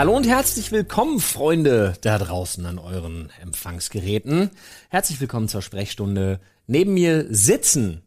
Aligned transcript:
Hallo 0.00 0.16
und 0.16 0.26
herzlich 0.26 0.72
willkommen, 0.72 1.20
Freunde 1.20 1.92
da 2.00 2.16
draußen 2.16 2.64
an 2.64 2.78
euren 2.78 3.28
Empfangsgeräten. 3.42 4.48
Herzlich 4.88 5.20
willkommen 5.20 5.46
zur 5.46 5.60
Sprechstunde. 5.60 6.40
Neben 6.66 6.94
mir 6.94 7.26
sitzen 7.28 8.00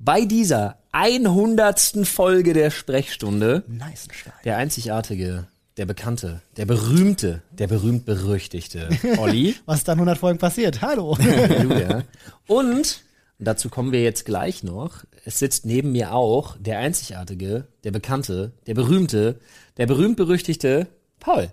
bei 0.00 0.24
dieser 0.24 0.80
100. 0.90 1.98
Folge 2.02 2.52
der 2.52 2.72
Sprechstunde 2.72 3.62
Nice 3.68 4.08
der 4.44 4.56
einzigartige, 4.56 5.46
der 5.76 5.86
bekannte, 5.86 6.42
der 6.56 6.66
berühmte, 6.66 7.42
der 7.52 7.68
berühmt-berüchtigte 7.68 8.88
Olli. 9.18 9.54
Was 9.66 9.78
ist 9.78 9.86
dann 9.86 9.98
100 9.98 10.18
Folgen 10.18 10.40
passiert? 10.40 10.82
Hallo. 10.82 11.16
Halleluja. 11.20 12.02
Und 12.48 13.04
dazu 13.38 13.68
kommen 13.68 13.92
wir 13.92 14.02
jetzt 14.02 14.24
gleich 14.24 14.64
noch. 14.64 15.04
Es 15.24 15.38
sitzt 15.38 15.64
neben 15.64 15.92
mir 15.92 16.12
auch 16.12 16.56
der 16.58 16.80
einzigartige, 16.80 17.68
der 17.84 17.92
bekannte, 17.92 18.50
der 18.66 18.74
berühmte, 18.74 19.38
der 19.76 19.86
berühmt-berüchtigte 19.86 20.88
Paul. 21.20 21.50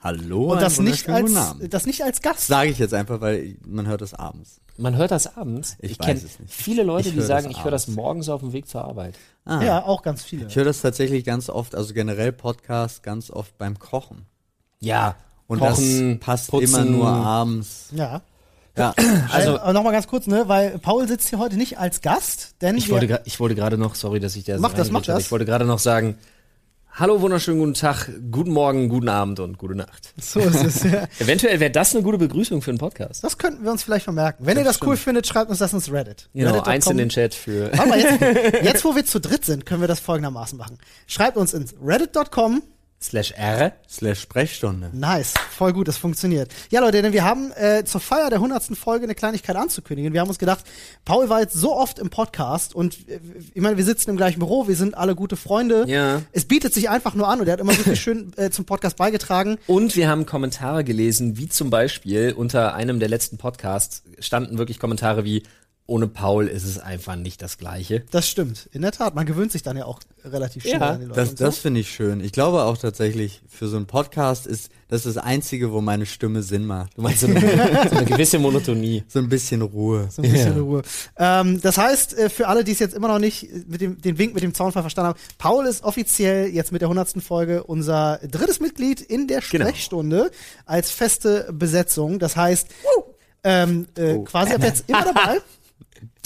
Hallo, 0.00 0.52
Und 0.52 0.62
das 0.62 0.78
nicht 0.78 1.08
als, 1.08 1.34
Abend. 1.34 1.72
das 1.74 1.86
nicht 1.86 2.02
als 2.04 2.22
Gast. 2.22 2.46
Sage 2.46 2.70
ich 2.70 2.78
jetzt 2.78 2.94
einfach, 2.94 3.20
weil 3.20 3.56
man 3.66 3.86
hört 3.88 4.02
das 4.02 4.14
abends. 4.14 4.60
Man 4.76 4.94
hört 4.94 5.10
das 5.10 5.36
abends. 5.36 5.76
Ich 5.80 5.98
kenn 5.98 6.16
weiß 6.16 6.22
es 6.22 6.38
nicht. 6.38 6.52
viele 6.52 6.82
Leute, 6.84 7.08
Ich 7.08 7.14
die 7.14 7.22
sagen, 7.22 7.50
ich 7.50 7.64
höre 7.64 7.70
das 7.70 7.88
morgens 7.88 8.28
auf 8.28 8.40
dem 8.40 8.52
Weg 8.52 8.68
zur 8.68 8.84
Arbeit. 8.84 9.14
Ah, 9.44 9.62
Ja, 9.62 9.84
auch 9.84 10.02
ganz 10.02 10.22
viele. 10.22 10.46
Ich 10.46 10.54
höre 10.56 10.64
das 10.66 10.80
tatsächlich 10.82 11.24
ganz 11.24 11.48
oft, 11.48 11.74
also 11.74 11.92
generell 11.94 12.30
Podcast 12.32 13.02
ganz 13.02 13.30
oft 13.30 13.56
beim 13.58 13.78
Kochen. 13.78 14.26
Ja. 14.80 15.16
Und 15.48 15.58
Kochen, 15.60 16.18
das 16.18 16.26
passt 16.26 16.50
putzen. 16.50 16.66
immer 16.74 16.84
nur 16.84 17.08
abends. 17.08 17.88
Ja. 17.92 18.20
Ja, 18.76 18.94
Also 19.32 19.56
äh, 19.56 19.72
nochmal 19.72 19.92
ganz 19.94 20.06
kurz, 20.06 20.26
ne, 20.26 20.44
weil 20.48 20.78
Paul 20.78 21.08
sitzt 21.08 21.30
hier 21.30 21.38
heute 21.38 21.56
nicht 21.56 21.78
als 21.78 22.02
Gast, 22.02 22.56
denn 22.60 22.76
Ich 22.76 22.90
wollte, 22.90 23.22
ich 23.24 23.40
wollte 23.40 23.54
gerade 23.54 23.78
noch, 23.78 23.94
sorry, 23.94 24.20
dass 24.20 24.36
ich 24.36 24.44
da 24.44 24.56
so 24.56 24.60
Mach 24.60 24.74
das, 24.74 24.90
mach 24.90 25.00
das. 25.02 25.22
Ich 25.24 25.30
wollte 25.32 25.46
gerade 25.46 25.64
noch 25.64 25.78
sagen, 25.78 26.18
hallo, 26.98 27.20
wunderschönen 27.20 27.58
guten 27.58 27.74
Tag, 27.74 28.10
guten 28.30 28.50
Morgen, 28.50 28.88
guten 28.88 29.08
Abend 29.08 29.38
und 29.38 29.58
gute 29.58 29.74
Nacht. 29.74 30.14
so 30.20 30.40
ist 30.40 30.64
es. 30.64 30.82
Ja. 30.82 31.06
Eventuell 31.18 31.60
wäre 31.60 31.70
das 31.70 31.94
eine 31.94 32.02
gute 32.02 32.18
Begrüßung 32.18 32.62
für 32.62 32.70
einen 32.70 32.78
Podcast. 32.78 33.22
Das 33.22 33.38
könnten 33.38 33.64
wir 33.64 33.70
uns 33.70 33.82
vielleicht 33.82 34.04
vermerken. 34.04 34.46
Wenn 34.46 34.58
ihr 34.58 34.64
das 34.64 34.80
cool 34.82 34.96
findet, 34.96 35.26
schreibt 35.26 35.50
uns 35.50 35.58
das 35.58 35.72
ins 35.72 35.92
Reddit. 35.92 36.28
Genau, 36.34 36.50
Reddit.com. 36.50 36.72
eins 36.72 36.86
in 36.86 36.96
den 36.96 37.08
Chat 37.10 37.34
für. 37.34 37.70
Mal, 37.76 38.00
jetzt, 38.00 38.20
jetzt 38.64 38.84
wo 38.84 38.96
wir 38.96 39.04
zu 39.04 39.20
dritt 39.20 39.44
sind, 39.44 39.66
können 39.66 39.82
wir 39.82 39.88
das 39.88 40.00
folgendermaßen 40.00 40.56
machen. 40.58 40.78
Schreibt 41.06 41.36
uns 41.36 41.54
ins 41.54 41.74
reddit.com. 41.84 42.62
slash 43.00 43.32
R. 43.36 43.72
slash 43.88 44.20
Sprechstunde. 44.20 44.90
Nice, 44.92 45.34
voll 45.50 45.72
gut, 45.72 45.88
das 45.88 45.96
funktioniert. 45.96 46.50
Ja, 46.70 46.80
Leute, 46.80 47.02
denn 47.02 47.12
wir 47.12 47.24
haben 47.24 47.52
äh, 47.52 47.84
zur 47.84 48.00
Feier 48.00 48.30
der 48.30 48.38
100. 48.38 48.76
Folge 48.76 49.04
eine 49.04 49.14
Kleinigkeit 49.14 49.56
anzukündigen. 49.56 50.12
Wir 50.12 50.20
haben 50.20 50.28
uns 50.28 50.38
gedacht, 50.38 50.64
Paul 51.04 51.28
war 51.28 51.40
jetzt 51.40 51.54
so 51.54 51.74
oft 51.74 51.98
im 51.98 52.10
Podcast 52.10 52.74
und 52.74 53.08
äh, 53.08 53.20
ich 53.54 53.62
meine, 53.62 53.76
wir 53.76 53.84
sitzen 53.84 54.10
im 54.10 54.16
gleichen 54.16 54.38
Büro, 54.38 54.68
wir 54.68 54.76
sind 54.76 54.96
alle 54.96 55.14
gute 55.14 55.36
Freunde. 55.36 55.84
Ja. 55.86 56.22
Es 56.32 56.46
bietet 56.46 56.74
sich 56.74 56.88
einfach 56.88 57.14
nur 57.14 57.28
an 57.28 57.40
und 57.40 57.46
er 57.46 57.54
hat 57.54 57.60
immer 57.60 57.72
so 57.72 57.82
viel 57.82 57.96
schön 57.96 58.32
äh, 58.36 58.50
zum 58.50 58.64
Podcast 58.64 58.96
beigetragen. 58.96 59.58
Und 59.66 59.96
wir 59.96 60.08
haben 60.08 60.26
Kommentare 60.26 60.84
gelesen, 60.84 61.36
wie 61.36 61.48
zum 61.48 61.70
Beispiel 61.70 62.32
unter 62.36 62.74
einem 62.74 63.00
der 63.00 63.08
letzten 63.08 63.38
Podcasts 63.38 64.02
standen 64.18 64.58
wirklich 64.58 64.78
Kommentare 64.78 65.24
wie, 65.24 65.42
ohne 65.88 66.08
Paul 66.08 66.48
ist 66.48 66.64
es 66.64 66.78
einfach 66.78 67.14
nicht 67.16 67.40
das 67.42 67.58
Gleiche. 67.58 68.04
Das 68.10 68.28
stimmt, 68.28 68.68
in 68.72 68.82
der 68.82 68.90
Tat. 68.92 69.14
Man 69.14 69.24
gewöhnt 69.24 69.52
sich 69.52 69.62
dann 69.62 69.76
ja 69.76 69.84
auch 69.84 70.00
relativ 70.24 70.64
schnell 70.64 70.80
Ja, 70.80 70.90
an 70.90 70.98
die 71.00 71.06
Leute. 71.06 71.20
Das, 71.20 71.28
so. 71.30 71.34
das 71.36 71.58
finde 71.58 71.78
ich 71.80 71.90
schön. 71.90 72.20
Ich 72.20 72.32
glaube 72.32 72.62
auch 72.64 72.76
tatsächlich, 72.76 73.40
für 73.48 73.68
so 73.68 73.76
einen 73.76 73.86
Podcast 73.86 74.46
ist 74.48 74.70
das 74.88 75.04
das 75.04 75.16
Einzige, 75.16 75.70
wo 75.72 75.80
meine 75.80 76.04
Stimme 76.06 76.42
Sinn 76.42 76.66
macht. 76.66 76.96
Du 76.98 77.02
meinst 77.02 77.20
so 77.20 77.28
eine, 77.28 77.40
so 77.90 77.96
eine 77.96 78.04
gewisse 78.04 78.38
Monotonie. 78.40 79.04
So 79.06 79.20
ein 79.20 79.28
bisschen 79.28 79.62
Ruhe. 79.62 80.08
So 80.10 80.22
ein 80.22 80.30
bisschen 80.32 80.56
Ja. 80.56 80.62
Ruhe. 80.62 80.82
Ähm, 81.18 81.60
das 81.60 81.78
heißt, 81.78 82.18
äh, 82.18 82.30
für 82.30 82.48
alle, 82.48 82.64
die 82.64 82.72
es 82.72 82.80
jetzt 82.80 82.94
immer 82.94 83.08
noch 83.08 83.20
nicht 83.20 83.48
mit 83.68 83.80
dem, 83.80 84.00
den 84.00 84.18
Wink 84.18 84.34
mit 84.34 84.42
dem 84.42 84.54
Zaunfall 84.54 84.82
verstanden 84.82 85.10
haben, 85.10 85.20
Paul 85.38 85.66
ist 85.66 85.84
offiziell 85.84 86.48
jetzt 86.48 86.72
mit 86.72 86.82
der 86.82 86.88
100. 86.88 87.22
Folge 87.22 87.62
unser 87.62 88.18
drittes 88.28 88.58
Mitglied 88.58 89.00
in 89.00 89.28
der 89.28 89.40
Genau. 89.40 89.66
Sprechstunde 89.66 90.30
als 90.64 90.90
feste 90.90 91.48
Besetzung. 91.52 92.18
Das 92.18 92.34
heißt, 92.36 92.66
ähm, 93.44 93.86
äh, 93.96 94.14
Oh. 94.14 94.24
quasi 94.24 94.52
ab 94.54 94.62
jetzt 94.64 94.84
immer 94.88 95.04
dabei. 95.04 95.38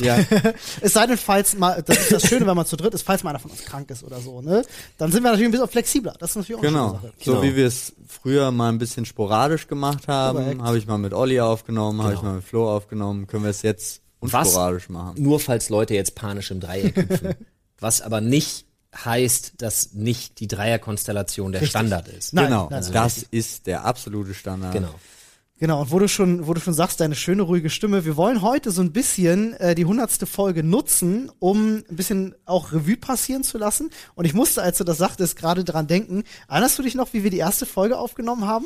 Ja, 0.00 0.18
Es 0.80 0.92
sei 0.94 1.06
denn, 1.06 1.16
falls 1.16 1.56
mal, 1.56 1.82
das 1.82 1.98
ist 1.98 2.12
das 2.12 2.26
Schöne, 2.28 2.46
wenn 2.46 2.56
man 2.56 2.66
zu 2.66 2.76
dritt 2.76 2.94
ist, 2.94 3.02
falls 3.02 3.22
mal 3.22 3.30
einer 3.30 3.38
von 3.38 3.50
uns 3.50 3.64
krank 3.64 3.90
ist 3.90 4.02
oder 4.04 4.20
so, 4.20 4.40
ne? 4.42 4.62
Dann 4.98 5.10
sind 5.12 5.22
wir 5.22 5.30
natürlich 5.30 5.48
ein 5.48 5.52
bisschen 5.52 5.68
flexibler. 5.68 6.14
Das 6.18 6.30
ist 6.30 6.36
natürlich 6.36 6.56
auch 6.58 6.62
genau. 6.62 6.88
eine 6.90 6.94
Sache. 6.94 7.12
So 7.22 7.32
Genau. 7.32 7.42
wie 7.44 7.56
wir 7.56 7.66
es 7.66 7.92
früher 8.06 8.50
mal 8.50 8.68
ein 8.70 8.78
bisschen 8.78 9.04
sporadisch 9.04 9.66
gemacht 9.68 10.08
haben, 10.08 10.62
habe 10.62 10.78
ich 10.78 10.86
mal 10.86 10.98
mit 10.98 11.14
Olli 11.14 11.40
aufgenommen, 11.40 12.02
habe 12.02 12.14
ich 12.14 12.20
Genau. 12.20 12.30
mal 12.32 12.36
mit 12.36 12.44
Flo 12.44 12.70
aufgenommen, 12.74 13.26
können 13.26 13.44
wir 13.44 13.50
es 13.50 13.62
jetzt 13.62 14.00
Was? 14.20 14.46
unsporadisch 14.48 14.88
machen. 14.88 15.22
Nur 15.22 15.40
falls 15.40 15.68
Leute 15.68 15.94
jetzt 15.94 16.14
panisch 16.14 16.50
im 16.50 16.60
Dreieck 16.60 16.96
hüpfen. 16.96 17.34
Was 17.78 18.02
aber 18.02 18.20
nicht 18.20 18.66
heißt, 18.94 19.54
dass 19.58 19.92
nicht 19.94 20.40
die 20.40 20.48
Dreierkonstellation 20.48 21.52
der 21.52 21.60
Richtig. 21.62 21.70
Standard 21.70 22.08
ist. 22.08 22.34
Nein, 22.34 22.46
genau, 22.46 22.68
nein, 22.70 22.82
nein, 22.82 22.92
das 22.92 23.22
ist 23.22 23.66
der 23.66 23.84
absolute 23.84 24.34
Standard. 24.34 24.72
Genau. 24.72 24.94
Genau, 25.60 25.82
und 25.82 25.90
wo 25.90 25.98
du 25.98 26.08
schon, 26.08 26.46
wo 26.46 26.54
du 26.54 26.60
schon 26.60 26.72
sagst, 26.72 27.00
deine 27.00 27.14
schöne, 27.14 27.42
ruhige 27.42 27.68
Stimme, 27.68 28.06
wir 28.06 28.16
wollen 28.16 28.40
heute 28.40 28.70
so 28.70 28.80
ein 28.80 28.92
bisschen 28.92 29.52
äh, 29.60 29.74
die 29.74 29.84
hundertste 29.84 30.24
Folge 30.24 30.64
nutzen, 30.64 31.30
um 31.38 31.84
ein 31.90 31.96
bisschen 31.96 32.34
auch 32.46 32.72
Revue 32.72 32.96
passieren 32.96 33.44
zu 33.44 33.58
lassen. 33.58 33.90
Und 34.14 34.24
ich 34.24 34.32
musste, 34.32 34.62
als 34.62 34.78
du 34.78 34.84
das 34.84 34.96
sagtest, 34.96 35.36
gerade 35.36 35.62
dran 35.62 35.86
denken. 35.86 36.24
Erinnerst 36.48 36.78
du 36.78 36.82
dich 36.82 36.94
noch, 36.94 37.12
wie 37.12 37.24
wir 37.24 37.30
die 37.30 37.36
erste 37.36 37.66
Folge 37.66 37.98
aufgenommen 37.98 38.46
haben? 38.46 38.64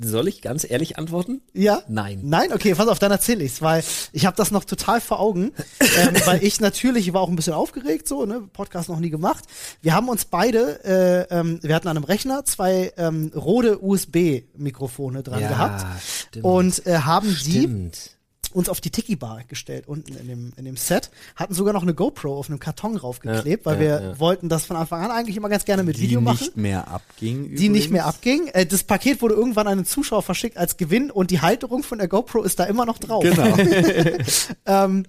Soll 0.00 0.28
ich 0.28 0.40
ganz 0.40 0.68
ehrlich 0.68 0.98
antworten? 0.98 1.40
Ja? 1.52 1.82
Nein. 1.88 2.20
Nein? 2.22 2.52
Okay, 2.52 2.74
pass 2.76 2.86
auf, 2.86 3.00
dann 3.00 3.10
erzähle 3.10 3.42
ich's, 3.42 3.60
weil 3.60 3.82
ich 4.12 4.24
habe 4.26 4.36
das 4.36 4.52
noch 4.52 4.64
total 4.64 5.00
vor 5.00 5.18
Augen, 5.18 5.52
ähm, 5.80 6.14
weil 6.26 6.44
ich 6.44 6.60
natürlich 6.60 7.12
war 7.12 7.22
auch 7.22 7.28
ein 7.28 7.34
bisschen 7.34 7.52
aufgeregt, 7.54 8.06
so, 8.06 8.24
ne, 8.24 8.40
Podcast 8.52 8.88
noch 8.88 9.00
nie 9.00 9.10
gemacht. 9.10 9.44
Wir 9.80 9.94
haben 9.94 10.08
uns 10.08 10.26
beide, 10.26 10.84
äh, 11.30 11.36
ähm, 11.36 11.58
wir 11.62 11.74
hatten 11.74 11.88
an 11.88 11.96
einem 11.96 12.04
Rechner 12.04 12.44
zwei 12.44 12.92
ähm, 12.96 13.32
rote 13.34 13.82
USB-Mikrofone 13.82 15.22
dran 15.24 15.40
Ja, 15.40 15.48
gehabt 15.48 15.86
stimmt. 16.28 16.44
und 16.44 16.86
äh, 16.86 16.98
haben 16.98 17.28
die 17.28 17.34
Stimmt. 17.60 18.10
Uns 18.54 18.68
auf 18.68 18.80
die 18.80 18.90
Tiki-Bar 18.90 19.42
gestellt, 19.48 19.84
unten 19.88 20.14
in 20.16 20.28
dem, 20.28 20.52
in 20.56 20.64
dem 20.64 20.76
Set, 20.76 21.10
hatten 21.36 21.54
sogar 21.54 21.72
noch 21.72 21.82
eine 21.82 21.94
GoPro 21.94 22.38
auf 22.38 22.48
einem 22.48 22.58
Karton 22.58 22.94
draufgeklebt, 22.96 23.64
Ja, 23.66 23.72
weil 23.72 23.74
ja, 23.76 23.80
wir 24.00 24.08
ja. 24.10 24.18
wollten 24.20 24.48
das 24.48 24.64
von 24.66 24.76
Anfang 24.76 25.02
an 25.02 25.10
eigentlich 25.10 25.36
immer 25.36 25.48
ganz 25.48 25.64
gerne 25.64 25.82
mit 25.82 25.96
Die 25.96 26.02
Video 26.02 26.20
machen. 26.20 26.38
nicht 26.40 26.56
mehr 26.56 26.88
abging. 26.88 27.54
die 27.56 27.68
nicht 27.68 27.90
mehr 27.90 28.02
übrigens. 28.08 28.48
abging. 28.54 28.68
Das 28.68 28.84
Paket 28.84 29.22
wurde 29.22 29.34
irgendwann 29.34 29.66
an 29.66 29.72
einen 29.78 29.86
Zuschauer 29.86 30.22
verschickt 30.22 30.56
als 30.56 30.76
Gewinn 30.76 31.10
und 31.10 31.30
die 31.30 31.40
Halterung 31.40 31.82
von 31.82 31.98
der 31.98 32.08
GoPro 32.08 32.42
ist 32.42 32.58
da 32.58 32.64
immer 32.64 32.86
noch 32.86 32.98
drauf. 32.98 33.22
Genau. 33.22 33.56
ähm, 34.66 35.06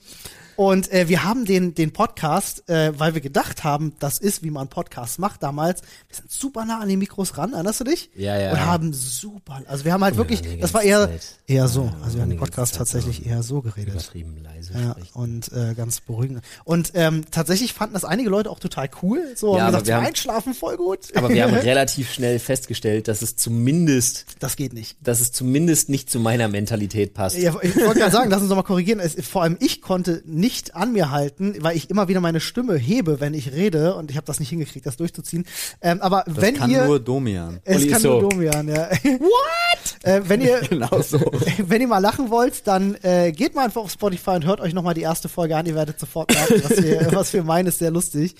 und 0.55 0.91
äh, 0.91 1.07
wir 1.09 1.23
haben 1.23 1.45
den, 1.45 1.73
den 1.75 1.91
Podcast, 1.91 2.67
äh, 2.69 2.91
weil 2.97 3.13
wir 3.13 3.21
gedacht 3.21 3.63
haben, 3.63 3.93
das 3.99 4.17
ist, 4.19 4.43
wie 4.43 4.51
man 4.51 4.67
Podcasts 4.67 5.17
macht 5.17 5.41
damals, 5.43 5.81
wir 6.07 6.15
sind 6.17 6.31
super 6.31 6.65
nah 6.65 6.79
an 6.79 6.89
die 6.89 6.97
Mikros 6.97 7.37
ran, 7.37 7.53
erinnerst 7.53 7.79
du 7.79 7.83
dich? 7.85 8.09
Ja, 8.15 8.37
ja. 8.39 8.51
Und 8.51 8.59
haben 8.65 8.93
super, 8.93 9.61
also 9.67 9.85
wir 9.85 9.93
haben 9.93 10.03
halt 10.03 10.17
wirklich, 10.17 10.41
die 10.41 10.59
das 10.59 10.73
war 10.73 10.83
eher, 10.83 11.07
Zeit- 11.07 11.21
eher 11.47 11.67
so. 11.67 11.85
Ja, 11.85 11.93
Also 12.03 12.15
wir 12.17 12.21
haben 12.23 12.29
den 12.29 12.39
Podcast 12.39 12.73
Zeit 12.73 12.79
tatsächlich 12.79 13.25
eher 13.25 13.43
so 13.43 13.61
geredet. 13.61 13.93
Übertrieben 13.93 14.37
leise 14.43 14.73
Ja, 14.73 14.91
sprechen. 14.91 15.09
und 15.13 15.51
äh, 15.51 15.73
ganz 15.75 16.01
beruhigend. 16.01 16.41
Und 16.63 16.91
ähm, 16.95 17.23
tatsächlich 17.31 17.73
fanden 17.73 17.93
das 17.93 18.05
einige 18.05 18.29
Leute 18.29 18.49
auch 18.49 18.59
total 18.59 18.89
cool. 19.01 19.21
So, 19.35 19.55
Ja, 19.57 19.63
haben 19.63 19.67
gesagt, 19.71 19.87
wir 19.87 19.95
haben- 19.97 20.05
Einschlafen 20.05 20.53
voll 20.53 20.77
gut. 20.77 20.99
Aber 21.15 21.29
wir 21.29 21.43
haben 21.43 21.53
relativ 21.55 22.11
schnell 22.11 22.39
festgestellt, 22.39 23.07
dass 23.07 23.21
es 23.21 23.35
zumindest, 23.35 24.25
das 24.39 24.55
geht 24.55 24.73
nicht. 24.73 24.97
dass 25.01 25.19
es 25.19 25.31
zumindest 25.31 25.89
nicht 25.89 26.09
zu 26.09 26.19
meiner 26.19 26.47
Mentalität 26.47 27.13
passt. 27.13 27.37
Ja, 27.37 27.55
ich 27.61 27.75
wollte 27.77 27.99
gerade 27.99 28.11
sagen, 28.11 28.29
lass 28.29 28.41
uns 28.41 28.49
doch 28.49 28.55
mal 28.55 28.63
korrigieren. 28.63 28.99
Es, 28.99 29.15
vor 29.25 29.41
allem 29.43 29.57
ich 29.59 29.81
konnte 29.81 30.21
nicht 30.25 30.42
an 30.73 30.93
mir 30.93 31.09
halten, 31.11 31.55
weil 31.61 31.75
ich 31.77 31.89
immer 31.89 32.07
wieder 32.07 32.19
meine 32.21 32.39
Stimme 32.39 32.75
hebe, 32.75 33.19
wenn 33.19 33.33
ich 33.33 33.51
rede 33.53 33.95
und 33.95 34.11
ich 34.11 34.17
habe 34.17 34.25
das 34.27 34.39
nicht 34.39 34.49
hingekriegt, 34.49 34.85
das 34.85 34.97
durchzuziehen. 34.97 35.45
Ähm, 35.81 36.01
aber 36.01 36.23
Das 36.25 36.35
wenn 36.41 36.55
kann 36.55 36.69
ihr 36.69 36.85
nur 36.85 36.99
Domian. 36.99 37.59
es 37.63 37.77
Olli 37.77 37.87
kann 37.89 38.01
so. 38.01 38.19
nur 38.21 38.29
Domian, 38.29 38.67
ja. 38.67 38.89
What? 39.03 40.03
Äh, 40.03 40.21
wenn 40.27 40.41
ihr 40.41 40.59
Genau 40.69 41.01
so. 41.01 41.19
wenn 41.57 41.81
ihr 41.81 41.87
mal 41.87 41.99
lachen 41.99 42.29
wollt, 42.29 42.67
dann 42.67 42.95
äh, 43.03 43.31
geht 43.31 43.55
mal 43.55 43.65
einfach 43.65 43.81
auf 43.81 43.91
Spotify 43.91 44.31
und 44.31 44.45
hört 44.45 44.59
euch 44.61 44.73
nochmal 44.73 44.93
die 44.93 45.01
erste 45.01 45.29
Folge 45.29 45.55
an. 45.55 45.65
Ihr 45.65 45.75
werdet 45.75 45.99
sofort 45.99 46.31
merken, 46.33 46.61
was 46.63 46.83
wir, 46.83 47.07
was 47.13 47.33
wir 47.33 47.43
meinen, 47.43 47.67
ist 47.67 47.79
sehr 47.79 47.91
lustig. 47.91 48.35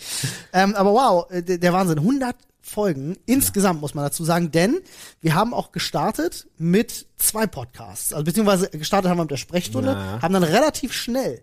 Ähm, 0.51 0.75
aber 0.75 0.91
wow, 0.93 1.31
äh, 1.31 1.41
der, 1.41 1.73
Wahnsinn. 1.73 1.99
100 1.99 2.35
Folgen 2.65 3.17
insgesamt, 3.25 3.81
muss 3.81 3.93
man 3.93 4.05
dazu 4.05 4.23
sagen, 4.23 4.49
denn 4.51 4.79
wir 5.21 5.35
haben 5.35 5.53
auch 5.53 5.73
gestartet 5.73 6.47
mit 6.57 7.07
zwei 7.17 7.45
Podcasts. 7.45 8.13
Also 8.13 8.23
beziehungsweise 8.23 8.69
gestartet 8.69 9.09
haben 9.11 9.17
wir 9.17 9.23
mit 9.23 9.31
der 9.31 9.37
Sprechstunde, 9.37 9.91
Ja. 9.91 10.21
haben 10.21 10.33
dann 10.33 10.43
relativ 10.43 10.93
schnell 10.93 11.41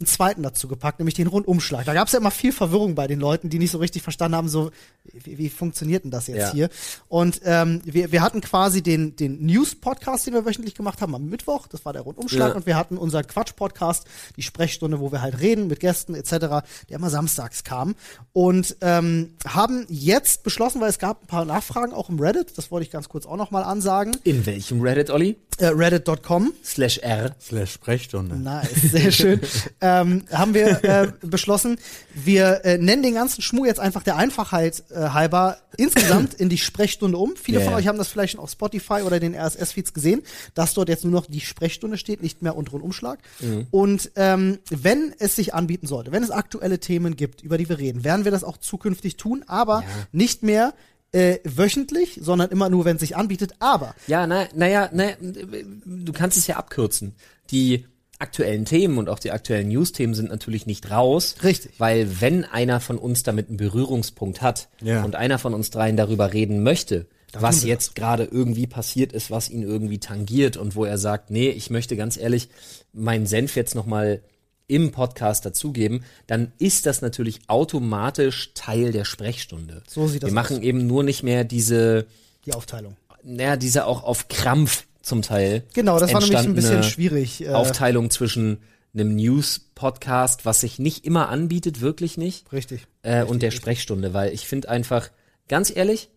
einen 0.00 0.06
zweiten 0.06 0.42
dazu 0.42 0.66
gepackt, 0.66 0.98
nämlich 0.98 1.14
den 1.14 1.26
Rundumschlag. 1.26 1.84
Da 1.84 1.94
gab 1.94 2.06
es 2.06 2.12
ja 2.14 2.18
immer 2.18 2.30
viel 2.30 2.52
Verwirrung 2.52 2.94
bei 2.94 3.06
den 3.06 3.20
Leuten, 3.20 3.50
die 3.50 3.58
nicht 3.58 3.70
so 3.70 3.78
richtig 3.78 4.02
verstanden 4.02 4.34
haben, 4.36 4.48
so 4.48 4.70
wie, 5.12 5.38
wie 5.38 5.48
funktioniert 5.50 6.04
denn 6.04 6.10
das 6.10 6.26
jetzt 6.26 6.38
Ja. 6.38 6.52
hier? 6.52 6.68
Und 7.08 7.40
ähm, 7.44 7.82
wir, 7.84 8.10
wir 8.10 8.22
hatten 8.22 8.40
quasi 8.40 8.82
den, 8.82 9.14
den 9.16 9.44
News-Podcast, 9.44 10.26
den 10.26 10.34
wir 10.34 10.44
wöchentlich 10.46 10.74
gemacht 10.74 11.00
haben 11.02 11.14
am 11.14 11.26
Mittwoch, 11.26 11.66
das 11.66 11.84
war 11.84 11.92
der 11.92 12.02
Rundumschlag, 12.02 12.50
Ja. 12.50 12.54
und 12.56 12.66
wir 12.66 12.76
hatten 12.76 12.96
unseren 12.96 13.26
Quatsch-Podcast, 13.26 14.06
die 14.36 14.42
Sprechstunde, 14.42 15.00
wo 15.00 15.12
wir 15.12 15.20
halt 15.20 15.38
reden 15.40 15.66
mit 15.66 15.80
Gästen 15.80 16.14
etc., 16.14 16.30
der 16.30 16.62
immer 16.96 17.10
samstags 17.10 17.62
kam. 17.64 17.94
Und 18.32 18.76
ähm, 18.80 19.34
haben 19.46 19.84
jetzt 19.90 20.42
beschlossen, 20.44 20.80
weil 20.80 20.88
es 20.90 20.98
gab 20.98 21.22
ein 21.24 21.26
paar 21.26 21.44
Nachfragen 21.44 21.92
auch 21.92 22.08
im 22.08 22.18
Reddit, 22.18 22.56
das 22.56 22.70
wollte 22.70 22.84
ich 22.86 22.90
ganz 22.90 23.08
kurz 23.08 23.26
auch 23.26 23.36
nochmal 23.36 23.64
ansagen. 23.64 24.16
In 24.24 24.46
welchem 24.46 24.80
Reddit, 24.80 25.10
Olli? 25.10 25.36
Äh, 25.60 25.66
reddit.com. 25.66 26.52
Slash 26.64 26.98
R. 26.98 27.34
Slash 27.40 27.72
Sprechstunde. 27.72 28.36
Nice, 28.36 28.70
sehr 28.90 29.12
schön. 29.12 29.40
ähm, 29.80 30.24
haben 30.32 30.54
wir 30.54 30.84
äh, 30.84 31.12
beschlossen, 31.22 31.78
wir 32.14 32.64
äh, 32.64 32.78
nennen 32.78 33.02
den 33.02 33.14
ganzen 33.14 33.42
Schmuh 33.42 33.64
jetzt 33.64 33.80
einfach 33.80 34.02
der 34.02 34.16
Einfachheit 34.16 34.82
äh, 34.90 35.10
halber 35.10 35.58
insgesamt 35.76 36.34
in 36.34 36.48
die 36.48 36.58
Sprechstunde 36.58 37.16
um. 37.16 37.36
Viele 37.36 37.58
Ja, 37.58 37.64
von 37.64 37.72
ja. 37.72 37.78
euch 37.78 37.86
haben 37.86 37.98
das 37.98 38.08
vielleicht 38.08 38.32
schon 38.32 38.40
auf 38.40 38.50
Spotify 38.50 39.02
oder 39.02 39.20
den 39.20 39.34
RSS-Feeds 39.34 39.94
gesehen, 39.94 40.22
dass 40.54 40.74
dort 40.74 40.88
jetzt 40.88 41.04
nur 41.04 41.12
noch 41.12 41.26
die 41.26 41.40
Sprechstunde 41.40 41.96
steht, 41.96 42.22
nicht 42.22 42.42
mehr 42.42 42.56
unteren 42.56 42.80
Umschlag. 42.80 43.20
Mhm. 43.40 43.66
Und 43.70 44.10
ähm, 44.16 44.58
wenn 44.70 45.14
es 45.18 45.36
sich 45.36 45.54
anbieten 45.54 45.86
sollte, 45.86 46.12
wenn 46.12 46.22
es 46.22 46.30
aktuelle 46.30 46.80
Themen 46.80 47.16
gibt, 47.16 47.42
über 47.42 47.58
die 47.58 47.68
wir 47.68 47.78
reden, 47.78 48.04
werden 48.04 48.24
wir 48.24 48.32
das 48.32 48.44
auch 48.44 48.56
zukünftig 48.56 49.16
tun, 49.16 49.44
aber 49.46 49.84
nicht 50.12 50.42
mehr 50.42 50.74
äh, 51.12 51.38
wöchentlich, 51.44 52.18
sondern 52.22 52.50
immer 52.50 52.68
nur, 52.68 52.84
wenn 52.84 52.96
es 52.96 53.00
sich 53.00 53.16
anbietet. 53.16 53.54
Aber 53.58 53.94
Ja, 54.06 54.26
na, 54.26 54.46
naja, 54.54 54.88
na, 54.92 55.08
du 55.20 56.12
kannst 56.12 56.36
es 56.38 56.46
ja 56.46 56.56
abkürzen. 56.56 57.14
Die 57.50 57.86
aktuellen 58.18 58.64
Themen 58.66 58.98
und 58.98 59.08
auch 59.08 59.18
die 59.18 59.30
aktuellen 59.30 59.68
News-Themen 59.68 60.14
sind 60.14 60.28
natürlich 60.28 60.66
nicht 60.66 60.90
raus. 60.90 61.36
Richtig. 61.42 61.72
Weil 61.78 62.20
wenn 62.20 62.44
einer 62.44 62.78
von 62.80 62.98
uns 62.98 63.22
damit 63.22 63.48
einen 63.48 63.56
Berührungspunkt 63.56 64.42
hat 64.42 64.68
Ja. 64.82 65.02
und 65.04 65.16
einer 65.16 65.38
von 65.38 65.54
uns 65.54 65.70
dreien 65.70 65.96
darüber 65.96 66.32
reden 66.32 66.62
möchte, 66.62 67.06
was 67.32 67.62
jetzt 67.64 67.94
gerade 67.94 68.24
irgendwie 68.24 68.66
passiert 68.66 69.12
ist, 69.12 69.30
was 69.30 69.48
ihn 69.48 69.62
irgendwie 69.62 69.98
tangiert 69.98 70.56
und 70.56 70.74
wo 70.74 70.84
er 70.84 70.98
sagt, 70.98 71.30
nee, 71.30 71.48
ich 71.48 71.70
möchte 71.70 71.96
ganz 71.96 72.16
ehrlich 72.16 72.48
meinen 72.92 73.26
Senf 73.26 73.54
jetzt 73.56 73.74
nochmal 73.76 74.20
im 74.70 74.92
Podcast 74.92 75.44
dazugeben, 75.44 76.04
dann 76.26 76.52
ist 76.58 76.86
das 76.86 77.02
natürlich 77.02 77.40
automatisch 77.48 78.52
Teil 78.54 78.92
der 78.92 79.04
Sprechstunde. 79.04 79.82
So 79.88 80.08
sieht 80.08 80.22
das 80.22 80.30
Wir 80.30 80.34
machen 80.34 80.62
eben 80.62 80.86
nur 80.86 81.02
nicht 81.02 81.22
mehr 81.22 81.44
diese, 81.44 82.06
die 82.46 82.54
Aufteilung. 82.54 82.96
naja, 83.22 83.56
diese 83.56 83.86
auch 83.86 84.04
auf 84.04 84.28
Krampf 84.28 84.86
zum 85.02 85.22
Teil. 85.22 85.64
Genau, 85.74 85.98
das 85.98 86.12
war 86.12 86.20
nämlich 86.20 86.38
ein 86.38 86.54
bisschen 86.54 86.82
schwierig. 86.82 87.44
Äh, 87.44 87.50
Aufteilung 87.50 88.10
zwischen 88.10 88.58
einem 88.94 89.14
News-Podcast, 89.16 90.44
was 90.44 90.60
sich 90.60 90.78
nicht 90.78 91.04
immer 91.04 91.28
anbietet, 91.28 91.80
wirklich 91.80 92.16
nicht, 92.16 92.52
richtig. 92.52 92.86
äh, 93.02 93.24
und 93.24 93.42
der 93.42 93.50
Sprechstunde, 93.50 94.14
weil 94.14 94.32
ich 94.32 94.46
finde 94.46 94.68
einfach, 94.68 95.10
ganz 95.48 95.74
ehrlich, 95.74 96.10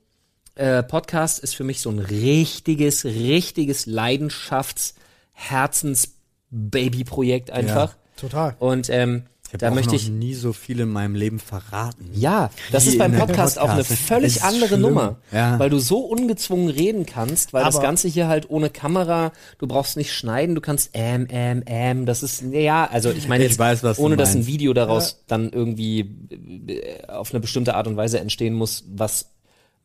äh, 0.56 0.84
Podcast 0.84 1.40
ist 1.40 1.56
für 1.56 1.64
mich 1.64 1.82
so 1.82 1.90
ein 1.90 2.00
richtiges, 2.00 3.06
richtiges 3.06 3.88
Leidenschafts-, 3.88 4.94
Herzens-Baby-Projekt 5.34 7.52
einfach. 7.52 7.96
Total. 8.24 8.56
Und 8.60 8.90
ähm, 8.90 9.24
Ich 9.52 9.58
da 9.60 9.70
möchte 9.70 9.90
noch 9.90 9.96
ich, 9.96 10.10
nie 10.10 10.34
so 10.34 10.52
viel 10.54 10.80
in 10.80 10.90
meinem 10.90 11.14
Leben 11.14 11.40
verraten. 11.40 12.10
ja, 12.14 12.50
das 12.72 12.88
ist 12.88 12.98
beim 12.98 13.12
einem 13.12 13.20
Podcast, 13.20 13.60
auch 13.60 13.70
eine 13.70 13.82
Podcast. 13.84 14.02
Völlig 14.02 14.44
andere 14.44 14.68
schlimm. 14.70 14.82
Nummer, 14.82 15.18
Ja. 15.32 15.60
weil 15.60 15.70
du 15.70 15.78
so 15.78 16.00
ungezwungen 16.00 16.70
reden 16.70 17.06
kannst, 17.06 17.54
weil 17.54 17.64
das 17.64 17.76
Aber- 17.76 17.84
Ganze 17.84 18.08
hier 18.08 18.28
halt 18.28 18.50
ohne 18.50 18.70
Kamera, 18.72 19.32
du 19.60 19.68
brauchst 19.68 19.96
nicht 19.98 20.12
schneiden, 20.14 20.56
du 20.56 20.62
kannst 20.62 20.90
ähm, 20.94 21.28
ähm, 21.30 21.62
ähm, 21.68 22.06
das 22.08 22.24
ist, 22.24 22.42
ja, 22.52 22.86
also 22.90 23.12
ich 23.12 23.28
meine 23.28 23.44
Ich 23.44 23.52
jetzt, 23.52 23.60
weiß, 23.60 23.84
was 23.84 23.98
du 23.98 24.04
ohne 24.04 24.16
dass 24.18 24.34
ein. 24.36 24.48
Video 24.48 24.74
daraus 24.74 25.24
dann 25.28 25.52
irgendwie 25.52 26.00
äh, 26.68 27.06
auf 27.08 27.32
eine 27.32 27.40
bestimmte 27.42 27.76
Art 27.76 27.86
und 27.88 27.96
Weise 27.98 28.20
entstehen 28.20 28.54
muss, 28.56 28.86
was 28.88 29.28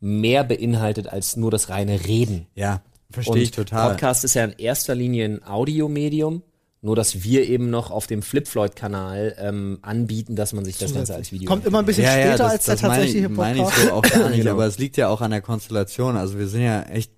mehr 0.01 0.43
beinhaltet 0.45 1.07
als 1.07 1.35
nur 1.35 1.51
das 1.51 1.69
reine 1.69 2.05
Reden. 2.07 2.47
Ja, 2.55 2.81
verstehe 3.11 3.33
Und 3.33 3.41
ich 3.41 3.51
total. 3.51 3.89
Podcast 3.89 4.23
ist 4.23 4.33
ja 4.33 4.45
in 4.45 4.53
erster 4.57 4.95
Linie 4.95 5.25
ein 5.25 5.43
Audiomedium, 5.45 6.41
nur 6.81 6.95
dass 6.95 7.23
wir 7.23 7.47
eben 7.47 7.69
noch 7.69 7.91
auf 7.91 8.07
dem 8.07 8.21
Flip-Floyd-Kanal 8.21 9.35
ähm, 9.39 9.79
anbieten, 9.81 10.35
dass 10.35 10.53
man 10.53 10.63
sich 10.63 10.77
das 10.77 10.93
Ganze 10.93 11.13
als 11.15 11.31
Video 11.31 11.47
Kommt 11.49 11.65
immer 11.65 11.79
ein 11.79 11.85
bisschen 11.85 12.05
ja, 12.05 12.17
ja, 12.17 12.27
später 12.27 12.37
das, 12.43 12.51
als 12.53 12.65
der 12.65 12.75
das 12.75 12.81
meine 12.83 12.93
tatsächliche 12.95 13.25
ich, 13.27 13.31
meine 13.35 13.57
ich 13.57 13.63
Podcast. 13.63 13.87
so 13.87 13.91
auch 13.93 14.01
gar 14.21 14.29
nicht, 14.29 14.39
Genau. 14.39 14.51
aber 14.51 14.65
es 14.65 14.77
liegt 14.77 14.95
ja 14.97 15.09
auch 15.09 15.21
an 15.21 15.31
der 15.31 15.41
Konstellation. 15.41 16.15
Also 16.15 16.37
wir 16.39 16.47
sind 16.47 16.61
ja 16.61 16.83
echt 16.83 17.11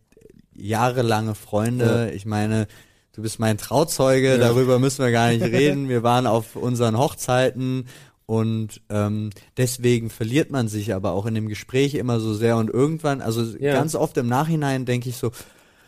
jahrelange 0.55 1.35
Freunde. 1.35 2.11
Ich 2.15 2.25
meine, 2.25 2.67
du 3.13 3.21
bist 3.21 3.39
mein 3.39 3.57
Trauzeuge, 3.57 4.37
darüber 4.37 4.79
müssen 4.79 5.03
wir 5.05 5.11
gar 5.11 5.29
nicht 5.29 5.43
reden. 5.45 5.89
Wir 5.89 6.03
waren 6.03 6.27
auf 6.27 6.55
unseren 6.55 6.97
Hochzeiten 6.97 7.85
und 8.25 8.81
ähm, 8.89 9.29
deswegen 9.57 10.09
verliert 10.09 10.51
man 10.51 10.67
sich 10.69 10.93
aber 10.93 11.11
auch 11.11 11.25
in 11.25 11.35
dem 11.35 11.47
Gespräch 11.49 11.95
immer 11.95 12.19
so 12.19 12.33
sehr 12.33 12.57
und 12.57 12.69
irgendwann, 12.69 13.21
also 13.21 13.43
Ja. 13.59 13.73
ganz 13.73 13.93
oft 13.95 14.17
im 14.17 14.27
Nachhinein 14.27 14.85
denke 14.85 15.09
ich 15.09 15.17
so, 15.17 15.31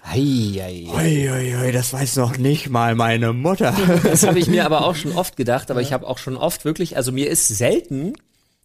Ei, 0.06 0.60
ei, 0.62 0.62
ei. 0.62 0.88
ui, 0.94 1.30
ui, 1.32 1.56
ui, 1.56 1.72
das 1.72 1.94
weiß 1.94 2.18
noch 2.18 2.38
nicht 2.38 2.70
mal 2.70 2.94
meine 2.96 3.32
Mutter. 3.34 3.74
Das 4.04 4.24
habe 4.28 4.38
ich 4.40 4.48
mir 4.48 4.66
aber 4.66 4.86
auch 4.86 4.96
schon 4.96 5.14
oft 5.14 5.38
gedacht, 5.38 5.72
aber 5.72 5.82
ich 5.82 5.94
habe 5.94 6.08
auch 6.08 6.18
schon 6.18 6.36
oft 6.36 6.66
wirklich, 6.66 6.98
also 6.98 7.12
mir 7.12 7.30
ist 7.30 7.48
selten, 7.48 8.14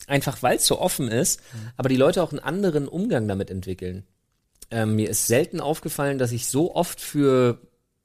einfach 0.06 0.42
weil 0.42 0.56
es 0.56 0.66
so 0.66 0.80
offen 0.80 1.08
ist, 1.08 1.40
aber 1.76 1.88
die 1.88 1.96
Leute 1.96 2.22
auch 2.22 2.32
einen 2.32 2.40
anderen 2.40 2.88
Umgang 2.88 3.28
damit 3.28 3.50
entwickeln. 3.50 4.04
Ähm, 4.70 4.96
mir 4.96 5.08
ist 5.08 5.26
selten 5.26 5.60
aufgefallen, 5.60 6.18
dass 6.18 6.32
ich 6.32 6.48
so 6.48 6.74
oft 6.74 7.00
für 7.00 7.60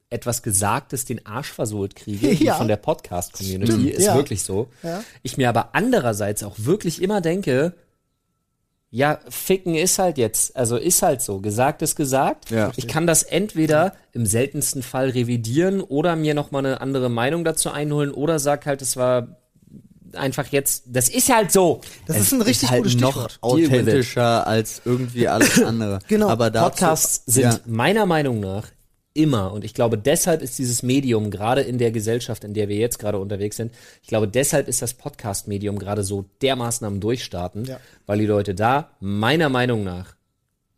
etwas 0.09 0.43
Gesagtes 0.43 1.05
den 1.05 1.25
Arsch 1.25 1.51
versohlt 1.51 1.95
kriege, 1.95 2.39
wie 2.39 2.43
Ja. 2.45 2.55
von 2.55 2.67
der 2.67 2.77
Podcast-Community, 2.77 3.89
ist 3.89 4.05
ja. 4.05 4.15
wirklich 4.15 4.43
so. 4.43 4.69
Ja. 4.83 5.03
Ich 5.23 5.37
mir 5.37 5.49
aber 5.49 5.73
andererseits 5.73 6.43
auch 6.43 6.55
wirklich 6.57 7.01
immer 7.01 7.19
denke, 7.19 7.73
ja, 8.95 9.17
ficken 9.27 9.73
ist 9.73 9.97
halt 9.97 10.19
jetzt, 10.19 10.55
also 10.55 10.77
ist 10.77 11.01
halt 11.01 11.19
so, 11.19 11.39
gesagt 11.39 11.81
ist 11.81 11.95
gesagt. 11.95 12.51
Ja. 12.51 12.71
Ich 12.75 12.87
kann 12.87 13.07
das 13.07 13.23
entweder 13.23 13.93
im 14.11 14.27
seltensten 14.27 14.83
Fall 14.83 15.09
revidieren 15.09 15.81
oder 15.81 16.15
mir 16.15 16.35
noch 16.35 16.51
mal 16.51 16.59
eine 16.59 16.79
andere 16.79 17.09
Meinung 17.09 17.43
dazu 17.43 17.71
einholen 17.71 18.11
oder 18.11 18.37
sag 18.37 18.67
halt, 18.67 18.83
es 18.83 18.95
war 18.95 19.29
einfach 20.13 20.45
jetzt, 20.49 20.83
das 20.85 21.09
ist 21.09 21.33
halt 21.33 21.51
so. 21.51 21.81
Das 22.05 22.19
ist 22.19 22.33
ein 22.33 22.43
richtig 22.43 22.69
halt 22.69 22.83
gutes 22.83 23.01
noch 23.01 23.29
Stichwort. 23.29 23.31
It. 23.33 23.39
authentischer 23.41 24.45
als 24.45 24.83
irgendwie 24.85 25.27
alles 25.27 25.63
andere. 25.63 25.97
Genau. 26.07 26.29
Aber 26.29 26.51
dazu, 26.51 26.69
Podcasts 26.69 27.23
sind 27.25 27.45
ja. 27.45 27.59
meiner 27.65 28.05
Meinung 28.05 28.41
nach 28.41 28.67
immer, 29.13 29.51
und 29.53 29.63
ich 29.63 29.73
glaube, 29.73 29.97
deshalb 29.97 30.41
ist 30.41 30.57
dieses 30.57 30.81
Medium, 30.83 31.29
gerade 31.31 31.61
in 31.61 31.77
der 31.77 31.91
Gesellschaft, 31.91 32.43
in 32.43 32.53
der 32.53 32.67
wir 32.69 32.77
jetzt 32.77 32.97
gerade 32.99 33.19
unterwegs 33.19 33.57
sind, 33.57 33.71
ich 34.01 34.07
glaube, 34.07 34.27
deshalb 34.27 34.67
ist 34.67 34.81
das 34.81 34.93
Podcast-Medium 34.95 35.77
gerade 35.79 36.03
so 36.03 36.25
dermaßen 36.41 36.85
am 36.87 36.99
Durchstarten, 36.99 37.65
Ja. 37.65 37.79
weil 38.05 38.19
die 38.19 38.25
Leute 38.25 38.55
da 38.55 38.91
meiner 38.99 39.49
Meinung 39.49 39.83
nach 39.83 40.15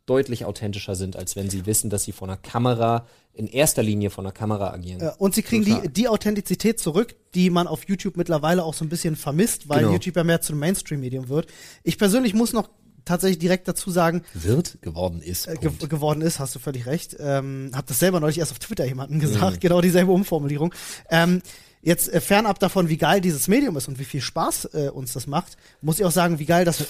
deutlich 0.04 0.44
authentischer 0.44 0.94
sind, 0.94 1.16
als 1.16 1.34
wenn 1.34 1.50
sie 1.50 1.66
wissen, 1.66 1.90
dass 1.90 2.04
sie 2.04 2.12
vor 2.12 2.28
einer 2.28 2.36
Kamera, 2.36 3.06
in 3.32 3.48
erster 3.48 3.82
Linie 3.82 4.08
vor 4.10 4.22
einer 4.24 4.32
Kamera 4.32 4.72
agieren. 4.72 5.10
Und 5.18 5.34
sie 5.34 5.42
kriegen 5.42 5.64
die, 5.64 5.88
die 5.88 6.08
Authentizität 6.08 6.78
zurück, 6.78 7.16
die 7.34 7.50
man 7.50 7.66
auf 7.66 7.86
YouTube 7.88 8.16
mittlerweile 8.16 8.62
auch 8.64 8.72
so 8.72 8.84
ein 8.84 8.88
bisschen 8.88 9.16
vermisst, 9.16 9.68
weil 9.68 9.80
Genau. 9.80 9.92
YouTube 9.92 10.16
ja 10.16 10.24
mehr 10.24 10.40
zu 10.40 10.52
einem 10.52 10.60
Mainstream-Medium 10.60 11.28
wird. 11.28 11.48
Ich 11.82 11.98
persönlich 11.98 12.32
muss 12.34 12.52
noch 12.52 12.68
tatsächlich 13.06 13.38
direkt 13.38 13.66
dazu 13.68 13.90
sagen, 13.90 14.22
Wird 14.34 14.82
geworden 14.82 15.22
ist. 15.22 15.46
äh, 15.48 15.54
ge 15.54 15.70
geworden 15.88 16.20
ist, 16.20 16.38
hast 16.38 16.54
du 16.54 16.58
völlig 16.58 16.84
recht. 16.84 17.16
Ähm, 17.18 17.70
hab 17.74 17.86
das 17.86 17.98
selber 17.98 18.20
neulich 18.20 18.38
erst 18.38 18.52
auf 18.52 18.58
Twitter 18.58 18.84
jemandem 18.84 19.18
gesagt, 19.20 19.60
genau 19.62 19.80
dieselbe 19.80 20.12
Umformulierung. 20.12 20.74
Ähm, 21.08 21.40
jetzt 21.82 22.12
äh, 22.12 22.20
fernab 22.20 22.58
davon, 22.58 22.88
wie 22.88 22.96
geil 22.96 23.20
dieses 23.20 23.46
Medium 23.46 23.76
ist 23.76 23.86
und 23.86 24.00
wie 24.00 24.04
viel 24.04 24.20
Spaß 24.20 24.70
äh, 24.74 24.88
uns 24.88 25.12
das 25.12 25.28
macht, 25.28 25.56
muss 25.82 26.00
ich 26.00 26.04
auch 26.04 26.10
sagen, 26.10 26.40
wie 26.40 26.44
geil 26.44 26.64
das 26.64 26.84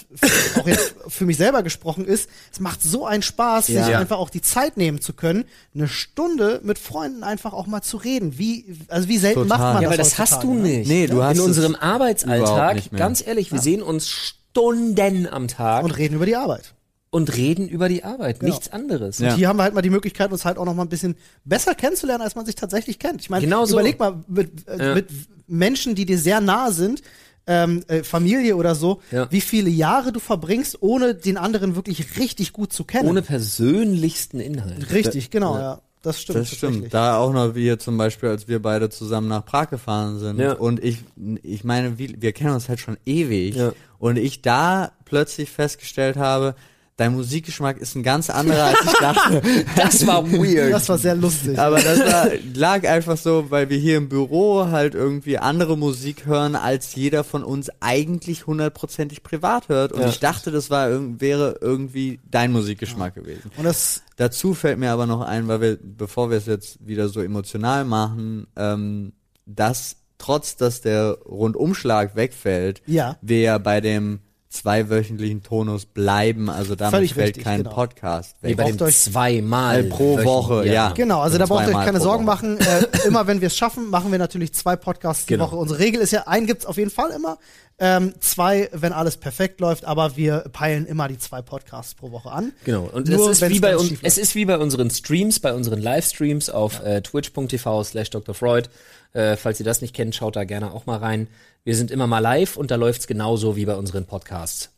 auch 0.59 0.67
jetzt 0.67 0.95
für 1.07 1.27
mich 1.27 1.37
selber 1.37 1.63
gesprochen 1.63 2.07
ist. 2.07 2.31
Es 2.51 2.61
macht 2.61 2.83
so 2.83 3.05
einen 3.05 3.23
Spaß, 3.23 3.69
Ja. 3.69 3.83
sich 3.85 3.93
Ja. 3.93 3.99
einfach 3.99 4.17
auch 4.17 4.31
die 4.31 4.41
Zeit 4.41 4.79
nehmen 4.79 5.01
zu 5.03 5.13
können, 5.13 5.45
eine 5.75 5.87
Stunde 5.87 6.61
mit 6.65 6.79
Freunden 6.79 7.25
einfach 7.25 7.53
auch 7.53 7.67
mal 7.67 7.83
zu 7.83 7.99
reden. 7.99 8.39
Wie, 8.39 8.75
also 8.89 9.07
wie 9.09 9.19
selten 9.19 9.43
Total. 9.43 9.59
macht 9.59 9.75
man 9.75 9.83
Ja, 9.83 9.89
das 9.91 9.91
weil 9.91 9.99
das 9.99 10.19
hast 10.19 10.43
du 10.43 10.55
ne? 10.55 10.63
nicht. 10.63 10.89
Nee, 10.89 11.07
du 11.09 11.23
hast 11.23 11.37
In 11.37 11.43
unserem 11.45 11.75
Arbeitsalltag, 11.75 12.91
ganz 12.93 13.27
ehrlich, 13.27 13.53
wir 13.53 13.61
sehen 13.61 13.83
uns 13.83 14.35
Stunden 14.57 15.27
am 15.29 15.49
Tag 15.49 15.85
Und 15.85 15.91
und, 15.91 15.99
reden 15.99 16.15
über 16.17 16.27
die 16.27 16.37
Arbeit. 16.37 16.73
reden 17.15 17.69
über 17.69 17.89
die 17.89 18.05
Arbeit, 18.05 18.43
nichts 18.43 18.73
anderes. 18.73 19.19
Ja. 19.19 19.31
Und 19.31 19.37
hier 19.37 19.49
haben 19.49 19.59
wir 19.59 19.63
halt 19.65 19.75
mal 19.75 19.83
die 19.83 19.91
Möglichkeit, 19.91 20.33
uns 20.33 20.45
halt 20.45 20.57
auch 20.59 20.65
noch 20.65 20.75
mal 20.75 20.83
ein 20.85 20.89
bisschen 20.89 21.15
besser 21.45 21.75
kennenzulernen, 21.75 22.23
als 22.23 22.35
man 22.35 22.47
sich 22.47 22.55
tatsächlich 22.55 22.99
kennt. 22.99 23.21
Ich 23.21 23.31
meine, 23.31 23.45
Genau 23.45 23.65
so. 23.67 23.75
überleg 23.75 23.99
mal 23.99 24.23
mit, 24.29 24.67
äh, 24.69 24.89
Ja. 24.89 24.95
mit 24.95 25.09
Menschen, 25.47 25.95
die 25.95 26.05
dir 26.07 26.19
sehr 26.19 26.41
nahe 26.41 26.73
sind, 26.73 27.03
ähm, 27.47 27.85
äh, 27.89 28.03
Familie 28.03 28.57
oder 28.57 28.75
so, 28.75 29.01
Ja. 29.13 29.31
wie 29.31 29.41
viele 29.41 29.71
Jahre 29.71 30.11
du 30.13 30.19
verbringst, 30.21 30.79
ohne 30.83 31.15
den 31.15 31.37
anderen 31.37 31.77
wirklich 31.77 32.19
richtig 32.19 32.53
gut 32.53 32.73
zu 32.73 32.85
kennen. 32.85 33.09
Ohne 33.09 33.23
persönlichsten 33.23 34.41
Inhalt. 34.41 34.91
richtig, 34.93 35.31
genau, 35.31 35.57
ja. 35.57 35.81
Das 36.07 36.21
stimmt. 36.21 36.39
Das 36.39 36.51
stimmt. 36.53 36.95
Da 36.95 37.19
auch 37.19 37.33
noch 37.33 37.57
wir 37.57 37.81
zum 37.81 37.99
Beispiel, 37.99 38.29
als 38.29 38.47
wir 38.47 38.63
beide 38.63 38.91
zusammen 38.91 39.27
nach 39.27 39.45
Prag 39.45 39.71
gefahren 39.71 40.21
sind. 40.21 40.39
Ja. 40.39 40.53
Und 40.53 40.79
ich, 40.85 40.99
ich 41.43 41.65
meine, 41.65 41.99
wir, 41.99 42.23
wir 42.23 42.33
kennen 42.33 42.55
uns 42.55 42.69
halt 42.69 42.79
schon 42.79 42.97
ewig. 43.05 43.57
Ja. 43.57 43.73
Und 43.99 44.17
ich 44.17 44.41
da 44.41 44.93
plötzlich 45.05 45.51
festgestellt 45.51 46.17
habe, 46.17 46.55
dein 46.97 47.13
Musikgeschmack 47.15 47.77
ist 47.79 47.95
ein 47.95 48.03
ganz 48.03 48.31
anderer, 48.31 48.65
als 48.65 48.79
ich 48.85 48.93
dachte. 48.95 49.43
Das 49.77 50.07
war 50.07 50.31
weird. 50.33 50.73
Das 50.73 50.89
war 50.89 50.97
sehr 50.99 51.15
lustig. 51.15 51.59
Aber 51.59 51.77
das 51.81 51.99
war, 52.01 52.29
lag 52.55 52.85
einfach 52.89 53.17
so, 53.19 53.51
weil 53.51 53.69
wir 53.69 53.77
hier 53.77 53.99
im 53.99 54.09
Büro 54.09 54.67
halt 54.67 54.95
irgendwie 54.95 55.37
andere 55.39 55.77
Musik 55.77 56.25
hören, 56.27 56.57
als 56.57 56.95
jeder 56.95 57.23
von 57.25 57.45
uns 57.45 57.71
eigentlich 57.81 58.47
hundertprozentig 58.47 59.23
privat 59.23 59.69
hört. 59.69 59.93
Und 59.93 60.01
Ja. 60.01 60.09
ich 60.09 60.21
dachte, 60.21 60.51
das 60.51 60.71
war, 60.71 60.89
wäre 61.21 61.59
irgendwie 61.61 62.19
dein 62.31 62.53
Musikgeschmack 62.53 63.15
gewesen. 63.15 63.51
Und 63.57 63.65
das, 63.65 64.03
Dazu 64.19 64.55
fällt 64.55 64.79
mir 64.79 64.93
aber 64.93 65.05
noch 65.05 65.21
ein, 65.21 65.47
weil 65.47 65.61
wir, 65.61 65.79
bevor 65.83 66.31
wir 66.31 66.39
es 66.39 66.47
jetzt 66.47 66.79
wieder 66.87 67.11
so 67.11 67.21
emotional 67.21 67.85
machen, 67.85 68.47
ähm, 68.57 69.13
dass 69.45 69.97
trotz, 70.17 70.57
dass 70.57 70.81
der 70.81 71.19
Rundumschlag 71.27 72.17
wegfällt, 72.17 72.81
Ja. 72.87 73.19
wir 73.21 73.41
ja 73.43 73.59
bei 73.59 73.83
dem 73.83 74.21
zweiwöchentlichen 74.57 75.43
Tonus 75.43 75.87
bleiben. 75.87 76.51
Also 76.51 76.75
damit 76.75 76.95
Völlig 76.95 77.15
fällt 77.15 77.29
richtig, 77.29 77.45
kein 77.45 77.59
genau. 77.63 77.75
Podcast 77.75 78.43
weg. 78.43 78.57
bei 78.57 78.65
dem 78.65 78.77
braucht 78.77 78.89
euch- 78.89 78.99
zweimal 78.99 79.85
pro 79.85 80.23
Woche, 80.25 80.67
ja. 80.67 80.91
Genau, 80.93 81.21
also 81.21 81.39
da 81.39 81.47
braucht 81.47 81.69
ihr 81.69 81.77
euch 81.77 81.85
keine 81.85 82.01
Sorgen 82.01 82.27
Woche. 82.27 82.47
machen. 82.47 82.59
Äh, 82.59 83.07
immer 83.07 83.27
wenn 83.27 83.41
wir 83.41 83.47
es 83.49 83.57
schaffen, 83.57 83.91
machen 83.91 84.11
wir 84.11 84.19
natürlich 84.19 84.53
zwei 84.55 84.77
Podcasts 84.77 85.27
die 85.27 85.35
Genau. 85.35 85.47
Woche. 85.47 85.57
Unsere 85.57 85.79
Regel 85.81 86.01
ist 86.01 86.11
ja, 86.13 86.23
einen 86.27 86.47
gibt's 86.47 86.67
auf 86.67 86.77
jeden 86.77 86.91
Fall 86.91 87.11
immer, 87.11 87.39
ähm, 87.79 88.15
zwei, 88.21 88.71
wenn 88.73 88.93
alles 88.95 89.19
perfekt 89.19 89.61
läuft, 89.61 89.85
aber 89.85 90.17
wir 90.17 90.47
peilen 90.53 90.87
immer 90.87 91.09
die 91.09 91.19
zwei 91.19 91.43
Podcasts 91.43 91.95
pro 91.95 92.11
Woche 92.11 92.31
an. 92.33 92.53
Genau. 92.65 92.89
Und 92.91 93.09
Nur 93.09 93.31
es 93.31 93.43
ist 93.43 93.51
wie 93.51 93.61
bei 93.61 93.77
uns, 93.77 93.93
es 94.03 94.17
ist 94.17 94.35
wie 94.35 94.47
bei 94.47 94.57
unseren 94.57 94.89
Streams, 94.91 95.41
bei 95.41 95.53
unseren 95.53 95.81
Livestreams 95.83 96.49
auf 96.49 96.83
äh, 96.83 97.03
twitch.tv 97.03 97.85
slash 97.85 98.11
Dr. 98.11 98.35
Freud. 98.35 98.69
Äh, 99.17 99.39
falls 99.39 99.59
ihr 99.59 99.65
das 99.65 99.81
nicht 99.81 99.95
kennt, 99.95 100.15
schaut 100.15 100.37
da 100.37 100.45
gerne 100.45 100.73
auch 100.73 100.85
mal 100.85 100.99
rein. 100.99 101.29
Wir 101.65 101.75
sind 101.75 101.91
immer 101.91 102.07
mal 102.07 102.19
live 102.19 102.59
und 102.59 102.71
da 102.71 102.77
läuft's 102.77 103.07
genauso 103.07 103.57
wie 103.57 103.65
bei 103.65 103.75
unseren 103.75 104.05
Podcasts. 104.05 104.71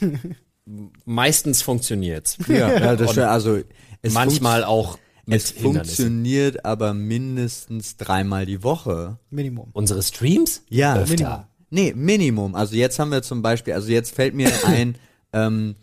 Meistens 1.06 1.62
funktioniert's. 1.62 2.36
Ja, 2.46 2.78
ja 2.78 2.96
das 2.96 3.12
stimmt. 3.12 3.28
Also 3.28 3.60
es 4.02 4.12
Manchmal 4.12 4.64
auch 4.64 4.98
mit 5.24 5.42
Es 5.42 5.50
funktioniert 5.50 6.64
aber 6.66 6.92
mindestens 6.92 7.96
dreimal 7.96 8.44
die 8.44 8.62
Woche. 8.62 9.18
Minimum. 9.30 9.70
Unsere 9.72 10.02
Streams? 10.02 10.62
Ja, 10.68 10.96
Öfter. 10.96 11.14
Minimum. 11.14 11.44
Nee, 11.70 11.92
Minimum. 11.96 12.54
Also 12.54 12.76
jetzt 12.76 12.98
haben 12.98 13.10
wir 13.10 13.22
zum 13.22 13.40
Beispiel, 13.40 13.72
also 13.72 13.88
jetzt 13.88 14.14
fällt 14.14 14.34
mir 14.34 14.52
ein, 14.66 14.96
ähm, 15.32 15.74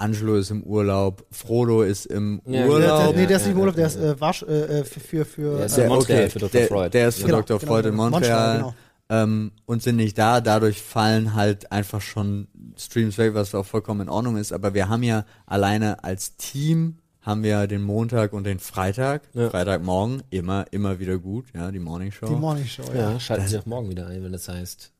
Angelo 0.00 0.36
ist 0.36 0.50
im 0.50 0.62
Urlaub, 0.62 1.24
Frodo 1.30 1.82
ist 1.82 2.06
im 2.06 2.40
Ja, 2.46 2.66
Urlaub. 2.66 3.12
der, 3.12 3.20
nee, 3.20 3.26
der 3.26 3.36
ist 3.36 3.44
nicht 3.44 3.52
im 3.54 3.60
Urlaub, 3.60 3.74
der 3.76 3.86
ist 3.86 3.96
äh, 3.96 4.20
Wasch, 4.20 4.42
äh, 4.42 4.84
für, 4.84 5.00
für, 5.00 5.24
für 5.24 5.56
Der 5.58 5.66
ist 5.66 5.78
äh, 5.78 5.88
Montreal 5.88 6.30
für 6.30 6.38
Dr. 6.38 6.60
der, 6.60 6.68
Freud. 6.68 6.90
Der 6.90 7.08
ist 7.08 7.18
für 7.20 7.26
Genau, 7.26 7.38
Dr. 7.42 7.58
genau, 7.58 7.72
Freud 7.72 7.86
in 7.88 7.92
genau. 7.92 8.10
Montreal. 8.10 8.60
Montreal, 8.62 8.74
ähm, 9.10 9.52
und 9.66 9.82
sind 9.82 9.96
nicht 9.96 10.16
da. 10.18 10.40
Dadurch 10.40 10.80
fallen 10.80 11.34
halt 11.34 11.70
einfach 11.72 12.00
schon 12.00 12.46
Streams 12.78 13.18
weg, 13.18 13.34
was 13.34 13.54
auch 13.54 13.66
vollkommen 13.66 14.02
in 14.02 14.08
Ordnung 14.08 14.36
ist. 14.36 14.52
Aber 14.52 14.72
wir 14.72 14.88
haben 14.88 15.02
ja 15.02 15.24
alleine 15.46 16.04
als 16.04 16.36
Team 16.36 16.98
haben 17.20 17.42
wir 17.42 17.66
den 17.66 17.82
Montag 17.82 18.32
und 18.32 18.44
den 18.44 18.58
Freitag. 18.60 19.22
Ja. 19.34 19.50
Freitagmorgen 19.50 20.22
immer, 20.30 20.64
immer 20.70 20.98
wieder 21.00 21.18
gut, 21.18 21.46
ja, 21.54 21.70
die 21.70 21.78
Morning 21.78 22.12
Show. 22.12 22.26
die 22.26 22.34
Morning 22.34 22.64
Show. 22.64 22.84
Ja. 22.94 23.12
Ja, 23.12 23.20
schalten 23.20 23.46
Sie 23.46 23.58
auch 23.58 23.66
morgen 23.66 23.90
wieder 23.90 24.06
ein, 24.06 24.24
wenn 24.24 24.32
das 24.32 24.48
heißt 24.48 24.92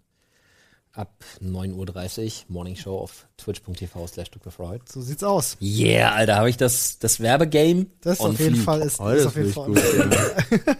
ab 0.92 1.23
9.30 1.42 2.25
Uhr 2.26 2.32
Morning 2.49 2.76
Show 2.76 2.99
auf 2.99 3.26
twitch.tv 3.37 4.06
slash. 4.09 4.28
Freud. 4.50 4.82
So 4.88 5.00
sieht's 5.00 5.23
aus. 5.23 5.56
Yeah, 5.61 6.12
Alter, 6.12 6.37
habe 6.37 6.50
ich 6.50 6.56
das, 6.56 6.99
das 6.99 7.20
Werbegame 7.20 7.87
Das 8.00 8.20
on 8.20 8.32
auf 8.32 8.40
jeden 8.40 8.54
fleek. 8.56 8.64
Fall 8.64 8.80
ist, 8.82 9.00
Oh, 9.00 9.09
ist 9.09 9.26
auf 9.26 9.37
jeden 9.37 9.52
Fall. 9.52 9.66
gut. 9.66 9.80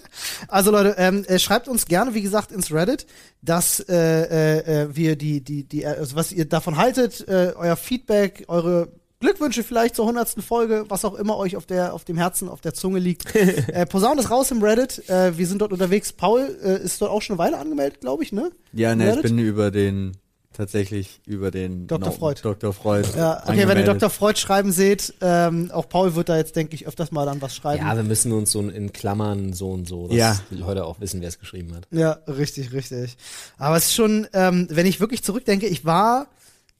Also 0.49 0.71
Leute, 0.71 0.97
ähm, 0.99 1.25
äh, 1.27 1.39
schreibt 1.39 1.69
uns 1.69 1.87
gerne, 1.87 2.15
wie 2.15 2.23
gesagt, 2.23 2.51
ins 2.53 2.73
Reddit, 2.73 3.07
dass 3.43 3.81
äh, 3.81 3.95
äh, 3.95 4.83
äh, 4.83 4.97
wir 4.97 5.17
die, 5.17 5.43
die, 5.43 5.65
die, 5.65 5.87
also 5.87 6.17
was 6.17 6.33
ihr 6.33 6.47
davon 6.47 6.77
haltet, 6.77 7.27
äh, 7.29 7.53
euer 7.57 7.77
Feedback, 7.77 8.45
eure 8.49 8.89
Glückwünsche 9.21 9.63
vielleicht 9.63 9.97
zur 9.97 10.07
hundertsten 10.07 10.43
Folge, 10.43 10.87
was 10.89 11.05
auch 11.05 11.15
immer 11.15 11.37
euch 11.37 11.55
auf 11.57 11.67
der, 11.67 11.93
auf 11.93 12.05
dem 12.05 12.17
Herzen, 12.17 12.49
auf 12.49 12.63
der 12.63 12.73
Zunge 12.73 12.99
liegt. 12.99 13.35
äh, 13.35 13.85
Posaun 13.85 14.19
ist 14.19 14.31
raus 14.31 14.51
im 14.51 14.63
Reddit. 14.63 15.09
Äh, 15.11 15.37
wir 15.37 15.47
sind 15.47 15.61
dort 15.61 15.73
unterwegs. 15.73 16.13
Paul 16.13 16.57
äh, 16.65 16.83
ist 16.83 17.01
dort 17.03 17.11
auch 17.11 17.21
schon 17.21 17.39
eine 17.39 17.45
Weile 17.51 17.59
angemeldet, 17.59 18.01
glaube 18.01 18.23
ich, 18.25 18.33
ne? 18.33 18.51
Ja, 18.73 18.95
ne, 18.95 19.15
ich 19.17 19.21
bin 19.21 19.39
über 19.39 19.71
den, 19.71 20.17
tatsächlich 20.55 21.21
über 21.27 21.51
den 21.51 21.87
Dr. 21.87 22.13
Freud. 22.13 22.41
Dr. 22.43 22.73
Freud. 22.73 23.07
Ja, 23.15 23.43
okay, 23.47 23.69
wenn 23.69 23.77
ihr. 23.77 23.85
Dr. 23.85 24.09
Freud 24.09 24.39
schreiben 24.39 24.73
seht, 24.73 25.13
ähm, 25.21 25.71
auch 25.71 25.91
Paul 25.91 26.15
wird 26.15 26.31
da 26.31 26.39
jetzt, 26.39 26.57
denke 26.57 26.75
ich, 26.75 26.87
öfters 26.87 27.13
mal 27.13 27.27
dann 27.27 27.43
was 27.43 27.55
schreiben. 27.55 27.85
Ja, 27.87 27.95
wir 27.97 28.05
müssen 28.05 28.33
uns 28.33 28.51
so 28.51 28.61
in 28.67 28.91
Klammern 28.95 29.53
so 29.53 29.71
und 29.71 29.87
so, 29.87 30.09
dass 30.09 30.17
Ja. 30.17 30.41
die 30.51 30.57
Leute 30.57 30.87
auch 30.87 30.99
wissen, 30.99 31.21
wer 31.21 31.29
es 31.29 31.39
geschrieben 31.39 31.75
hat. 31.77 31.87
Ja, 31.91 32.13
richtig, 32.27 32.73
richtig. 32.73 33.19
Aber 33.59 33.77
es 33.77 33.87
ist 33.87 33.95
schon, 33.95 34.27
ähm, 34.33 34.67
wenn 34.71 34.87
ich 34.87 34.99
wirklich 34.99 35.23
zurückdenke, 35.23 35.67
ich 35.67 35.85
war, 35.85 36.27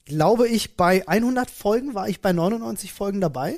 glaube 0.05 0.47
ich, 0.47 0.75
bei 0.77 1.07
100 1.07 1.49
Folgen, 1.49 1.93
war 1.93 2.09
ich 2.09 2.21
bei 2.21 2.33
99 2.33 2.93
Folgen 2.93 3.21
dabei. 3.21 3.55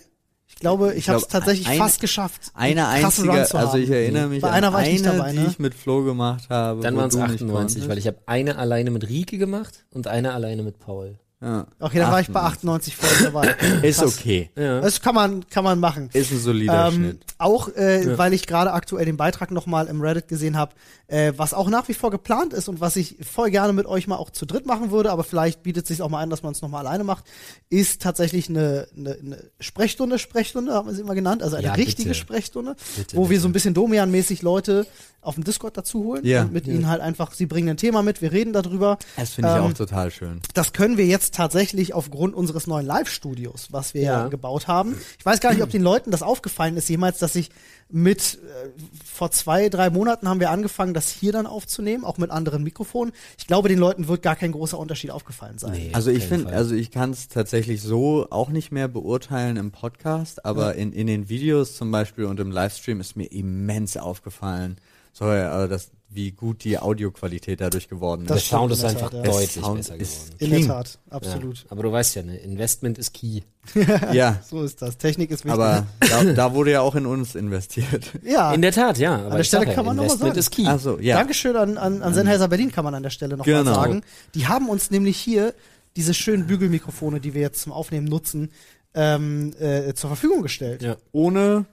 Ich 0.47 0.55
glaube, 0.55 0.91
ich, 0.91 0.99
Ich 0.99 1.09
habe 1.09 1.17
es 1.19 1.27
glaub, 1.27 1.31
tatsächlich 1.41 1.67
ein- 1.67 1.77
fast 1.79 1.99
geschafft. 1.99 2.51
Eine 2.53 2.87
einzige, 2.87 3.31
also 3.57 3.77
ich 3.77 3.89
erinnere 3.89 4.27
mich 4.27 4.41
Bei 4.41 4.49
an 4.49 4.53
einer 4.55 4.73
war 4.73 4.83
ich 4.83 4.93
nicht 4.93 5.07
eine, 5.07 5.17
dabei, 5.17 5.31
die 5.31 5.39
ne? 5.39 5.47
ich 5.49 5.57
mit 5.57 5.73
Flo 5.73 6.03
gemacht 6.03 6.47
habe. 6.49 6.81
Dann 6.81 6.95
waren 6.95 7.07
es 7.07 7.13
du 7.13 7.19
nicht 7.21 7.31
98, 7.41 7.51
konntest. 7.51 7.89
weil 7.89 7.97
ich 7.97 8.05
habe 8.07 8.17
eine 8.27 8.57
alleine 8.57 8.91
mit 8.91 9.09
Rieke 9.09 9.37
gemacht 9.39 9.85
und 9.91 10.07
eine 10.07 10.33
alleine 10.33 10.61
mit 10.61 10.79
Paul. 10.79 11.17
Ja. 11.43 11.67
Okay, 11.79 11.99
dann 11.99 12.11
war 12.11 12.21
ich 12.21 12.29
bei 12.29 12.39
98 12.39 12.95
Folgen 12.95 13.23
dabei. 13.25 13.55
Ist 13.81 13.99
Krass. 13.99 14.17
okay. 14.17 14.49
Ja. 14.55 14.79
Das 14.81 15.01
kann 15.01 15.13
man, 15.13 15.47
kann 15.49 15.63
man 15.63 15.79
machen. 15.79 16.09
Ist 16.13 16.31
ein 16.31 16.39
solider 16.39 16.87
Ähm, 16.87 16.93
Schnitt. 16.93 17.25
auch 17.37 17.67
äh, 17.75 18.17
weil 18.17 18.33
ich 18.33 18.47
gerade 18.47 18.71
aktuell 18.71 19.05
den 19.05 19.17
Beitrag 19.17 19.51
nochmal 19.51 19.87
im 19.87 20.01
Reddit 20.01 20.27
gesehen 20.27 20.57
habe, 20.57 20.73
äh, 21.07 21.33
was 21.35 21.53
auch 21.53 21.69
nach 21.69 21.87
wie 21.89 21.93
vor 21.93 22.11
geplant 22.11 22.53
ist 22.53 22.69
und 22.69 22.79
was 22.81 22.95
ich 22.95 23.17
voll 23.29 23.51
gerne 23.51 23.73
mit 23.73 23.85
euch 23.85 24.07
mal 24.07 24.15
auch 24.15 24.29
zu 24.29 24.45
dritt 24.45 24.65
machen 24.65 24.89
würde, 24.91 25.11
aber 25.11 25.23
vielleicht 25.23 25.61
bietet 25.63 25.85
sich 25.85 26.01
auch 26.01 26.09
mal 26.09 26.21
an, 26.21 26.29
dass 26.29 26.43
man 26.43 26.53
es 26.53 26.61
nochmal 26.61 26.87
alleine 26.87 27.03
macht, 27.03 27.25
ist 27.69 28.01
tatsächlich 28.01 28.49
eine, 28.49 28.87
eine, 28.97 29.11
eine 29.21 29.43
Sprechstunde, 29.59 30.19
Sprechstunde, 30.19 30.73
haben 30.73 30.87
wir 30.87 30.95
sie 30.95 31.01
immer 31.01 31.15
genannt, 31.15 31.43
also 31.43 31.57
eine 31.57 31.65
Ja, 31.65 31.73
richtige 31.73 32.09
bitte. 32.09 32.15
Sprechstunde, 32.19 32.75
Bitte, 32.95 33.17
wo 33.17 33.23
wir 33.23 33.29
bitte. 33.29 33.41
so 33.41 33.47
ein 33.49 33.53
bisschen 33.53 33.73
Domian-mäßig 33.73 34.41
Leute 34.41 34.87
auf 35.21 35.35
dem 35.35 35.43
Discord 35.45 35.77
dazu 35.77 36.03
holen 36.03 36.25
Ja. 36.25 36.41
und 36.41 36.51
mit 36.53 36.67
ihnen 36.67 36.87
halt 36.89 36.99
einfach, 37.01 37.33
sie 37.33 37.45
bringen 37.45 37.69
ein 37.69 37.77
Thema 37.77 38.01
mit, 38.01 38.21
wir 38.21 38.31
reden 38.33 38.51
darüber. 38.51 38.97
Das 39.15 39.31
finde 39.31 39.51
ich 39.51 39.55
ähm, 39.55 39.63
auch 39.63 39.73
total 39.73 40.11
schön. 40.11 40.41
Das 40.53 40.73
können 40.73 40.97
wir 40.97 41.05
jetzt 41.05 41.32
tatsächlich 41.33 41.93
aufgrund 41.93 42.35
unseres 42.35 42.67
neuen 42.67 42.85
Live-Studios, 42.85 43.67
was 43.71 43.93
wir 43.93 44.01
ja. 44.01 44.23
Ja. 44.23 44.27
gebaut 44.27 44.67
haben. 44.67 44.95
Ich 45.19 45.25
weiß 45.25 45.39
gar 45.39 45.53
nicht, 45.53 45.63
ob 45.63 45.69
den 45.69 45.81
Leuten 45.81 46.11
das 46.11 46.23
aufgefallen 46.23 46.77
ist 46.77 46.89
jemals, 46.89 47.19
dass 47.19 47.35
ich 47.35 47.49
mit 47.89 48.39
äh, 48.41 48.69
vor 49.05 49.31
zwei, 49.31 49.69
drei 49.69 49.89
Monaten 49.89 50.27
haben 50.27 50.39
wir 50.39 50.49
angefangen, 50.49 50.93
das 50.93 51.09
hier 51.09 51.31
dann 51.31 51.45
aufzunehmen, 51.45 52.05
auch 52.05 52.17
mit 52.17 52.31
anderen 52.31 52.63
Mikrofonen. 52.63 53.13
Ich 53.37 53.45
glaube, 53.45 53.69
den 53.69 53.77
Leuten 53.77 54.07
wird 54.07 54.23
gar 54.23 54.35
kein 54.35 54.51
großer 54.51 54.79
Unterschied 54.79 55.11
aufgefallen 55.11 55.59
sein. 55.59 55.73
Nee. 55.73 55.89
Also 55.93 56.09
ich 56.09 56.25
finde, 56.25 56.51
also 56.53 56.73
ich 56.73 56.89
kann 56.89 57.11
es 57.11 57.27
tatsächlich 57.27 57.81
so 57.81 58.27
auch 58.29 58.49
nicht 58.49 58.71
mehr 58.71 58.87
beurteilen 58.87 59.57
im 59.57 59.71
Podcast, 59.71 60.45
aber 60.45 60.75
in, 60.75 60.91
in 60.93 61.07
den 61.07 61.29
Videos 61.29 61.75
zum 61.75 61.91
Beispiel 61.91 62.25
und 62.25 62.39
im 62.39 62.51
Livestream 62.51 62.99
ist 62.99 63.15
mir 63.15 63.31
immens 63.31 63.97
aufgefallen, 63.97 64.77
so, 65.15 65.25
also 65.25 65.67
das, 65.67 65.91
wie 66.15 66.31
gut 66.31 66.63
die 66.63 66.77
Audioqualität 66.79 67.61
dadurch 67.61 67.87
geworden 67.89 68.21
Das 68.25 68.27
Der 68.27 68.37
ist. 68.37 68.47
Sound 68.49 68.71
ist 68.71 68.81
der 68.83 68.89
einfach 68.91 69.09
Tat, 69.09 69.25
ja. 69.25 69.31
deutlich 69.31 69.51
Sound 69.51 69.77
besser 69.77 69.95
ist- 69.95 70.37
geworden. 70.39 70.53
In 70.55 70.67
der. 70.67 70.67
Tat, 70.75 70.99
absolut. 71.09 71.57
Ja. 71.57 71.63
Aber 71.69 71.83
du 71.83 71.91
weißt 71.91 72.15
ja, 72.15 72.23
ne, 72.23 72.37
Investment 72.37 72.97
ist 72.97 73.13
key. 73.13 73.41
Ja, 74.13 74.41
So 74.49 74.63
ist 74.63 74.81
das. 74.81 74.97
Technik 74.97 75.31
ist 75.31 75.45
wichtig. 75.45 75.53
aber 75.53 75.85
da, 75.99 76.23
da 76.33 76.53
wurde 76.53 76.71
ja 76.71 76.81
auch 76.81 76.95
in 76.95 77.05
uns 77.05 77.35
investiert. 77.35 78.11
ja, 78.23 78.53
In 78.53 78.61
der 78.61 78.71
Tat, 78.73 78.97
ja. 78.97 79.15
Aber 79.17 79.29
der 79.31 79.39
ich 79.41 79.47
Stelle 79.47 79.65
kann 79.73 79.85
man 79.85 79.95
noch 79.95 80.03
mal 80.03 80.11
Investment 80.13 80.35
sagen. 80.35 80.39
ist 80.39 80.51
key. 80.51 80.65
Also 80.67 80.99
ja, 80.99 81.17
Dankeschön 81.17 81.55
an, 81.55 81.77
an, 81.77 82.01
an 82.01 82.13
Sennheiser 82.13 82.47
Berlin, 82.47 82.71
kann 82.71 82.83
man 82.83 82.93
an 82.95 83.03
der 83.03 83.09
Stelle 83.09 83.37
noch 83.37 83.45
Genau. 83.45 83.63
mal 83.63 83.73
sagen. 83.75 84.01
Die 84.35 84.47
haben 84.47 84.67
uns 84.69 84.91
nämlich 84.91 85.17
hier 85.17 85.53
diese 85.95 86.13
schönen 86.13 86.47
Bügelmikrofone, 86.47 87.19
die 87.19 87.33
wir 87.33 87.41
jetzt 87.41 87.61
zum 87.61 87.71
Aufnehmen 87.71 88.07
nutzen, 88.07 88.49
ähm, 88.95 89.53
äh, 89.59 89.93
zur 89.93 90.09
Verfügung 90.09 90.41
gestellt. 90.41 90.81
Ja. 90.83 90.97
ohne 91.11 91.65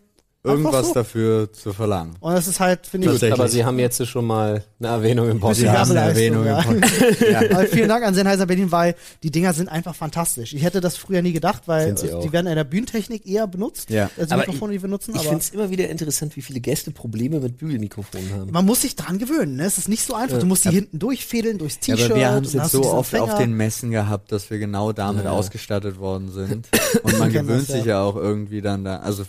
irgendwas 0.43 0.89
so. 0.89 0.95
dafür 0.95 1.53
zu 1.53 1.73
verlangen. 1.73 2.15
Und 2.21 2.33
das 2.33 2.47
ist 2.47 2.61
halt, 2.61 2.87
finde 2.87 3.13
ich. 3.13 3.33
Aber 3.33 3.49
sie 3.49 3.65
haben 3.65 3.79
jetzt 3.79 4.07
schon 4.07 4.25
mal 4.27 4.65
eine 4.79 4.89
Erwähnung 4.89 5.29
im 5.29 5.39
Podcast. 5.41 5.63
Werbeleistung, 5.63 5.97
Erwähnung 5.97 6.47
ja. 6.47 6.63
im 6.63 6.81
Podcast. 6.81 7.21
ja. 7.21 7.39
Aber 7.51 7.67
vielen 7.67 7.89
Dank 7.89 8.05
an 8.05 8.15
Sennheiser 8.15 8.47
Berlin, 8.47 8.73
weil 8.73 8.95
die 9.23 9.31
Dinger 9.31 9.53
sind 9.53 9.69
einfach 9.69 9.95
fantastisch. 9.95 10.55
Ich 10.55 10.63
hätte 10.63 10.81
das 10.81 10.97
früher 10.97 11.21
nie 11.23 11.33
gedacht, 11.33 11.65
weil 11.67 11.97
sie 11.99 12.13
auch. 12.13 12.23
die 12.23 12.33
werden 12.33 12.47
in 12.47 12.55
der 12.55 12.65
Bühnentechnik 12.65 13.27
eher 13.27 13.47
benutzt 13.47 13.91
Ja. 13.91 14.11
als 14.17 14.29
die 14.29 14.33
Aber 14.35 14.43
Mikrofone, 14.47 14.73
die 14.73 14.81
wir 14.83 14.89
nutzen. 14.89 15.15
Ich 15.15 15.23
finde 15.23 15.39
es 15.39 15.51
immer 15.51 15.69
wieder 15.71 15.89
interessant, 15.91 16.37
wie 16.37 16.43
viele 16.43 16.61
Gäste 16.61 16.91
Probleme 16.91 17.41
mit 17.41 17.59
Bügelmikrofonen 17.59 18.33
haben. 18.33 18.51
man 18.51 18.65
muss 18.65 18.83
sich 18.83 18.97
dran 18.97 19.19
gewöhnen. 19.19 19.57
Ne? 19.57 19.65
Es 19.65 19.77
ist 19.79 19.89
nicht 19.89 20.05
so 20.07 20.15
einfach. 20.15 20.39
Du 20.39 20.47
musst 20.47 20.65
die 20.65 20.71
hinten 20.71 20.99
durchfädeln 20.99 21.59
durchs 21.59 21.77
Ja, 21.87 21.97
T-Shirt. 21.97 22.11
aber 22.13 22.21
wir 22.21 22.31
haben 22.31 22.45
es 22.45 22.53
jetzt 22.55 22.71
so 22.73 22.81
oft 22.85 23.15
auf 23.15 23.29
Empfänger. 23.29 23.39
den 23.39 23.53
Messen 23.55 23.91
gehabt, 23.91 24.33
dass 24.33 24.49
wir 24.51 24.59
genau 24.59 24.93
damit 24.93 25.25
Ja. 25.25 25.33
ausgestattet 25.33 25.99
worden 25.99 26.31
sind. 26.31 26.69
Und 27.03 27.19
man 27.19 27.31
gewöhnt 27.33 27.69
das, 27.69 27.77
sich 27.77 27.85
ja 27.85 28.01
auch 28.03 28.17
irgendwie 28.17 28.61
dann 28.63 28.85
da. 28.85 28.97
Also, 28.99 29.25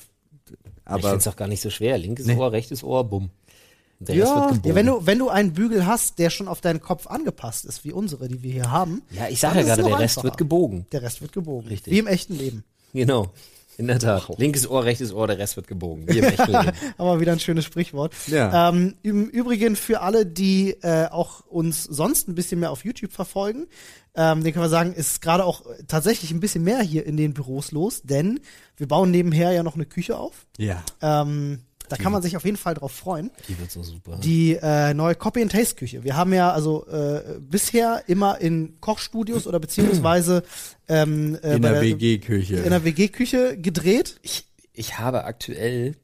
ich 0.98 1.02
finde 1.02 1.10
aber 1.10 1.18
es 1.18 1.28
auch 1.28 1.36
gar 1.36 1.48
nicht 1.48 1.62
so 1.62 1.70
schwer. 1.70 1.98
Linkes 1.98 2.26
Nee. 2.26 2.36
Ohr, 2.36 2.52
rechtes 2.52 2.84
Ohr, 2.84 3.04
bumm. 3.04 3.30
Ja. 4.08 4.50
Ja, 4.64 4.76
wenn 4.76 4.88
du, 4.88 5.06
wenn 5.06 5.20
du 5.20 5.30
einen 5.30 5.54
Bügel 5.54 5.86
hast, 5.86 6.18
der 6.18 6.32
schon 6.32 6.48
auf 6.48 6.60
deinen 6.60 6.82
Kopf 6.82 7.06
angepasst 7.06 7.66
ist, 7.66 7.86
wie 7.86 7.92
unsere, 7.92 8.28
die 8.28 8.42
wir 8.42 8.52
hier 8.52 8.72
haben, 8.72 9.04
ja, 9.12 9.28
ich 9.28 9.40
sage 9.40 9.60
ja 9.60 9.66
gerade, 9.66 9.84
der 9.84 9.92
noch 9.92 10.00
Rest 10.00 10.18
einfacher. 10.18 10.24
wird 10.24 10.38
gebogen. 10.38 10.88
der 10.92 11.04
Rest 11.04 11.22
wird 11.22 11.34
gebogen. 11.34 11.68
Richtig. 11.68 11.94
Wie 11.94 12.00
im 12.00 12.08
echten 12.08 12.36
Leben. 12.36 12.64
Genau. 12.94 13.32
In 13.82 13.88
der 13.88 13.98
Tat. 13.98 14.30
Linkes 14.38 14.70
Ohr, 14.70 14.86
rechtes 14.86 15.12
Ohr, 15.12 15.26
der 15.26 15.40
Rest 15.40 15.56
wird 15.56 15.68
gebogen. 15.68 16.08
Wie 16.08 16.20
im 16.20 16.26
echten 16.26 16.52
Leben. 16.52 16.72
Aber 17.00 17.20
wieder 17.20 17.32
ein 17.32 17.40
schönes 17.40 17.66
Sprichwort. 17.66 18.14
Ja. 18.28 18.70
Ähm, 18.70 18.94
Im 19.02 19.28
Übrigen 19.28 19.76
für 19.76 20.02
alle, 20.02 20.28
die 20.28 20.78
äh, 20.84 21.08
auch 21.08 21.42
uns 21.48 21.84
sonst 21.86 22.28
ein 22.28 22.36
bisschen 22.36 22.60
mehr 22.60 22.70
auf 22.70 22.86
YouTube 22.86 23.12
verfolgen, 23.12 23.66
ähm, 24.14 24.44
den 24.44 24.54
kann 24.54 24.62
man 24.62 24.70
sagen, 24.70 24.94
ist 24.94 25.20
gerade 25.22 25.46
auch 25.46 25.64
tatsächlich 25.88 26.30
ein 26.30 26.40
bisschen 26.40 26.64
mehr 26.64 26.82
hier 26.82 27.08
in 27.08 27.18
den 27.18 27.34
Büros 27.34 27.72
los, 27.72 28.04
denn 28.04 28.42
wir 28.78 28.88
bauen 28.88 29.10
nebenher 29.10 29.52
ja 29.52 29.64
noch 29.64 29.74
eine 29.74 29.88
Küche 29.88 30.16
auf. 30.18 30.46
ja. 30.58 30.84
Ähm, 31.02 31.62
da 31.92 31.98
kann 31.98 32.12
man 32.12 32.22
sich 32.22 32.36
auf 32.38 32.46
jeden 32.46 32.58
Fall 32.58 32.74
drauf 32.74 32.92
freuen. 32.92 33.32
Die 33.48 33.60
wird 33.60 33.72
so 33.72 33.84
super. 33.84 34.18
Die 34.24 34.58
äh, 34.62 34.94
neue 34.94 35.16
Copy 35.16 35.42
and 35.42 35.52
Taste 35.52 35.76
Küche. 35.76 36.04
Wir 36.04 36.16
haben 36.16 36.34
ja 36.34 36.52
also 36.52 36.88
äh, 36.88 37.40
bisher 37.40 38.04
immer 38.08 38.40
in 38.40 38.80
Kochstudios 38.82 39.48
oder 39.48 39.60
beziehungsweise 39.60 40.44
ähm, 40.88 41.38
äh, 41.44 41.56
In 41.56 41.62
der 41.62 41.82
WG-Küche. 41.82 42.56
in 42.58 42.70
der 42.70 42.84
WG-Küche 42.84 43.58
gedreht. 43.58 44.20
ich, 44.22 44.46
ich 44.74 45.00
habe 45.00 45.26
aktuell 45.26 45.96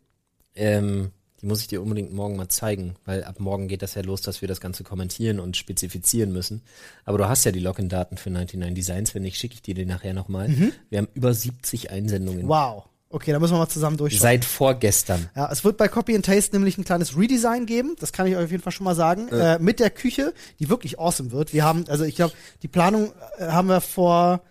ähm, 0.56 1.12
Die 1.42 1.46
muss 1.46 1.62
ich 1.62 1.68
dir 1.68 1.82
unbedingt 1.82 2.12
morgen 2.14 2.36
mal 2.36 2.50
zeigen, 2.50 2.96
weil 3.06 3.24
ab 3.24 3.40
morgen 3.40 3.68
geht 3.68 3.82
das 3.84 3.94
ja 3.94 4.02
los, 4.02 4.22
dass 4.22 4.42
wir 4.42 4.48
das 4.48 4.60
Ganze 4.60 4.84
kommentieren 4.84 5.40
und 5.40 5.56
spezifizieren 5.56 6.32
müssen. 6.34 6.64
Aber 7.06 7.18
du 7.20 7.30
hast 7.30 7.44
ja 7.46 7.52
die 7.52 7.60
Login-Daten 7.60 8.18
für 8.18 8.30
99 8.32 8.74
Designs. 8.74 9.14
Wenn 9.16 9.22
nicht, 9.22 9.38
schicke 9.38 9.54
ich 9.56 9.62
dir 9.62 9.76
die 9.76 9.86
nachher 9.86 10.14
nochmal. 10.14 10.50
Wir 10.90 10.98
haben 10.98 11.08
über 11.14 11.34
70 11.34 11.92
Einsendungen. 11.92 12.48
Wow. 12.48 12.86
Okay, 13.10 13.32
da 13.32 13.40
müssen 13.40 13.54
wir 13.54 13.60
mal 13.60 13.70
zusammen 13.70 13.96
durchschauen. 13.96 14.22
Seit 14.22 14.44
vorgestern. 14.44 15.30
Ja, 15.36 15.50
es 15.50 15.64
wird 15.64 15.78
bei 15.78 15.88
Copy 15.88 16.14
and 16.16 16.26
Taste 16.26 16.56
nämlich 16.56 16.78
ein 16.78 16.84
kleines 16.84 17.18
Redesign 17.18 17.66
geben, 17.66 17.96
das 18.00 18.12
kann 18.12 18.28
ich 18.28 18.36
euch 18.36 18.46
auf 18.46 18.52
jeden 18.52 18.64
Fall 18.64 18.74
schon 18.74 18.84
mal 18.84 18.96
sagen, 18.96 19.30
äh, 19.30 19.60
mit 19.60 19.80
der 19.80 19.90
Küche, 19.90 20.34
die 20.60 20.70
wirklich 20.70 21.00
awesome 21.00 21.32
wird. 21.32 21.54
Wir 21.54 21.64
haben, 21.64 21.86
also 21.88 22.04
ich 22.04 22.16
glaube, 22.16 22.34
die 22.64 22.68
Planung 22.68 23.14
äh, 23.38 23.48
haben 23.48 23.70
wir 23.70 23.80
vor 23.80 24.42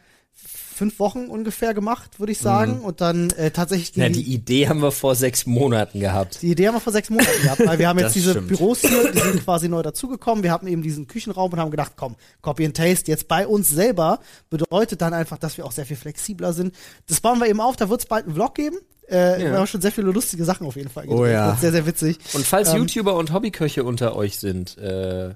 fünf 0.77 0.99
Wochen 0.99 1.27
ungefähr 1.27 1.75
gemacht, 1.75 2.21
würde 2.21 2.33
ich 2.33 2.39
sagen, 2.39 2.81
und 2.81 3.01
dann 3.01 3.31
äh, 3.31 3.51
tatsächlich 3.51 3.97
Ja, 3.97 4.09
die, 4.09 4.23
die 4.25 4.35
Idee 4.35 4.69
haben 4.69 4.81
wir 4.81 4.93
vor 4.93 5.15
sechs 5.15 5.47
Monaten 5.47 5.99
gehabt. 6.01 6.43
die 6.43 6.51
Idee 6.51 6.69
haben 6.69 6.75
wir 6.75 6.81
vor 6.81 6.93
sechs 6.93 7.11
Monaten 7.11 7.43
gehabt, 7.43 7.67
weil 7.67 7.79
wir 7.79 7.89
haben 7.89 7.99
jetzt 7.99 8.07
Das 8.09 8.13
diese 8.15 8.31
stimmt. 8.33 8.49
Büros 8.49 8.81
hier, 8.81 9.11
die 9.13 9.19
sind 9.19 9.43
quasi 9.45 9.69
neu 9.69 9.83
dazugekommen. 9.83 10.45
Wir 10.45 10.53
hatten 10.53 10.67
eben 10.67 10.83
diesen 10.83 11.07
Küchenraum 11.07 11.53
und 11.53 11.59
haben 11.59 11.71
gedacht, 11.71 11.93
komm, 11.97 12.17
Copy 12.43 12.65
and 12.67 12.77
Taste 12.77 13.11
jetzt 13.11 13.27
bei 13.29 13.47
uns 13.47 13.69
selber 13.71 14.21
bedeutet 14.51 15.01
dann 15.01 15.15
einfach, 15.15 15.39
dass 15.39 15.57
wir 15.57 15.65
auch 15.65 15.73
sehr 15.73 15.87
viel 15.87 15.97
flexibler 15.97 16.53
sind. 16.53 16.75
Das 17.07 17.21
bauen 17.21 17.39
wir 17.41 17.49
eben 17.49 17.61
auf, 17.61 17.77
da 17.77 17.89
wird 17.89 18.01
es 18.01 18.07
bald 18.07 18.27
einen 18.27 18.35
Vlog 18.35 18.55
geben. 18.55 18.77
Äh, 19.09 19.17
Ja. 19.43 19.51
Wir 19.53 19.59
haben 19.59 19.67
schon 19.67 19.81
sehr 19.81 19.93
viele 19.93 20.11
lustige 20.11 20.45
Sachen 20.45 20.67
auf 20.67 20.77
jeden 20.77 20.91
Fall 20.91 21.05
Oh 21.09 21.25
ja. 21.25 21.49
Wird 21.53 21.61
Sehr, 21.61 21.73
sehr 21.73 21.87
witzig. 21.87 22.19
Und 22.35 22.45
falls 22.47 22.71
Ähm, 22.75 22.79
YouTuber 22.83 23.15
und 23.15 23.33
Hobbyköche 23.33 23.85
unter 23.85 24.15
euch 24.17 24.39
sind, 24.39 24.77
äh, 24.79 25.35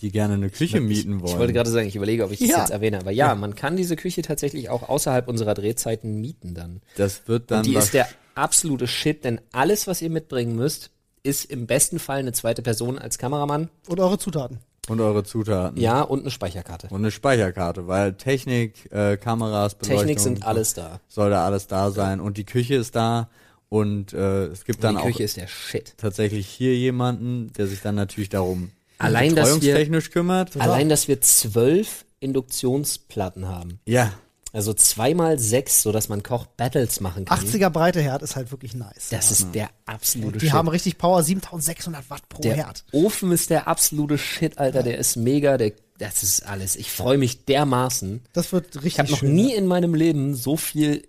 Die 0.00 0.10
gerne 0.10 0.34
eine 0.34 0.50
Küche 0.50 0.80
mieten 0.80 1.20
wollen. 1.20 1.32
ich 1.32 1.38
wollte 1.38 1.52
gerade 1.52 1.70
sagen, 1.70 1.86
ich 1.86 1.96
überlege, 1.96 2.24
ob 2.24 2.32
ich 2.32 2.38
das 2.38 2.48
Ja. 2.48 2.58
jetzt 2.60 2.70
erwähne, 2.70 2.98
aber 3.00 3.10
ja, 3.10 3.34
man 3.34 3.54
kann 3.54 3.76
diese 3.76 3.96
Küche 3.96 4.22
tatsächlich 4.22 4.68
auch 4.70 4.88
außerhalb 4.88 5.28
unserer 5.28 5.54
Drehzeiten 5.54 6.20
mieten 6.20 6.54
dann. 6.54 6.80
das 6.96 7.28
wird 7.28 7.50
dann 7.50 7.58
Und 7.60 7.66
die 7.66 7.74
ist 7.76 7.92
der 7.94 8.08
absolute 8.34 8.86
Shit, 8.86 9.24
denn 9.24 9.40
alles, 9.52 9.86
was 9.86 10.00
ihr 10.02 10.10
mitbringen 10.10 10.56
müsst, 10.56 10.90
ist 11.22 11.44
im 11.44 11.66
besten 11.66 11.98
Fall 11.98 12.20
eine 12.20 12.32
zweite 12.32 12.62
Person 12.62 12.98
als 12.98 13.18
Kameramann, 13.18 13.68
Und 13.88 14.00
eure 14.00 14.16
Zutaten. 14.18 14.58
und 14.88 15.00
eure 15.00 15.22
Zutaten. 15.22 15.78
ja, 15.78 16.00
und 16.00 16.20
eine 16.20 16.30
Speicherkarte. 16.30 16.86
Und 16.90 17.00
eine 17.00 17.10
Speicherkarte, 17.10 17.86
weil 17.86 18.14
Technik, 18.14 18.90
äh, 18.92 19.18
Kameras, 19.18 19.74
Beleuchtung, 19.74 19.98
Technik 19.98 20.20
sind 20.20 20.46
alles 20.46 20.72
da. 20.72 21.00
soll 21.08 21.28
da 21.28 21.44
alles 21.44 21.66
da 21.66 21.90
sein 21.90 22.20
und 22.20 22.38
die 22.38 22.44
Küche 22.46 22.76
ist 22.76 22.96
da 22.96 23.28
und 23.68 24.14
äh, 24.14 24.46
es 24.46 24.64
gibt 24.64 24.82
dann 24.82 24.94
die 24.96 25.02
auch 25.02 25.06
Küche 25.06 25.22
ist 25.24 25.36
der 25.36 25.46
Shit. 25.46 25.92
tatsächlich 25.98 26.46
hier 26.48 26.74
jemanden, 26.74 27.52
der 27.58 27.66
sich 27.66 27.82
dann 27.82 27.94
natürlich 27.96 28.30
darum 28.30 28.70
Allein, 29.00 29.34
dass 29.34 29.60
wir- 29.62 30.00
kümmert. 30.10 30.56
Allein, 30.56 30.88
dass 30.88 31.08
wir 31.08 31.20
zwölf 31.20 32.04
Induktionsplatten 32.20 33.48
haben. 33.48 33.80
Ja, 33.86 34.12
Also 34.52 34.74
zweimal 34.74 35.38
sechs, 35.38 35.80
sodass 35.82 36.08
man 36.08 36.24
Koch-Battles 36.24 36.98
machen 37.00 37.24
kann. 37.24 37.38
80er 37.38 37.70
breite 37.70 38.00
Herd 38.00 38.22
ist 38.22 38.34
halt 38.34 38.50
wirklich 38.50 38.74
nice. 38.74 39.08
Das 39.10 39.30
ist 39.30 39.54
der 39.54 39.70
absolute 39.86 40.38
die 40.38 40.46
Shit. 40.46 40.52
haben 40.54 40.66
richtig 40.66 40.98
Power, 40.98 41.22
7600 41.22 42.10
Watt 42.10 42.28
pro 42.28 42.42
der 42.42 42.56
Herd. 42.56 42.84
Ofen 42.90 43.30
ist 43.30 43.50
der 43.50 43.68
absolute 43.68 44.18
Shit, 44.18 44.58
Alter. 44.58 44.82
Der 44.82 44.98
ist 44.98 45.14
mega. 45.14 45.56
Der, 45.56 45.70
das 45.98 46.24
ist 46.24 46.44
alles. 46.44 46.74
Ich 46.74 46.90
freue 46.90 47.16
mich 47.16 47.44
dermaßen. 47.44 48.22
Das 48.32 48.52
wird 48.52 48.74
richtig 48.74 48.86
Ich 48.94 48.98
habe 48.98 49.10
noch 49.12 49.18
schön. 49.20 49.34
nie 49.36 49.54
in 49.54 49.66
meinem 49.66 49.94
Leben 49.94 50.34
so 50.34 50.56
viel 50.56 51.06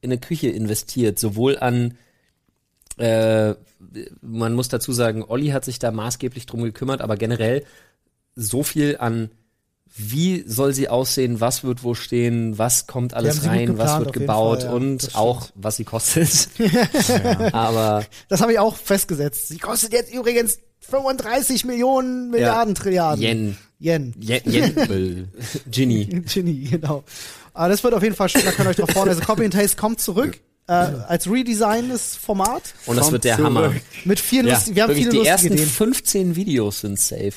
in 0.00 0.10
eine 0.10 0.18
Küche 0.18 0.48
investiert, 0.48 1.18
sowohl 1.18 1.58
an 1.58 1.98
äh, 3.00 3.54
man 4.22 4.54
muss 4.54 4.68
dazu 4.68 4.92
sagen, 4.92 5.24
Olli 5.26 5.48
hat 5.48 5.64
sich 5.64 5.78
da 5.78 5.90
maßgeblich 5.90 6.46
drum 6.46 6.62
gekümmert, 6.62 7.00
aber 7.00 7.16
generell 7.16 7.64
so 8.34 8.62
viel 8.62 8.96
an 8.98 9.30
wie 9.96 10.44
soll 10.46 10.72
sie 10.72 10.88
aussehen, 10.88 11.40
was 11.40 11.64
wird 11.64 11.82
wo 11.82 11.94
stehen, 11.94 12.58
was 12.58 12.86
kommt 12.86 13.12
alles 13.12 13.44
rein, 13.44 13.76
was 13.76 13.98
geplant, 13.98 13.98
wird 13.98 14.08
auf 14.08 14.14
jeden 14.14 14.26
gebaut 14.26 14.60
Fall, 14.60 14.68
ja. 14.68 14.72
und 14.72 15.14
auch 15.14 15.48
was 15.54 15.76
sie 15.76 15.84
kostet. 15.84 16.48
Aber 17.52 18.04
Das 18.28 18.40
habe 18.40 18.52
ich 18.52 18.58
auch 18.58 18.76
festgesetzt. 18.76 19.48
Sie 19.48 19.58
kostet 19.58 19.92
jetzt 19.92 20.14
übrigens 20.14 20.58
35 20.80 21.64
Millionen 21.64 22.30
Milliarden 22.30 22.74
Trilliarden. 22.74 23.22
Yen, 23.22 23.56
Yen. 23.80 24.14
Yen, 24.20 24.42
Yen 24.44 25.28
Ginny. 25.70 26.04
Genie, 26.32 26.64
genau. 26.70 27.02
Aber 27.52 27.68
das 27.68 27.82
wird 27.82 27.94
auf 27.94 28.02
jeden 28.02 28.14
Fall 28.14 28.28
schön, 28.28 28.42
da 28.44 28.52
könnt 28.52 28.66
ihr 28.66 28.70
euch 28.70 28.76
drauf 28.76 28.90
freuen. 28.90 29.08
Also 29.08 29.22
Copy 29.22 29.44
and 29.44 29.54
Taste 29.54 29.76
kommt 29.76 30.00
zurück. 30.00 30.38
Äh, 30.70 31.02
als 31.08 31.28
redesigntes 31.28 32.14
Format. 32.16 32.74
Und 32.86 32.96
das 32.96 33.06
Kommt 33.06 33.12
wird 33.14 33.24
der 33.24 33.36
zurück. 33.36 33.46
Hammer. 33.46 33.74
Mit 34.04 34.20
vielen 34.20 34.46
Ja, 34.46 34.54
lustigen, 34.54 34.76
wir 34.76 34.82
haben 34.84 34.94
viele 34.94 35.10
die 35.10 35.16
lustige 35.16 35.28
ersten 35.28 35.52
Ideen. 35.54 35.68
15 35.68 36.36
Videos 36.36 36.80
sind 36.80 37.00
safe. 37.00 37.32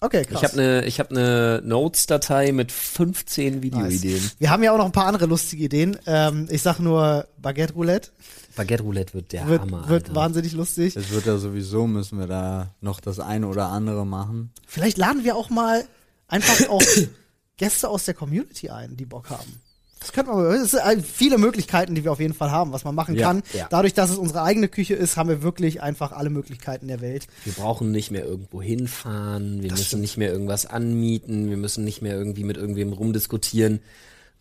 Okay, 0.00 0.24
krass. 0.24 0.42
Ich 0.42 0.44
habe 0.44 0.52
eine 0.62 0.84
ich 0.86 1.00
hab 1.00 1.10
ne 1.10 1.62
Notes-Datei 1.64 2.52
mit 2.52 2.70
15 2.72 3.62
Videoideen. 3.62 4.14
Nice. 4.14 4.36
Wir 4.38 4.50
haben 4.50 4.62
ja 4.62 4.72
auch 4.72 4.78
noch 4.78 4.84
ein 4.86 4.92
paar 4.92 5.06
andere 5.06 5.26
lustige 5.26 5.64
Ideen. 5.64 5.98
Ähm, 6.06 6.48
ich 6.50 6.62
sag 6.62 6.78
nur 6.80 7.26
Baguette 7.38 7.72
Roulette. 7.74 8.10
Baguette 8.56 8.82
Roulette 8.82 9.14
wird 9.14 9.32
der 9.32 9.46
Wird, 9.48 9.62
Hammer. 9.62 9.88
wird 9.88 10.04
Alter. 10.08 10.14
wahnsinnig 10.14 10.52
lustig. 10.52 10.96
es 10.96 11.10
wird 11.10 11.26
ja 11.26 11.38
sowieso, 11.38 11.86
müssen 11.86 12.18
wir 12.18 12.26
da 12.26 12.74
noch 12.80 13.00
das 13.00 13.20
eine 13.20 13.48
oder 13.48 13.68
andere 13.68 14.06
machen. 14.06 14.50
Vielleicht 14.66 14.96
laden 14.98 15.24
wir 15.24 15.36
auch 15.36 15.50
mal 15.50 15.84
einfach 16.28 16.68
auch 16.68 16.82
Gäste 17.56 17.88
aus 17.88 18.04
der 18.04 18.14
Community 18.14 18.68
ein, 18.70 18.96
die 18.96 19.06
Bock 19.06 19.30
haben. 19.30 19.60
Das 19.98 20.12
könnte 20.12 20.30
man, 20.30 20.44
es 20.46 20.72
sind 20.72 21.06
viele 21.06 21.38
Möglichkeiten, 21.38 21.94
die 21.94 22.04
wir 22.04 22.12
auf 22.12 22.20
jeden 22.20 22.34
Fall 22.34 22.50
haben, 22.50 22.72
was 22.72 22.84
man 22.84 22.94
machen 22.94 23.16
Ja, 23.16 23.28
kann. 23.28 23.42
ja. 23.54 23.66
Dadurch, 23.70 23.94
dass 23.94 24.10
es 24.10 24.16
unsere 24.18 24.42
eigene 24.42 24.68
Küche 24.68 24.94
ist, 24.94 25.16
haben 25.16 25.28
wir 25.28 25.42
wirklich 25.42 25.82
einfach 25.82 26.12
alle 26.12 26.30
Möglichkeiten 26.30 26.86
der 26.88 27.00
Welt. 27.00 27.26
Wir 27.44 27.54
brauchen 27.54 27.90
nicht 27.90 28.10
mehr 28.10 28.24
irgendwo 28.24 28.60
hinfahren, 28.62 29.62
wir 29.62 29.70
müssen 29.70 29.84
stimmt. 29.84 30.02
nicht 30.02 30.16
mehr 30.18 30.30
irgendwas 30.30 30.66
anmieten, 30.66 31.48
wir 31.50 31.56
müssen 31.56 31.82
nicht 31.84 32.02
mehr 32.02 32.14
irgendwie 32.16 32.44
mit 32.44 32.56
irgendwem 32.56 32.92
rumdiskutieren, 32.92 33.80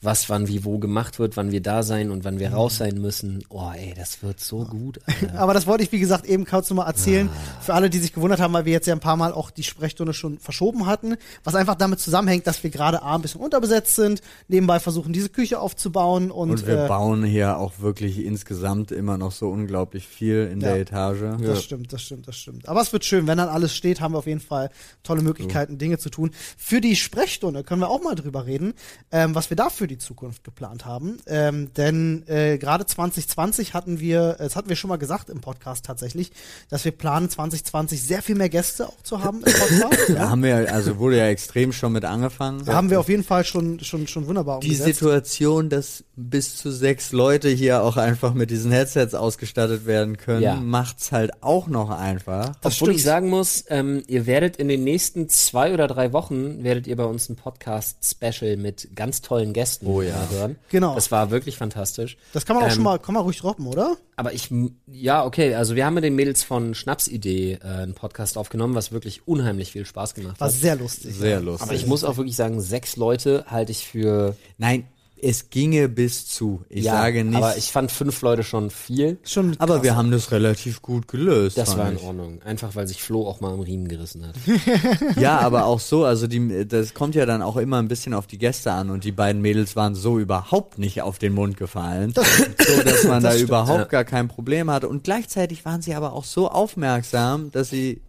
was 0.02 0.30
wann 0.30 0.48
wie 0.48 0.64
wo 0.66 0.78
gemacht 0.78 1.18
wird, 1.20 1.36
wann 1.38 1.52
wir 1.52 1.62
da 1.62 1.82
sein 1.82 2.12
und 2.12 2.24
wann 2.26 2.38
wir 2.40 2.50
Mhm. 2.50 2.56
raus 2.56 2.78
sein 2.78 2.96
müssen. 3.02 3.44
Oh 3.50 3.72
ey, 3.76 3.94
das 3.96 4.22
wird 4.22 4.40
so 4.40 4.64
gut. 4.66 5.00
Alter. 5.08 5.40
Aber 5.40 5.54
das 5.54 5.66
wollte 5.66 5.84
ich, 5.84 5.92
wie 5.92 6.00
gesagt, 6.00 6.26
eben 6.26 6.46
kurz 6.46 6.70
nochmal 6.70 6.88
erzählen. 6.88 7.30
Ah. 7.32 7.62
Für 7.62 7.74
alle, 7.74 7.90
die 7.90 7.98
sich 8.00 8.14
gewundert 8.14 8.40
haben, 8.40 8.54
weil 8.54 8.66
wir 8.66 8.72
jetzt 8.74 8.86
ja 8.88 8.94
ein 8.94 9.00
paar 9.00 9.16
Mal 9.18 9.32
auch 9.34 9.50
die 9.50 9.64
Sprechstunde 9.64 10.14
schon 10.14 10.38
verschoben 10.38 10.86
hatten. 10.86 11.16
Was 11.44 11.56
einfach 11.56 11.76
damit 11.76 12.00
zusammenhängt, 12.00 12.46
dass 12.46 12.64
wir 12.64 12.70
gerade 12.70 13.02
A, 13.02 13.16
ein 13.16 13.22
bisschen 13.22 13.42
unterbesetzt 13.42 13.96
sind, 13.96 14.22
nebenbei 14.48 14.80
versuchen, 14.80 15.12
diese 15.14 15.30
Küche 15.30 15.60
aufzubauen 15.60 16.30
und, 16.30 16.52
Und 16.52 16.68
wir 16.68 16.86
äh, 16.86 16.88
bauen 16.88 17.24
hier 17.24 17.58
auch 17.58 17.80
wirklich 17.80 18.24
insgesamt 18.24 18.92
immer 18.92 19.18
noch 19.18 19.32
so 19.32 19.50
unglaublich 19.50 20.08
viel 20.08 20.50
in 20.52 20.62
Ja. 20.62 20.74
der 20.74 20.82
Etage. 20.82 21.42
Das 21.42 21.64
stimmt, 21.64 21.92
das 21.94 22.02
stimmt, 22.04 22.28
das 22.28 22.36
stimmt. 22.38 22.70
Aber 22.70 22.82
es 22.82 22.94
wird 22.94 23.06
schön, 23.06 23.26
wenn 23.28 23.38
dann 23.38 23.50
alles 23.50 23.76
steht, 23.76 24.02
haben 24.02 24.14
wir 24.14 24.20
auf 24.20 24.28
jeden 24.28 24.40
Fall 24.42 24.70
tolle 25.04 25.22
Möglichkeiten, 25.24 25.78
Dinge 25.80 25.98
zu 25.98 26.10
tun. 26.10 26.32
Für 26.58 26.80
die 26.82 26.96
Sprechstunde 26.96 27.64
können 27.64 27.82
wir 27.82 27.90
auch 27.90 28.04
mal 28.04 28.14
drüber 28.16 28.46
reden, 28.46 28.74
ähm, 29.12 29.34
was 29.34 29.50
wir 29.50 29.58
da 29.58 29.70
für 29.86 29.88
die 29.88 29.98
Zukunft 30.00 30.44
geplant 30.44 30.84
haben. 30.86 31.20
Ähm, 31.28 31.72
denn 31.76 32.24
äh, 32.28 32.58
gerade 32.58 32.88
2020 32.88 33.76
hatten 33.76 34.00
wir, 34.00 34.36
das 34.40 34.56
hatten 34.56 34.68
wir 34.68 34.76
schon 34.76 34.88
mal 34.88 34.98
gesagt 34.98 35.30
im 35.30 35.42
Podcast 35.42 35.86
tatsächlich, 35.86 36.32
dass 36.70 36.86
wir 36.86 36.92
planen 36.92 37.30
2020 37.30 38.02
sehr 38.02 38.24
viel 38.24 38.34
mehr 38.34 38.50
Gäste 38.50 38.88
auch 38.88 39.04
zu 39.04 39.24
haben 39.24 39.44
im 39.44 39.54
Podcast. 39.54 40.10
Da 40.16 40.30
haben 40.30 40.42
wir, 40.44 40.74
also 40.74 40.98
wurde 40.98 41.18
ja 41.18 41.28
extrem 41.28 41.72
schon 41.72 41.92
mit 41.92 42.04
angefangen. 42.04 42.66
Da 42.66 42.74
haben 42.74 42.90
wir 42.90 43.00
auf 43.00 43.10
jeden 43.10 43.24
Fall 43.24 43.44
schon 43.44 43.80
schon 43.82 44.08
schon 44.08 44.28
wunderbar 44.28 44.60
die 44.60 44.70
umgesetzt. 44.70 45.00
Situation, 45.00 45.70
dass 45.70 46.04
bis 46.18 46.56
zu 46.58 46.72
sechs 46.72 47.12
Leute 47.12 47.50
hier 47.50 47.84
auch 47.84 47.98
einfach 47.98 48.34
mit 48.34 48.50
diesen 48.50 48.72
Headsets 48.72 49.14
ausgestattet 49.14 49.86
werden 49.86 50.18
können, 50.18 50.42
Ja. 50.42 50.56
macht's 50.56 51.12
halt 51.12 51.44
auch 51.44 51.68
noch 51.68 51.90
einfach. 51.90 52.56
Das 52.62 52.76
Obwohl 52.82 52.96
ich 52.96 53.04
sagen 53.04 53.30
muss, 53.30 53.66
ähm, 53.70 54.02
ihr 54.08 54.26
werdet 54.26 54.56
in 54.58 54.68
den 54.68 54.84
nächsten 54.84 55.28
zwei 55.30 55.74
oder 55.74 55.88
drei 55.88 56.14
Wochen, 56.14 56.64
werdet 56.64 56.88
ihr 56.88 56.96
bei 56.96 57.04
uns 57.06 57.28
ein 57.30 57.36
Podcast-Special 57.36 58.58
mit 58.58 58.90
ganz 58.96 59.22
tollen 59.22 59.54
Gästen 59.54 59.88
Oh 59.88 60.02
ja. 60.02 60.28
hören. 60.32 60.56
Genau. 60.70 60.96
Das 60.96 61.12
war 61.12 61.32
wirklich 61.32 61.58
fantastisch. 61.58 62.18
Das 62.34 62.46
kann 62.46 62.56
man 62.56 62.64
auch 62.66 62.70
Ähm, 62.70 62.76
schon 62.76 62.84
mal, 62.84 62.98
kann 63.00 63.14
man 63.14 63.24
ruhig 63.24 63.38
droppen, 63.40 63.68
oder? 63.68 63.98
Aber 64.16 64.34
ich, 64.34 64.50
ja, 64.88 65.26
okay, 65.26 65.56
also 65.56 65.76
wir 65.76 65.86
haben 65.86 65.96
mit 65.96 66.04
den 66.06 66.16
Mädels 66.16 66.44
von 66.44 66.74
Schnapsidee 66.74 67.60
äh, 67.62 67.68
einen 67.68 67.94
Podcast 67.94 68.38
aufgenommen, 68.38 68.74
was 68.76 68.92
wirklich 68.94 69.28
unheimlich 69.28 69.74
viel 69.74 69.86
Spaß 69.86 70.14
gemacht 70.14 70.40
War 70.40 70.48
hat. 70.48 70.56
sehr 70.56 70.78
lustig. 70.78 71.16
Sehr 71.16 71.42
lustig. 71.42 71.64
Aber 71.68 71.76
ich 71.76 71.86
muss 71.86 72.04
auch 72.06 72.18
wirklich 72.18 72.36
sagen, 72.38 72.62
sechs 72.62 72.96
Leute 72.96 73.46
halte 73.48 73.72
ich 73.74 73.86
für, 73.86 74.36
Nein, 74.58 74.86
es 75.22 75.50
ginge 75.50 75.90
bis 75.90 76.28
zu. 76.28 76.64
Ich 76.70 76.86
ja, 76.86 76.94
sage 76.94 77.24
nicht. 77.24 77.38
aber 77.38 77.58
ich 77.58 77.72
fand 77.72 77.92
fünf 77.92 78.22
Leute 78.22 78.44
schon 78.44 78.70
viel. 78.70 79.18
Schon 79.24 79.56
aber 79.60 79.76
krass. 79.76 79.84
wir 79.84 79.96
haben 79.96 80.12
das 80.12 80.32
relativ 80.32 80.82
gut 80.82 81.08
gelöst. 81.08 81.58
Das 81.58 81.78
war 81.78 81.90
in 81.90 81.98
ich. 81.98 82.04
Ordnung. 82.04 82.42
Einfach 82.44 82.76
weil 82.76 82.88
sich 82.88 83.02
Flo 83.02 83.28
auch 83.28 83.40
mal 83.40 83.54
am 83.54 83.62
Riemen 83.62 83.88
gerissen 83.88 84.26
hat. 84.26 84.36
Ja, 85.18 85.40
aber 85.40 85.66
auch 85.66 85.80
so, 85.80 86.04
also 86.04 86.28
die, 86.28 86.68
das 86.68 86.94
kommt 86.94 87.16
ja 87.16 87.26
dann 87.26 87.42
auch 87.42 87.58
immer 87.58 87.80
ein 87.80 87.88
bisschen 87.88 88.14
auf 88.14 88.28
die 88.28 88.38
Gäste 88.38 88.72
an 88.72 88.90
und 88.90 89.04
die 89.04 89.12
beiden 89.12 89.42
Mädels 89.42 89.76
waren 89.76 89.96
so 89.96 90.20
überhaupt 90.20 90.78
nicht 90.78 91.02
auf 91.02 91.20
den 91.20 91.34
Mund 91.34 91.58
gefallen, 91.58 92.14
so 92.14 92.84
dass 92.84 93.04
man 93.06 93.24
da 93.24 93.32
stimmt, 93.32 93.50
überhaupt 93.50 93.80
ja. 93.80 93.86
gar 93.86 94.04
kein 94.04 94.28
Problem 94.28 94.70
hatte 94.70 94.90
und 94.90 95.04
gleichzeitig 95.04 95.64
waren 95.66 95.82
sie 95.82 95.94
aber 95.94 96.14
auch 96.14 96.26
so 96.26 96.50
aufmerksam, 96.50 97.52
dass 97.52 97.70
sie 97.70 98.02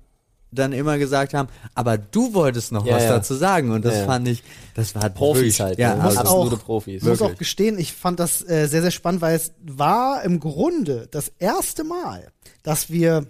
dann 0.58 0.72
immer 0.72 0.98
gesagt 0.98 1.34
haben, 1.34 1.48
aber 1.74 1.96
du 1.98 2.34
wolltest 2.34 2.72
noch 2.72 2.84
Ja, 2.84 2.96
was 2.96 3.04
ja. 3.04 3.10
dazu 3.10 3.34
sagen 3.34 3.70
und 3.70 3.84
das 3.84 3.94
Ja, 3.94 4.00
ja. 4.00 4.06
fand 4.06 4.26
ich, 4.28 4.42
das 4.74 4.94
war 4.94 5.08
Profis 5.10 5.36
wirklich, 5.42 5.60
halt, 5.60 5.78
ja, 5.78 5.94
ne? 5.94 6.02
also, 6.02 6.18
absolute 6.18 6.56
auch- 6.56 6.64
Profis. 6.64 7.02
Ich 7.02 7.08
muss 7.08 7.20
auch 7.20 7.26
Wirklich. 7.26 7.38
gestehen, 7.38 7.78
ich 7.78 7.92
fand 7.92 8.18
das 8.18 8.42
äh, 8.48 8.66
sehr, 8.66 8.82
sehr 8.82 8.90
spannend, 8.90 9.20
weil 9.20 9.36
es 9.36 9.52
war 9.62 10.22
im 10.24 10.40
Grunde 10.40 11.06
das 11.10 11.30
erste 11.38 11.84
Mal, 11.84 12.26
dass 12.62 12.90
wir 12.90 13.26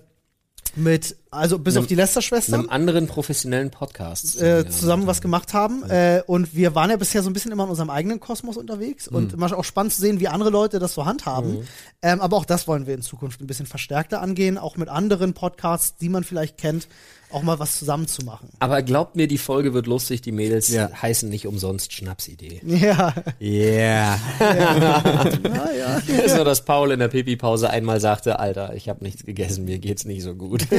mit, 0.79 1.17
also 1.31 1.59
bis 1.59 1.75
Einem- 1.75 1.85
auf 1.85 1.87
die 1.89 1.95
Lester-Schwestern. 1.95 2.61
einem 2.61 2.69
anderen 2.69 3.07
professionellen 3.07 3.71
Podcast. 3.71 4.43
äh, 4.43 4.69
zusammen 4.69 5.07
was 5.07 5.23
gemacht 5.23 5.55
haben. 5.55 5.83
Äh, 5.89 6.23
und 6.27 6.55
wir 6.55 6.75
waren 6.75 6.91
ja 6.91 6.97
bisher 6.97 7.23
so 7.23 7.31
ein 7.31 7.33
bisschen 7.33 7.51
immer 7.51 7.65
in 7.65 7.71
unserem 7.71 7.89
eigenen 7.89 8.21
Kosmos 8.21 8.59
unterwegs 8.59 9.09
und 9.09 9.29
Mhm. 9.33 9.43
immer 9.43 9.57
auch 9.59 9.65
spannend 9.65 9.95
zu 9.95 10.03
sehen, 10.03 10.21
wie 10.21 10.29
andere 10.29 10.51
Leute 10.51 10.79
das 10.79 10.93
so 10.93 11.07
handhaben. 11.07 11.67
Ähm, 12.03 12.21
aber 12.21 12.37
auch 12.37 12.45
das 12.45 12.69
wollen 12.69 12.87
wir 12.87 12.95
in 12.95 13.01
Zukunft 13.01 13.41
ein 13.41 13.47
bisschen 13.47 13.65
verstärkter 13.65 14.21
angehen, 14.21 14.59
auch 14.59 14.77
mit 14.77 14.91
anderen 14.91 15.33
Podcasts, 15.33 15.97
die 15.97 16.11
man 16.11 16.25
vielleicht 16.25 16.59
kennt, 16.59 16.89
auch 17.31 17.43
mal 17.43 17.59
was 17.59 17.79
zusammen 17.79 18.07
zu 18.07 18.25
machen. 18.25 18.49
Aber 18.61 18.83
glaubt 18.83 19.17
mir, 19.17 19.27
die 19.29 19.39
Folge 19.39 19.75
wird 19.75 19.87
lustig. 19.87 20.23
Die 20.23 20.33
Mädels 20.33 20.69
Ja. 20.69 20.91
heißen 21.03 21.29
nicht 21.29 21.47
umsonst 21.47 21.93
Schnapsidee. 21.93 22.61
Ja, 22.65 23.15
Yeah. 23.41 24.19
ja, 24.41 25.71
ja. 25.77 26.29
so, 26.29 26.45
dass 26.45 26.65
Paul 26.65 26.93
in 26.93 26.99
der 27.01 27.09
Pipi-Pause 27.09 27.69
einmal 27.71 28.01
sagte, 28.01 28.39
Alter, 28.39 28.75
ich 28.75 28.89
habe 28.89 29.05
nichts 29.05 29.25
gegessen, 29.25 29.65
mir 29.65 29.79
geht's 29.79 30.05
nicht 30.05 30.23
so 30.23 30.35
gut. 30.35 30.67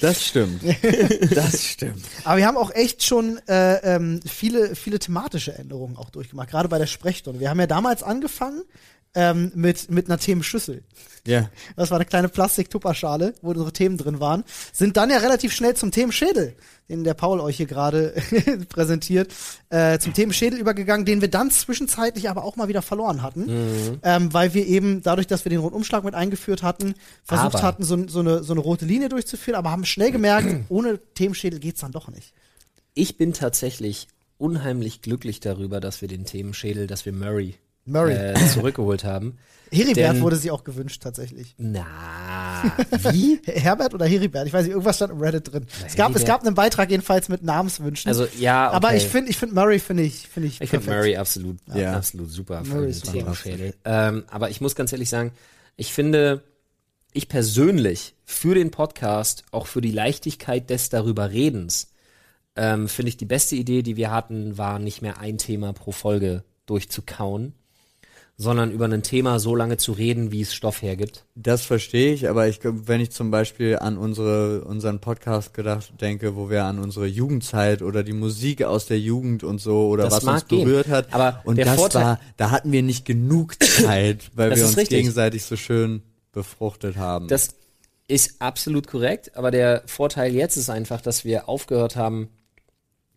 Das 0.00 0.24
stimmt. 0.24 0.62
Das 1.34 1.64
stimmt. 1.66 2.04
Aber 2.22 2.36
wir 2.36 2.46
haben 2.46 2.56
auch 2.56 2.70
echt 2.72 3.02
schon 3.02 3.38
äh, 3.48 3.96
ähm, 3.96 4.20
viele, 4.24 4.76
viele 4.76 5.00
thematische 5.00 5.52
Änderungen 5.58 5.96
auch 5.96 6.10
durchgemacht, 6.10 6.48
gerade 6.48 6.68
bei 6.68 6.78
der 6.78 6.86
Sprechstunde. 6.86 7.40
Wir 7.40 7.50
haben 7.50 7.58
ja 7.58 7.66
damals 7.66 8.04
angefangen 8.04 8.62
ähm, 9.14 9.50
mit, 9.56 9.90
mit 9.90 10.06
einer 10.06 10.18
Themenschüssel. 10.18 10.84
Ja. 11.26 11.50
Das 11.76 11.90
war 11.90 11.98
eine 11.98 12.06
kleine 12.06 12.28
Plastik-Tupperschale, 12.28 13.34
wo 13.42 13.50
unsere 13.50 13.72
Themen 13.72 13.98
drin 13.98 14.20
waren. 14.20 14.44
Sind 14.72 14.96
dann 14.96 15.10
ja 15.10 15.18
relativ 15.18 15.52
schnell 15.52 15.74
zum 15.74 15.90
Themenschädel, 15.90 16.54
den 16.88 17.04
der 17.04 17.14
Paul 17.14 17.40
euch 17.40 17.56
hier 17.58 17.66
gerade 17.66 18.14
präsentiert, 18.68 19.32
äh, 19.68 19.98
zum 19.98 20.14
Themenschädel 20.14 20.58
übergegangen, 20.58 21.04
den 21.06 21.20
wir 21.20 21.28
dann 21.28 21.50
zwischenzeitlich 21.50 22.30
aber 22.30 22.44
auch 22.44 22.56
mal 22.56 22.68
wieder 22.68 22.82
verloren 22.82 23.22
hatten. 23.22 23.98
Ähm, 24.02 24.32
weil 24.32 24.54
wir 24.54 24.66
eben, 24.66 25.02
dadurch, 25.02 25.26
dass 25.26 25.44
wir 25.44 25.50
den 25.50 25.60
Rundumschlag 25.60 26.04
mit 26.04 26.14
eingeführt 26.14 26.62
hatten, 26.62 26.94
versucht 27.24 27.56
Aber- 27.56 27.62
hatten, 27.62 27.84
so, 27.84 28.08
so, 28.08 28.20
eine, 28.20 28.42
so 28.42 28.52
eine 28.52 28.60
rote 28.60 28.84
Linie 28.86 29.08
durchzuführen, 29.08 29.56
aber 29.58 29.70
haben 29.70 29.84
schnell 29.84 30.12
gemerkt, 30.12 30.48
ohne 30.68 30.98
Themenschädel 31.14 31.60
geht's 31.60 31.80
dann 31.80 31.92
doch 31.92 32.08
nicht. 32.08 32.32
Ich 32.94 33.16
bin 33.16 33.32
tatsächlich 33.32 34.08
unheimlich 34.38 35.02
glücklich 35.02 35.40
darüber, 35.40 35.80
dass 35.80 36.00
wir 36.00 36.08
den 36.08 36.24
Themenschädel, 36.24 36.86
dass 36.86 37.04
wir 37.04 37.12
Murray, 37.12 37.56
Murray. 37.90 38.14
Äh, 38.14 38.34
zurückgeholt 38.48 39.04
haben. 39.04 39.38
Heribert 39.72 39.96
denn- 40.16 40.20
wurde 40.22 40.34
sich 40.36 40.50
auch 40.50 40.64
gewünscht, 40.64 41.00
tatsächlich. 41.00 41.54
Na, 41.56 41.86
wie? 43.12 43.40
Herbert 43.46 43.94
oder 43.94 44.04
Heribert? 44.04 44.46
Ich 44.48 44.52
weiß 44.52 44.64
nicht, 44.64 44.72
irgendwas 44.72 44.96
stand 44.96 45.12
im 45.12 45.20
Reddit 45.20 45.52
drin. 45.52 45.66
Es 45.86 45.94
gab, 45.94 46.14
es 46.16 46.24
gab 46.24 46.44
einen 46.44 46.56
Beitrag 46.56 46.90
jedenfalls 46.90 47.28
mit 47.28 47.44
Namenswünschen. 47.44 48.08
Also 48.08 48.26
ja, 48.38 48.66
okay. 48.68 48.76
Aber 48.76 48.94
ich 48.96 49.06
finde, 49.06 49.30
ich 49.30 49.36
finde 49.36 49.54
Murray 49.54 49.78
finde 49.78 50.02
ich, 50.02 50.26
finde 50.26 50.48
ich, 50.48 50.60
Ich 50.60 50.70
finde. 50.70 50.90
Murray 50.90 51.16
absolut, 51.16 51.58
Ja. 51.72 51.96
absolut 51.96 52.30
super 52.32 52.64
für 52.64 52.74
Murray 52.74 52.90
ist. 52.90 53.08
Ähm, 53.84 54.24
aber 54.28 54.50
ich 54.50 54.60
muss 54.60 54.74
ganz 54.74 54.90
ehrlich 54.92 55.08
sagen, 55.08 55.30
ich 55.76 55.92
finde, 55.92 56.42
ich 57.12 57.28
persönlich 57.28 58.14
für 58.24 58.56
den 58.56 58.72
Podcast, 58.72 59.44
auch 59.52 59.68
für 59.68 59.80
die 59.80 59.92
Leichtigkeit 59.92 60.68
des 60.68 60.88
darüber 60.88 61.30
Redens, 61.30 61.92
ähm, 62.56 62.88
finde 62.88 63.10
ich 63.10 63.16
die 63.16 63.24
beste 63.24 63.54
Idee, 63.54 63.82
die 63.82 63.96
wir 63.96 64.10
hatten, 64.10 64.58
war 64.58 64.80
nicht 64.80 65.00
mehr 65.00 65.18
ein 65.20 65.38
Thema 65.38 65.72
pro 65.72 65.92
Folge 65.92 66.42
durchzukauen, 66.66 67.54
sondern 68.36 68.70
über 68.72 68.86
ein 68.86 69.02
Thema 69.02 69.38
so 69.38 69.54
lange 69.54 69.76
zu 69.76 69.92
reden, 69.92 70.32
wie 70.32 70.40
es 70.40 70.54
Stoff 70.54 70.80
hergibt. 70.80 71.24
Das 71.34 71.62
verstehe 71.64 72.14
ich, 72.14 72.28
aber 72.28 72.48
ich 72.48 72.60
wenn 72.62 73.00
ich 73.00 73.10
zum 73.10 73.30
Beispiel 73.30 73.78
an 73.78 73.98
unsere, 73.98 74.64
unseren 74.64 75.00
Podcast 75.00 75.52
gedacht 75.52 75.92
denke, 76.00 76.36
wo 76.36 76.48
wir 76.48 76.64
an 76.64 76.78
unsere 76.78 77.06
Jugendzeit 77.06 77.82
oder 77.82 78.02
die 78.02 78.14
Musik 78.14 78.62
aus 78.62 78.86
der 78.86 78.98
Jugend 78.98 79.44
und 79.44 79.60
so 79.60 79.88
oder 79.88 80.04
Das 80.04 80.24
was 80.24 80.24
uns 80.24 80.48
gehen. 80.48 80.64
berührt 80.64 80.88
hat. 80.88 81.12
Aber 81.12 81.42
und 81.44 81.58
das 81.58 81.76
Vorteil- 81.76 82.02
war, 82.04 82.20
da 82.38 82.50
hatten 82.50 82.72
wir 82.72 82.82
nicht 82.82 83.04
genug 83.04 83.62
Zeit, 83.62 84.30
weil 84.34 84.54
wir 84.56 84.64
uns 84.64 84.76
richtig. 84.76 84.98
gegenseitig 85.00 85.44
so 85.44 85.56
schön 85.56 86.02
befruchtet 86.32 86.96
haben. 86.96 87.28
Das 87.28 87.50
ist 88.08 88.40
absolut 88.40 88.86
korrekt, 88.86 89.36
aber 89.36 89.50
der 89.50 89.82
Vorteil 89.86 90.34
jetzt 90.34 90.56
ist 90.56 90.70
einfach, 90.70 91.00
dass 91.00 91.24
wir 91.24 91.48
aufgehört 91.48 91.94
haben, 91.96 92.28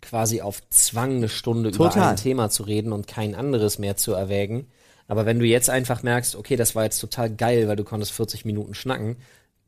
quasi 0.02 0.42
auf 0.42 0.62
Zwang 0.70 1.16
eine 1.18 1.30
Stunde 1.30 1.70
über 1.70 1.90
Total. 1.90 2.10
ein 2.12 2.16
Thema 2.18 2.50
zu 2.50 2.64
reden 2.64 2.92
und 2.92 3.08
kein 3.08 3.36
anderes 3.36 3.80
mehr 3.80 3.96
zu 3.96 4.12
erwägen. 4.14 4.68
Aber 5.08 5.26
wenn 5.26 5.40
du 5.40 5.46
jetzt 5.46 5.70
einfach 5.70 6.04
merkst, 6.04 6.36
okay, 6.36 6.56
das 6.56 6.76
war 6.76 6.84
jetzt 6.84 7.00
total 7.00 7.30
geil, 7.30 7.68
weil 7.68 7.76
du 7.76 7.84
konntest 7.84 8.14
40 8.14 8.46
Minuten 8.46 8.74
schnacken, 8.74 9.18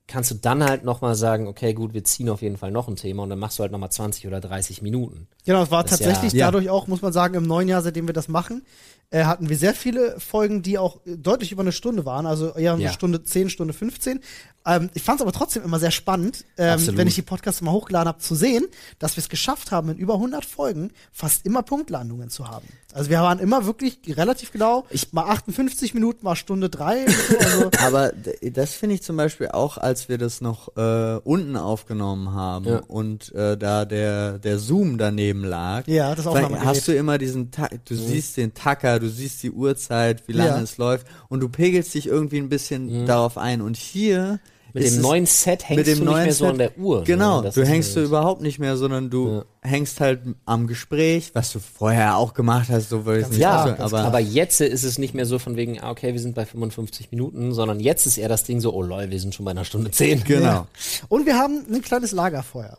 kannst 0.08 0.30
du 0.32 0.36
dann 0.36 0.63
halt 0.63 0.84
nochmal 0.84 1.15
sagen, 1.15 1.48
okay, 1.48 1.74
gut, 1.74 1.94
wir 1.94 2.04
ziehen 2.04 2.30
auf 2.30 2.41
jeden 2.41 2.58
Fall 2.58 2.72
noch 2.72 2.88
ein 2.88 2.96
Thema 2.96 3.24
und 3.24 3.30
dann 3.30 3.39
machst 3.39 3.58
du 3.58 3.63
halt 3.63 3.72
nochmal 3.72 3.91
20 3.91 4.28
oder 4.28 4.39
30 4.39 4.82
Minuten. 4.82 5.28
Genau, 5.46 5.63
es 5.63 5.72
war 5.72 5.84
Das 5.84 5.91
tatsächlich 5.91 6.34
ja- 6.34 6.46
dadurch 6.46 6.70
auch, 6.70 6.88
muss 6.88 7.02
man 7.02 7.12
sagen, 7.13 7.34
im 7.36 7.44
neuen 7.44 7.68
Jahr, 7.68 7.82
seitdem 7.82 8.08
wir 8.08 8.13
das 8.13 8.28
machen, 8.28 8.63
äh, 9.12 9.24
hatten 9.26 9.50
wir 9.50 9.58
sehr 9.58 9.74
viele 9.76 10.20
Folgen, 10.20 10.62
die 10.63 10.78
auch 10.80 10.98
äh, 11.06 11.15
deutlich 11.18 11.52
über 11.52 11.62
eine 11.62 11.72
Stunde 11.72 12.06
waren, 12.06 12.26
also 12.26 12.54
eher 12.56 12.74
eine 12.74 12.84
Ja. 12.84 12.91
Stunde 12.91 13.24
10, 13.24 13.50
Stunde 13.50 13.74
15. 13.74 14.20
Ähm, 14.68 14.89
ich 14.96 15.04
fand 15.04 15.20
es 15.20 15.22
aber 15.22 15.32
trotzdem 15.32 15.62
immer 15.63 15.78
sehr 15.78 15.91
spannend, 15.91 16.44
ähm, 16.58 16.80
wenn 16.98 17.08
ich 17.08 17.13
die 17.13 17.22
Podcasts 17.22 17.62
mal 17.62 17.72
hochgeladen 17.72 18.08
habe, 18.08 18.18
zu 18.18 18.34
sehen, 18.34 18.65
dass 18.98 19.15
wir 19.15 19.22
es 19.22 19.30
geschafft 19.30 19.72
haben, 19.72 19.89
in 19.89 19.98
über 19.98 20.15
100 20.15 20.44
Folgen 20.44 20.91
fast 21.12 21.46
immer 21.46 21.62
Punktlandungen 21.62 22.30
zu 22.32 22.48
haben. 22.48 22.68
Also 22.94 23.12
wir 23.12 23.20
waren 23.20 23.38
immer 23.38 23.68
wirklich 23.68 24.00
relativ 24.08 24.52
genau, 24.52 24.86
mal 25.12 25.26
58 25.30 25.94
Minuten, 25.94 26.24
mal 26.26 26.36
Stunde 26.36 26.70
3. 26.70 27.06
So, 27.08 27.38
also, 27.39 27.72
Aber 27.86 28.12
das 28.41 28.74
finde 28.74 28.96
ich 28.96 29.04
zum 29.04 29.18
Beispiel 29.18 29.50
auch, 29.50 29.78
als 29.78 29.94
wir 30.10 30.17
das 30.17 30.41
noch 30.41 30.75
äh, 30.77 31.19
unten 31.23 31.55
aufgenommen 31.58 32.34
haben 32.34 32.65
Ja. 32.65 32.81
und 32.88 33.34
äh, 33.34 33.58
da 33.58 33.86
der 33.86 34.38
der 34.39 34.60
Zoom 34.60 34.97
daneben 34.97 35.43
lag. 35.43 35.88
Ja, 35.88 36.13
das 36.15 36.27
Aufnahmegerät. 36.27 36.65
Hast 36.65 36.88
du 36.88 36.95
immer 36.95 37.17
diesen, 37.17 37.51
Ta 37.51 37.67
du 37.86 37.95
siehst 37.95 38.38
den 38.38 38.53
Tacker, 38.53 38.99
du 38.99 39.10
siehst 39.10 39.41
die 39.43 39.51
Uhrzeit, 39.51 40.27
wie 40.27 40.34
lange 40.34 40.49
Ja. 40.58 40.62
es 40.62 40.77
läuft 40.77 41.08
und 41.29 41.39
du 41.39 41.49
pegelst 41.49 41.93
dich 41.93 42.08
irgendwie 42.08 42.38
ein 42.39 42.49
bisschen 42.49 43.05
darauf 43.05 43.38
ein. 43.38 43.62
Und 43.62 43.77
hier 43.77 44.39
Mit 44.75 44.91
dem 44.91 45.01
neuen 45.01 45.25
Set 45.25 45.67
hängst 45.67 45.77
mit 45.77 45.88
dem 45.88 46.05
du 46.05 46.11
nicht 46.11 46.23
mehr 46.23 46.33
so 46.33 46.43
Set- 46.45 46.51
an 46.51 46.57
der 46.59 46.77
Uhr. 46.77 47.03
Genau, 47.05 47.38
ne? 47.38 47.43
Das 47.45 47.55
du 47.55 47.65
hängst 47.65 47.95
du 47.95 48.01
überhaupt 48.01 48.41
nicht 48.41 48.59
mehr, 48.59 48.77
sondern 48.77 49.09
du 49.09 49.43
hängst 49.61 49.99
halt 50.01 50.21
am 50.45 50.67
Gespräch, 50.67 51.31
was 51.33 51.51
du 51.51 51.59
vorher 51.59 52.17
auch 52.17 52.33
gemacht 52.33 52.67
hast, 52.69 52.89
so 52.89 53.05
will 53.05 53.21
ich 53.21 53.27
nicht 53.29 53.39
klar, 53.39 53.67
sagen, 53.67 53.81
aber, 53.81 53.99
Aber 54.03 54.19
jetzt 54.19 54.61
ist 54.61 54.83
es 54.83 54.97
nicht 54.97 55.13
mehr 55.13 55.25
so 55.25 55.39
von 55.39 55.55
wegen, 55.55 55.79
ah, 55.81 55.89
okay, 55.91 56.13
wir 56.13 56.19
sind 56.19 56.35
bei 56.35 56.45
55 56.45 57.09
Minuten, 57.11 57.53
sondern 57.53 57.79
jetzt 57.79 58.05
ist 58.05 58.17
eher 58.17 58.29
das 58.29 58.43
Ding 58.43 58.59
so, 58.59 58.73
oh 58.73 58.81
lol, 58.83 59.09
wir 59.09 59.19
sind 59.19 59.33
schon 59.33 59.45
bei 59.45 59.51
einer 59.51 59.65
Stunde 59.65 59.91
10. 59.91 60.23
genau. 60.23 60.45
Ja. 60.45 60.67
Und 61.09 61.25
wir 61.25 61.38
haben 61.38 61.65
ein 61.71 61.81
kleines 61.81 62.11
Lagerfeuer. 62.11 62.77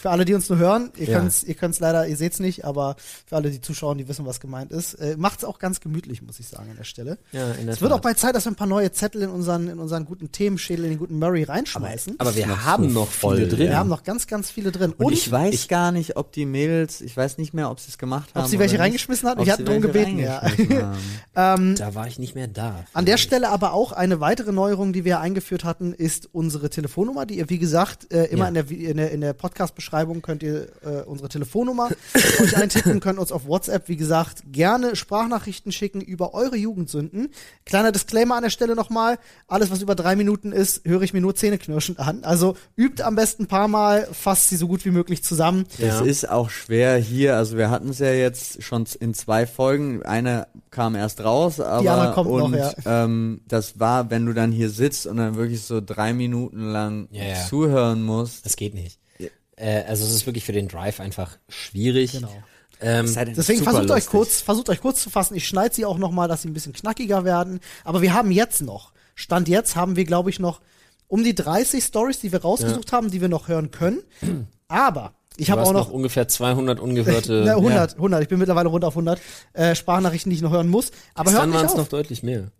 Für 0.00 0.10
alle, 0.10 0.24
die 0.24 0.34
uns 0.34 0.48
nur 0.48 0.58
hören, 0.58 0.90
ihr 0.96 1.06
Ja. 1.08 1.18
könnt's, 1.18 1.42
ihr 1.42 1.54
könnt's 1.54 1.80
leider, 1.80 2.06
ihr 2.06 2.16
seht's 2.16 2.38
nicht, 2.40 2.64
aber 2.64 2.96
für 3.26 3.36
alle, 3.36 3.50
die 3.50 3.60
zuschauen, 3.60 3.98
die 3.98 4.08
wissen, 4.08 4.26
was 4.26 4.40
gemeint 4.40 4.70
ist, 4.72 4.94
äh, 4.94 5.16
macht's 5.16 5.44
auch 5.44 5.58
ganz 5.58 5.80
gemütlich, 5.80 6.22
muss 6.22 6.38
ich 6.40 6.48
sagen, 6.48 6.70
an 6.70 6.76
der 6.76 6.84
Stelle. 6.84 7.18
Ja, 7.32 7.52
in 7.52 7.66
der 7.66 7.74
Es 7.74 7.80
wird 7.80 7.90
Tat. 7.90 7.98
auch 7.98 8.02
bald 8.02 8.18
Zeit, 8.18 8.34
dass 8.34 8.44
wir 8.44 8.52
ein 8.52 8.56
paar 8.56 8.66
neue 8.66 8.92
Zettel 8.92 9.22
in 9.22 9.30
unseren, 9.30 9.68
in 9.68 9.78
unseren 9.78 10.04
guten 10.04 10.30
Themenschädel, 10.32 10.84
in 10.84 10.90
den 10.92 10.98
guten 10.98 11.18
Murray 11.18 11.42
reinschmeißen. 11.44 12.16
Aber 12.18 12.34
wir 12.36 12.46
noch 12.46 12.64
haben 12.64 12.92
noch 12.92 13.08
voll, 13.08 13.36
viele 13.36 13.48
drin. 13.48 13.68
wir 13.70 13.76
haben 13.78 13.88
noch 13.88 14.02
ganz, 14.04 14.26
ganz 14.26 14.50
viele 14.50 14.72
drin. 14.72 14.92
Und, 14.98 15.12
ich 15.12 15.30
weiß 15.30 15.68
gar 15.68 15.92
nicht, 15.92 16.16
ob 16.16 16.32
die 16.32 16.46
Mädels, 16.46 17.00
ich 17.00 17.16
weiß 17.16 17.38
nicht 17.38 17.54
mehr, 17.54 17.70
ob 17.70 17.80
sie 17.80 17.88
es 17.90 17.98
gemacht 17.98 18.30
haben. 18.34 18.44
ob 18.44 18.50
sie 18.50 18.58
welche 18.58 18.74
nicht, 18.74 18.82
reingeschmissen 18.82 19.28
hatten? 19.28 19.40
ob 19.40 19.46
Wir 19.46 19.52
sie 19.56 19.62
hatten 19.62 19.64
darum 19.66 19.80
gebeten, 19.82 20.18
ja. 20.18 20.42
haben. 21.34 21.74
Da 21.76 21.94
war 21.94 22.06
ich 22.06 22.18
nicht 22.18 22.34
mehr 22.34 22.48
da. 22.48 22.84
An 22.92 23.04
der 23.06 23.16
Stelle 23.16 23.48
aber 23.50 23.72
auch 23.72 23.92
eine 23.92 24.20
weitere 24.20 24.52
Neuerung, 24.52 24.92
die 24.92 25.04
wir 25.04 25.20
eingeführt 25.20 25.64
hatten, 25.64 25.92
ist 25.92 26.28
unsere 26.32 26.70
Telefonnummer, 26.70 27.26
die 27.26 27.38
ihr, 27.38 27.48
wie 27.50 27.58
gesagt, 27.58 28.12
äh, 28.12 28.24
immer 28.26 28.44
Ja. 28.44 28.48
in 28.48 28.54
der, 28.54 28.70
in 28.70 28.96
der, 28.96 29.10
in 29.12 29.20
der 29.20 29.32
Podcast-Beschreibung 29.32 29.85
könnt 30.22 30.42
ihr 30.42 30.68
äh, 30.84 31.02
unsere 31.06 31.28
Telefonnummer 31.28 31.88
euch 32.40 32.56
eintippen, 32.56 33.00
könnt 33.00 33.18
uns 33.18 33.32
auf 33.32 33.46
WhatsApp, 33.46 33.88
wie 33.88 33.96
gesagt, 33.96 34.42
gerne 34.52 34.96
Sprachnachrichten 34.96 35.72
schicken 35.72 36.00
über 36.00 36.34
eure 36.34 36.56
Jugendsünden. 36.56 37.28
Kleiner 37.64 37.92
Disclaimer 37.92 38.36
an 38.36 38.42
der 38.42 38.50
Stelle 38.50 38.74
nochmal, 38.74 39.18
alles 39.48 39.70
was 39.70 39.82
über 39.82 39.94
drei 39.94 40.16
Minuten 40.16 40.52
ist, 40.52 40.84
höre 40.84 41.02
ich 41.02 41.12
mir 41.12 41.20
nur 41.20 41.34
zähneknirschend 41.34 41.98
an. 41.98 42.24
Also 42.24 42.56
übt 42.76 43.02
am 43.02 43.14
besten 43.14 43.44
ein 43.44 43.48
paar 43.48 43.68
Mal, 43.68 44.08
fasst 44.12 44.48
sie 44.48 44.56
so 44.56 44.68
gut 44.68 44.84
wie 44.84 44.90
möglich 44.90 45.22
zusammen. 45.22 45.64
Ja. 45.78 46.00
Es 46.00 46.06
ist 46.06 46.28
auch 46.28 46.50
schwer 46.50 46.96
hier, 46.96 47.36
also 47.36 47.56
wir 47.56 47.70
hatten 47.70 47.90
es 47.90 47.98
ja 47.98 48.12
jetzt 48.12 48.62
schon 48.62 48.86
in 49.00 49.14
zwei 49.14 49.46
Folgen, 49.46 50.02
eine 50.02 50.46
kam 50.70 50.94
erst 50.94 51.22
raus, 51.24 51.60
aber 51.60 52.12
kommt 52.12 52.30
noch, 52.30 52.44
und 52.44 52.54
ja. 52.54 52.72
ähm, 52.84 53.40
das 53.48 53.78
war, 53.80 54.10
wenn 54.10 54.26
du 54.26 54.32
dann 54.32 54.52
hier 54.52 54.70
sitzt 54.70 55.06
und 55.06 55.16
dann 55.16 55.36
wirklich 55.36 55.62
so 55.62 55.80
drei 55.80 56.12
Minuten 56.12 56.60
lang 56.60 57.08
Ja, 57.10 57.24
ja. 57.24 57.46
zuhören 57.46 58.02
musst. 58.02 58.44
Das 58.44 58.56
geht 58.56 58.74
nicht. 58.74 58.98
Äh, 59.56 59.82
also 59.84 60.04
es 60.04 60.12
ist 60.12 60.26
wirklich 60.26 60.44
für 60.44 60.52
den 60.52 60.68
Drive 60.68 61.00
einfach 61.00 61.38
schwierig. 61.48 62.12
Genau. 62.12 62.32
Ähm, 62.80 63.06
Deswegen 63.06 63.62
versucht 63.62 63.84
euch 63.84 63.88
lustig. 63.88 64.10
kurz, 64.10 64.40
versucht 64.42 64.68
euch 64.68 64.80
kurz 64.80 65.02
zu 65.02 65.10
fassen. 65.10 65.34
Ich 65.34 65.48
schneide 65.48 65.74
sie 65.74 65.86
auch 65.86 65.98
noch 65.98 66.10
mal, 66.10 66.28
dass 66.28 66.42
sie 66.42 66.48
ein 66.48 66.52
bisschen 66.52 66.74
knackiger 66.74 67.24
werden. 67.24 67.60
Aber 67.84 68.02
wir 68.02 68.12
haben 68.12 68.30
jetzt 68.30 68.60
noch, 68.60 68.92
Stand 69.14 69.48
jetzt 69.48 69.76
haben 69.76 69.96
wir, 69.96 70.04
glaube 70.04 70.28
ich, 70.28 70.38
noch 70.38 70.60
um 71.08 71.24
die 71.24 71.34
30 71.34 71.82
Stories, 71.82 72.20
die 72.20 72.32
wir 72.32 72.42
rausgesucht 72.42 72.92
haben, 72.92 73.10
die 73.10 73.20
wir 73.20 73.28
noch 73.28 73.48
hören 73.48 73.70
können. 73.70 74.02
Aber 74.68 75.14
ich 75.36 75.50
habe 75.50 75.62
auch 75.62 75.72
noch 75.72 75.86
noch 75.86 75.90
ungefähr 75.90 76.28
200 76.28 76.80
ungehörte. 76.80 77.44
ne, 77.44 77.52
100, 77.52 77.94
100. 77.94 78.22
Ich 78.22 78.28
bin 78.28 78.38
mittlerweile 78.38 78.68
runter 78.68 78.88
auf 78.88 78.94
100 78.94 79.20
äh, 79.52 79.74
Sprachnachrichten, 79.74 80.30
die 80.30 80.36
ich 80.36 80.42
noch 80.42 80.52
hören 80.52 80.68
muss. 80.68 80.90
Aber 81.14 81.30
hört 81.30 81.42
dann 81.42 81.52
waren 81.52 81.66
es 81.66 81.76
noch 81.76 81.88
deutlich 81.88 82.22
mehr. 82.22 82.50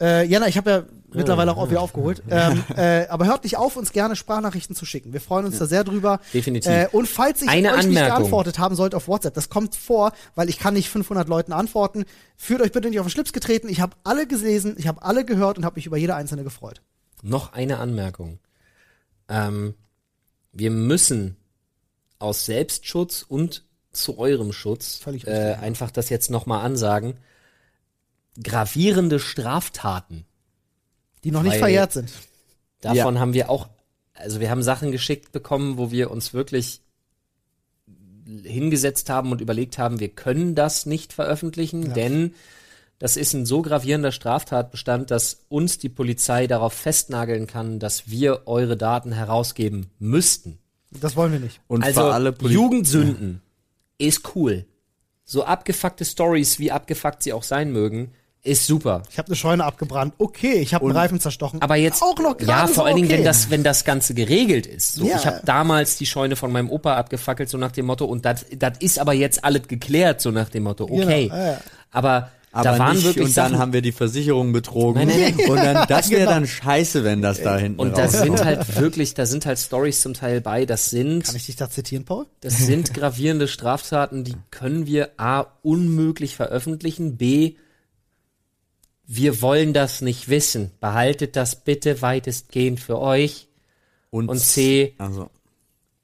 Äh, 0.00 0.26
ja, 0.26 0.40
na, 0.40 0.48
ich 0.48 0.56
habe 0.56 0.70
ja 0.70 0.82
mittlerweile 1.14 1.56
auch 1.56 1.70
wieder 1.70 1.80
aufgeholt. 1.80 2.22
Ähm, 2.28 2.64
äh, 2.76 3.06
aber 3.08 3.26
hört 3.26 3.44
nicht 3.44 3.56
auf, 3.56 3.76
uns 3.76 3.92
gerne 3.92 4.16
Sprachnachrichten 4.16 4.74
zu 4.74 4.84
schicken. 4.84 5.12
Wir 5.12 5.20
freuen 5.20 5.46
uns 5.46 5.58
da 5.58 5.66
sehr 5.66 5.84
drüber. 5.84 6.20
Definitiv. 6.32 6.70
Äh, 6.70 6.88
und 6.92 7.08
falls 7.08 7.42
ich 7.42 7.48
Eine 7.48 7.70
euch 7.70 7.86
nicht 7.86 7.86
Anmerkung. 7.86 8.16
geantwortet 8.16 8.58
haben 8.58 8.74
sollte 8.74 8.96
auf 8.96 9.08
WhatsApp, 9.08 9.34
das 9.34 9.48
kommt 9.48 9.74
vor, 9.74 10.12
weil 10.34 10.48
ich 10.48 10.58
kann 10.58 10.74
nicht 10.74 10.88
500 10.88 11.28
Leuten 11.28 11.52
antworten. 11.52 12.04
Fühlt 12.36 12.60
euch 12.60 12.72
bitte 12.72 12.88
nicht 12.88 13.00
auf 13.00 13.06
den 13.06 13.10
Schlips 13.10 13.32
getreten. 13.32 13.68
Ich 13.68 13.80
habe 13.80 13.96
alle 14.04 14.26
gelesen, 14.26 14.74
ich 14.78 14.88
habe 14.88 15.02
alle 15.02 15.24
gehört 15.24 15.58
und 15.58 15.64
habe 15.64 15.76
mich 15.76 15.86
über 15.86 15.96
jede 15.96 16.14
einzelne 16.14 16.44
gefreut. 16.44 16.82
Noch 17.22 17.52
eine 17.52 17.78
Anmerkung. 17.78 18.38
Ähm, 19.28 19.74
wir 20.52 20.70
müssen 20.70 21.36
aus 22.18 22.46
Selbstschutz 22.46 23.24
und 23.26 23.64
zu 23.92 24.18
eurem 24.18 24.52
Schutz 24.52 25.00
äh, 25.06 25.50
ja. 25.50 25.58
einfach 25.58 25.90
das 25.90 26.08
jetzt 26.08 26.30
nochmal 26.30 26.64
ansagen. 26.64 27.18
Gravierende 28.42 29.18
Straftaten, 29.18 30.24
Die 31.24 31.30
noch 31.30 31.42
nicht 31.42 31.52
Weil- 31.52 31.58
verjährt 31.60 31.92
sind. 31.92 32.10
davon 32.80 33.18
haben 33.20 33.32
wir 33.34 33.48
auch, 33.50 33.68
also 34.14 34.40
wir 34.40 34.50
haben 34.50 34.62
Sachen 34.62 34.90
geschickt 34.92 35.32
bekommen, 35.32 35.78
wo 35.78 35.90
wir 35.90 36.10
uns 36.10 36.34
wirklich 36.34 36.80
hingesetzt 38.44 39.10
haben 39.10 39.32
und 39.32 39.40
überlegt 39.40 39.78
haben, 39.78 40.00
wir 40.00 40.08
können 40.08 40.54
das 40.54 40.86
nicht 40.86 41.12
veröffentlichen, 41.12 41.86
Ja. 41.86 41.92
denn 41.92 42.34
das 42.98 43.16
ist 43.16 43.34
ein 43.34 43.46
so 43.46 43.62
gravierender 43.62 44.12
Straftatbestand, 44.12 45.10
dass 45.10 45.40
uns 45.48 45.78
die 45.78 45.88
Polizei 45.88 46.46
darauf 46.46 46.72
festnageln 46.72 47.46
kann, 47.48 47.80
dass 47.80 48.08
wir 48.08 48.42
eure 48.46 48.76
Daten 48.76 49.10
herausgeben 49.12 49.90
müssten. 49.98 50.58
Das 50.92 51.16
wollen 51.16 51.32
wir 51.32 51.40
nicht. 51.40 51.60
Und 51.66 51.82
also 51.82 52.00
für 52.02 52.14
alle 52.14 52.32
Poli 52.32 52.54
Jugendsünden 52.54 53.42
ist 53.98 54.34
cool. 54.36 54.66
So 55.24 55.44
abgefuckte 55.44 56.04
Stories, 56.04 56.58
wie 56.58 56.70
abgefuckt 56.70 57.22
sie 57.22 57.32
auch 57.32 57.42
sein 57.42 57.72
mögen, 57.72 58.12
ist 58.44 58.66
super. 58.66 59.02
Ich 59.10 59.18
habe 59.18 59.28
eine 59.28 59.36
Scheune 59.36 59.64
abgebrannt. 59.64 60.14
Okay, 60.18 60.54
ich 60.54 60.74
habe 60.74 60.84
einen 60.84 60.96
Reifen 60.96 61.20
zerstochen. 61.20 61.62
Aber 61.62 61.76
jetzt 61.76 62.02
auch 62.02 62.18
noch 62.18 62.40
ja, 62.40 62.66
vor 62.66 62.74
so 62.74 62.82
allen 62.82 62.96
Dingen, 62.96 63.06
okay. 63.06 63.18
wenn 63.18 63.24
das, 63.24 63.50
wenn 63.50 63.62
das 63.62 63.84
Ganze 63.84 64.14
geregelt 64.14 64.66
ist. 64.66 64.94
So, 64.94 65.04
Ja. 65.06 65.16
ich 65.16 65.26
habe 65.26 65.42
damals 65.44 65.96
die 65.96 66.06
Scheune 66.06 66.34
von 66.34 66.50
meinem 66.50 66.68
Opa 66.68 66.96
abgefackelt, 66.96 67.48
so 67.48 67.56
nach 67.56 67.70
dem 67.70 67.86
Motto, 67.86 68.04
und 68.04 68.24
das 68.24 68.44
das 68.58 68.78
ist 68.80 68.98
aber 68.98 69.12
jetzt 69.12 69.44
alles 69.44 69.68
geklärt, 69.68 70.20
so 70.20 70.32
nach 70.32 70.48
dem 70.48 70.64
Motto, 70.64 70.84
okay. 70.84 71.28
Genau, 71.28 71.36
ja, 71.36 71.46
ja. 71.52 71.60
Aber, 71.92 72.30
aber 72.50 72.64
da 72.64 72.78
waren 72.80 72.96
nicht, 72.96 73.04
wirklich 73.04 73.26
und 73.28 73.36
dann 73.36 73.50
Sachen, 73.50 73.58
haben 73.60 73.72
wir 73.72 73.80
die 73.82 73.92
Versicherung 73.92 74.52
betrogen. 74.52 75.06
Nein, 75.06 75.20
nein, 75.20 75.34
nein. 75.38 75.48
Und 75.48 75.56
dann, 75.58 75.86
das 75.86 76.10
wäre 76.10 76.20
Genau. 76.22 76.30
dann 76.32 76.46
scheiße, 76.48 77.04
wenn 77.04 77.22
das 77.22 77.42
da 77.42 77.56
hinten 77.56 77.78
und 77.78 77.96
da 77.96 78.08
sind 78.08 78.44
halt 78.44 78.76
wirklich, 78.76 79.14
da 79.14 79.24
sind 79.24 79.46
halt 79.46 79.60
Stories 79.60 80.00
zum 80.00 80.14
Teil 80.14 80.40
bei, 80.40 80.66
das 80.66 80.90
sind 80.90 81.22
Kann 81.24 81.36
ich 81.36 81.46
dich 81.46 81.54
da 81.54 81.70
zitieren, 81.70 82.04
Paul? 82.04 82.26
Das 82.40 82.58
sind 82.58 82.92
gravierende 82.92 83.46
Straftaten, 83.46 84.24
die 84.24 84.34
können 84.50 84.86
wir 84.86 85.10
A 85.16 85.46
unmöglich 85.62 86.34
veröffentlichen, 86.34 87.16
B 87.16 87.54
wir 89.06 89.42
wollen 89.42 89.72
das 89.72 90.00
nicht 90.00 90.28
wissen. 90.28 90.70
Behaltet 90.80 91.36
das 91.36 91.56
bitte 91.64 92.02
weitestgehend 92.02 92.80
für 92.80 92.98
euch. 92.98 93.48
und, 94.10 94.28
und 94.28 94.38
C- 94.38 94.94
Also. 94.98 95.30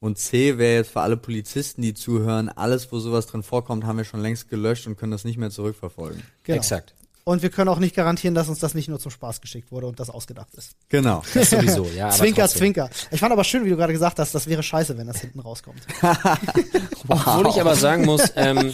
Und 0.00 0.16
C 0.16 0.58
wäre 0.58 0.76
jetzt 0.76 0.92
für 0.92 1.00
alle 1.00 1.16
Polizisten, 1.16 1.82
die 1.82 1.92
zuhören, 1.92 2.48
alles, 2.48 2.92
wo 2.92 3.00
sowas 3.00 3.26
drin 3.26 3.42
vorkommt, 3.42 3.84
haben 3.84 3.96
wir 3.98 4.04
schon 4.04 4.20
längst 4.20 4.48
gelöscht 4.48 4.86
und 4.86 4.96
können 4.96 5.10
das 5.10 5.24
nicht 5.24 5.38
mehr 5.38 5.50
zurückverfolgen. 5.50 6.22
Genau. 6.44 6.56
Exakt. 6.58 6.94
Und 7.24 7.42
wir 7.42 7.50
können 7.50 7.68
auch 7.68 7.80
nicht 7.80 7.96
garantieren, 7.96 8.34
dass 8.34 8.48
uns 8.48 8.58
das 8.60 8.74
nicht 8.74 8.88
nur 8.88 9.00
zum 9.00 9.10
Spaß 9.10 9.40
geschickt 9.40 9.70
wurde 9.72 9.86
und 9.88 9.98
das 10.00 10.08
ausgedacht 10.08 10.54
ist. 10.54 10.76
Genau. 10.88 11.22
Das 11.34 11.50
sowieso, 11.50 11.84
ja. 11.96 12.06
Aber 12.06 12.14
zwinker, 12.16 12.42
trotzdem. 12.42 12.58
zwinker. 12.60 12.90
Ich 13.10 13.18
fand 13.20 13.32
aber 13.32 13.42
schön, 13.44 13.64
wie 13.64 13.70
du 13.70 13.76
gerade 13.76 13.92
gesagt 13.92 14.18
hast, 14.20 14.34
das 14.34 14.46
wäre 14.46 14.62
scheiße, 14.62 14.96
wenn 14.96 15.08
das 15.08 15.20
hinten 15.20 15.40
rauskommt. 15.40 15.82
Obwohl 17.08 17.48
ich 17.48 17.60
aber 17.60 17.74
sagen 17.76 18.04
muss, 18.04 18.22
ähm, 18.36 18.72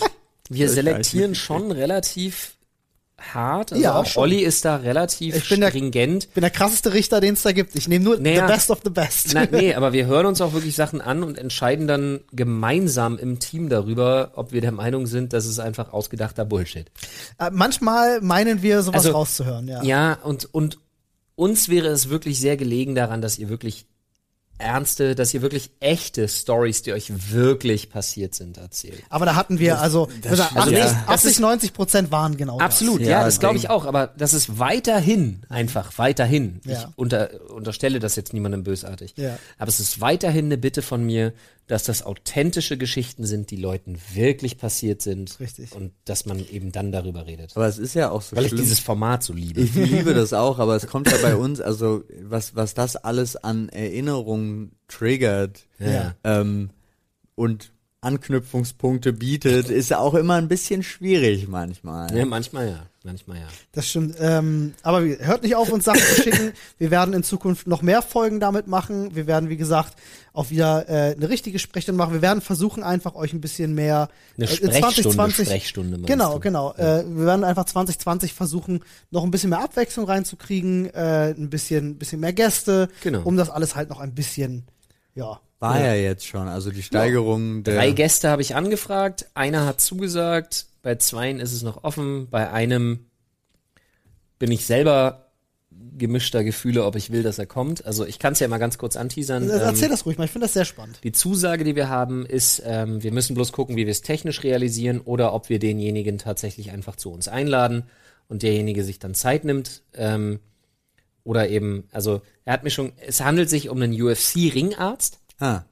wir 0.51 0.69
selektieren 0.69 1.35
schon 1.35 1.73
relativ 1.73 2.55
hart. 3.33 3.73
Also 3.73 3.83
Ja, 3.83 3.95
auch 3.97 4.07
schon. 4.07 4.25
Olli 4.25 4.41
ist 4.43 4.65
da 4.65 4.77
relativ 4.77 5.35
Ich 5.37 5.49
bin 5.49 5.61
der- 5.61 5.69
stringent. 5.71 6.25
Ich 6.25 6.31
bin 6.31 6.43
der 6.43 6.51
krasseste 6.51 6.93
Richter, 6.93 7.21
den 7.21 7.35
es 7.35 7.43
da 7.43 7.53
gibt. 7.53 7.75
Ich 7.77 7.89
nehme 7.89 8.05
nur 8.05 8.19
Naja. 8.19 8.47
the 8.47 8.53
best 8.53 8.71
of 8.71 8.81
the 8.85 8.91
best. 8.91 9.31
Na, 9.33 9.47
nee, 9.51 9.73
aber 9.77 9.93
wir 9.93 10.07
hören 10.07 10.27
uns 10.27 10.41
auch 10.41 10.53
wirklich 10.53 10.75
Sachen 10.77 11.01
an 11.01 11.23
und 11.23 11.39
entscheiden 11.39 11.87
dann 11.87 12.21
gemeinsam 12.33 13.17
im 13.19 13.39
Team 13.39 13.69
darüber, 13.69 14.33
ob 14.35 14.53
wir 14.53 14.61
der 14.61 14.73
Meinung 14.73 15.07
sind, 15.07 15.33
dass 15.33 15.47
es 15.47 15.59
einfach 15.59 15.93
ausgedachter 15.93 16.45
Bullshit. 16.45 16.91
Äh, 17.39 17.51
manchmal 17.53 18.21
meinen 18.21 18.63
wir, 18.63 18.83
sowas 18.83 19.05
Also, 19.07 19.13
rauszuhören, 19.17 19.69
ja. 19.69 19.83
Ja, 19.83 20.19
und, 20.23 20.53
und 20.53 20.79
uns 21.37 21.69
wäre 21.69 21.89
es 21.89 22.11
wirklich 22.11 22.39
sehr 22.39 22.57
gelegen 22.57 22.95
daran, 22.95 23.23
dass 23.23 23.39
ihr 23.39 23.49
wirklich 23.49 23.87
ernste, 24.59 25.15
dass 25.15 25.35
ihr 25.35 25.43
wirklich 25.43 25.71
echte 25.81 26.29
Stories, 26.29 26.83
die 26.83 26.93
euch 26.93 27.33
wirklich 27.33 27.91
passiert 27.91 28.35
sind, 28.35 28.57
erzählt. 28.57 29.03
Aber 29.11 29.27
da 29.27 29.35
hatten 29.35 29.59
wir, 29.59 29.81
also, 29.81 30.09
also. 30.29 30.43
80, 30.45 30.57
Also, 30.57 30.71
das 30.73 30.95
80 31.09 31.31
ist- 31.33 31.41
90 31.41 31.73
Prozent 31.73 32.11
waren 32.11 32.37
genau 32.37 32.59
Absolut, 32.59 33.01
Ja, 33.01 33.09
ja, 33.09 33.25
das 33.25 33.41
glaube 33.41 33.57
ich 33.57 33.69
auch, 33.71 33.85
aber 33.85 34.09
das 34.17 34.33
ist 34.33 34.59
weiterhin, 34.59 35.43
einfach 35.49 35.93
weiterhin. 35.99 36.61
Ja. 36.65 36.73
Ich 36.73 36.87
unter, 36.97 37.31
unterstelle 37.51 37.99
das 37.99 38.17
jetzt 38.17 38.33
niemandem 38.33 38.63
bösartig. 38.65 39.15
Ja. 39.17 39.39
Aber 39.59 39.69
es 39.69 39.81
ist 39.81 40.01
weiterhin 40.01 40.47
eine 40.47 40.59
Bitte 40.59 40.83
von 40.83 41.05
mir, 41.05 41.33
dass 41.67 41.85
das 41.85 42.03
authentische 42.03 42.77
Geschichten 42.77 43.25
sind, 43.25 43.51
die 43.51 43.57
Leuten 43.57 43.99
wirklich 44.13 44.59
passiert 44.59 45.01
sind. 45.03 45.39
Richtig. 45.41 45.73
Und 45.75 45.93
dass 46.05 46.27
man 46.27 46.39
eben 46.49 46.73
dann 46.73 46.93
darüber 46.93 47.27
redet. 47.27 47.53
Aber 47.57 47.67
es 47.67 47.79
ist 47.79 47.95
ja 47.95 48.11
auch 48.11 48.23
so 48.23 48.37
Weil 48.37 48.45
ich 48.45 48.51
schlimm. 48.51 48.63
dieses 48.63 48.81
Format 48.81 49.23
so 49.23 49.33
liebe. 49.33 49.61
Ich 49.63 49.75
liebe 49.75 50.13
das 50.15 50.33
auch, 50.33 50.59
aber 50.59 50.77
es 50.77 50.87
kommt 50.87 51.11
ja 51.11 51.17
bei 51.23 51.37
uns, 51.37 51.61
also 51.61 52.05
was, 52.23 52.55
was 52.55 52.75
das 52.75 52.97
alles 52.97 53.37
an 53.37 53.69
Erinnerungen 53.71 54.73
triggert 54.89 55.67
Ja. 55.79 56.15
ähm, 56.25 56.71
und 57.35 57.73
Anknüpfungspunkte 58.05 59.13
bietet, 59.13 59.69
ist 59.71 59.91
ja 59.91 59.99
auch 59.99 60.15
immer 60.15 60.35
ein 60.35 60.49
bisschen 60.49 60.83
schwierig 60.83 61.49
manchmal. 61.49 62.15
Ja, 62.17 62.25
manchmal 62.27 62.69
ja, 62.69 62.83
manchmal 63.03 63.39
ja. 63.39 63.47
Das 63.73 63.89
stimmt. 63.89 64.17
Ähm, 64.21 64.75
aber 64.83 65.01
hört 65.03 65.43
nicht 65.43 65.57
auf, 65.57 65.73
uns 65.73 65.85
Sachen 65.85 66.01
zu 66.01 66.23
schicken. 66.23 66.53
Wir 66.79 66.91
werden 66.91 67.15
in 67.15 67.23
Zukunft 67.23 67.67
noch 67.67 67.83
mehr 67.83 68.03
Folgen 68.03 68.41
damit 68.41 68.67
machen. 68.67 69.15
Wir 69.15 69.27
werden, 69.27 69.49
wie 69.49 69.57
gesagt, 69.57 69.95
auch 70.33 70.51
wieder 70.51 70.89
äh, 70.89 71.15
eine 71.15 71.29
richtige 71.29 71.59
Sprechstunde 71.59 71.97
machen. 71.97 72.13
Wir 72.13 72.23
werden 72.23 72.41
versuchen, 72.41 72.83
einfach 72.83 73.15
euch 73.15 73.33
ein 73.33 73.41
bisschen 73.41 73.75
mehr 73.75 74.09
Eine 74.37 74.47
äh, 74.47 74.49
Sprechstunde, 74.49 75.31
Sprechstunde 75.33 75.97
meinst 75.99 76.07
Genau, 76.09 76.35
du? 76.35 76.41
genau. 76.41 76.73
Äh, 76.75 77.05
wir 77.07 77.27
werden 77.27 77.45
einfach 77.45 77.65
2020 77.67 78.35
versuchen, 78.35 78.81
noch 79.11 79.25
ein 79.25 79.31
bisschen 79.31 79.51
mehr 79.51 79.61
Abwechslung 79.63 80.07
reinzukriegen, 80.07 80.87
äh, 80.95 81.35
ein 81.37 81.51
bisschen, 81.51 81.97
bisschen 81.99 82.21
mehr 82.21 82.33
Gäste, 82.33 82.89
Genau. 83.03 83.23
um 83.23 83.37
das 83.37 83.51
alles 83.51 83.77
halt 83.77 83.91
noch 83.91 84.01
ein 84.01 84.15
bisschen, 84.15 84.65
ja. 85.15 85.41
War 85.71 85.81
ja. 85.81 85.95
jetzt 85.95 86.27
schon, 86.27 86.49
also 86.49 86.71
die 86.71 86.83
Steigerung 86.83 87.63
der 87.65 87.77
Drei 87.77 87.91
Gäste 87.93 88.29
habe 88.29 88.43
ich 88.43 88.55
angefragt, 88.55 89.27
einer 89.35 89.67
hat 89.67 89.81
zugesagt, 89.81 90.67
bei 90.83 90.97
zweien 90.97 91.41
ist 91.41 91.53
es 91.53 91.63
noch 91.63 91.85
offen, 91.85 92.29
bei 92.31 92.51
einem 92.51 93.07
bin 94.39 94.51
ich 94.51 94.67
selber 94.67 95.25
gemischter 95.97 96.45
Gefühle, 96.45 96.85
ob 96.85 96.97
ich 96.97 97.11
will, 97.11 97.23
dass 97.23 97.39
er 97.39 97.47
kommt. 97.47 97.85
Also 97.87 98.05
ich 98.05 98.19
kann 98.19 98.33
es 98.33 98.41
ja 98.41 98.49
mal 98.49 98.59
ganz 98.59 98.79
kurz 98.79 98.97
anteasern. 98.97 99.51
Also 99.51 99.65
Erzähl 99.65 99.85
Ähm, 99.85 99.91
das 99.91 100.07
ruhig 100.07 100.19
mal, 100.19 100.25
ich 100.25 100.31
finde 100.31 100.47
das 100.47 100.53
sehr 100.53 100.65
spannend. 100.65 101.01
die 101.05 101.13
Zusage, 101.13 101.65
die 101.65 101.77
wir 101.77 101.89
haben, 101.89 102.27
ist, 102.27 102.63
ähm, 102.65 103.03
wir 103.03 103.13
müssen 103.13 103.35
bloß 103.35 103.53
gucken, 103.53 103.77
wie 103.77 103.87
wir 103.87 103.91
es 103.91 104.03
technisch 104.03 104.43
realisieren 104.43 105.01
oder 105.01 105.33
ob 105.33 105.49
wir 105.49 105.59
denjenigen 105.59 106.19
tatsächlich 106.19 106.71
einfach 106.71 106.97
zu 106.97 107.13
uns 107.13 107.29
einladen 107.29 107.85
und 108.29 108.43
derjenige 108.43 108.85
sich 108.85 108.99
dann 108.99 109.15
Zeit 109.15 109.45
nimmt. 109.45 109.83
Ähm, 109.95 110.41
oder 111.23 111.49
eben, 111.49 111.89
also 111.91 112.21
er 112.45 112.53
hat 112.53 112.65
mir 112.65 112.71
schon, 112.71 112.93
es 113.07 113.21
handelt 113.21 113.49
sich 113.49 113.69
um 113.71 113.81
einen 113.81 114.01
UFC-Ringarzt. 114.01 115.21
Ah. 115.41 115.63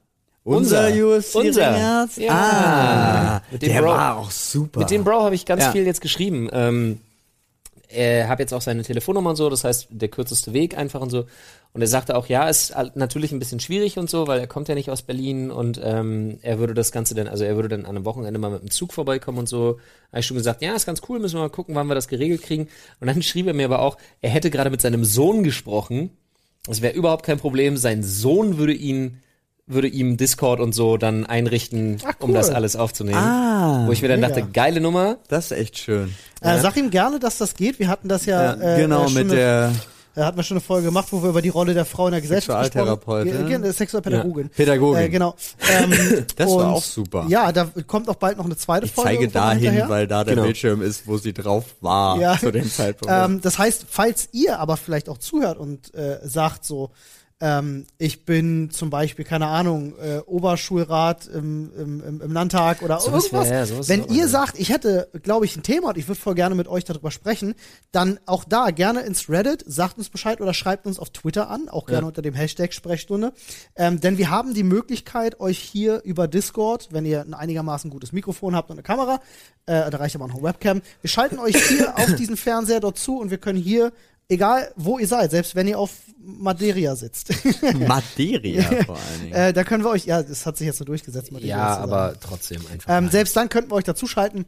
Unser, 0.44 0.88
Unser. 0.88 1.16
UFC 1.16 1.34
Unser. 1.36 1.74
Ringarzt? 1.74 2.16
Ja. 2.18 2.32
Ah, 2.32 3.42
Mit 3.52 3.62
dem 3.62 3.72
der 3.72 3.80
Bro. 3.82 3.88
war 3.90 4.16
auch 4.16 4.30
super. 4.30 4.80
Mit 4.80 4.90
dem 4.90 5.04
Bro 5.04 5.22
habe 5.22 5.34
ich 5.36 5.46
ganz 5.46 5.62
Ja. 5.62 5.70
viel 5.72 5.86
jetzt 5.86 6.00
geschrieben. 6.00 6.48
Ähm, 6.52 6.98
er 7.88 8.28
habe 8.28 8.42
jetzt 8.42 8.52
auch 8.54 8.62
seine 8.62 8.82
Telefonnummer 8.82 9.30
und 9.30 9.36
so, 9.36 9.50
das 9.50 9.64
heißt 9.64 9.88
der 9.90 10.08
kürzeste 10.08 10.52
Weg 10.52 10.76
einfach 10.76 11.00
und 11.00 11.10
so. 11.10 11.26
Und 11.74 11.80
er 11.80 11.86
sagte 11.86 12.16
auch, 12.16 12.26
ja, 12.26 12.48
ist 12.48 12.74
natürlich 12.94 13.32
ein 13.32 13.38
bisschen 13.38 13.60
schwierig 13.60 13.98
und 13.98 14.10
so, 14.10 14.26
weil 14.26 14.40
er 14.40 14.46
kommt 14.46 14.68
ja 14.68 14.74
nicht 14.74 14.90
aus 14.90 15.02
Berlin 15.02 15.50
und 15.50 15.80
ähm, 15.82 16.38
er 16.42 16.58
würde 16.58 16.74
das 16.74 16.90
Ganze 16.92 17.14
dann, 17.14 17.28
also 17.28 17.44
er 17.44 17.54
würde 17.54 17.68
dann 17.68 17.84
an 17.86 17.96
einem 17.96 18.04
Wochenende 18.04 18.38
mal 18.40 18.50
mit 18.50 18.62
dem 18.62 18.70
Zug 18.70 18.92
vorbeikommen 18.92 19.38
und 19.38 19.48
so. 19.48 19.78
Habe 20.10 20.20
ich 20.20 20.26
schon 20.26 20.36
gesagt, 20.36 20.60
ja, 20.62 20.74
ist 20.74 20.86
ganz 20.86 21.02
cool, 21.08 21.18
müssen 21.18 21.36
wir 21.36 21.40
mal 21.42 21.48
gucken, 21.50 21.74
wann 21.74 21.86
wir 21.86 21.94
das 21.94 22.08
geregelt 22.08 22.42
kriegen. 22.42 22.68
Und 23.00 23.06
dann 23.06 23.22
schrieb 23.22 23.46
er 23.46 23.54
mir 23.54 23.66
aber 23.66 23.80
auch, 23.80 23.96
er 24.20 24.30
hätte 24.30 24.50
gerade 24.50 24.70
mit 24.70 24.80
seinem 24.82 25.04
Sohn 25.04 25.44
gesprochen. 25.44 26.10
Das 26.66 26.82
wäre 26.82 26.94
überhaupt 26.94 27.24
kein 27.24 27.38
Problem. 27.38 27.76
Sein 27.76 28.02
Sohn 28.02 28.58
würde 28.58 28.74
ihn 28.74 29.20
würde 29.66 29.88
ihm 29.88 30.16
Discord 30.16 30.60
und 30.60 30.72
so 30.74 30.96
dann 30.96 31.24
einrichten, 31.24 31.98
Ach, 32.04 32.14
um 32.20 32.30
cool. 32.30 32.34
das 32.36 32.50
alles 32.50 32.76
aufzunehmen. 32.76 33.18
Ah, 33.18 33.84
Wo 33.86 33.92
ich 33.92 34.02
mir 34.02 34.08
dann 34.08 34.20
mega. 34.20 34.34
dachte, 34.34 34.48
geile 34.52 34.80
Nummer. 34.80 35.18
Das 35.28 35.46
ist 35.46 35.52
echt 35.58 35.78
schön. 35.78 36.14
Äh, 36.40 36.58
sag 36.60 36.76
ihm 36.76 36.90
gerne, 36.90 37.18
dass 37.20 37.38
das 37.38 37.54
geht. 37.54 37.78
Wir 37.78 37.88
hatten 37.88 38.08
das 38.08 38.26
ja, 38.26 38.54
Ja, 38.56 38.76
äh, 38.76 38.80
genau, 38.82 39.02
äh, 39.02 39.04
schon 39.04 39.14
mit 39.14 39.24
eine- 39.26 39.34
der 39.36 39.72
Da 40.14 40.26
hatten 40.26 40.36
wir 40.36 40.42
schon 40.42 40.56
eine 40.58 40.60
Folge 40.62 40.86
gemacht, 40.88 41.08
wo 41.10 41.22
wir 41.22 41.30
über 41.30 41.40
die 41.40 41.48
Rolle 41.48 41.72
der 41.72 41.84
Frau 41.86 42.06
in 42.08 42.12
der 42.12 42.20
Gesellschaft 42.20 42.64
Sexualtherapeutin. 42.64 43.32
gesprochen 43.32 43.54
haben. 43.54 43.64
Ja, 43.64 43.72
Sexualpädagogin. 43.72 44.42
Ja, 44.44 44.50
Pädagogin. 44.54 45.02
Äh, 45.04 45.08
genau. 45.08 45.34
Ähm, 45.72 45.92
Das 46.36 46.50
war 46.50 46.72
auch 46.72 46.82
super. 46.82 47.24
Ja, 47.28 47.50
da 47.52 47.70
kommt 47.86 48.08
auch 48.10 48.16
bald 48.16 48.36
noch 48.36 48.44
eine 48.44 48.56
zweite 48.56 48.84
Ich 48.86 48.92
Folge. 48.92 49.08
zeige 49.10 49.22
irgendwann 49.22 49.42
dahin, 49.42 49.60
hinterher. 49.60 49.88
weil 49.88 50.06
da 50.08 50.24
der 50.24 50.34
Genau. 50.34 50.44
Bildschirm 50.44 50.82
ist, 50.82 51.06
wo 51.06 51.16
sie 51.16 51.32
drauf 51.32 51.64
war 51.80 52.18
Ja. 52.20 52.36
zu 52.38 52.50
dem 52.50 52.68
Zeitpunkt. 52.70 53.10
Ähm, 53.24 53.40
das 53.40 53.56
heißt, 53.58 53.86
falls 53.88 54.28
ihr 54.32 54.58
aber 54.58 54.76
vielleicht 54.76 55.08
auch 55.08 55.16
zuhört 55.18 55.56
und 55.56 55.94
äh, 55.94 56.18
sagt 56.24 56.64
so, 56.66 56.90
ähm, 57.42 57.86
ich 57.98 58.24
bin 58.24 58.70
zum 58.70 58.88
Beispiel, 58.88 59.24
keine 59.24 59.48
Ahnung, 59.48 59.94
äh, 59.98 60.18
Oberschulrat 60.18 61.26
im, 61.26 61.72
im, 61.76 62.20
im, 62.20 62.32
Landtag 62.32 62.82
oder 62.82 63.00
Sowas 63.00 63.24
irgendwas. 63.24 63.50
wär- 63.50 63.58
ja, 63.58 63.66
sowas 63.66 63.88
Wenn 63.88 64.04
ihr 64.06 64.28
sagt, 64.28 64.60
ich 64.60 64.68
hätte, 64.68 65.08
glaube 65.24 65.44
ich, 65.44 65.56
ein 65.56 65.64
Thema 65.64 65.88
und 65.88 65.98
ich 65.98 66.06
würde 66.06 66.20
voll 66.20 66.36
gerne 66.36 66.54
mit 66.54 66.68
euch 66.68 66.84
darüber 66.84 67.10
sprechen, 67.10 67.56
dann 67.90 68.20
auch 68.26 68.44
da 68.44 68.70
gerne 68.70 69.00
ins 69.00 69.28
Reddit, 69.28 69.64
sagt 69.66 69.98
uns 69.98 70.08
Bescheid 70.08 70.40
oder 70.40 70.54
schreibt 70.54 70.86
uns 70.86 71.00
auf 71.00 71.10
Twitter 71.10 71.50
an, 71.50 71.68
auch 71.68 71.86
gerne 71.86 72.06
unter 72.06 72.22
dem 72.22 72.34
Hashtag 72.34 72.72
Sprechstunde. 72.72 73.32
Ähm, 73.74 74.00
denn 74.00 74.18
wir 74.18 74.30
haben 74.30 74.54
die 74.54 74.62
Möglichkeit, 74.62 75.40
euch 75.40 75.58
hier 75.58 76.00
über 76.04 76.28
Discord, 76.28 76.90
wenn 76.92 77.04
ihr 77.04 77.22
ein 77.22 77.34
einigermaßen 77.34 77.90
gutes 77.90 78.12
Mikrofon 78.12 78.54
habt 78.54 78.70
und 78.70 78.76
eine 78.76 78.84
Kamera, 78.84 79.18
äh, 79.66 79.90
da 79.90 79.98
reicht 79.98 80.14
aber 80.14 80.26
auch 80.26 80.28
noch 80.28 80.36
eine 80.36 80.44
Webcam, 80.44 80.80
wir 81.00 81.10
schalten 81.10 81.40
euch 81.40 81.56
hier 81.56 81.96
auf 81.98 82.14
diesen 82.14 82.36
Fernseher 82.36 82.78
dort 82.78 82.98
zu 82.98 83.18
und 83.18 83.30
wir 83.32 83.38
können 83.38 83.58
hier 83.58 83.92
egal 84.32 84.72
wo 84.76 84.98
ihr 84.98 85.06
seid, 85.06 85.30
selbst 85.30 85.54
wenn 85.54 85.68
ihr 85.68 85.78
auf 85.78 85.90
Madeira 86.18 86.96
sitzt. 86.96 87.32
Materia 87.88 88.62
vor 88.86 88.96
allen 88.96 89.20
Dingen. 89.22 89.32
äh, 89.32 89.52
da 89.52 89.64
können 89.64 89.84
wir 89.84 89.90
euch, 89.90 90.04
ja, 90.06 90.22
das 90.22 90.46
hat 90.46 90.56
sich 90.56 90.66
jetzt 90.66 90.78
so 90.78 90.84
durchgesetzt. 90.84 91.32
Madeira 91.32 91.58
Ja, 91.58 91.76
aber 91.78 92.14
trotzdem 92.20 92.62
einfach. 92.72 92.96
Ähm, 92.96 93.08
selbst 93.10 93.36
dann 93.36 93.48
könnten 93.48 93.70
wir 93.70 93.76
euch 93.76 93.84
dazuschalten. 93.84 94.44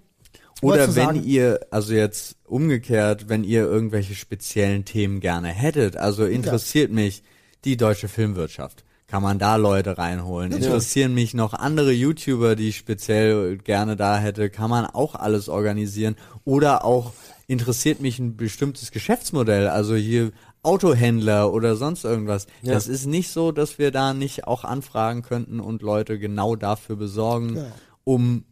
Nur 0.62 0.72
Oder 0.74 0.86
wenn 0.86 0.92
sagen- 0.92 1.24
ihr, 1.24 1.60
also 1.70 1.92
jetzt 1.92 2.36
umgekehrt, 2.44 3.28
wenn 3.28 3.44
ihr 3.44 3.64
irgendwelche 3.64 4.14
speziellen 4.14 4.84
Themen 4.84 5.20
gerne 5.20 5.48
hättet, 5.48 5.96
also 5.96 6.24
interessiert 6.24 6.90
mich 6.90 7.22
die 7.64 7.76
deutsche 7.76 8.08
Filmwirtschaft. 8.08 8.84
Kann 9.06 9.22
man 9.22 9.38
da 9.38 9.56
Leute 9.56 9.98
reinholen? 9.98 10.52
Interessieren 10.52 11.12
mich 11.12 11.34
noch 11.34 11.52
andere 11.54 11.92
YouTuber, 11.92 12.56
die 12.56 12.70
ich 12.70 12.76
speziell 12.78 13.58
gerne 13.58 13.96
da 13.96 14.18
hätte? 14.18 14.48
Kann 14.48 14.70
man 14.70 14.86
auch 14.86 15.14
alles 15.14 15.48
organisieren? 15.48 16.16
Oder 16.44 16.84
auch 16.84 17.12
interessiert 17.46 18.00
mich 18.00 18.18
ein 18.18 18.36
bestimmtes 18.36 18.90
Geschäftsmodell? 18.90 19.68
Also 19.68 19.94
hier 19.94 20.32
Autohändler 20.62 21.52
oder 21.52 21.76
sonst 21.76 22.04
irgendwas. 22.04 22.46
Ja. 22.62 22.72
Das 22.72 22.88
ist 22.88 23.06
nicht 23.06 23.30
so, 23.30 23.52
dass 23.52 23.78
wir 23.78 23.90
da 23.90 24.14
nicht 24.14 24.46
auch 24.46 24.64
anfragen 24.64 25.22
könnten 25.22 25.60
und 25.60 25.82
Leute 25.82 26.18
genau 26.18 26.56
dafür 26.56 26.96
besorgen, 26.96 27.54
Genau. 27.54 27.66
um 28.04 28.44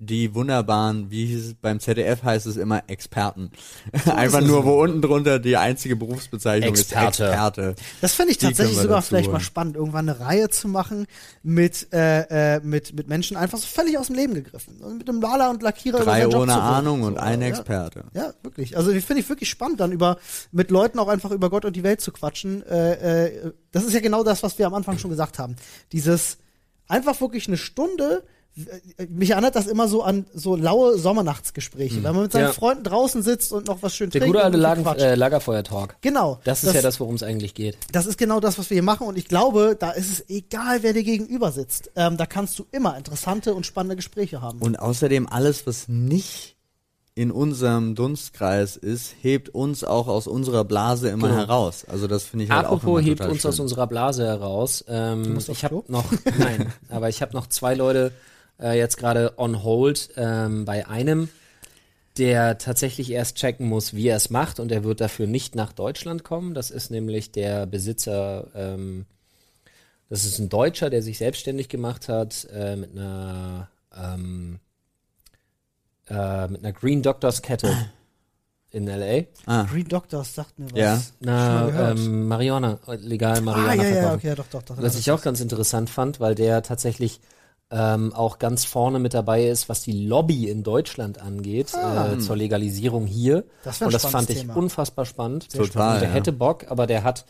die 0.00 0.34
wunderbaren, 0.34 1.10
wie 1.10 1.26
hieß 1.26 1.46
es, 1.48 1.54
beim 1.54 1.78
ZDF 1.78 2.22
heißt 2.22 2.46
es 2.46 2.56
immer 2.56 2.82
Experten. 2.86 3.50
Einfach 4.06 4.40
nur, 4.40 4.64
wo 4.64 4.82
unten 4.82 5.02
drunter 5.02 5.38
die 5.38 5.58
einzige 5.58 5.94
Berufsbezeichnung 5.94 6.70
Experte. 6.70 7.24
ist 7.24 7.28
Experte. 7.28 7.74
Das 8.00 8.14
fände 8.14 8.32
ich 8.32 8.38
Die 8.38 8.46
tatsächlich 8.46 8.78
sogar 8.78 9.02
vielleicht 9.02 9.30
mal 9.30 9.40
spannend, 9.40 9.76
irgendwann 9.76 10.08
eine 10.08 10.18
Reihe 10.18 10.48
zu 10.48 10.68
machen 10.68 11.06
mit, 11.42 11.92
äh, 11.92 12.56
äh, 12.56 12.60
mit, 12.60 12.94
mit 12.94 13.08
Menschen 13.08 13.36
einfach 13.36 13.58
so 13.58 13.66
völlig 13.66 13.98
aus 13.98 14.06
dem 14.06 14.16
Leben 14.16 14.32
gegriffen. 14.32 14.78
Und 14.80 14.98
mit 14.98 15.08
einem 15.08 15.20
Lala 15.20 15.50
und 15.50 15.62
Lackierer 15.62 16.00
Drei 16.00 16.26
ohne. 16.26 16.54
Ahnung 16.54 17.02
und 17.02 17.16
So, 17.16 17.20
ein 17.20 17.42
ja. 17.42 17.48
Experte. 17.48 18.04
Ja, 18.14 18.32
wirklich. 18.42 18.78
Also 18.78 18.92
die 18.92 19.02
finde 19.02 19.20
ich 19.20 19.28
wirklich 19.28 19.50
spannend, 19.50 19.80
dann 19.80 19.92
über 19.92 20.16
mit 20.50 20.70
Leuten 20.70 20.98
auch 20.98 21.08
einfach 21.08 21.30
über 21.30 21.50
Gott 21.50 21.66
und 21.66 21.76
die 21.76 21.82
Welt 21.82 22.00
zu 22.00 22.10
quatschen. 22.10 22.66
Äh, 22.66 23.26
äh, 23.26 23.52
das 23.70 23.84
ist 23.84 23.92
ja 23.92 24.00
genau 24.00 24.24
das, 24.24 24.42
was 24.42 24.58
wir 24.58 24.66
am 24.66 24.74
Anfang 24.74 24.96
schon 24.96 25.10
gesagt 25.10 25.38
haben. 25.38 25.56
Dieses 25.92 26.38
einfach 26.88 27.20
wirklich 27.20 27.48
eine 27.48 27.58
Stunde. 27.58 28.24
Äh, 28.96 29.06
Mich 29.06 29.30
erinnert 29.30 29.56
das 29.56 29.66
immer 29.66 29.88
so 29.88 30.02
an 30.02 30.26
so 30.34 30.56
laue 30.56 30.98
Sommernachtsgespräche, 30.98 31.96
wenn 32.02 32.14
man 32.14 32.22
mit 32.24 32.32
seinen 32.32 32.44
Ja. 32.44 32.52
Freunden 32.52 32.84
draußen 32.84 33.22
sitzt 33.22 33.52
und 33.52 33.66
noch 33.68 33.82
was 33.82 33.94
schön 33.94 34.10
der 34.10 34.20
trinkt. 34.20 34.34
gute 34.34 34.44
alte 34.44 34.56
Lagen, 34.58 34.84
äh, 34.86 35.14
Lagerfeuer-Talk. 35.14 35.96
Genau. 36.00 36.40
Das 36.44 36.64
ist 36.64 36.74
ja 36.74 36.82
das, 36.82 37.00
worum 37.00 37.14
es 37.14 37.22
eigentlich 37.22 37.54
geht. 37.54 37.78
Das 37.92 38.06
ist 38.06 38.18
genau 38.18 38.40
das, 38.40 38.58
was 38.58 38.70
wir 38.70 38.74
hier 38.76 38.82
machen 38.82 39.06
und 39.06 39.16
ich 39.16 39.28
glaube, 39.28 39.76
da 39.78 39.90
ist 39.90 40.10
es 40.10 40.28
egal, 40.28 40.82
wer 40.82 40.92
dir 40.92 41.04
gegenüber 41.04 41.52
sitzt. 41.52 41.90
Ähm, 41.96 42.16
da 42.16 42.26
kannst 42.26 42.58
du 42.58 42.66
immer 42.72 42.96
interessante 42.96 43.54
und 43.54 43.66
spannende 43.66 43.96
Gespräche 43.96 44.40
haben. 44.42 44.58
Und 44.60 44.78
außerdem 44.78 45.28
alles, 45.28 45.66
was 45.66 45.88
nicht 45.88 46.56
in 47.16 47.30
unserem 47.32 47.96
Dunstkreis 47.96 48.76
ist, 48.76 49.14
hebt 49.20 49.48
uns 49.50 49.84
auch 49.84 50.06
aus 50.08 50.26
unserer 50.26 50.64
Blase 50.64 51.08
immer 51.10 51.26
Genau. 51.28 51.40
heraus. 51.40 51.84
Also 51.86 52.06
das 52.06 52.22
finde 52.24 52.44
ich 52.46 52.50
halt 52.50 52.66
auch 52.66 52.74
Apropos 52.76 53.00
immer 53.00 53.08
hebt 53.08 53.18
total 53.18 53.32
uns 53.32 53.42
schön. 53.42 53.48
aus 53.50 53.60
unserer 53.60 53.86
Blase 53.88 54.24
heraus. 54.26 54.84
Ähm, 54.88 55.38
ich 55.48 55.64
habe 55.64 55.82
noch, 55.88 56.04
nein, 56.38 56.72
aber 56.88 57.08
ich 57.08 57.20
habe 57.20 57.32
noch 57.34 57.48
zwei 57.48 57.74
Leute 57.74 58.12
äh, 58.60 58.76
jetzt 58.78 58.96
gerade 58.96 59.34
on 59.38 59.62
hold 59.62 60.10
ähm, 60.16 60.64
bei 60.64 60.86
einem, 60.86 61.28
der 62.18 62.58
tatsächlich 62.58 63.10
erst 63.10 63.36
checken 63.36 63.66
muss, 63.66 63.94
wie 63.94 64.08
er 64.08 64.16
es 64.16 64.30
macht 64.30 64.60
und 64.60 64.72
er 64.72 64.84
wird 64.84 65.00
dafür 65.00 65.26
nicht 65.26 65.54
nach 65.54 65.72
Deutschland 65.72 66.24
kommen. 66.24 66.54
Das 66.54 66.70
ist 66.70 66.90
nämlich 66.90 67.32
der 67.32 67.66
Besitzer, 67.66 68.48
ähm, 68.54 69.06
das 70.08 70.24
ist 70.24 70.38
ein 70.38 70.48
Deutscher, 70.48 70.90
der 70.90 71.02
sich 71.02 71.18
selbstständig 71.18 71.68
gemacht 71.68 72.08
hat 72.08 72.46
äh, 72.52 72.76
mit 72.76 72.92
einer 72.92 73.68
ähm, 73.96 74.58
äh, 76.08 76.48
mit 76.48 76.64
einer 76.64 76.72
Green 76.72 77.02
Doctors 77.02 77.42
Kette 77.42 77.74
in 78.70 78.86
LA. 78.86 79.24
Ah, 79.46 79.64
Green 79.64 79.88
Doctors 79.88 80.34
sagt 80.34 80.58
mir 80.58 80.70
was. 80.72 80.78
Ja. 80.78 80.96
Schon 80.96 81.26
mal 81.26 81.60
Na, 81.60 81.66
gehört. 81.66 81.98
ähm, 81.98 82.28
Marihuana, 82.28 82.78
legal 82.98 83.40
Marihuana 83.40 83.70
ah, 83.70 83.74
ja, 83.74 84.02
ja, 84.02 84.14
okay, 84.14 84.28
ja, 84.28 84.34
doch, 84.34 84.46
doch, 84.50 84.62
doch. 84.62 84.80
Was 84.80 84.98
ich 84.98 85.10
auch 85.10 85.22
ganz 85.22 85.40
interessant 85.40 85.90
fand, 85.90 86.20
weil 86.20 86.34
der 86.34 86.62
tatsächlich 86.62 87.20
ähm, 87.70 88.12
auch 88.12 88.38
ganz 88.38 88.64
vorne 88.64 88.98
mit 88.98 89.14
dabei 89.14 89.46
ist, 89.46 89.68
was 89.68 89.82
die 89.82 90.06
Lobby 90.06 90.48
in 90.48 90.62
Deutschland 90.62 91.20
angeht, 91.20 91.72
äh, 91.74 92.18
zur 92.18 92.36
Legalisierung 92.36 93.06
hier. 93.06 93.44
Ah. 93.46 93.52
Das 93.64 93.80
Und 93.82 93.94
das 93.94 94.06
fand 94.06 94.28
ich 94.30 94.40
Thema. 94.40 94.56
unfassbar 94.56 95.04
spannend. 95.04 95.50
Total, 95.50 95.66
spannend. 95.66 96.02
Der 96.02 96.08
ja. 96.08 96.14
hätte 96.14 96.32
Bock, 96.32 96.66
aber 96.68 96.86
der 96.86 97.04
hat 97.04 97.26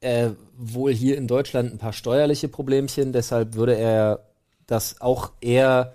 äh, 0.00 0.30
wohl 0.56 0.92
hier 0.92 1.16
in 1.16 1.26
Deutschland 1.26 1.72
ein 1.72 1.78
paar 1.78 1.94
steuerliche 1.94 2.48
Problemchen, 2.48 3.12
deshalb 3.12 3.54
würde 3.54 3.74
er 3.76 4.26
das 4.66 5.00
auch 5.00 5.32
eher 5.40 5.94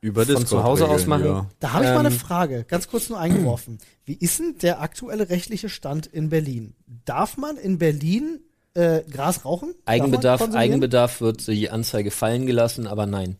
über 0.00 0.24
von 0.24 0.46
zu 0.46 0.64
Hause 0.64 0.88
aus 0.88 1.06
machen. 1.06 1.26
Ja. 1.26 1.46
Da 1.60 1.72
habe 1.74 1.84
ich 1.84 1.90
mal 1.90 1.98
eine 2.00 2.08
Ähm, 2.08 2.14
Frage, 2.14 2.64
ganz 2.64 2.88
kurz 2.88 3.10
nur 3.10 3.18
eingeworfen. 3.18 3.78
Wie 4.06 4.14
ist 4.14 4.38
denn 4.38 4.56
der 4.62 4.80
aktuelle 4.80 5.28
rechtliche 5.28 5.68
Stand 5.68 6.06
in 6.06 6.30
Berlin? 6.30 6.74
Darf 7.04 7.36
man 7.36 7.58
in 7.58 7.76
Berlin 7.76 8.40
äh, 8.74 9.02
Gras 9.10 9.44
rauchen? 9.44 9.74
Eigenbedarf? 9.84 10.54
Eigenbedarf 10.54 11.20
wird 11.20 11.46
die 11.46 11.70
Anzeige 11.70 12.10
fallen 12.10 12.46
gelassen, 12.46 12.86
aber 12.86 13.06
nein. 13.06 13.36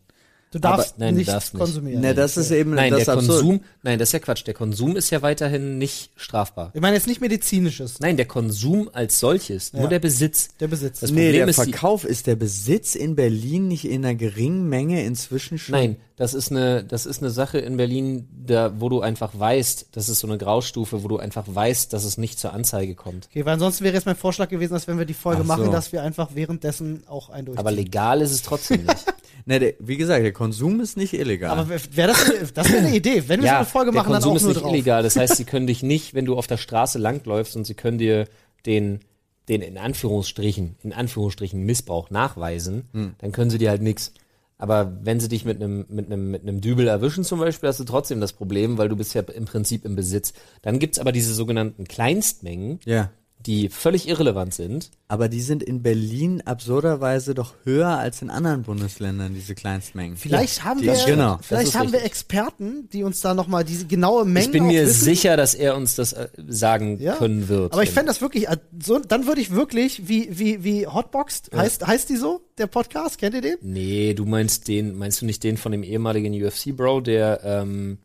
Du 0.52 0.58
darfst 0.58 0.94
aber- 0.96 1.04
nein, 1.04 1.14
nicht 1.14 1.28
darfst 1.28 1.54
nicht. 1.54 1.60
konsumieren. 1.60 2.00
Ne, 2.00 2.12
das 2.12 2.36
ist 2.36 2.50
eben 2.50 2.74
Nein, 2.74 2.90
das 2.92 3.04
der 3.04 3.14
absurd. 3.14 3.38
Konsum, 3.40 3.60
nein, 3.84 4.00
das 4.00 4.08
ist 4.08 4.12
ja 4.14 4.18
Quatsch. 4.18 4.44
Der 4.48 4.54
Konsum 4.54 4.96
ist 4.96 5.10
ja 5.10 5.22
weiterhin 5.22 5.78
nicht 5.78 6.10
strafbar. 6.16 6.72
Ich 6.74 6.80
meine 6.80 6.96
jetzt 6.96 7.06
nicht 7.06 7.20
medizinisches, 7.20 8.00
Nein, 8.00 8.16
der 8.16 8.26
Konsum 8.26 8.90
als 8.92 9.20
solches, 9.20 9.72
nur 9.72 9.84
Ja. 9.84 9.88
der 9.88 10.00
Besitz. 10.00 10.48
der 10.58 10.66
Besitz. 10.66 10.98
Das 11.00 11.10
Nee, 11.12 11.26
Problem 11.26 11.46
der 11.46 11.48
ist 11.50 11.64
die- 11.66 11.70
Verkauf 11.72 12.04
ist 12.04 12.26
der 12.26 12.34
Besitz 12.34 12.96
in 12.96 13.14
Berlin 13.14 13.68
nicht 13.68 13.84
in 13.84 14.04
einer 14.04 14.16
geringen 14.16 14.68
Menge 14.68 15.04
inzwischen 15.04 15.56
schon. 15.56 15.72
Nein, 15.72 15.96
das 16.16 16.34
ist 16.34 16.50
eine, 16.50 16.82
das 16.82 17.06
ist 17.06 17.22
eine 17.22 17.30
Sache 17.30 17.58
in 17.58 17.76
Berlin, 17.76 18.26
da, 18.44 18.72
wo 18.80 18.88
du 18.88 19.00
einfach 19.02 19.30
weißt, 19.38 19.86
das 19.92 20.08
ist 20.08 20.18
so 20.18 20.26
eine 20.26 20.36
Graustufe, 20.36 21.04
wo 21.04 21.08
du 21.08 21.18
einfach 21.18 21.44
weißt, 21.46 21.92
dass 21.92 22.02
es 22.04 22.18
nicht 22.18 22.40
zur 22.40 22.52
Anzeige 22.52 22.96
kommt. 22.96 23.28
Okay, 23.30 23.44
weil 23.46 23.54
ansonsten 23.54 23.84
wäre 23.84 23.94
jetzt 23.94 24.04
mein 24.06 24.16
Vorschlag 24.16 24.48
gewesen, 24.48 24.72
dass 24.72 24.88
wenn 24.88 24.98
wir 24.98 25.04
die 25.06 25.14
Folge 25.14 25.42
Ach 25.42 25.46
machen, 25.46 25.66
so. 25.66 25.70
dass 25.70 25.92
wir 25.92 26.02
einfach 26.02 26.30
währenddessen 26.34 27.04
auch 27.06 27.30
einen 27.30 27.56
Aber 27.56 27.70
legal 27.70 28.20
ist 28.20 28.32
es 28.32 28.42
trotzdem 28.42 28.82
nicht. 28.84 29.04
Ne, 29.46 29.58
der, 29.58 29.74
wie 29.78 29.96
gesagt, 29.96 30.22
der 30.24 30.32
Konsum 30.32 30.80
ist 30.80 30.96
nicht 30.96 31.12
illegal. 31.14 31.50
Aber 31.50 31.68
wäre 31.68 32.08
das, 32.08 32.52
das 32.52 32.70
wäre 32.70 32.78
eine 32.86 32.94
Idee. 32.96 33.24
Wenn 33.26 33.40
wir 33.40 33.46
so 33.48 33.52
ja, 33.52 33.56
eine 33.58 33.66
Folge 33.66 33.90
der 33.92 34.00
machen, 34.02 34.12
dann 34.12 34.22
Konsum 34.22 34.32
auch 34.32 34.36
ist 34.36 34.42
nur 34.42 34.52
nicht 34.52 34.62
drauf. 34.62 34.72
illegal. 34.72 35.02
Das 35.02 35.16
heißt, 35.16 35.36
sie 35.36 35.44
können 35.52 35.66
dich 35.66 35.82
nicht, 35.82 36.14
wenn 36.14 36.24
du 36.26 36.36
auf 36.36 36.46
der 36.46 36.56
Straße 36.58 36.98
langläufst 36.98 37.56
und 37.56 37.64
sie 37.66 37.74
können 37.74 37.98
dir 37.98 38.26
den, 38.66 39.00
den 39.48 39.62
in 39.62 39.78
Anführungsstrichen, 39.78 40.76
in 40.82 40.92
Anführungsstrichen 40.92 41.62
Missbrauch 41.64 42.10
nachweisen, 42.10 42.88
Hm. 42.92 43.14
dann 43.18 43.32
können 43.32 43.50
sie 43.50 43.58
dir 43.58 43.70
halt 43.70 43.82
nix. 43.82 44.12
Aber 44.58 44.92
wenn 45.02 45.20
sie 45.20 45.28
dich 45.28 45.46
mit 45.46 45.56
einem 45.56 45.86
mit 45.88 46.04
einem 46.06 46.30
mit 46.30 46.42
einem 46.42 46.60
Dübel 46.60 46.86
erwischen 46.86 47.24
zum 47.24 47.40
Beispiel, 47.40 47.70
hast 47.70 47.80
du 47.80 47.84
trotzdem 47.84 48.20
das 48.20 48.34
Problem, 48.34 48.76
weil 48.76 48.90
du 48.90 48.96
bist 48.96 49.14
ja 49.14 49.22
im 49.22 49.46
Prinzip 49.46 49.86
im 49.86 49.96
Besitz. 49.96 50.34
Dann 50.60 50.78
gibt's 50.78 50.98
aber 50.98 51.12
diese 51.12 51.32
sogenannten 51.32 51.84
Kleinstmengen, 51.84 52.78
ja. 52.84 53.10
Die 53.46 53.68
völlig 53.68 54.06
irrelevant 54.08 54.54
sind. 54.54 54.90
Aber 55.08 55.28
die 55.28 55.40
sind 55.40 55.62
in 55.62 55.82
Berlin 55.82 56.42
absurderweise 56.44 57.34
doch 57.34 57.54
höher 57.64 57.88
als 57.98 58.22
in 58.22 58.30
anderen 58.30 58.62
Bundesländern, 58.62 59.34
diese 59.34 59.54
Kleinstmengen. 59.54 60.16
Vielleicht 60.16 60.64
haben 60.64 60.80
die- 60.80 60.86
wir, 60.86 61.04
genau, 61.06 61.38
vielleicht 61.42 61.74
haben 61.74 61.92
wir. 61.92 62.04
Experten, 62.04 62.88
die 62.92 63.02
uns 63.02 63.20
da 63.20 63.34
nochmal 63.34 63.64
diese 63.64 63.86
genaue 63.86 64.24
Menge 64.24 64.46
Ich 64.46 64.52
bin 64.52 64.66
mir 64.66 64.82
wissen. 64.86 65.04
sicher, 65.04 65.36
dass 65.36 65.54
er 65.54 65.76
uns 65.76 65.94
das 65.96 66.12
äh, 66.12 66.28
sagen 66.48 66.98
Ja. 67.00 67.16
können 67.16 67.48
wird. 67.48 67.72
Aber 67.72 67.82
ich 67.82 67.90
fände 67.90 68.06
das 68.08 68.20
wirklich, 68.20 68.46
so, 68.82 68.98
dann 68.98 69.26
würde 69.26 69.40
ich 69.40 69.50
wirklich, 69.50 70.06
wie, 70.08 70.28
wie, 70.38 70.62
wie 70.62 70.86
Hotboxed, 70.86 71.50
heißt, 71.54 71.86
heißt 71.86 72.08
die 72.08 72.16
so, 72.16 72.42
der 72.58 72.66
Podcast, 72.66 73.18
kennt 73.18 73.34
ihr 73.34 73.40
den? 73.40 73.56
Nee, 73.62 74.14
du 74.14 74.26
meinst 74.26 74.68
den, 74.68 74.96
meinst 74.96 75.22
du 75.22 75.26
nicht 75.26 75.42
den 75.42 75.56
von 75.56 75.72
dem 75.72 75.82
ehemaligen 75.82 76.32
UFC-Bro, 76.34 77.00
der, 77.00 77.40
ähm, 77.42 77.98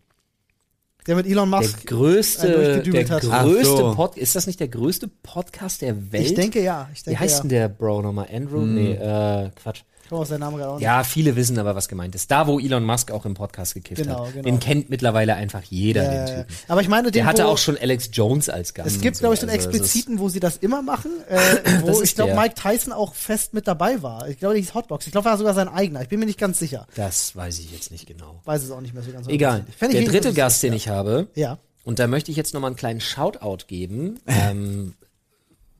Der 1.07 1.15
mit 1.15 1.27
Elon 1.27 1.51
der 1.51 1.59
Musk. 1.59 1.85
größte, 1.85 2.47
der 2.47 2.55
durchgedübelt 2.57 3.11
hat. 3.11 3.23
Ach 3.29 3.43
größte 3.43 3.77
so. 3.77 3.93
Pod, 3.93 4.17
ist 4.17 4.35
das 4.35 4.47
nicht 4.47 4.59
der 4.59 4.69
größte 4.69 5.07
Podcast 5.07 5.81
der 5.81 6.11
Welt? 6.11 6.25
ich 6.25 6.33
denke 6.33 6.61
ja, 6.63 6.89
ich 6.93 7.01
Wie 7.01 7.11
denke 7.11 7.19
heißt 7.19 7.35
ja. 7.35 7.41
denn 7.41 7.49
der 7.49 7.69
Bro 7.69 8.01
nochmal? 8.01 8.27
Andrew? 8.33 8.61
Nee, 8.65 8.93
äh, 8.93 9.51
Quatsch. 9.55 9.81
Ich 10.05 10.09
komme 10.09 10.21
aus 10.21 10.29
der 10.29 10.37
Name 10.37 10.57
gerade 10.57 10.69
auch 10.69 10.75
nicht. 10.75 10.83
Ja, 10.83 11.03
viele 11.03 11.35
wissen 11.35 11.57
aber, 11.57 11.73
was 11.75 11.87
gemeint 11.87 12.13
ist. 12.13 12.29
Da, 12.29 12.45
wo 12.45 12.59
Elon 12.59 12.83
Musk 12.83 13.09
auch 13.09 13.25
im 13.25 13.33
Podcast 13.33 13.73
gekifft 13.73 14.03
Genau, 14.03 14.25
hat. 14.27 14.33
genau. 14.33 14.43
Den 14.43 14.59
kennt 14.59 14.91
mittlerweile 14.91 15.33
einfach 15.33 15.63
jeder, 15.63 16.03
Äh, 16.03 16.15
den 16.15 16.25
Typen. 16.45 16.55
aber 16.67 16.81
ich 16.81 16.87
meine, 16.87 17.07
den, 17.07 17.13
Der 17.13 17.25
hatte 17.25 17.47
auch 17.47 17.57
schon 17.57 17.75
Alex 17.75 18.09
Jones 18.13 18.47
als 18.47 18.75
Gast. 18.75 18.87
Es 18.87 19.01
gibt, 19.01 19.15
so. 19.15 19.21
glaube 19.21 19.33
ich, 19.33 19.39
so 19.41 19.47
einen 19.47 19.55
Also, 19.57 19.67
expliziten, 19.69 20.19
wo 20.19 20.29
sie 20.29 20.39
das 20.39 20.57
immer 20.57 20.83
machen, 20.83 21.09
äh, 21.29 21.37
wo 21.81 22.01
ich 22.03 22.13
glaube. 22.13 22.35
Mike 22.35 22.53
Tyson 22.53 22.93
auch 22.93 23.15
fest 23.15 23.55
mit 23.55 23.67
dabei 23.67 24.03
war. 24.03 24.29
Ich 24.29 24.37
glaube, 24.37 24.55
hieß 24.57 24.75
Hotbox. 24.75 25.07
Ich 25.07 25.11
glaube, 25.11 25.27
er 25.27 25.31
war 25.31 25.37
sogar 25.39 25.55
sein 25.55 25.67
eigener. 25.69 26.03
Ich 26.03 26.09
bin 26.09 26.19
mir 26.19 26.27
nicht 26.27 26.39
ganz 26.39 26.59
sicher. 26.59 26.85
Das 26.95 27.35
weiß 27.35 27.57
ich 27.57 27.71
jetzt 27.71 27.89
nicht 27.91 28.05
genau. 28.05 28.41
Weiß 28.45 28.61
es 28.61 28.69
auch 28.69 28.81
nicht 28.81 28.93
mehr 28.93 29.01
so 29.01 29.11
ganz. 29.11 29.27
Egal. 29.27 29.65
Ich 29.69 29.75
Der 29.77 30.03
dritte 30.03 30.33
Gast, 30.33 30.61
den 30.61 30.73
ja. 30.73 30.77
ich 30.77 30.87
habe, 30.87 31.27
Ja. 31.33 31.57
Und 31.83 31.97
da 31.99 32.05
möchte 32.07 32.29
ich 32.31 32.37
jetzt 32.37 32.53
nochmal 32.53 32.69
einen 32.69 32.77
kleinen 32.77 33.01
Shoutout 33.01 33.65
geben. 33.67 34.19
ähm, 34.27 34.93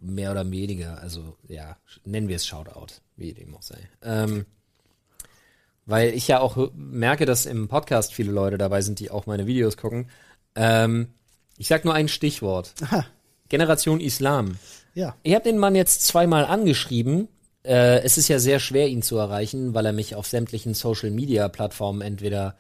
mehr 0.06 0.32
oder 0.32 0.50
weniger, 0.50 1.00
also 1.02 1.36
ja, 1.48 1.78
nennen 2.04 2.28
wir 2.28 2.36
es 2.36 2.46
Shoutout, 2.46 3.02
wie 3.16 3.34
dem 3.34 3.56
auch 3.56 3.62
sei. 3.62 3.90
Ähm, 4.02 4.46
weil 5.86 6.14
ich 6.14 6.28
ja 6.28 6.40
auch 6.40 6.72
merke, 6.76 7.26
dass 7.26 7.46
im 7.46 7.68
Podcast 7.68 8.14
viele 8.14 8.32
Leute 8.32 8.58
dabei 8.58 8.82
sind, 8.82 9.00
die 9.00 9.12
auch 9.12 9.28
meine 9.28 9.46
Videos 9.46 9.78
gucken. 9.78 10.10
Ähm, 10.56 11.10
ich 11.58 11.68
sag 11.68 11.86
nur 11.86 11.94
ein 11.94 12.08
Stichwort. 12.08 12.74
Aha. 12.82 13.06
Generation 13.50 14.00
Islam. 14.00 14.58
Ja. 14.96 15.16
Ich 15.24 15.34
habe 15.34 15.44
den 15.44 15.58
Mann 15.58 15.76
jetzt 15.76 16.02
zweimal 16.04 16.46
angeschrieben. 16.46 17.28
Äh, 17.64 18.02
es 18.02 18.18
ist 18.18 18.28
ja 18.28 18.40
sehr 18.40 18.60
schwer, 18.60 18.88
ihn 18.88 19.02
zu 19.02 19.18
erreichen, 19.18 19.74
weil 19.74 19.86
er 19.86 19.94
mich 19.94 20.16
auf 20.16 20.28
sämtlichen 20.28 20.74
Social-Media-Plattformen 20.74 22.02
entweder 22.02 22.56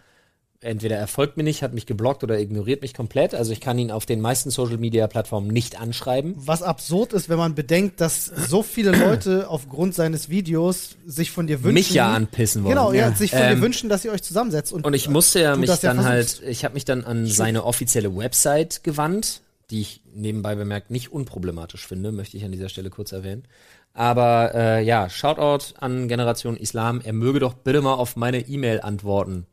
entweder 0.65 0.97
er 0.97 1.07
folgt 1.07 1.37
mir 1.37 1.43
nicht, 1.43 1.63
hat 1.63 1.73
mich 1.73 1.85
geblockt 1.85 2.23
oder 2.23 2.39
ignoriert 2.39 2.81
mich 2.81 2.93
komplett. 2.93 3.33
Also 3.33 3.51
ich 3.51 3.61
kann 3.61 3.79
ihn 3.79 3.91
auf 3.91 4.05
den 4.05 4.21
meisten 4.21 4.49
Social 4.49 4.77
Media 4.77 5.07
Plattformen 5.07 5.47
nicht 5.47 5.79
anschreiben. 5.79 6.33
Was 6.37 6.63
absurd 6.63 7.13
ist, 7.13 7.29
wenn 7.29 7.37
man 7.37 7.55
bedenkt, 7.55 8.01
dass 8.01 8.25
so 8.25 8.63
viele 8.63 8.91
Leute 8.97 9.49
aufgrund 9.49 9.95
seines 9.95 10.29
Videos 10.29 10.97
sich 11.05 11.31
von 11.31 11.47
dir 11.47 11.63
wünschen. 11.63 11.73
Mich 11.73 11.91
ja 11.91 12.13
anpissen 12.13 12.63
wollen. 12.63 12.75
Genau, 12.75 12.93
ja, 12.93 13.11
sich 13.13 13.31
von 13.31 13.39
Ähm, 13.41 13.55
dir 13.57 13.61
wünschen, 13.61 13.89
dass 13.89 14.03
ihr 14.03 14.11
euch 14.11 14.23
zusammensetzt. 14.23 14.73
Und, 14.73 14.85
Und 14.85 14.93
ich 14.93 15.09
musste 15.09 15.39
ja 15.39 15.55
mich 15.55 15.69
ja 15.69 15.77
dann 15.77 16.01
versuchst. 16.01 16.41
halt, 16.41 16.49
ich 16.49 16.65
habe 16.65 16.73
mich 16.73 16.85
dann 16.85 17.03
an 17.03 17.27
seine 17.27 17.63
offizielle 17.63 18.15
Website 18.15 18.83
gewandt, 18.83 19.41
die 19.69 19.81
ich 19.81 20.01
nebenbei 20.13 20.55
bemerkt 20.55 20.91
nicht 20.91 21.11
unproblematisch 21.11 21.87
finde, 21.87 22.11
möchte 22.11 22.37
ich 22.37 22.43
an 22.45 22.51
dieser 22.51 22.69
Stelle 22.69 22.89
kurz 22.89 23.11
erwähnen. 23.11 23.43
Aber 23.93 24.53
äh, 24.53 24.83
ja, 24.83 25.09
Shoutout 25.09 25.73
an 25.79 26.07
Generation 26.07 26.57
Islam, 26.57 26.99
er 27.03 27.13
möge 27.13 27.39
doch 27.39 27.53
bitte 27.53 27.81
mal 27.81 27.93
auf 27.93 28.15
meine 28.17 28.39
E-Mail 28.47 28.81
antworten. 28.81 29.47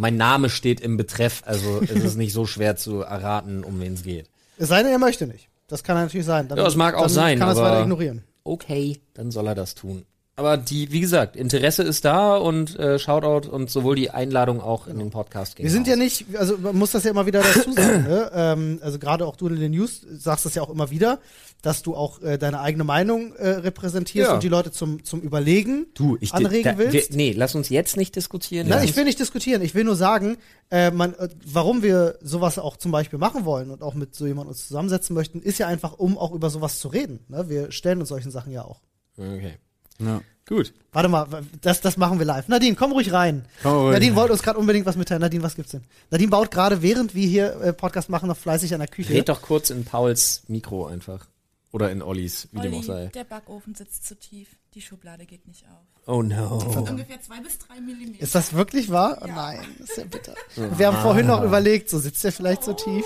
Mein 0.00 0.16
Name 0.16 0.48
steht 0.48 0.80
im 0.80 0.96
Betreff, 0.96 1.42
also 1.44 1.80
es 1.82 1.90
ist 1.90 2.14
nicht 2.16 2.32
so 2.32 2.46
schwer 2.46 2.76
zu 2.76 3.00
erraten, 3.00 3.64
um 3.64 3.80
wen 3.80 3.94
es 3.94 4.04
geht. 4.04 4.30
Es 4.56 4.68
sei 4.68 4.84
denn, 4.84 4.92
er 4.92 5.00
möchte 5.00 5.26
nicht. 5.26 5.48
Das 5.66 5.82
kann 5.82 5.96
natürlich 5.96 6.24
sein. 6.24 6.46
Dann, 6.46 6.56
Ja, 6.56 6.62
das 6.62 6.76
mag 6.76 6.94
auch 6.94 7.08
sein, 7.08 7.40
Kann 7.40 7.48
er 7.48 7.52
es 7.54 7.58
weiter 7.58 7.82
ignorieren. 7.82 8.22
Okay, 8.44 9.00
dann 9.14 9.32
soll 9.32 9.48
er 9.48 9.56
das 9.56 9.74
tun. 9.74 10.06
Aber 10.38 10.56
die, 10.56 10.92
wie 10.92 11.00
gesagt, 11.00 11.34
Interesse 11.34 11.82
ist 11.82 12.04
da 12.04 12.36
und 12.36 12.78
äh, 12.78 13.00
Shoutout 13.00 13.50
und 13.50 13.70
sowohl 13.70 13.96
die 13.96 14.10
Einladung 14.10 14.60
auch 14.60 14.86
in 14.86 15.00
den 15.00 15.10
Podcast 15.10 15.56
gehen. 15.56 15.64
Wir 15.64 15.72
sind 15.72 15.88
ja 15.88 15.96
nicht, 15.96 16.26
also 16.36 16.56
man 16.58 16.76
muss 16.76 16.92
das 16.92 17.02
ja 17.02 17.10
immer 17.10 17.26
wieder 17.26 17.42
dazu 17.42 17.72
sagen, 17.72 18.04
ne? 18.04 18.30
ähm, 18.34 18.78
also 18.80 19.00
gerade 19.00 19.26
auch 19.26 19.34
du 19.34 19.48
in 19.48 19.56
den 19.58 19.72
News 19.72 20.00
sagst 20.08 20.44
das 20.46 20.54
ja 20.54 20.62
auch 20.62 20.70
immer 20.70 20.92
wieder, 20.92 21.18
dass 21.60 21.82
du 21.82 21.96
auch 21.96 22.22
äh, 22.22 22.38
deine 22.38 22.60
eigene 22.60 22.84
Meinung 22.84 23.34
äh, 23.34 23.48
repräsentierst 23.48 24.28
Ja. 24.28 24.34
und 24.34 24.44
die 24.44 24.48
Leute 24.48 24.70
zum, 24.70 25.02
zum 25.02 25.22
Überlegen 25.22 25.86
Du, 25.94 26.16
ich 26.20 26.32
anregen 26.32 26.62
da, 26.62 26.78
willst. 26.78 27.10
Wir, 27.10 27.16
nee, 27.16 27.34
lass 27.36 27.56
uns 27.56 27.68
jetzt 27.68 27.96
nicht 27.96 28.14
diskutieren. 28.14 28.68
Nein, 28.68 28.84
ich 28.84 28.94
will 28.96 29.02
nicht 29.02 29.18
diskutieren. 29.18 29.60
Ich 29.62 29.74
will 29.74 29.82
nur 29.82 29.96
sagen, 29.96 30.36
äh, 30.70 30.92
man, 30.92 31.14
äh, 31.14 31.30
warum 31.46 31.82
wir 31.82 32.16
sowas 32.22 32.60
auch 32.60 32.76
zum 32.76 32.92
Beispiel 32.92 33.18
machen 33.18 33.44
wollen 33.44 33.72
und 33.72 33.82
auch 33.82 33.94
mit 33.94 34.14
so 34.14 34.24
jemandem 34.24 34.50
uns 34.50 34.68
zusammensetzen 34.68 35.14
möchten, 35.14 35.42
ist 35.42 35.58
ja 35.58 35.66
einfach, 35.66 35.94
um 35.94 36.16
auch 36.16 36.30
über 36.30 36.48
sowas 36.48 36.78
zu 36.78 36.86
reden. 36.86 37.24
Ne? 37.26 37.48
Wir 37.48 37.72
stellen 37.72 37.98
uns 37.98 38.08
solchen 38.10 38.30
Sachen 38.30 38.52
ja 38.52 38.62
auch. 38.62 38.82
Okay. 39.16 39.58
Ja. 40.00 40.20
Gut. 40.48 40.72
Warte 40.92 41.10
mal, 41.10 41.26
das, 41.60 41.82
das 41.82 41.98
machen 41.98 42.18
wir 42.18 42.24
live. 42.24 42.48
Nadine, 42.48 42.74
komm 42.74 42.92
ruhig 42.92 43.12
rein. 43.12 43.44
Komm 43.62 43.76
ruhig 43.76 43.92
Nadine 43.92 44.16
wollte 44.16 44.32
uns 44.32 44.42
gerade 44.42 44.58
unbedingt 44.58 44.86
was 44.86 44.96
mitteilen. 44.96 45.20
Nadine, 45.20 45.42
was 45.42 45.56
gibt's 45.56 45.72
denn? 45.72 45.82
Nadine 46.10 46.30
baut 46.30 46.50
gerade, 46.50 46.80
während 46.80 47.14
wir 47.14 47.26
hier 47.26 47.60
äh, 47.60 47.72
Podcast 47.74 48.08
machen, 48.08 48.28
noch 48.28 48.36
fleißig 48.36 48.72
an 48.72 48.80
der 48.80 48.88
Küche. 48.88 49.12
Red 49.12 49.28
doch 49.28 49.42
kurz 49.42 49.68
in 49.68 49.84
Pauls 49.84 50.44
Mikro 50.48 50.86
einfach. 50.86 51.26
Oder 51.70 51.90
in 51.92 52.00
Ollis, 52.00 52.48
wie 52.52 52.60
dem 52.60 52.72
auch 52.72 52.76
Olli, 52.78 52.86
sei. 52.86 53.06
der 53.08 53.24
Backofen 53.24 53.74
sitzt 53.74 54.06
zu 54.06 54.18
tief. 54.18 54.48
Die 54.72 54.80
Schublade 54.80 55.26
geht 55.26 55.46
nicht 55.46 55.66
auf. 55.66 55.86
Oh 56.06 56.22
no. 56.22 56.58
Ungefähr 56.88 57.20
zwei 57.20 57.40
bis 57.40 57.58
drei 57.58 57.80
Millimeter. 57.80 58.22
Ist 58.22 58.34
das 58.34 58.54
wirklich 58.54 58.90
wahr? 58.90 59.18
Oh 59.22 59.26
nein, 59.26 59.60
das 59.78 59.90
ist 59.90 59.98
ja 59.98 60.04
bitter. 60.04 60.34
Wir 60.56 60.86
haben 60.86 61.02
vorhin 61.02 61.26
noch 61.26 61.42
überlegt, 61.42 61.90
so 61.90 61.98
sitzt 61.98 62.24
der 62.24 62.32
vielleicht 62.32 62.64
so 62.64 62.72
tief. 62.72 63.04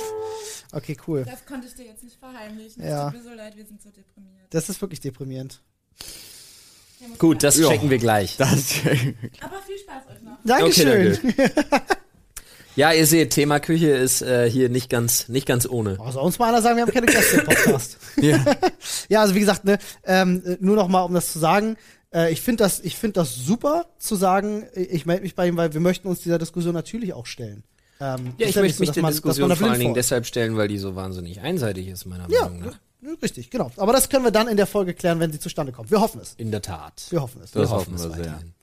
Okay, 0.70 0.97
cool. 1.09 1.24
das 1.24 1.45
konnte 1.45 1.66
ich 1.66 1.74
dir 1.74 1.86
jetzt 1.86 2.05
nicht 2.05 2.18
verheimlichen. 2.18 2.84
Ja. 2.84 3.09
Es 3.09 3.12
tut 3.12 3.22
mir 3.24 3.30
so 3.30 3.36
leid, 3.36 3.57
wir 3.57 3.66
sind 3.66 3.82
so 3.82 3.90
deprimiert. 3.90 4.47
Das 4.51 4.68
ist 4.68 4.80
wirklich 4.80 5.01
deprimierend. 5.01 5.61
Wir 7.11 7.17
Gut, 7.19 7.43
das 7.43 7.59
Ja. 7.59 7.69
checken 7.69 7.91
wir 7.91 7.99
gleich. 7.99 8.37
Das, 8.37 8.49
Aber 8.51 9.61
viel 9.67 9.79
Spaß 9.79 10.05
euch 10.15 10.23
noch. 10.23 10.39
Dankeschön. 10.45 11.19
Ja, 12.75 12.91
ihr 12.93 13.07
seht, 13.07 13.31
Thema 13.35 13.61
Küche 13.61 13.89
ist 13.91 14.23
äh, 14.23 14.49
hier 14.51 14.71
nicht 14.71 14.89
ganz, 14.89 15.29
nicht 15.29 15.45
ganz 15.47 15.69
ohne. 15.69 15.99
Oh, 16.01 16.11
soll 16.11 16.23
uns 16.25 16.39
mal 16.39 16.49
einer 16.49 16.63
sagen, 16.63 16.77
wir 16.77 16.85
haben 16.85 16.91
keine 16.93 17.05
Gäste 17.05 17.41
im 17.41 17.45
Podcast. 17.45 17.99
ja. 18.17 18.43
Ja, 19.11 19.21
also 19.21 19.35
wie 19.35 19.41
gesagt, 19.41 19.65
ne, 19.67 19.79
ähm, 20.05 20.43
äh, 20.47 20.57
nur 20.59 20.77
noch 20.77 20.89
mal, 20.89 21.03
um 21.03 21.13
das 21.13 21.31
zu 21.35 21.39
sagen, 21.39 21.77
äh, 22.15 22.33
ich 22.33 22.41
finde 22.41 22.65
das, 22.65 22.81
ich 22.81 22.97
finde 22.97 23.21
das 23.21 23.35
super 23.35 23.91
zu 23.99 24.17
sagen, 24.17 24.63
äh, 24.75 24.85
ich 24.85 25.05
melde 25.05 25.23
mich 25.23 25.35
bei 25.35 25.49
ihm, 25.49 25.59
weil 25.59 25.75
wir 25.75 25.83
möchten 25.83 26.09
uns 26.09 26.21
dieser 26.21 26.39
Diskussion 26.39 26.73
natürlich 26.73 27.13
auch 27.13 27.27
stellen. 27.27 27.63
Ähm, 28.01 28.33
Ja, 28.39 28.47
ich 28.49 28.57
möchte 28.57 28.79
so, 28.79 28.81
mich 28.85 28.91
der 28.93 29.03
man- 29.03 29.13
Diskussion 29.13 29.55
vor 29.55 29.69
allen 29.71 29.79
Dingen 29.79 29.93
deshalb 29.95 30.25
stellen, 30.25 30.57
weil 30.57 30.69
die 30.69 30.79
so 30.79 30.97
wahnsinnig 30.97 31.43
einseitig 31.43 31.89
ist, 31.89 32.07
meiner 32.07 32.27
Ja, 32.31 32.45
Meinung 32.45 32.61
nach. 32.61 32.79
Richtig, 33.23 33.51
genau. 33.51 33.71
Aber 33.77 33.93
das 33.93 34.09
können 34.09 34.25
wir 34.25 34.31
dann 34.31 34.49
in 34.49 34.57
der 34.57 34.67
Folge 34.67 34.95
klären, 34.95 35.21
wenn 35.21 35.33
sie 35.33 35.39
zustande 35.41 35.73
kommt. 35.73 35.91
Wir 35.91 36.01
hoffen 36.01 36.21
es. 36.21 36.35
In 36.37 36.51
der 36.51 36.63
Tat. 36.63 37.05
Wir 37.11 37.23
hoffen 37.23 37.41
es. 37.43 37.51
Das 37.53 37.69
Wir 37.69 37.71
hoffen 37.77 37.95
es 37.95 38.03
wir 38.05 38.11
sehr. 38.11 38.19
weiterhin. 38.19 38.55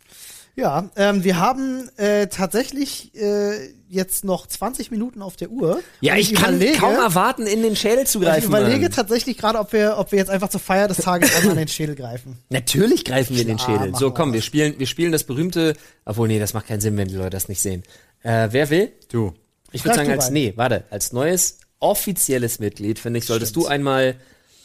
Ja, 0.56 0.90
ähm, 0.98 1.24
wir 1.24 1.40
haben 1.40 1.88
äh, 1.96 2.28
tatsächlich 2.28 3.16
äh, 3.16 3.70
jetzt 3.88 4.26
noch 4.26 4.46
20 4.46 4.92
Minuten 4.92 5.22
auf 5.22 5.38
der 5.38 5.52
Uhr. 5.52 5.80
Ja, 6.02 6.14
Und 6.16 6.20
ich 6.20 6.34
kann 6.36 6.56
überlege, 6.56 6.78
kaum 6.78 6.96
erwarten, 6.96 7.46
in 7.48 7.62
den 7.62 7.78
Schädel 7.78 8.06
zu 8.06 8.20
Ich 8.20 8.26
greifen. 8.26 8.48
überlege 8.48 8.82
Mann. 8.82 8.92
tatsächlich 8.92 9.38
gerade, 9.38 9.58
ob 9.60 9.72
wir, 9.72 9.96
ob 9.98 10.12
wir 10.12 10.20
jetzt 10.20 10.30
einfach 10.30 10.50
zur 10.50 10.60
Feier 10.60 10.90
des 10.90 10.98
Tages 10.98 11.34
einmal 11.36 11.52
an 11.52 11.58
den 11.60 11.68
Schädel 11.70 11.96
greifen. 11.96 12.40
Natürlich 12.50 13.06
greifen 13.06 13.36
wir 13.36 13.44
in 13.44 13.48
den 13.48 13.60
Schädel. 13.60 13.96
So, 13.96 14.12
komm, 14.12 14.34
wir 14.34 14.42
spielen, 14.42 14.78
wir 14.78 14.88
spielen 14.88 15.14
das 15.14 15.24
berühmte, 15.24 15.76
obwohl, 16.04 16.28
nee, 16.28 16.40
das 16.40 16.54
macht 16.54 16.68
keinen 16.68 16.82
Sinn, 16.82 16.98
wenn 16.98 17.08
die 17.08 17.16
Leute 17.16 17.30
das 17.30 17.48
nicht 17.48 17.62
sehen. 17.62 17.84
Äh, 18.24 18.50
wer 18.52 18.70
will? 18.70 18.92
Du. 19.10 19.34
Ich 19.72 19.86
würde 19.86 19.96
sagen, 19.96 20.12
als, 20.12 20.30
nee, 20.30 20.52
warte, 20.58 20.84
als 20.90 21.14
neues 21.14 21.60
offizielles 21.80 22.60
Mitglied, 22.60 23.00
finde 23.00 23.20
ich, 23.20 23.26
solltest 23.26 23.56
du 23.56 23.68
einmal 23.68 24.16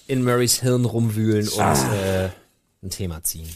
in 0.06 0.22
Murrays 0.24 0.60
Hirn 0.60 0.84
rumwühlen 0.84 1.48
und 1.48 1.60
äh, 1.60 2.28
ein 2.82 2.90
Thema 2.90 3.22
ziehen. 3.22 3.48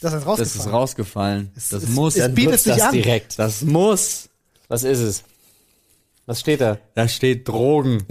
Das 0.00 0.12
ist 0.12 0.26
Das 0.26 0.40
ist 0.40 0.56
rausgefallen. 0.66 0.70
rausgefallen. 0.74 1.52
Es- 1.56 1.68
Das 1.68 1.82
es- 1.84 1.88
muss. 1.90 2.14
es 2.16 2.22
Dann 2.22 2.34
bietet 2.34 2.60
sich 2.60 2.74
das 2.74 2.82
an. 2.82 2.92
direkt. 2.92 3.38
Das 3.38 3.62
muss. 3.62 4.28
Was 4.68 4.82
ist 4.84 4.98
es? 4.98 5.22
Was 6.26 6.40
steht 6.40 6.60
da? 6.60 6.78
Da 6.94 7.08
steht 7.08 7.46
Drogen. 7.48 8.04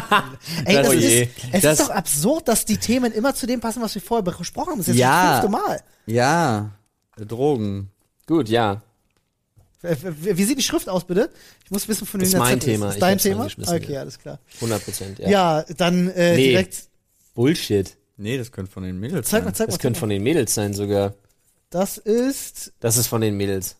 Ey, 0.64 0.74
das 0.76 0.88
Oh 0.88 0.92
je. 0.92 1.22
ist, 1.24 1.30
es 1.52 1.62
Das- 1.62 1.80
ist 1.80 1.88
doch 1.88 1.94
absurd, 1.94 2.48
dass 2.48 2.64
die 2.64 2.78
Themen 2.78 3.12
immer 3.12 3.34
zu 3.34 3.46
dem 3.46 3.60
passen, 3.60 3.82
was 3.82 3.94
wir 3.94 4.02
vorher 4.02 4.22
besprochen 4.22 4.70
haben. 4.72 4.78
Das 4.78 4.88
ist 4.88 4.94
jetzt 4.94 5.00
Ja. 5.00 5.32
das 5.32 5.40
fünfte 5.44 5.58
Mal. 5.68 5.82
Ja. 6.06 6.70
Drogen. 7.16 7.90
Gut, 8.26 8.48
ja. 8.48 8.82
Wie 9.82 10.44
sieht 10.44 10.58
die 10.58 10.62
Schrift 10.62 10.88
aus, 10.88 11.04
bitte? 11.04 11.30
Ich 11.64 11.70
muss 11.70 11.88
wissen, 11.88 12.06
von 12.06 12.20
wem 12.20 12.24
Ist 12.26 12.32
der 12.34 12.40
mein 12.40 12.60
Zettel 12.60 12.74
Thema. 12.74 12.86
Ist, 12.86 12.90
Ich 12.92 12.96
ist 12.96 13.02
dein 13.02 13.18
Thema? 13.18 13.44
Okay, 13.66 13.92
ja. 13.92 14.00
alles 14.00 14.18
klar. 14.18 14.38
100 14.56 14.84
Prozent, 14.84 15.18
ja. 15.20 15.28
Ja, 15.30 15.64
dann 15.76 16.08
äh, 16.10 16.36
Nee. 16.36 16.48
direkt. 16.50 16.84
Bullshit. 17.34 17.96
Nee, 18.16 18.36
das 18.36 18.52
könnte 18.52 18.70
von 18.70 18.82
den 18.82 18.98
Mädels 19.00 19.28
Zeig 19.28 19.44
mal, 19.44 19.48
sein. 19.50 19.54
zeig 19.54 19.60
mal. 19.60 19.66
Das 19.68 19.74
Zeig 19.76 19.82
könnte 19.82 19.96
mal. 19.96 20.00
von 20.00 20.08
den 20.10 20.22
Mädels 20.22 20.54
sein 20.54 20.74
sogar. 20.74 21.14
Das 21.70 21.96
ist. 21.98 22.72
Das 22.80 22.96
ist 22.96 23.06
von 23.06 23.20
den 23.22 23.36
Mädels. 23.36 23.76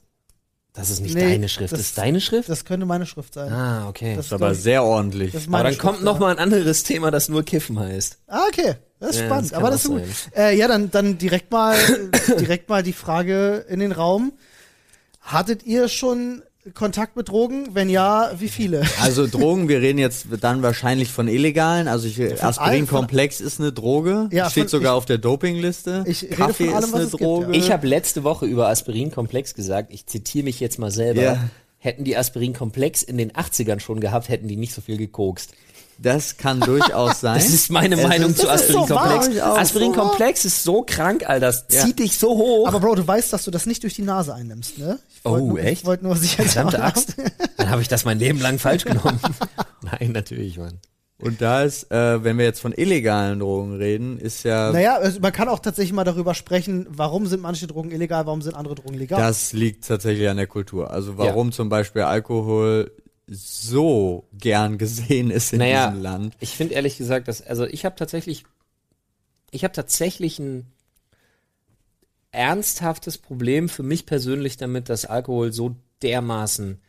Das 0.73 0.89
ist 0.89 1.01
nicht 1.01 1.15
Nee, 1.17 1.23
deine 1.33 1.49
Schrift. 1.49 1.73
das- 1.73 1.81
Das 1.81 1.89
ist 1.89 1.99
deine 1.99 2.21
Schrift? 2.21 2.49
Das 2.49 2.65
könnte 2.65 2.87
meine 2.87 3.05
Schrift 3.05 3.35
sein. 3.35 3.53
ah, 3.53 3.89
okay. 3.89 4.11
Das 4.15 4.17
Das 4.17 4.27
ist 4.27 4.33
aber 4.33 4.55
sehr 4.55 4.85
ordentlich. 4.85 5.33
Das 5.33 5.43
ist 5.43 5.49
Aber 5.49 5.65
dann 5.65 5.73
Schrift, 5.73 5.81
kommt 5.83 6.03
noch 6.05 6.15
ja. 6.15 6.21
mal 6.21 6.31
ein 6.31 6.39
anderes 6.39 6.85
Thema, 6.85 7.11
das 7.11 7.29
nur 7.29 7.43
Kiffen 7.43 7.79
heißt. 7.79 8.19
Ah, 8.29 8.45
okay. 8.49 8.77
Das 9.01 9.11
ist 9.17 9.21
Ja, 9.21 9.27
spannend. 9.27 9.51
das 9.51 9.59
aber 9.59 9.71
das 9.71 9.85
ist 9.85 9.91
gut. 9.91 10.03
Äh, 10.37 10.57
ja, 10.57 10.69
dann, 10.69 10.91
dann 10.93 11.19
direkt 11.19 11.51
mal, 11.51 11.77
direkt 12.39 12.69
mal 12.69 12.83
die 12.85 12.93
Frage 12.93 13.67
in 13.69 13.81
den 13.81 13.91
Raum. 13.93 14.33
Hattet 15.21 15.65
ihr 15.65 15.89
schon 15.89 16.43
Kontakt 16.75 17.17
mit 17.17 17.29
Drogen? 17.29 17.69
Wenn 17.75 17.89
ja, 17.89 18.31
wie 18.39 18.49
viele? 18.49 18.83
Also 19.01 19.27
Drogen, 19.27 19.69
wir 19.69 19.81
reden 19.81 19.99
jetzt 19.99 20.27
dann 20.41 20.63
wahrscheinlich 20.63 21.11
von 21.11 21.27
illegalen. 21.29 21.89
Also 21.89 22.07
ich, 22.09 22.43
Aspirinkomplex 22.43 23.41
ist 23.41 23.61
eine 23.61 23.73
Droge. 23.73 24.29
Ja, 24.33 24.51
Steht 24.51 24.65
von- 24.65 24.69
sogar 24.69 24.93
ich- 24.95 24.99
auf 24.99 25.07
der 25.07 25.19
Dopingliste. 25.19 26.05
Ich 26.07 26.23
rede 26.25 26.35
Kaffee 26.37 26.67
von 26.67 26.75
allem, 26.75 26.85
ist 26.85 26.93
was 26.93 26.95
eine 26.95 27.05
es 27.05 27.11
gibt, 27.13 27.23
Droge. 27.23 27.57
Ich 27.57 27.71
habe 27.71 27.87
letzte 27.87 28.25
Woche 28.25 28.47
über 28.47 28.69
Aspirinkomplex 28.69 29.55
gesagt, 29.55 29.93
ich 29.93 30.07
zitiere 30.07 30.45
mich 30.45 30.61
jetzt 30.61 30.79
mal 30.79 30.91
selber. 30.91 31.23
Ja. 31.23 31.49
Hätten 31.79 32.05
die 32.05 32.15
Aspirinkomplex 32.17 33.03
in 33.03 33.17
den 33.17 33.33
80ern 33.33 33.81
schon 33.81 34.01
gehabt, 34.01 34.29
hätten 34.29 34.49
die 34.49 34.57
nicht 34.57 34.75
so 34.75 34.83
viel 34.83 34.99
gekokst. 34.99 35.53
Das 36.03 36.37
kann 36.37 36.61
durchaus 36.61 37.21
sein. 37.21 37.35
Das 37.35 37.49
ist 37.49 37.71
meine 37.71 37.97
Es 37.97 38.03
Meinung 38.03 38.31
ist- 38.31 38.39
zu 38.39 38.47
das 38.47 38.63
ist 38.63 38.73
so 38.73 38.79
Aspirinkomplex. 38.97 39.41
Aspirinkomplex 39.41 40.45
ist 40.45 40.63
so 40.63 40.83
krank, 40.83 41.29
Alter. 41.29 41.47
Das 41.47 41.67
Ja. 41.71 41.85
zieht 41.85 41.99
dich 41.99 42.19
so 42.19 42.31
hoch. 42.37 42.67
Aber 42.69 42.81
Bro, 42.81 42.95
du 42.97 43.07
weißt, 43.07 43.33
dass 43.33 43.45
du 43.45 43.51
das 43.51 43.67
nicht 43.67 43.83
durch 43.83 43.95
die 43.95 44.03
Nase 44.03 44.35
einnimmst, 44.35 44.79
ne? 44.79 44.99
Oh, 45.25 45.37
nur, 45.37 45.61
echt? 45.61 45.83
Ich 45.83 45.87
wollte 45.87 46.05
nur 46.05 46.17
sicher 46.17 46.43
Verdammte 46.45 46.83
Axt. 46.83 47.15
Dann 47.59 47.71
habe 47.71 47.83
ich 47.83 47.89
das 47.89 48.05
mein 48.05 48.19
Leben 48.19 48.41
lang 48.41 48.59
falsch 48.59 48.85
genommen. 48.85 49.21
Nein, 49.83 50.13
natürlich, 50.13 50.59
Mann. 50.59 50.79
Und 51.23 51.43
da 51.43 51.65
ist, 51.65 51.91
äh, 51.93 52.25
wenn 52.25 52.39
wir 52.39 52.47
jetzt 52.47 52.61
von 52.61 52.73
illegalen 52.73 53.41
Drogen 53.41 53.75
reden, 53.77 54.19
ist 54.19 54.43
ja, 54.43 54.73
Naja, 54.73 54.97
also 54.97 55.21
man 55.21 55.33
kann 55.33 55.51
auch 55.51 55.59
tatsächlich 55.59 55.93
mal 55.93 56.05
darüber 56.05 56.33
sprechen, 56.35 56.87
warum 56.89 57.27
sind 57.27 57.43
manche 57.43 57.67
Drogen 57.67 57.91
illegal, 57.91 58.25
warum 58.25 58.41
sind 58.41 58.55
andere 58.57 58.75
Drogen 58.75 58.95
legal. 58.95 59.21
das 59.21 59.53
liegt 59.53 59.87
tatsächlich 59.87 60.31
an 60.31 60.39
der 60.39 60.47
Kultur. 60.47 60.91
Also 60.91 61.19
warum 61.19 61.53
zum 61.53 61.69
Beispiel 61.69 62.01
Alkohol 62.03 62.91
so 63.33 64.27
gern 64.33 64.77
gesehen 64.77 65.31
ist 65.31 65.53
in 65.53 65.61
Naja, 65.61 65.89
diesem 65.89 66.03
Land. 66.03 66.37
ich 66.41 66.51
finde 66.51 66.75
ehrlich 66.75 66.99
gesagt, 66.99 67.29
dass, 67.29 67.41
also 67.41 67.65
ich 67.65 67.85
habe 67.85 67.95
tatsächlich, 67.95 68.45
ich 69.53 69.63
habe 69.63 69.73
tatsächlich 69.73 70.39
ein 70.41 70.67
ernsthaftes 72.33 73.19
Problem 73.19 73.69
für 73.69 73.83
mich 73.85 74.05
persönlich 74.05 74.57
damit, 74.57 74.89
dass 74.89 75.05
Alkohol 75.05 75.53
so 75.53 75.77
dermaßen 76.03 76.81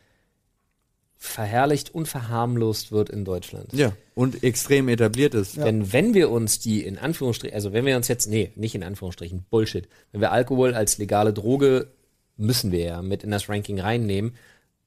verherrlicht 1.18 1.94
und 1.94 2.08
verharmlost 2.08 2.92
wird 2.92 3.12
in 3.12 3.24
Deutschland. 3.24 3.72
Ja. 3.74 3.94
Und 4.16 4.44
extrem 4.44 4.90
etabliert 4.90 5.36
ist. 5.36 5.58
Denn 5.58 5.94
wenn 5.94 6.16
wir 6.16 6.32
uns 6.32 6.58
die 6.58 6.84
in 6.84 6.98
Anführungsstrichen, 6.98 7.54
also 7.54 7.74
wenn 7.74 7.86
wir 7.86 7.96
uns 7.96 8.08
jetzt, 8.08 8.28
nee, 8.28 8.52
nicht 8.56 8.74
in 8.74 8.84
Anführungsstrichen, 8.84 9.46
Bullshit, 9.52 9.88
wenn 10.12 10.22
wir 10.22 10.32
Alkohol 10.32 10.74
als 10.74 10.98
legale 10.98 11.34
Droge, 11.34 11.92
müssen 12.38 12.72
wir 12.72 12.80
ja 12.84 13.02
mit 13.04 13.24
in 13.24 13.30
das 13.30 13.50
Ranking 13.50 13.80
reinnehmen, 13.80 14.34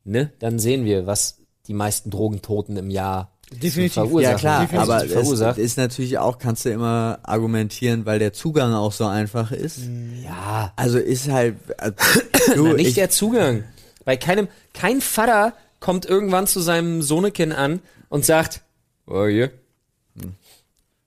ne, 0.02 0.32
dann 0.40 0.58
sehen 0.58 0.84
wir, 0.84 1.06
was 1.06 1.43
die 1.66 1.74
meisten 1.74 2.10
Drogentoten 2.10 2.76
im 2.76 2.90
Jahr 2.90 3.30
Definitiv. 3.52 3.96
Ja 4.20 4.34
klar, 4.34 4.62
Definitiv 4.62 4.78
aber 4.90 5.04
es 5.04 5.58
ist 5.58 5.76
natürlich 5.76 6.18
auch, 6.18 6.38
kannst 6.38 6.64
du 6.64 6.70
immer 6.70 7.18
argumentieren, 7.22 8.06
weil 8.06 8.18
der 8.18 8.32
Zugang 8.32 8.72
auch 8.72 8.90
so 8.92 9.04
einfach 9.06 9.52
ist. 9.52 9.80
ja, 10.24 10.72
Also 10.76 10.98
ist 10.98 11.28
halt, 11.28 11.56
äh, 11.78 11.92
na, 12.48 12.54
du, 12.54 12.72
nicht 12.72 12.88
ich, 12.88 12.94
der 12.94 13.10
Zugang. 13.10 13.64
Bei 14.04 14.16
keinem, 14.16 14.48
kein 14.72 15.00
Vater 15.00 15.52
kommt 15.78 16.06
irgendwann 16.06 16.46
zu 16.46 16.60
seinem 16.60 17.02
Sohnekind 17.02 17.52
an 17.54 17.80
und 18.08 18.24
sagt, 18.24 18.62
oh 19.06 19.26
hier, 19.26 19.50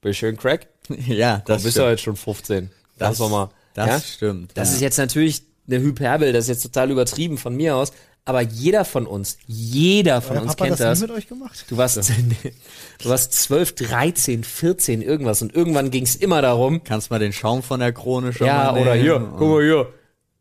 bist 0.00 0.18
schön 0.18 0.36
Crack? 0.36 0.68
Ja, 1.06 1.38
Das 1.38 1.44
das 1.44 1.62
bist 1.64 1.66
du 1.66 1.70
stimmt. 1.80 1.86
halt 1.88 2.00
schon 2.00 2.16
15. 2.16 2.70
Das, 2.96 3.18
Das- 3.18 3.30
mal. 3.30 3.50
Das 3.74 3.86
ja? 3.88 4.00
stimmt. 4.00 4.52
Das 4.54 4.68
ja. 4.70 4.74
ist 4.76 4.80
jetzt 4.80 4.98
natürlich 4.98 5.42
eine 5.68 5.80
Hyperbel, 5.80 6.32
das 6.32 6.44
ist 6.44 6.48
jetzt 6.48 6.62
total 6.62 6.90
übertrieben 6.90 7.36
von 7.36 7.54
mir 7.54 7.76
aus, 7.76 7.92
aber 8.28 8.42
jeder 8.42 8.84
von 8.84 9.06
uns, 9.06 9.38
jeder 9.46 10.20
von 10.20 10.36
Euer 10.36 10.42
uns 10.42 10.52
Papa 10.52 10.64
kennt 10.66 10.80
das 10.80 11.00
das. 11.00 11.00
mit 11.00 11.10
euch 11.10 11.28
gemacht? 11.28 11.64
Du 11.68 11.78
warst, 11.78 11.96
du 13.02 13.08
warst 13.08 13.32
12, 13.32 13.74
13, 13.74 14.44
14, 14.44 15.00
irgendwas 15.00 15.40
und 15.40 15.54
irgendwann 15.54 15.90
ging 15.90 16.04
es 16.04 16.14
immer 16.14 16.42
darum, 16.42 16.84
Kannst 16.84 17.10
mal 17.10 17.18
den 17.18 17.32
Schaum 17.32 17.62
von 17.62 17.80
der 17.80 17.92
Krone 17.92 18.34
schon 18.34 18.46
ja, 18.46 18.72
mal 18.72 18.82
oder 18.82 18.92
nehmen 18.92 19.02
hier, 19.02 19.32
guck 19.38 19.48
mal 19.48 19.62
hier, 19.62 19.88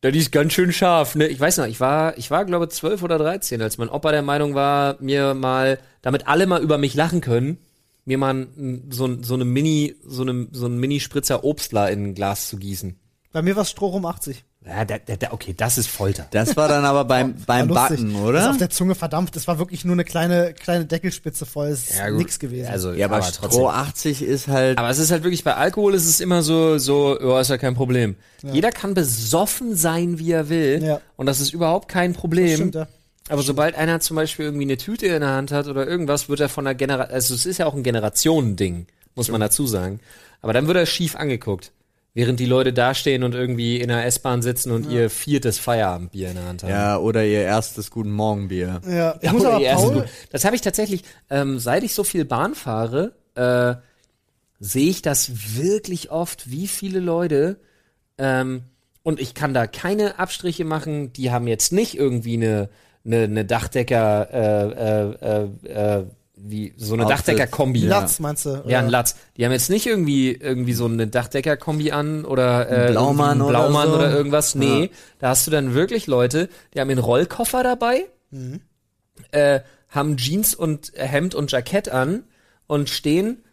das 0.02 0.16
ist 0.16 0.34
ganz 0.34 0.52
schön 0.52 0.74
scharf, 0.74 1.16
ne? 1.16 1.28
Ich 1.28 1.40
weiß 1.40 1.60
noch, 1.60 1.66
ich 1.66 1.80
war, 1.80 2.18
ich 2.18 2.30
war 2.30 2.44
glaube 2.44 2.68
12 2.68 3.04
oder 3.04 3.18
13, 3.18 3.62
als 3.62 3.78
mein 3.78 3.88
Opa 3.88 4.12
der 4.12 4.22
Meinung 4.22 4.54
war, 4.54 4.98
mir 5.00 5.34
mal, 5.34 5.80
damit 6.02 6.28
alle 6.28 6.46
mal 6.46 6.62
über 6.62 6.78
mich 6.78 6.94
lachen 6.94 7.22
können, 7.22 7.58
mir 8.04 8.18
mal 8.18 8.48
so, 8.90 9.24
so 9.24 9.34
eine 9.34 9.46
Mini, 9.46 9.96
so 10.06 10.24
eine, 10.24 10.50
so 10.52 10.66
ein 10.66 10.78
Mini-Spritzer 10.78 11.46
Obstler 11.46 11.90
in 11.90 12.08
ein 12.08 12.16
Glas 12.16 12.50
zu 12.50 12.58
gießen. 12.58 13.00
Bei 13.32 13.42
mir 13.42 13.56
war 13.56 13.64
es 13.64 13.72
Strohrum 13.72 14.06
80. 14.06 14.44
Ja, 14.68 14.86
da, 14.86 14.98
da, 15.04 15.16
da, 15.16 15.32
okay, 15.32 15.54
das 15.56 15.78
ist 15.78 15.88
Folter. 15.88 16.28
Das 16.32 16.58
war 16.58 16.68
dann 16.68 16.84
aber 16.84 17.06
beim, 17.06 17.36
beim. 17.46 17.68
Backen, 17.70 18.14
Das 18.14 18.22
ist 18.22 18.28
oder? 18.28 18.50
auf 18.52 18.58
der 18.58 18.70
Zunge 18.70 18.96
verdampft. 18.96 19.36
Das 19.36 19.48
war 19.48 19.60
wirklich 19.60 19.86
nur 19.86 19.94
eine 19.94 20.04
kleine, 20.04 20.54
kleine 20.54 20.86
Deckelspitze 20.86 21.46
voll. 21.46 21.68
Es 21.68 21.90
ist 21.90 22.02
nix 22.12 22.40
gewesen. 22.40 22.68
Also, 22.70 22.92
Ja, 22.92 23.06
aber, 23.06 23.22
Stroh 23.22 23.70
80 23.70 24.22
ist 24.22 24.48
halt. 24.48 24.78
Aber 24.78 24.90
es 24.90 25.00
ist 25.00 25.12
halt 25.12 25.24
wirklich, 25.24 25.44
bei 25.44 25.56
Alkohol 25.56 25.94
ist 25.94 26.06
es 26.06 26.20
immer 26.20 26.44
so, 26.44 26.78
so, 26.78 27.18
ja, 27.20 27.40
ist 27.40 27.50
ja 27.50 27.58
kein 27.58 27.76
Problem. 27.76 28.16
Jeder 28.44 28.72
kann 28.72 28.94
besoffen 28.94 29.76
sein, 29.76 30.20
wie 30.20 30.32
er 30.32 30.50
will. 30.50 30.84
Ja. 30.84 31.02
Und 31.16 31.26
das 31.28 31.40
ist 31.40 31.54
überhaupt 31.54 31.88
kein 31.88 32.14
Problem. 32.14 32.56
Stimmt, 32.56 32.76
ja. 32.76 32.88
Aber 33.30 33.42
sobald 33.42 33.76
einer 33.76 34.00
zum 34.00 34.16
Beispiel 34.16 34.46
irgendwie 34.46 34.66
eine 34.66 34.78
Tüte 34.78 35.08
in 35.08 35.22
der 35.22 35.32
Hand 35.32 35.52
hat 35.52 35.68
oder 35.68 35.86
irgendwas, 35.86 36.30
wird 36.30 36.40
er 36.40 36.50
von 36.50 36.66
der 36.66 36.76
Generation, 36.76 37.14
also 37.14 37.34
es 37.34 37.46
ist 37.46 37.58
ja 37.58 37.66
auch 37.66 37.74
ein 37.74 37.84
Generationending, 37.84 38.88
muss 39.16 39.30
man 39.30 39.42
dazu 39.42 39.68
sagen. 39.68 40.00
Aber 40.42 40.54
dann 40.54 40.68
wird 40.68 40.78
er 40.78 40.86
schief 40.86 41.16
angeguckt. 41.16 41.72
Während 42.18 42.40
die 42.40 42.48
Leute 42.48 42.74
dastehen 42.74 43.22
und 43.22 43.36
irgendwie 43.36 43.80
in 43.80 43.90
der 43.90 44.04
S-Bahn 44.08 44.42
sitzen 44.42 44.72
und 44.72 44.90
ihr 44.90 45.12
viertes 45.12 45.60
Feierabendbier 45.60 46.30
in 46.30 46.34
der 46.34 46.46
Hand 46.46 46.64
haben. 46.64 46.72
ja, 46.72 46.98
oder 46.98 47.24
ihr 47.24 47.44
erstes 47.44 47.92
Guten 47.92 48.10
Morgen 48.10 48.48
Bier. 48.48 48.82
Ja, 48.90 49.18
ich 49.18 49.24
Ja, 49.28 49.34
muss 49.34 49.42
oder 49.44 49.54
aber 49.58 49.66
Paul. 49.66 50.06
Das 50.32 50.44
habe 50.44 50.56
ich 50.56 50.64
tatsächlich, 50.64 51.04
ähm, 51.30 51.60
seit 51.60 51.84
ich 51.84 51.94
so 51.94 52.04
viel 52.04 52.26
Bahn 52.26 52.56
fahre, 52.56 53.14
äh, 53.36 53.76
sehe 54.60 54.90
ich 54.90 55.04
das 55.04 55.60
wirklich 55.60 56.10
oft, 56.10 56.50
wie 56.50 56.68
viele 56.68 57.02
Leute, 57.02 57.60
ähm, 58.18 58.64
und 59.04 59.20
ich 59.20 59.36
kann 59.36 59.54
da 59.54 59.68
keine 59.68 60.18
Abstriche 60.18 60.66
machen, 60.66 61.14
die 61.14 61.30
haben 61.30 61.46
jetzt 61.46 61.72
nicht 61.72 61.96
irgendwie 61.96 62.34
eine, 62.34 62.70
eine, 63.06 63.26
eine 63.26 63.46
Dachdecker, 63.46 64.28
äh, 64.34 64.66
äh, 64.72 65.46
äh, 65.70 66.00
äh, 66.00 66.06
wie, 66.40 66.74
so 66.78 66.94
eine. 66.94 67.06
Dachdecker-Kombi. 67.06 67.82
Latz 67.82 68.20
meinst 68.20 68.46
du? 68.46 68.64
Ja, 68.68 68.80
ein 68.80 68.86
oder? 68.86 68.92
Latz. 68.92 69.16
Die 69.36 69.46
haben 69.46 69.52
jetzt 69.52 69.70
nicht 69.70 69.88
irgendwie 69.88 70.32
irgendwie 70.32 70.74
so 70.74 70.86
eine 70.86 71.08
Dachdecker-Kombi 71.08 71.92
an 71.92 72.26
oder 72.26 72.70
äh, 72.70 72.92
Blaumann 72.92 73.32
einen 73.32 73.42
oder 73.42 73.60
Blaumann 73.60 73.90
so. 73.90 73.96
oder 73.96 74.12
irgendwas. 74.12 74.56
Nee, 74.56 74.92
da 75.20 75.30
hast 75.30 75.48
du 75.48 75.52
dann 75.52 75.74
wirklich 75.74 76.08
Leute, 76.08 76.50
die 76.74 76.80
haben 76.80 76.90
einen 76.90 77.00
Rollkoffer 77.00 77.64
dabei, 77.64 78.06
äh, 79.32 79.62
haben 79.90 80.18
Jeans 80.18 80.54
und 80.54 80.92
Hemd 80.96 81.36
und 81.36 81.52
Jackett 81.52 81.90
an 81.90 82.24
und 82.68 82.90
stehen. 82.90 83.44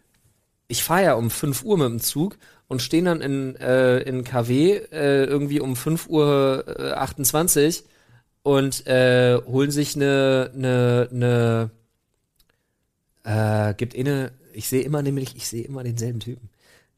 Ich 0.67 0.83
fahre 0.83 1.03
ja 1.03 1.13
um 1.15 1.29
5 1.29 1.63
Uhr 1.63 1.77
mit 1.77 1.87
dem 1.87 1.99
Zug 1.99 2.37
und 2.67 2.81
stehen 2.81 3.05
dann 3.05 3.21
in 3.21 3.55
äh, 3.55 3.99
in 3.99 4.23
KW 4.23 4.77
äh, 4.91 5.25
irgendwie 5.25 5.59
um 5.59 5.75
5 5.75 6.07
Uhr 6.07 6.65
äh, 6.79 6.91
28 6.91 7.83
und 8.43 8.85
äh, 8.87 9.37
holen 9.45 9.71
sich 9.71 9.95
eine 9.95 10.51
eine 10.53 11.09
eine 11.11 11.71
äh, 13.25 13.73
gibt 13.73 13.95
eine, 13.95 14.31
ich 14.53 14.69
sehe 14.69 14.83
immer 14.83 15.01
nämlich, 15.01 15.35
ich 15.35 15.47
sehe 15.47 15.65
immer 15.65 15.83
denselben 15.83 16.19
Typen. 16.19 16.49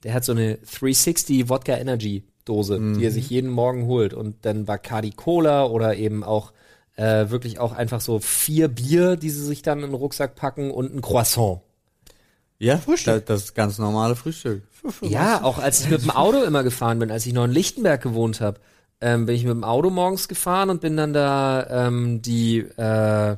Der 0.04 0.14
hat 0.14 0.24
so 0.24 0.34
eine 0.34 0.58
360 0.58 1.50
Wodka 1.50 1.76
Energy 1.76 2.24
Dose, 2.46 2.80
die 2.96 3.04
er 3.04 3.12
sich 3.12 3.30
jeden 3.30 3.50
Morgen 3.50 3.88
holt 3.88 4.14
und 4.14 4.46
dann 4.46 4.66
Bacardi 4.66 5.12
Cola 5.12 5.66
oder 5.66 5.98
eben 5.98 6.24
auch 6.24 6.54
äh, 6.96 7.30
wirklich 7.30 7.60
auch 7.60 7.74
einfach 7.74 8.00
so 8.00 8.20
vier 8.20 8.68
Bier, 8.68 9.16
die 9.18 9.30
sie 9.30 9.44
sich 9.44 9.62
dann 9.62 9.80
in 9.80 9.92
den 9.92 9.94
Rucksack 9.94 10.36
packen 10.36 10.72
und 10.72 10.94
ein 10.94 11.02
Croissant. 11.02 11.62
Ja, 12.60 12.78
Frühstück. 12.78 13.26
Das, 13.26 13.46
das 13.46 13.54
ganz 13.54 13.78
normale 13.78 14.16
Frühstück. 14.16 14.64
Ja, 15.02 15.44
auch 15.44 15.58
als 15.58 15.82
ich 15.82 15.90
mit 15.90 16.02
dem 16.02 16.12
Auto 16.12 16.42
immer 16.44 16.64
gefahren 16.64 17.00
bin, 17.00 17.12
als 17.12 17.26
ich 17.26 17.34
noch 17.34 17.46
in 17.46 17.52
Lichtenberg 17.52 18.02
gewohnt 18.02 18.42
habe, 18.42 18.60
ähm, 19.02 19.26
bin 19.26 19.36
ich 19.36 19.44
mit 19.44 19.52
dem 19.52 19.64
Auto 19.64 19.90
morgens 19.90 20.28
gefahren 20.28 20.70
und 20.70 20.82
bin 20.82 20.98
dann 20.98 21.14
da 21.14 21.88
ähm, 21.88 22.22
die, 22.22 22.60
äh, 22.60 23.38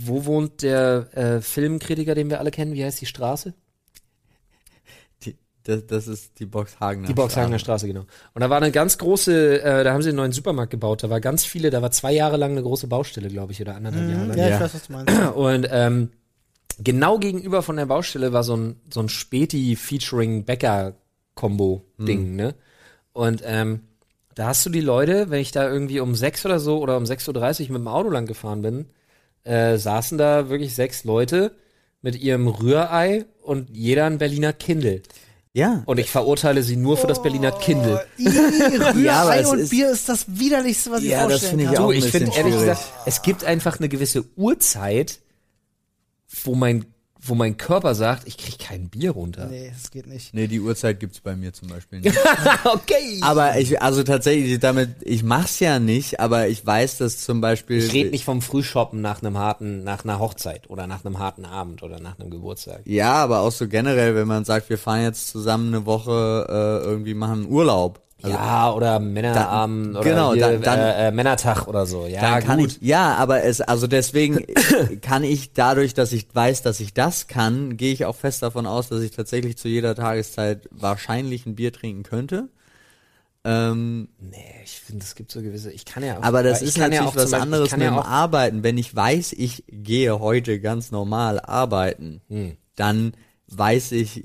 wo 0.00 0.24
wohnt 0.26 0.62
der 0.62 1.08
äh, 1.16 1.40
Filmkritiker, 1.40 2.14
den 2.14 2.30
wir 2.30 2.38
alle 2.38 2.50
kennen? 2.50 2.74
Wie 2.74 2.84
heißt 2.84 3.00
die 3.00 3.06
Straße? 3.06 3.52
Die, 5.24 5.36
das, 5.64 5.86
das 5.86 6.08
ist 6.08 6.38
die 6.38 6.46
Boxhagener 6.46 7.08
Die 7.08 7.14
Boxhagener 7.14 7.58
Straße, 7.58 7.86
genau. 7.86 8.04
Und 8.34 8.40
da 8.40 8.48
war 8.50 8.58
eine 8.58 8.70
ganz 8.70 8.98
große, 8.98 9.60
äh, 9.62 9.84
da 9.84 9.92
haben 9.92 10.02
sie 10.02 10.10
einen 10.10 10.16
neuen 10.16 10.32
Supermarkt 10.32 10.70
gebaut. 10.70 11.02
Da 11.02 11.10
war 11.10 11.20
ganz 11.20 11.44
viele, 11.44 11.70
da 11.70 11.82
war 11.82 11.90
zwei 11.90 12.12
Jahre 12.12 12.36
lang 12.36 12.52
eine 12.52 12.62
große 12.62 12.86
Baustelle, 12.86 13.28
glaube 13.28 13.52
ich, 13.52 13.60
oder 13.60 13.74
anderthalb 13.74 14.08
Jahre 14.08 14.26
lang. 14.26 14.38
Ja, 14.38 14.44
ich 14.46 14.50
Ja. 14.52 14.60
weiß, 14.60 14.74
was 14.74 14.86
du 14.86 14.92
meinst. 14.92 15.18
Und 15.34 15.68
ähm, 15.70 16.10
genau 16.78 17.18
gegenüber 17.18 17.62
von 17.62 17.76
der 17.76 17.86
Baustelle 17.86 18.32
war 18.32 18.44
so 18.44 18.56
ein, 18.56 18.76
so 18.92 19.00
ein 19.00 19.08
Späti 19.08 19.74
featuring 19.76 20.44
Bäcker 20.44 20.94
Combo 21.34 21.84
Ding, 21.98 22.36
ne? 22.36 22.54
Und 23.12 23.42
ähm, 23.44 23.80
da 24.34 24.46
hast 24.48 24.64
du 24.64 24.70
die 24.70 24.80
Leute, 24.80 25.30
wenn 25.30 25.40
ich 25.40 25.50
da 25.50 25.68
irgendwie 25.68 25.98
um 25.98 26.14
sechs 26.14 26.44
oder 26.46 26.60
so 26.60 26.78
oder 26.78 26.96
um 26.96 27.02
6.30 27.04 27.28
Uhr 27.66 27.72
mit 27.72 27.80
dem 27.80 27.88
Auto 27.88 28.08
lang 28.10 28.26
gefahren 28.26 28.62
bin, 28.62 28.86
äh, 29.48 29.78
saßen 29.78 30.18
da 30.18 30.48
wirklich 30.50 30.74
sechs 30.74 31.04
Leute 31.04 31.52
mit 32.02 32.20
ihrem 32.20 32.46
Rührei 32.48 33.24
und 33.42 33.70
jeder 33.70 34.04
ein 34.06 34.18
Berliner 34.18 34.52
Kindle. 34.52 35.02
Ja. 35.54 35.82
Und 35.86 35.98
ich 35.98 36.10
verurteile 36.10 36.62
sie 36.62 36.76
nur 36.76 36.96
für 36.98 37.06
das 37.08 37.20
Berliner 37.22 37.50
Kindle. 37.52 38.04
Ih, 38.18 38.28
Rührei 38.28 39.00
Ja, 39.02 39.22
aber 39.22 39.48
und 39.50 39.58
ist- 39.58 39.70
Bier 39.70 39.90
ist 39.90 40.08
das 40.08 40.26
widerlichste, 40.28 40.90
was 40.92 41.02
ich 41.02 41.08
Ja, 41.10 41.22
das 41.26 41.40
vorstellen 41.40 41.50
finde 41.50 41.64
ich 41.64 41.70
kann. 41.70 41.78
auch 41.78 41.86
Du, 41.88 41.92
ein 41.92 41.98
ich 41.98 42.04
bisschen 42.04 42.20
finde 42.26 42.36
ehrlich 42.38 42.54
gesagt, 42.60 42.82
es 43.06 43.22
gibt 43.22 43.44
einfach 43.44 43.78
eine 43.78 43.88
gewisse 43.88 44.24
Uhrzeit, 44.36 45.18
wo 46.44 46.54
mein, 46.54 46.84
wo 47.20 47.34
mein 47.34 47.56
Körper 47.56 47.94
sagt, 47.94 48.26
ich 48.26 48.36
krieg 48.36 48.58
kein 48.58 48.88
Bier 48.88 49.10
runter. 49.10 49.46
Nee, 49.46 49.72
das 49.74 49.90
geht 49.90 50.06
nicht. 50.06 50.32
Nee, 50.34 50.46
die 50.46 50.60
Uhrzeit 50.60 51.00
gibt's 51.00 51.20
bei 51.20 51.34
mir 51.34 51.52
zum 51.52 51.68
Beispiel 51.68 52.00
nicht. 52.00 52.16
okay. 52.64 53.18
aber 53.22 53.58
ich, 53.58 53.82
also 53.82 54.02
tatsächlich, 54.02 54.58
damit, 54.60 54.90
ich 55.00 55.22
mach's 55.22 55.58
ja 55.60 55.78
nicht, 55.78 56.20
aber 56.20 56.48
ich 56.48 56.64
weiß, 56.64 56.98
dass 56.98 57.18
zum 57.18 57.40
Beispiel. 57.40 57.78
Ich 57.78 57.92
rede 57.92 58.10
nicht 58.10 58.24
vom 58.24 58.40
Frühshoppen 58.40 59.00
nach 59.00 59.22
einem 59.22 59.36
harten, 59.36 59.82
nach 59.82 60.04
einer 60.04 60.18
Hochzeit 60.18 60.70
oder 60.70 60.86
nach 60.86 61.04
einem 61.04 61.18
harten 61.18 61.44
Abend 61.44 61.82
oder 61.82 62.00
nach 62.00 62.18
einem 62.18 62.30
Geburtstag. 62.30 62.82
Ja, 62.84 63.14
aber 63.14 63.40
auch 63.40 63.52
so 63.52 63.68
generell, 63.68 64.14
wenn 64.14 64.28
man 64.28 64.44
sagt, 64.44 64.70
wir 64.70 64.78
fahren 64.78 65.02
jetzt 65.02 65.28
zusammen 65.28 65.74
eine 65.74 65.86
Woche 65.86 66.46
äh, 66.48 66.86
irgendwie 66.86 67.14
machen 67.14 67.46
Urlaub. 67.48 68.00
Also, 68.20 68.36
ja, 68.36 68.72
oder 68.72 68.98
Männerabend 68.98 69.94
oder 69.96 70.02
genau, 70.02 70.32
hier, 70.34 70.42
dann- 70.58 70.62
dann- 70.62 70.78
äh, 70.80 71.08
äh, 71.08 71.10
Männertag 71.12 71.68
oder 71.68 71.86
so. 71.86 72.06
Ja, 72.06 72.40
gut. 72.40 72.66
ich, 72.66 72.78
ja, 72.82 73.14
aber 73.14 73.44
es, 73.44 73.60
also 73.60 73.86
deswegen 73.86 74.44
kann 75.02 75.22
ich 75.22 75.52
dadurch, 75.52 75.94
dass 75.94 76.12
ich 76.12 76.26
weiß, 76.34 76.62
dass 76.62 76.80
ich 76.80 76.94
das 76.94 77.28
kann, 77.28 77.76
gehe 77.76 77.92
ich 77.92 78.06
auch 78.06 78.16
fest 78.16 78.42
davon 78.42 78.66
aus, 78.66 78.88
dass 78.88 79.02
ich 79.02 79.12
tatsächlich 79.12 79.56
zu 79.56 79.68
jeder 79.68 79.94
Tageszeit 79.94 80.68
wahrscheinlich 80.72 81.46
ein 81.46 81.54
Bier 81.54 81.72
trinken 81.72 82.02
könnte. 82.02 82.48
Ähm, 83.44 84.08
nee, 84.18 84.36
ich 84.64 84.80
finde, 84.80 85.04
es 85.04 85.14
gibt 85.14 85.30
so 85.30 85.40
gewisse, 85.40 85.70
ich 85.70 85.84
kann 85.84 86.02
ja 86.02 86.18
auch, 86.18 86.22
aber 86.24 86.42
das 86.42 86.60
ist 86.60 86.74
kann 86.74 86.90
ja 86.92 87.02
natürlich 87.02 87.08
auch 87.12 87.16
was 87.16 87.30
Beispiel- 87.30 87.42
anderes 87.42 87.70
mit 87.70 87.80
ja 87.82 87.90
dem 87.90 87.98
Arbeiten. 88.00 88.62
Wenn 88.64 88.76
ich 88.78 88.94
weiß, 88.94 89.32
ich 89.34 89.62
gehe 89.68 90.18
heute 90.18 90.58
ganz 90.60 90.90
normal 90.90 91.38
arbeiten, 91.40 92.20
Hm. 92.28 92.56
dann 92.74 93.12
weiß 93.46 93.92
ich, 93.92 94.24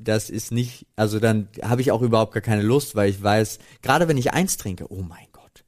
das 0.00 0.30
ist 0.30 0.52
nicht, 0.52 0.86
also 0.96 1.18
dann 1.18 1.48
habe 1.62 1.80
ich 1.80 1.92
auch 1.92 2.02
überhaupt 2.02 2.32
gar 2.32 2.40
keine 2.40 2.62
Lust, 2.62 2.94
weil 2.94 3.10
ich 3.10 3.22
weiß, 3.22 3.58
gerade 3.82 4.08
wenn 4.08 4.16
ich 4.16 4.32
eins 4.32 4.56
trinke, 4.56 4.86
oh 4.90 5.02
mein 5.02 5.26
Gott, 5.32 5.64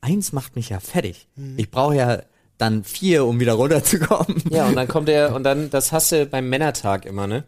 eins 0.00 0.32
macht 0.32 0.56
mich 0.56 0.68
ja 0.68 0.80
fertig. 0.80 1.28
Hm. 1.36 1.54
Ich 1.56 1.70
brauche 1.70 1.96
ja 1.96 2.22
dann 2.58 2.84
vier, 2.84 3.24
um 3.24 3.40
wieder 3.40 3.54
runterzukommen. 3.54 4.42
Ja, 4.50 4.66
und 4.66 4.76
dann 4.76 4.88
kommt 4.88 5.08
der, 5.08 5.34
und 5.34 5.44
dann, 5.44 5.70
das 5.70 5.92
hast 5.92 6.12
du 6.12 6.26
beim 6.26 6.48
Männertag 6.48 7.06
immer, 7.06 7.26
ne? 7.26 7.44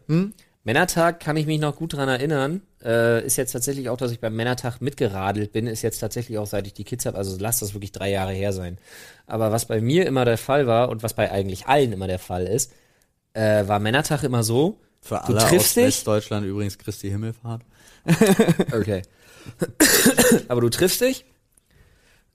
Männertag 0.65 1.19
kann 1.19 1.37
ich 1.37 1.45
mich 1.45 1.59
noch 1.59 1.75
gut 1.75 1.93
dran 1.93 2.09
erinnern. 2.09 2.61
Äh, 2.83 3.23
ist 3.25 3.37
jetzt 3.37 3.51
tatsächlich 3.51 3.87
auch, 3.89 3.97
dass 3.97 4.11
ich 4.11 4.19
beim 4.19 4.35
Männertag 4.35 4.81
mitgeradelt 4.81 5.51
bin, 5.51 5.67
ist 5.67 5.83
jetzt 5.83 5.99
tatsächlich 5.99 6.39
auch, 6.39 6.47
seit 6.47 6.65
ich 6.65 6.73
die 6.73 6.83
Kids 6.83 7.05
habe, 7.05 7.17
also 7.17 7.37
lass 7.39 7.59
das 7.59 7.73
wirklich 7.75 7.91
drei 7.91 8.09
Jahre 8.09 8.33
her 8.33 8.51
sein. 8.51 8.79
Aber 9.27 9.51
was 9.51 9.65
bei 9.65 9.79
mir 9.79 10.07
immer 10.07 10.25
der 10.25 10.39
Fall 10.39 10.65
war 10.65 10.89
und 10.89 11.03
was 11.03 11.13
bei 11.13 11.31
eigentlich 11.31 11.67
allen 11.67 11.93
immer 11.93 12.07
der 12.07 12.19
Fall 12.19 12.45
ist, 12.47 12.73
äh, 13.33 13.67
war 13.67 13.79
Männertag 13.79 14.23
immer 14.23 14.43
so, 14.43 14.79
Für 15.05 15.21
Du 15.27 15.33
alle 15.33 15.37
triffst 15.37 15.67
aus 15.67 15.73
dich? 15.75 15.85
Westdeutschland 15.85 16.47
übrigens 16.47 16.79
Christi 16.79 17.09
Himmelfahrt. 17.09 17.61
Okay. 18.71 19.03
Aber 20.47 20.61
du 20.61 20.69
triffst 20.69 21.01
dich, 21.01 21.25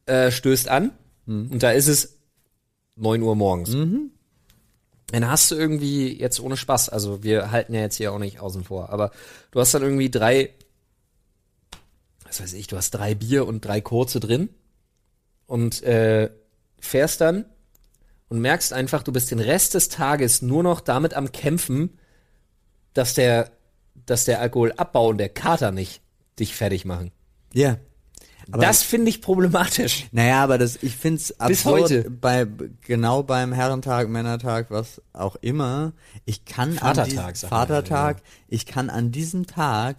äh, 0.07 0.31
stößt 0.31 0.69
an 0.69 0.93
und 1.27 1.61
da 1.61 1.73
ist 1.73 1.89
es 1.89 2.19
9 2.95 3.21
Uhr 3.23 3.35
morgens. 3.35 3.71
Dann 3.71 5.29
hast 5.29 5.51
du 5.51 5.57
irgendwie 5.57 6.17
jetzt 6.17 6.39
ohne 6.39 6.57
Spaß, 6.57 6.89
also 6.91 7.25
wir 7.25 7.51
halten 7.51 7.75
ja 7.75 7.81
jetzt 7.81 7.97
hier 7.97 8.13
auch 8.13 8.21
nicht 8.21 8.39
außen 8.39 8.63
vor, 8.63 8.91
aber 8.91 9.11
du 9.51 9.59
hast 9.59 9.75
dann 9.75 9.83
irgendwie 9.83 10.11
drei, 10.11 10.51
was 12.25 12.41
weiß 12.41 12.53
ich, 12.53 12.69
du 12.69 12.77
hast 12.77 12.93
drei 12.93 13.17
Bier 13.17 13.49
und 13.49 13.65
drei 13.65 13.81
kurze 13.81 14.21
drin 14.21 14.49
und 15.47 15.83
äh, 15.83 16.31
fährst 16.79 17.21
dann 17.21 17.45
und 18.29 18.41
merkst 18.41 18.73
einfach, 18.73 19.03
du 19.03 19.11
bist 19.11 19.33
den 19.33 19.41
Rest 19.41 19.75
des 19.75 19.89
Tages 19.89 20.43
nur 20.43 20.63
noch 20.63 20.81
damit 20.81 21.15
am 21.15 21.33
Kämpfen, 21.33 21.99
dass 22.95 23.15
der, 23.15 23.51
dass 24.07 24.25
der 24.25 24.41
Alkoholabbau 24.41 25.09
und 25.09 25.19
der 25.19 25.29
Kater 25.29 25.71
nicht 25.73 26.01
dich 26.39 26.55
fertig 26.55 26.85
machen. 26.85 27.11
Ja. 27.53 27.77
Aber- 28.53 28.63
das 28.63 28.83
finde 28.83 29.11
ich 29.11 29.23
problematisch. 29.23 30.07
Naja, 30.13 30.43
aber 30.43 30.59
das, 30.59 30.83
ich 30.83 30.97
find's 30.97 31.29
Bis 31.29 31.39
absurd, 31.67 31.83
heute. 31.83 32.11
bei, 32.11 32.47
genau 32.81 33.23
beim 33.23 33.53
Herrentag, 33.53 34.09
Männertag, 34.09 34.71
was 34.71 35.01
auch 35.13 35.37
immer, 35.37 35.93
ich 36.25 36.45
kann 36.45 36.73
Vatertag, 36.73 36.99
an 36.99 37.05
diesem, 37.05 37.23
man 37.23 37.35
ja, 37.35 37.49
Vatertag, 37.49 38.23
ich 38.49 38.67
kann 38.67 38.91
an 38.91 39.13
diesem 39.13 39.47
Tag, 39.47 39.99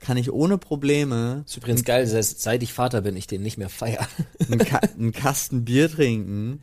kann 0.00 0.16
ich 0.16 0.30
ohne 0.32 0.58
Probleme 0.58 1.42
Ist 1.44 1.56
übrigens 1.56 1.82
geil, 1.82 2.06
seit 2.06 2.24
seit 2.24 2.62
ich 2.62 2.72
Vater 2.72 3.00
bin, 3.00 3.16
ich 3.16 3.26
den 3.26 3.42
nicht 3.42 3.58
mehr 3.58 3.68
feier. 3.68 4.06
einen, 4.48 4.60
Ka 4.60 4.78
einen 4.96 5.10
Kasten 5.12 5.64
Bier 5.64 5.90
trinken 5.90 6.62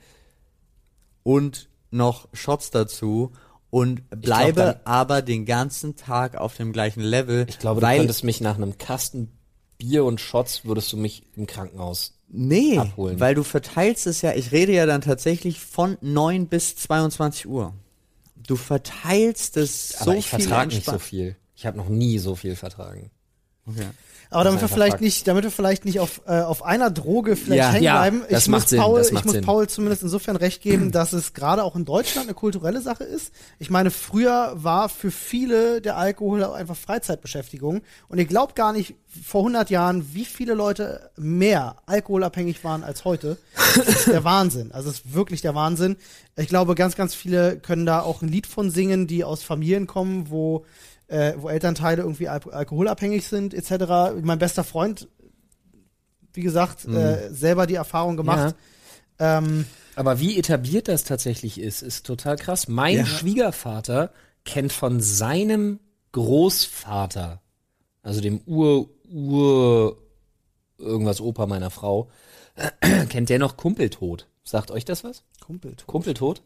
und 1.23 1.67
noch 1.91 2.29
Shots 2.33 2.71
dazu 2.71 3.33
und 3.75 4.09
bleibe 4.09 4.61
dann- 4.61 4.75
aber 4.85 5.21
den 5.21 5.45
ganzen 5.45 5.97
Tag 5.97 6.35
auf 6.37 6.55
dem 6.55 6.71
gleichen 6.71 7.01
Level. 7.01 7.45
Ich 7.49 7.59
glaube, 7.59 7.81
du 7.81 7.87
weil, 7.87 7.97
könntest 7.97 8.23
mich 8.23 8.39
nach 8.39 8.55
einem 8.55 8.77
Kasten 8.77 9.29
Bier 9.77 10.05
und 10.05 10.21
Shots 10.21 10.63
würdest 10.63 10.93
du 10.93 10.97
mich 10.97 11.23
im 11.35 11.45
Krankenhaus. 11.45 12.13
nee, 12.29 12.77
abholen. 12.77 13.19
weil 13.19 13.35
du 13.35 13.43
verteilst 13.43 14.07
es 14.07 14.21
ja, 14.21 14.33
ich 14.33 14.53
rede 14.53 14.71
ja 14.71 14.85
dann 14.85 15.01
tatsächlich 15.01 15.59
von 15.59 15.97
9 15.99 16.47
bis 16.47 16.77
22 16.77 17.47
Uhr. 17.47 17.73
Du 18.37 18.55
verteilst 18.55 19.57
es 19.57 19.95
Aber 19.97 20.13
so 20.13 20.17
ich 20.19 20.29
viel 20.29 20.39
vertrage 20.39 20.73
nicht 20.73 20.85
so 20.85 20.97
viel. 20.97 21.35
Ich 21.57 21.65
habe 21.65 21.75
noch 21.77 21.89
nie 21.89 22.17
so 22.19 22.35
viel 22.35 22.55
vertragen. 22.55 23.11
Okay. 23.65 23.87
Aber 24.29 24.43
damit 24.43 24.61
wir 24.61 24.67
vielleicht 24.67 24.91
Fakt. 24.93 25.01
nicht, 25.01 25.27
damit 25.27 25.43
wir 25.43 25.51
vielleicht 25.51 25.85
nicht 25.85 25.99
auf, 25.99 26.21
äh, 26.27 26.41
auf 26.41 26.63
einer 26.63 26.89
Droge 26.91 27.35
vielleicht 27.35 27.59
Ja. 27.59 27.71
hängen 27.71 27.83
Ja, 27.83 27.93
bleiben, 27.99 28.23
ich 28.29 28.47
muss 28.47 28.69
Sinn, 28.69 28.79
Paul, 28.79 29.01
ich 29.01 29.23
muss 29.23 29.33
Sinn. 29.33 29.43
Paul 29.45 29.67
zumindest 29.67 30.03
insofern 30.03 30.35
recht 30.35 30.61
geben, 30.61 30.91
dass 30.91 31.13
es 31.13 31.33
gerade 31.33 31.63
auch 31.63 31.75
in 31.75 31.85
Deutschland 31.85 32.27
eine 32.27 32.33
kulturelle 32.35 32.81
Sache 32.81 33.03
ist. 33.03 33.31
Ich 33.59 33.69
meine, 33.69 33.91
früher 33.91 34.53
war 34.55 34.89
für 34.89 35.11
viele 35.11 35.81
der 35.81 35.97
Alkohol 35.97 36.43
einfach 36.43 36.75
Freizeitbeschäftigung. 36.75 37.81
Und 38.07 38.17
ihr 38.17 38.25
glaubt 38.25 38.55
gar 38.55 38.73
nicht 38.73 38.95
vor 39.23 39.41
100 39.41 39.69
Jahren, 39.69 40.13
wie 40.13 40.25
viele 40.25 40.53
Leute 40.55 41.09
mehr 41.15 41.77
alkoholabhängig 41.85 42.63
waren 42.63 42.83
als 42.83 43.05
heute. 43.05 43.37
Das 43.75 43.87
ist 43.87 44.07
der 44.07 44.23
Wahnsinn. 44.23 44.71
Also 44.71 44.89
es 44.89 44.97
ist 44.99 45.13
wirklich 45.13 45.41
der 45.41 45.55
Wahnsinn. 45.55 45.95
Ich 46.35 46.47
glaube, 46.47 46.75
ganz, 46.75 46.95
ganz 46.95 47.15
viele 47.15 47.57
können 47.57 47.85
da 47.85 48.01
auch 48.01 48.21
ein 48.21 48.27
Lied 48.27 48.47
von 48.47 48.69
singen, 48.71 49.07
die 49.07 49.23
aus 49.23 49.43
Familien 49.43 49.87
kommen, 49.87 50.29
wo 50.29 50.65
äh, 51.07 51.33
wo 51.37 51.49
Elternteile 51.49 52.01
irgendwie 52.01 52.27
al 52.29 52.41
alkoholabhängig 52.51 53.27
sind, 53.27 53.53
etc. 53.53 54.15
Mein 54.21 54.39
bester 54.39 54.63
Freund, 54.63 55.07
wie 56.33 56.41
gesagt, 56.41 56.85
äh, 56.85 57.31
selber 57.33 57.67
die 57.67 57.75
Erfahrung 57.75 58.17
gemacht. 58.17 58.55
Ähm, 59.19 59.65
Aber 59.95 60.19
wie 60.19 60.37
etabliert 60.37 60.87
das 60.87 61.03
tatsächlich 61.05 61.59
ist, 61.59 61.81
ist 61.81 62.05
total 62.05 62.35
krass. 62.35 62.67
Mein 62.67 62.97
Ja. 62.97 63.05
Schwiegervater 63.05 64.11
kennt 64.43 64.73
von 64.73 64.99
seinem 64.99 65.79
Großvater, 66.11 67.41
also 68.01 68.21
dem 68.21 68.41
Ur, 68.45 68.89
Ur, 69.09 69.97
irgendwas 70.77 71.21
Opa 71.21 71.45
meiner 71.45 71.69
Frau, 71.69 72.09
kennt 73.09 73.29
der 73.29 73.39
noch 73.39 73.57
Kumpeltod. 73.57 74.27
Sagt 74.43 74.71
euch 74.71 74.85
das 74.85 75.03
was? 75.03 75.23
Kumpel. 75.41 75.75
Kumpeltod? 75.85 76.41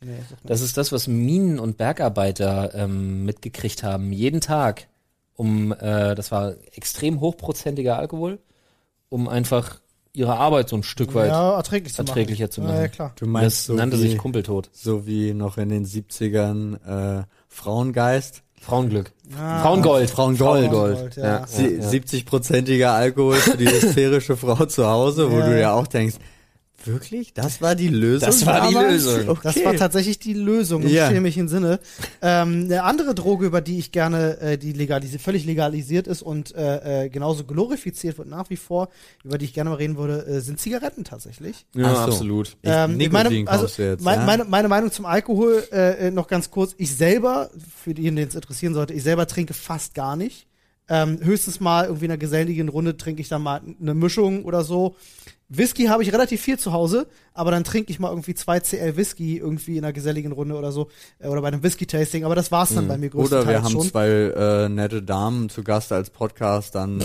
Nee. 0.00 0.18
Das 0.44 0.60
ist 0.60 0.76
das, 0.76 0.92
was 0.92 1.06
Minen- 1.06 1.58
und 1.58 1.76
Bergarbeiter 1.78 2.74
ähm, 2.74 3.24
mitgekriegt 3.24 3.82
haben, 3.82 4.12
jeden 4.12 4.40
Tag, 4.40 4.86
um, 5.36 5.72
äh, 5.72 6.14
das 6.14 6.30
war 6.30 6.54
extrem 6.74 7.20
hochprozentiger 7.20 7.98
Alkohol, 7.98 8.38
um 9.08 9.28
einfach 9.28 9.80
ihre 10.12 10.36
Arbeit 10.36 10.68
so 10.68 10.76
ein 10.76 10.82
Stück 10.82 11.14
weit 11.14 11.28
ja, 11.30 11.56
erträglich 11.56 11.92
zu 11.94 12.02
machen. 12.02 12.08
erträglicher 12.08 12.50
zu 12.50 12.60
machen. 12.60 12.74
Ja, 12.76 12.80
ja, 12.82 12.88
klar. 12.88 13.12
Du 13.16 13.24
Das 13.24 13.32
meinst 13.32 13.64
so 13.64 13.74
nannte 13.74 13.96
wie, 13.98 14.02
sich 14.02 14.18
Kumpeltod. 14.18 14.70
so 14.72 15.06
wie 15.06 15.34
noch 15.34 15.58
in 15.58 15.70
den 15.70 15.84
70ern 15.86 17.20
äh, 17.20 17.24
Frauengeist. 17.48 18.42
Frauenglück. 18.60 19.12
Ah, 19.38 19.60
Frauengold. 19.62 20.08
Frauengold. 20.10 20.68
Frauengold, 20.70 21.16
ja. 21.16 21.24
Ja. 21.40 21.46
Sie- 21.46 21.80
70-prozentiger 21.80 22.92
Alkohol 22.94 23.34
für 23.36 23.56
die 23.56 23.66
hysterische 23.68 24.36
Frau 24.36 24.64
zu 24.66 24.86
Hause, 24.86 25.30
wo 25.30 25.38
Ja. 25.38 25.46
du 25.48 25.60
ja 25.60 25.72
auch 25.74 25.86
denkst, 25.86 26.16
wirklich? 26.86 27.32
Das 27.34 27.60
war 27.60 27.74
die 27.74 27.88
Lösung? 27.88 28.26
Das 28.26 28.44
war 28.46 28.68
die? 28.68 28.74
Lösung. 28.74 29.28
Okay. 29.28 29.40
Das 29.42 29.64
war 29.64 29.74
tatsächlich 29.76 30.18
die 30.18 30.34
Lösung 30.34 30.82
im 30.82 30.88
Ja. 30.88 31.08
chemischen 31.08 31.48
Sinne. 31.48 31.80
Ähm, 32.22 32.64
eine 32.64 32.82
andere 32.84 33.14
Droge, 33.14 33.46
über 33.46 33.60
die 33.60 33.78
ich 33.78 33.92
gerne, 33.92 34.38
äh, 34.40 34.58
die 34.58 34.72
legalisi 34.72 35.18
völlig 35.18 35.44
legalisiert 35.44 36.06
ist 36.06 36.22
und 36.22 36.54
äh, 36.54 37.04
äh, 37.04 37.08
genauso 37.08 37.44
glorifiziert 37.44 38.18
wird 38.18 38.28
nach 38.28 38.50
wie 38.50 38.56
vor, 38.56 38.88
über 39.24 39.38
die 39.38 39.44
ich 39.46 39.54
gerne 39.54 39.70
mal 39.70 39.76
reden 39.76 39.96
würde, 39.96 40.26
äh, 40.26 40.40
sind 40.40 40.60
Zigaretten 40.60 41.04
tatsächlich. 41.04 41.66
Ja, 41.74 41.94
so. 41.94 42.00
absolut. 42.02 42.48
Ich- 42.62 42.70
Ähm, 42.70 42.96
Nikotin 42.96 43.44
meine, 43.44 43.48
also, 43.50 43.82
jetzt, 43.82 44.02
mein, 44.02 44.20
ja? 44.20 44.24
meine, 44.26 44.44
meine 44.44 44.68
Meinung 44.68 44.90
zum 44.92 45.06
Alkohol 45.06 45.64
äh, 45.72 46.08
äh, 46.08 46.10
noch 46.10 46.28
ganz 46.28 46.50
kurz. 46.50 46.74
Ich 46.78 46.94
selber, 46.94 47.50
für 47.82 47.94
diejenigen, 47.94 48.16
denen 48.16 48.28
es 48.28 48.34
interessieren 48.34 48.74
sollte, 48.74 48.94
ich 48.94 49.02
selber 49.02 49.26
trinke 49.26 49.54
fast 49.54 49.94
gar 49.94 50.16
nicht. 50.16 50.46
Ähm, 50.86 51.18
höchstens 51.22 51.60
mal 51.60 51.84
irgendwie 51.86 52.04
in 52.04 52.10
einer 52.10 52.18
geselligen 52.18 52.68
Runde 52.68 52.96
trinke 52.98 53.22
ich 53.22 53.28
dann 53.28 53.40
mal 53.42 53.62
eine 53.80 53.94
Mischung 53.94 54.44
oder 54.44 54.64
so. 54.64 54.96
Whisky 55.48 55.84
habe 55.86 56.02
ich 56.02 56.12
relativ 56.12 56.40
viel 56.40 56.58
zu 56.58 56.72
Hause, 56.72 57.06
aber 57.34 57.50
dann 57.50 57.64
trinke 57.64 57.90
ich 57.90 57.98
mal 57.98 58.08
irgendwie 58.08 58.34
zwei 58.34 58.60
CL 58.60 58.96
Whisky 58.96 59.38
irgendwie 59.38 59.76
in 59.76 59.84
einer 59.84 59.92
geselligen 59.92 60.32
Runde 60.32 60.56
oder 60.56 60.72
so 60.72 60.88
äh, 61.18 61.28
oder 61.28 61.42
bei 61.42 61.48
einem 61.48 61.62
Whisky-Tasting, 61.62 62.24
aber 62.24 62.34
das 62.34 62.50
war's 62.50 62.74
dann 62.74 62.88
bei 62.88 62.96
mir 62.96 63.10
größtenteils 63.10 63.44
Oder 63.44 63.52
wir 63.52 63.62
haben 63.62 63.72
schon. 63.72 63.88
zwei 63.88 64.08
äh, 64.08 64.68
nette 64.68 65.02
Damen 65.02 65.50
zu 65.50 65.62
Gast 65.62 65.92
als 65.92 66.10
Podcast, 66.10 66.74
dann 66.74 67.02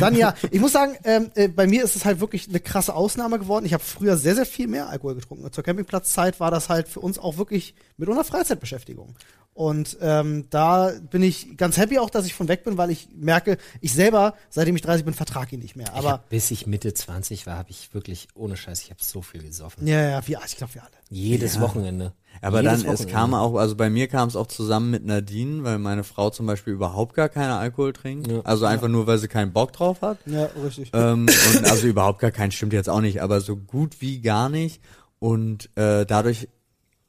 Dann 0.00 0.14
ja, 0.14 0.34
ich 0.50 0.60
muss 0.60 0.72
sagen, 0.72 0.96
ähm, 1.04 1.30
äh, 1.34 1.48
bei 1.48 1.66
mir 1.66 1.82
ist 1.84 1.96
es 1.96 2.04
halt 2.04 2.20
wirklich 2.20 2.48
eine 2.48 2.60
krasse 2.60 2.94
Ausnahme 2.94 3.38
geworden. 3.38 3.64
Ich 3.64 3.72
habe 3.72 3.82
früher 3.82 4.16
sehr, 4.16 4.34
sehr 4.34 4.46
viel 4.46 4.68
mehr 4.68 4.88
Alkohol 4.88 5.14
getrunken. 5.14 5.50
Zur 5.50 5.64
Campingplatzzeit 5.64 6.40
war 6.40 6.50
das 6.50 6.68
halt 6.68 6.88
für 6.88 7.00
uns 7.00 7.18
auch 7.18 7.38
wirklich 7.38 7.74
mit 7.96 8.08
einer 8.08 8.24
Freizeitbeschäftigung. 8.24 9.14
Und 9.58 9.98
ähm, 10.00 10.44
da 10.50 10.92
bin 11.10 11.20
ich 11.20 11.56
ganz 11.56 11.78
happy 11.78 11.98
auch, 11.98 12.10
dass 12.10 12.26
ich 12.26 12.32
von 12.32 12.46
weg 12.46 12.62
bin, 12.62 12.78
weil 12.78 12.92
ich 12.92 13.08
merke, 13.16 13.58
ich 13.80 13.92
selber, 13.92 14.34
seitdem 14.50 14.76
ich 14.76 14.82
30 14.82 15.04
bin, 15.04 15.14
vertrage 15.14 15.56
ihn 15.56 15.62
nicht 15.62 15.74
mehr. 15.74 15.88
ich 15.88 15.98
Aber 15.98 16.12
hab, 16.12 16.28
bis 16.28 16.52
ich 16.52 16.68
Mitte 16.68 16.94
20 16.94 17.44
war, 17.44 17.56
habe 17.56 17.70
ich 17.70 17.92
wirklich, 17.92 18.28
ohne 18.36 18.56
Scheiß, 18.56 18.82
ich 18.82 18.90
habe 18.90 19.02
so 19.02 19.20
viel 19.20 19.42
gesoffen. 19.42 19.84
ja, 19.84 20.10
ja, 20.10 20.28
wir, 20.28 20.38
ich 20.46 20.56
glaube 20.58 20.74
wir 20.74 20.82
alle. 20.82 20.92
Jedes 21.10 21.58
Wochenende. 21.58 22.12
Aber 22.40 22.62
Jedes 22.62 22.84
dann, 22.84 22.92
es 22.92 23.00
Wochenende. 23.00 23.12
kam 23.12 23.34
auch, 23.34 23.56
also 23.56 23.74
bei 23.74 23.90
mir 23.90 24.06
kam 24.06 24.28
es 24.28 24.36
auch 24.36 24.46
zusammen 24.46 24.92
mit 24.92 25.04
Nadine, 25.04 25.64
weil 25.64 25.80
meine 25.80 26.04
Frau 26.04 26.30
zum 26.30 26.46
Beispiel 26.46 26.74
überhaupt 26.74 27.16
gar 27.16 27.28
keinen 27.28 27.50
Alkohol 27.50 27.92
trinkt. 27.92 28.28
Ja. 28.30 28.42
Also 28.42 28.64
einfach 28.64 28.86
nur, 28.86 29.08
weil 29.08 29.18
sie 29.18 29.26
keinen 29.26 29.52
Bock 29.52 29.72
drauf 29.72 30.02
hat. 30.02 30.18
Ja, 30.26 30.50
richtig. 30.64 30.92
ähm, 30.92 31.26
und 31.26 31.64
also 31.64 31.88
überhaupt 31.88 32.20
gar 32.20 32.30
keinen 32.30 32.52
stimmt 32.52 32.74
jetzt 32.74 32.88
auch 32.88 33.00
nicht, 33.00 33.22
aber 33.22 33.40
so 33.40 33.56
gut 33.56 34.00
wie 34.00 34.20
gar 34.20 34.48
nicht. 34.50 34.80
Und 35.18 35.68
äh, 35.76 36.06
dadurch 36.06 36.46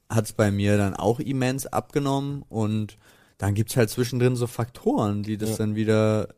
hat 0.09 0.25
es 0.25 0.33
bei 0.33 0.51
mir 0.51 0.77
dann 0.77 0.95
auch 0.95 1.19
immens 1.19 1.67
abgenommen 1.67 2.43
und 2.49 2.97
dann 3.37 3.53
gibt's 3.53 3.77
halt 3.77 3.89
zwischendrin 3.89 4.35
so 4.35 4.47
Faktoren, 4.47 5.23
die 5.23 5.37
das 5.37 5.51
Ja. 5.51 5.57
dann 5.57 5.75
wieder, 5.75 6.29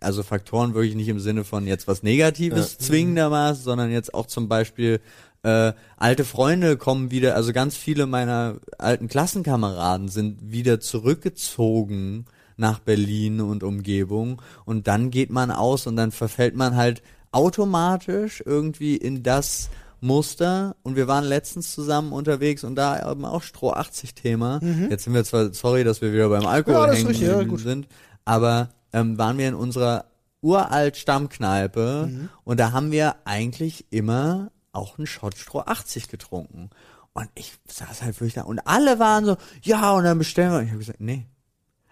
also 0.00 0.22
Faktoren 0.22 0.74
wirklich 0.74 0.94
nicht 0.94 1.08
im 1.08 1.20
Sinne 1.20 1.44
von 1.44 1.66
jetzt 1.66 1.86
was 1.86 2.02
Negatives 2.02 2.76
zwingendermaßen, 2.78 3.62
sondern 3.62 3.90
jetzt 3.90 4.12
auch 4.12 4.26
zum 4.26 4.48
Beispiel 4.48 5.00
äh, 5.44 5.72
alte 5.96 6.24
Freunde 6.24 6.76
kommen 6.76 7.10
wieder, 7.12 7.36
also 7.36 7.52
ganz 7.52 7.76
viele 7.76 8.06
meiner 8.06 8.56
alten 8.78 9.06
Klassenkameraden 9.08 10.08
sind 10.08 10.50
wieder 10.50 10.80
zurückgezogen 10.80 12.26
nach 12.56 12.78
Berlin 12.80 13.40
und 13.40 13.62
Umgebung 13.62 14.42
und 14.64 14.88
dann 14.88 15.10
geht 15.10 15.30
man 15.30 15.50
aus 15.50 15.86
und 15.86 15.96
dann 15.96 16.10
verfällt 16.10 16.56
man 16.56 16.74
halt 16.74 17.02
automatisch 17.32 18.42
irgendwie 18.44 18.96
in 18.96 19.22
das 19.22 19.68
Muster 20.06 20.76
und 20.82 20.96
wir 20.96 21.08
waren 21.08 21.24
letztens 21.24 21.72
zusammen 21.72 22.12
unterwegs 22.12 22.64
und 22.64 22.76
da 22.76 23.00
haben 23.00 23.20
wir 23.22 23.32
auch 23.32 23.42
Stroh 23.42 23.72
80 23.72 24.14
Thema. 24.14 24.60
Jetzt 24.90 25.04
sind 25.04 25.14
wir 25.14 25.24
zwar, 25.24 25.52
sorry, 25.52 25.84
dass 25.84 26.00
wir 26.00 26.12
wieder 26.12 26.28
beim 26.28 26.46
Alkohol 26.46 26.76
Mhm. 26.78 26.86
Ja, 26.86 26.94
hängen 26.94 27.06
richtig, 27.08 27.28
ja, 27.28 27.58
sind, 27.58 27.88
aber 28.24 28.70
ähm, 28.92 29.18
waren 29.18 29.36
wir 29.38 29.48
in 29.48 29.54
unserer 29.54 30.06
uralt 30.40 30.96
Stammkneipe 30.96 32.08
Mhm. 32.10 32.28
und 32.44 32.60
da 32.60 32.72
haben 32.72 32.90
wir 32.92 33.16
eigentlich 33.24 33.86
immer 33.90 34.50
auch 34.72 34.98
einen 34.98 35.06
Shot 35.06 35.36
Stroh 35.36 35.60
80 35.60 36.08
getrunken. 36.08 36.70
Und 37.14 37.28
ich 37.34 37.54
saß 37.66 38.02
halt 38.02 38.20
wirklich 38.20 38.34
da 38.34 38.42
und 38.42 38.60
alle 38.66 38.98
waren 38.98 39.24
so, 39.24 39.36
ja, 39.62 39.92
und 39.92 40.04
dann 40.04 40.18
bestellen 40.18 40.50
wir. 40.52 40.58
Und 40.58 40.64
ich 40.64 40.70
habe 40.70 40.78
gesagt, 40.80 41.00
nee. 41.00 41.26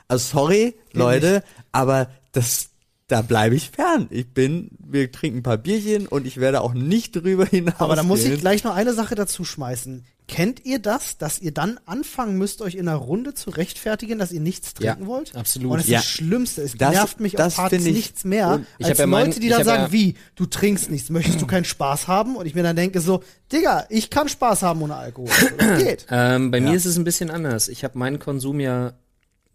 Also 0.06 0.38
sorry, 0.38 0.74
Leute, 0.92 1.42
aber 1.72 2.08
das, 2.32 2.68
da 3.08 3.20
bleibe 3.22 3.54
ich 3.54 3.70
fern. 3.70 4.06
Ich 4.10 4.32
bin, 4.32 4.70
wir 4.78 5.12
trinken 5.12 5.38
ein 5.40 5.42
paar 5.42 5.58
Bierchen 5.58 6.06
und 6.08 6.26
ich 6.26 6.38
werde 6.38 6.62
auch 6.62 6.72
nicht 6.74 7.14
drüber 7.16 7.44
hinaus. 7.44 7.74
Aber 7.78 7.96
da 7.96 8.02
muss 8.02 8.24
ich 8.24 8.40
gleich 8.40 8.64
noch 8.64 8.74
eine 8.74 8.94
Sache 8.94 9.14
dazu 9.14 9.44
schmeißen. 9.44 10.04
Kennt 10.26 10.64
ihr 10.64 10.78
das, 10.78 11.18
dass 11.18 11.38
ihr 11.38 11.52
dann 11.52 11.78
anfangen 11.84 12.38
müsst, 12.38 12.62
euch 12.62 12.76
in 12.76 12.88
einer 12.88 12.96
Runde 12.96 13.34
zu 13.34 13.50
rechtfertigen, 13.50 14.18
dass 14.18 14.32
ihr 14.32 14.40
nichts 14.40 14.72
Ja, 14.80 14.92
trinken 14.94 15.06
wollt? 15.06 15.36
absolut. 15.36 15.72
Und 15.72 15.78
das 15.80 15.86
Ja. 15.86 15.98
ist 15.98 16.06
das 16.06 16.10
Schlimmste. 16.12 16.62
Es 16.62 16.72
Das- 16.78 16.92
nervt 16.94 17.20
mich 17.20 17.32
das 17.34 17.48
auf 17.48 17.56
Partys 17.56 17.84
nichts 17.84 18.24
mehr, 18.24 18.62
ich 18.78 18.86
als 18.86 18.96
ja 18.98 19.06
mein- 19.06 19.26
Leute, 19.26 19.40
die 19.40 19.50
dann 19.50 19.64
sagen, 19.64 19.82
ja- 19.82 19.92
wie, 19.92 20.14
du 20.34 20.46
trinkst 20.46 20.90
nichts, 20.90 21.10
möchtest 21.10 21.42
du 21.42 21.46
keinen 21.46 21.66
Spaß 21.66 22.08
haben? 22.08 22.36
Und 22.36 22.46
ich 22.46 22.54
mir 22.54 22.62
dann 22.62 22.74
denke 22.74 23.02
so, 23.02 23.22
Digga, 23.52 23.84
ich 23.90 24.08
kann 24.08 24.30
Spaß 24.30 24.62
haben 24.62 24.80
ohne 24.80 24.94
Alkohol. 24.96 25.28
Das 25.58 25.78
geht. 25.84 26.06
Ähm, 26.08 26.50
bei 26.50 26.62
mir 26.62 26.72
ist 26.72 26.86
es 26.86 26.96
ein 26.96 27.04
bisschen 27.04 27.28
anders. 27.30 27.68
Ich 27.68 27.84
habe 27.84 27.98
meinen 27.98 28.18
Konsum 28.18 28.60
ja 28.60 28.94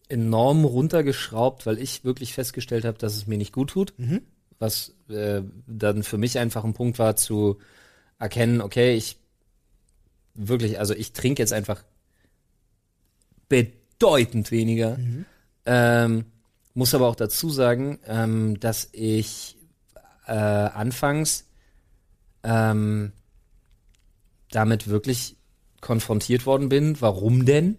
enorm 0.09 0.65
runtergeschraubt, 0.65 1.65
weil 1.65 1.77
ich 1.79 2.03
wirklich 2.03 2.33
festgestellt 2.33 2.83
habe, 2.83 2.97
dass 2.97 3.15
es 3.15 3.27
mir 3.27 3.37
nicht 3.37 3.53
gut 3.53 3.69
tut. 3.69 3.93
Mhm. 3.97 4.21
Was 4.57 4.95
äh, 5.09 5.41
dann 5.67 6.03
für 6.03 6.17
mich 6.17 6.37
einfach 6.37 6.63
ein 6.65 6.73
Punkt 6.73 6.99
war 6.99 7.15
zu 7.15 7.59
erkennen, 8.17 8.59
okay, 8.61 8.95
ich 8.95 9.17
wirklich, 10.33 10.79
also 10.79 10.93
ich 10.93 11.13
trinke 11.13 11.41
jetzt 11.41 11.53
einfach 11.53 11.83
bedeutend 13.47 14.51
weniger. 14.51 14.97
Ähm, 15.65 16.25
muss 16.73 16.93
aber 16.93 17.07
auch 17.07 17.15
dazu 17.15 17.49
sagen, 17.49 17.99
ähm, 18.05 18.59
dass 18.59 18.89
ich 18.91 19.57
äh, 20.27 20.31
anfangs 20.33 21.47
ähm, 22.43 23.11
damit 24.51 24.87
wirklich 24.87 25.35
konfrontiert 25.81 26.45
worden 26.45 26.69
bin. 26.69 27.01
Warum 27.01 27.45
denn? 27.45 27.77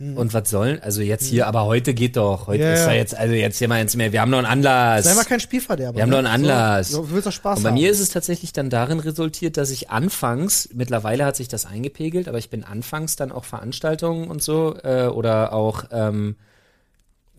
Und 0.00 0.34
was 0.34 0.50
sollen? 0.50 0.80
Also 0.82 1.02
jetzt 1.02 1.24
hier, 1.24 1.46
aber 1.46 1.66
heute 1.66 1.94
geht 1.94 2.16
doch. 2.16 2.48
Heute 2.48 2.64
Ja, 2.64 2.72
ist 2.74 2.84
ja 2.86 2.92
jetzt, 2.92 3.14
also 3.16 3.32
jetzt 3.32 3.58
hier 3.58 3.68
mal 3.68 3.80
ins 3.80 3.94
mehr. 3.94 4.12
Wir 4.12 4.20
haben 4.22 4.30
noch 4.30 4.38
einen 4.38 4.46
Anlass. 4.48 5.04
Sei 5.04 5.14
mal 5.14 5.24
kein 5.24 5.38
Spielverderber. 5.38 5.96
Wir 5.96 6.02
haben 6.02 6.10
ne? 6.10 6.16
doch 6.16 6.18
einen 6.18 6.26
Anlass. 6.44 6.88
So, 6.90 7.02
du 7.02 7.12
willst 7.12 7.28
doch 7.28 7.32
Spaß 7.32 7.58
Und 7.58 7.62
bei 7.62 7.68
haben. 7.70 7.74
mir 7.78 7.90
ist 7.90 8.00
es 8.00 8.08
tatsächlich 8.08 8.52
dann 8.52 8.70
darin 8.70 8.98
resultiert, 8.98 9.56
dass 9.56 9.70
ich 9.70 9.90
anfangs, 9.90 10.68
mittlerweile 10.74 11.24
hat 11.24 11.36
sich 11.36 11.46
das 11.46 11.64
eingepegelt, 11.64 12.26
aber 12.28 12.38
ich 12.38 12.50
bin 12.50 12.64
anfangs 12.64 13.14
dann 13.14 13.30
auch 13.30 13.44
Veranstaltungen 13.44 14.28
und 14.28 14.42
so 14.42 14.76
äh, 14.82 15.06
oder 15.06 15.52
auch 15.52 15.84
ähm, 15.92 16.34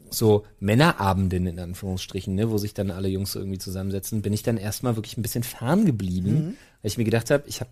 so 0.09 0.45
Männerabenden 0.61 1.47
in 1.47 1.59
Anführungsstrichen, 1.59 2.35
ne, 2.35 2.49
wo 2.51 2.57
sich 2.57 2.73
dann 2.73 2.89
alle 2.89 3.09
Jungs 3.09 3.33
so 3.33 3.39
irgendwie 3.39 3.57
zusammensetzen, 3.59 4.21
bin 4.21 4.31
ich 4.31 4.43
dann 4.43 4.55
erstmal 4.57 4.95
wirklich 4.95 5.17
ein 5.17 5.21
bisschen 5.21 5.43
fern 5.43 5.85
geblieben, 5.85 6.29
Mhm. 6.31 6.47
weil 6.81 6.89
ich 6.89 6.97
mir 6.97 7.03
gedacht 7.03 7.31
habe, 7.31 7.43
ich 7.47 7.59
habe 7.59 7.69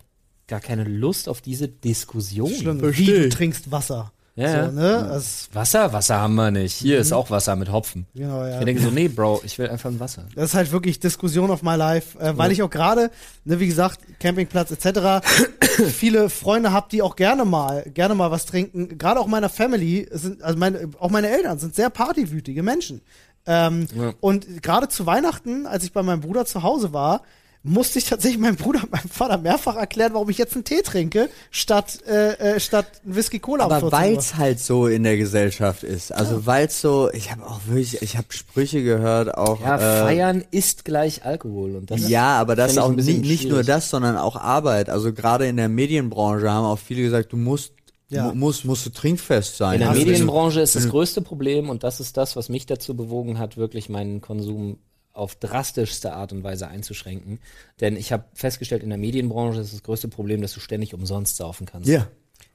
gar 0.48 0.60
keine 0.60 0.84
Lust 0.84 1.30
auf 1.30 1.40
diese 1.40 1.70
Diskussion. 1.70 2.52
Schlimm, 2.54 2.82
wie 2.98 3.06
du 3.06 3.26
ich. 3.28 3.34
trinkst 3.34 3.72
Wasser. 3.72 4.12
Ja, 4.36 4.48
ja. 4.50 4.66
so, 4.66 4.72
ne? 4.72 5.10
Also, 5.12 5.48
Wasser? 5.54 5.94
Wasser 5.94 6.20
haben 6.20 6.34
wir 6.36 6.50
nicht. 6.50 6.74
Hier 6.74 7.00
ist 7.00 7.12
auch 7.12 7.30
Wasser 7.30 7.56
mit 7.56 7.72
Hopfen. 7.72 8.08
genau, 8.16 8.44
ja. 8.44 8.60
Ich 8.60 8.66
denke 8.66 8.82
so, 8.82 8.90
nee, 8.90 9.08
Bro, 9.08 9.42
ich 9.46 9.60
will 9.60 9.70
einfach 9.70 9.92
ein 9.92 10.00
Wasser. 10.00 10.26
Das 10.36 10.46
ist 10.46 10.54
halt 10.56 10.72
wirklich 10.72 11.00
Diskussion 11.00 11.52
of 11.52 11.62
my 11.62 11.76
life, 11.76 12.18
äh, 12.20 12.36
weil 12.36 12.52
ich 12.52 12.64
auch 12.64 12.70
gerade, 12.70 13.12
ne, 13.46 13.60
wie 13.60 13.68
gesagt, 13.68 14.00
Campingplatz 14.20 14.72
etc. 14.72 15.24
viele 15.92 16.30
Freunde 16.32 16.72
habe, 16.72 16.88
die 16.92 17.04
auch 17.04 17.16
gerne 17.16 17.46
mal, 17.46 17.84
gerne 17.94 18.16
mal 18.16 18.32
was 18.32 18.46
trinken. 18.48 18.98
Gerade 18.98 19.20
auch 19.20 19.28
meiner 19.28 19.50
Family 19.50 20.08
sind, 20.12 20.42
also 20.42 20.58
meine, 20.58 20.90
auch 21.00 21.12
meine 21.12 21.30
Eltern 21.30 21.60
sind 21.60 21.76
sehr 21.76 21.92
partywütige 21.92 22.64
Menschen. 22.64 23.02
Ähm, 23.46 23.88
Ja. 23.96 24.14
Und 24.20 24.64
gerade 24.64 24.88
zu 24.88 25.06
Weihnachten, 25.06 25.68
als 25.68 25.84
ich 25.84 25.92
bei 25.94 26.02
meinem 26.02 26.22
Bruder 26.22 26.46
zu 26.46 26.64
Hause 26.64 26.92
war, 26.94 27.22
musste 27.66 27.98
ich 27.98 28.06
tatsächlich 28.06 28.40
meinem 28.42 28.58
Bruder 28.58 28.84
und 28.84 28.92
meinem 28.92 29.10
Vater 29.10 29.38
mehrfach 29.38 29.76
erklären, 29.78 30.14
warum 30.14 30.30
ich 30.30 30.38
jetzt 30.38 30.54
einen 30.56 30.66
Tee 30.66 30.82
trinke, 30.82 31.30
statt, 31.50 32.00
äh, 32.08 32.34
äh, 32.56 32.60
statt 32.60 32.86
ein 33.06 33.16
Whisky 33.16 33.40
Cola 33.40 33.64
Aber 33.64 33.80
14 33.80 33.86
Uhr. 33.88 33.92
weil's 33.92 34.36
halt 34.36 34.60
so 34.60 34.88
in 34.88 35.04
der 35.04 35.16
Gesellschaft 35.18 35.84
ist. 35.84 36.12
Also 36.12 36.46
weil's 36.46 36.82
so, 36.82 37.10
ich 37.14 37.32
habe 37.32 37.46
auch 37.46 37.62
wirklich, 37.66 38.02
ich 38.02 38.18
habe 38.18 38.28
Sprüche 38.32 38.84
gehört, 38.84 39.38
auch 39.38 39.62
Ja, 39.62 39.76
äh, 39.78 40.02
feiern 40.04 40.44
ist 40.52 40.84
gleich 40.84 41.24
Alkohol 41.26 41.76
und 41.78 41.90
das 41.90 42.08
Ja, 42.10 42.38
aber 42.40 42.56
das 42.56 42.74
ich 42.74 42.80
auch 42.80 42.92
nicht, 42.92 43.06
nicht 43.08 43.44
nur 43.44 43.60
schwierig. 43.60 43.68
das, 43.68 43.90
sondern 43.90 44.18
auch 44.18 44.36
Arbeit. 44.36 44.90
Also 44.90 45.14
gerade 45.14 45.48
in 45.48 45.56
der 45.58 45.70
Medienbranche 45.70 46.52
haben 46.52 46.66
auch 46.66 46.80
viele 46.80 47.04
gesagt, 47.04 47.32
du 47.32 47.38
musst, 47.38 47.72
Ja. 48.10 48.26
mu 48.28 48.34
musst, 48.36 48.66
musst 48.66 48.86
du 48.86 48.90
trinkfest 48.90 49.56
sein. 49.58 49.76
In 49.76 49.80
der 49.80 49.90
Also 49.92 50.06
Medienbranche 50.06 50.60
ist 50.60 50.76
das 50.76 50.90
größte 50.90 51.22
Problem 51.22 51.70
und 51.70 51.84
das 51.84 52.02
ist 52.02 52.18
das, 52.18 52.36
was 52.36 52.50
mich 52.50 52.66
dazu 52.66 52.94
bewogen 52.96 53.40
hat, 53.40 53.56
wirklich 53.56 53.88
meinen 53.88 54.20
Konsum 54.20 54.80
auf 55.14 55.36
drastischste 55.36 56.14
Art 56.14 56.34
und 56.34 56.44
Weise 56.44 56.68
einzuschränken. 56.68 57.40
Denn 57.80 57.96
ich 57.96 58.12
habe 58.12 58.26
festgestellt, 58.34 58.84
in 58.84 58.90
der 58.90 58.98
Medienbranche 58.98 59.62
ist 59.62 59.74
das 59.74 59.84
größte 59.84 60.08
Problem, 60.08 60.42
dass 60.42 60.54
du 60.54 60.60
ständig 60.60 60.94
umsonst 60.94 61.38
saufen 61.38 61.66
kannst. 61.66 61.88
Ja. 61.88 62.08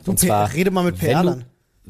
Du, 0.04 0.10
Und 0.10 0.18
zwar, 0.18 0.52
rede 0.52 0.70
mal 0.70 0.84
mit 0.84 0.98
PR-Lern. 0.98 1.44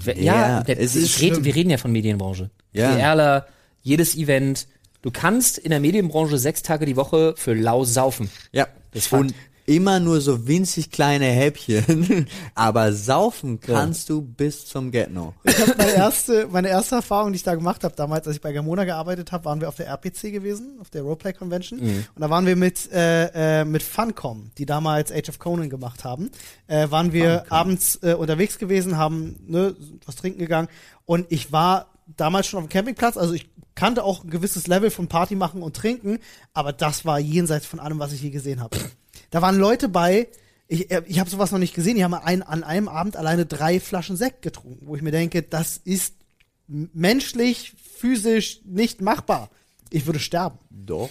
Ja, 0.05 0.13
Ja, 0.15 0.63
der, 0.63 0.79
es 0.79 0.95
ist 0.95 1.21
red, 1.21 1.43
wir 1.43 1.55
reden 1.55 1.71
ja 1.71 1.79
von 1.79 1.91
Medienbranche. 1.91 2.51
Ja. 2.73 2.95
PRler, 2.95 3.47
jedes 3.83 4.17
Event. 4.17 4.69
Du 5.03 5.11
kannst 5.11 5.59
in 5.59 5.71
der 5.71 5.81
Medienbranche 5.81 6.39
sechs 6.39 6.63
Tage 6.63 6.87
die 6.87 6.97
Woche 6.97 7.35
für 7.37 7.55
lau 7.55 7.85
saufen. 7.85 8.31
Ja. 8.53 8.69
Das. 8.93 9.13
Und 9.13 9.35
immer 9.69 10.01
nur 10.01 10.23
so 10.23 10.49
winzig 10.49 10.91
kleine 10.91 11.27
Häppchen. 11.27 12.27
Aber 12.55 12.93
saufen 12.95 13.61
kannst 13.61 14.09
du 14.09 14.23
bis 14.23 14.67
zum 14.67 14.91
Get-No. 14.91 15.35
Ich 15.45 15.59
hab 15.59 15.77
meine 15.77 15.93
erste, 15.97 16.49
meine 16.51 16.69
erste 16.69 16.97
Erfahrung, 16.97 17.33
die 17.33 17.37
ich 17.37 17.43
da 17.43 17.55
gemacht 17.55 17.85
habe, 17.85 17.95
damals, 17.95 18.27
als 18.27 18.37
ich 18.37 18.43
bei 18.43 18.53
Gamona 18.53 18.85
gearbeitet 18.85 19.31
habe, 19.31 19.45
waren 19.45 19.61
wir 19.61 19.69
auf 19.69 19.77
der 19.77 19.87
RPC 19.89 20.33
gewesen, 20.33 20.79
auf 20.81 20.89
der 20.89 21.03
Roleplay 21.03 21.35
Convention. 21.35 21.81
Und 21.81 22.07
da 22.17 22.31
waren 22.31 22.47
wir 22.47 22.57
mit 22.57 22.91
äh, 22.93 23.61
äh, 23.61 23.65
mit 23.67 23.83
Funcom, 23.83 24.51
die 24.57 24.65
damals 24.65 25.13
Age 25.13 25.29
of 25.29 25.39
Conan 25.39 25.69
gemacht 25.69 26.03
haben, 26.03 26.31
äh, 26.67 26.91
waren 26.91 27.13
wir 27.13 27.45
abends 27.53 27.97
äh, 28.03 28.15
unterwegs 28.15 28.59
gewesen, 28.59 28.97
haben 28.97 29.37
ne, 29.47 29.77
was 30.07 30.17
trinken 30.17 30.39
gegangen. 30.39 30.69
Und 31.05 31.27
ich 31.29 31.53
war 31.53 31.89
damals 32.17 32.47
schon 32.47 32.59
auf 32.59 32.67
dem 32.67 32.71
Campingplatz, 32.71 33.19
also 33.19 33.35
ich 33.35 33.51
kannte 33.75 34.03
auch 34.03 34.25
ein 34.25 34.31
gewisses 34.31 34.67
Level 34.67 34.91
von 34.91 35.09
Party 35.09 35.37
machen 35.37 35.63
und 35.63 35.77
trinken, 35.77 36.19
aber 36.55 36.73
das 36.73 37.05
war 37.05 37.21
jenseits 37.21 37.67
von 37.67 37.81
allem, 37.81 37.99
was 37.99 38.13
ich 38.13 38.23
je 38.23 38.31
gesehen 38.31 38.61
habe. 38.61 38.77
Da 39.31 39.43
waren 39.43 39.57
Leute 39.59 39.89
bei, 39.89 40.29
ich, 40.67 40.91
äh, 40.91 41.03
ich 41.07 41.19
habe 41.21 41.31
sowas 41.31 41.51
noch 41.53 41.59
nicht 41.59 41.75
gesehen, 41.75 41.97
die 41.97 42.05
haben 42.05 42.15
ein, 42.15 42.43
an 42.43 42.65
einem 42.65 42.89
Abend 42.89 43.17
alleine 43.17 43.47
drei 43.47 43.81
Flaschen 43.81 44.17
Sekt 44.17 44.43
getrunken, 44.43 44.87
wo 44.87 44.97
ich 44.97 45.03
mir 45.03 45.11
denke, 45.13 45.43
das 45.43 45.79
ist 45.79 46.15
menschlich, 46.67 47.75
physisch 47.97 48.61
nicht 48.65 49.01
machbar. 49.01 49.51
Ich 49.91 50.05
würde 50.05 50.19
sterben. 50.19 50.59
Doch. 50.71 51.09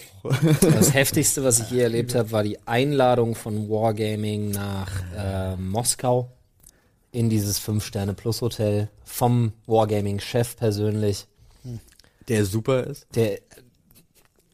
Das 0.62 0.94
heftigste, 0.94 1.44
was 1.44 1.60
ich 1.60 1.72
je 1.72 1.82
erlebt 1.82 2.14
habe, 2.14 2.32
war 2.32 2.44
die 2.44 2.60
Einladung 2.68 3.34
von 3.34 3.68
Wargaming 3.70 4.52
nach 4.52 4.92
äh, 5.16 5.56
Moskau 5.56 6.32
in 7.12 7.30
dieses 7.30 7.58
Fünf-Sterne-Plus-Hotel 7.58 8.90
vom 9.04 9.54
Wargaming-Chef 9.66 10.56
persönlich, 10.58 11.26
Der 12.28 12.46
super 12.46 12.84
ist. 12.84 13.08
der 13.16 13.40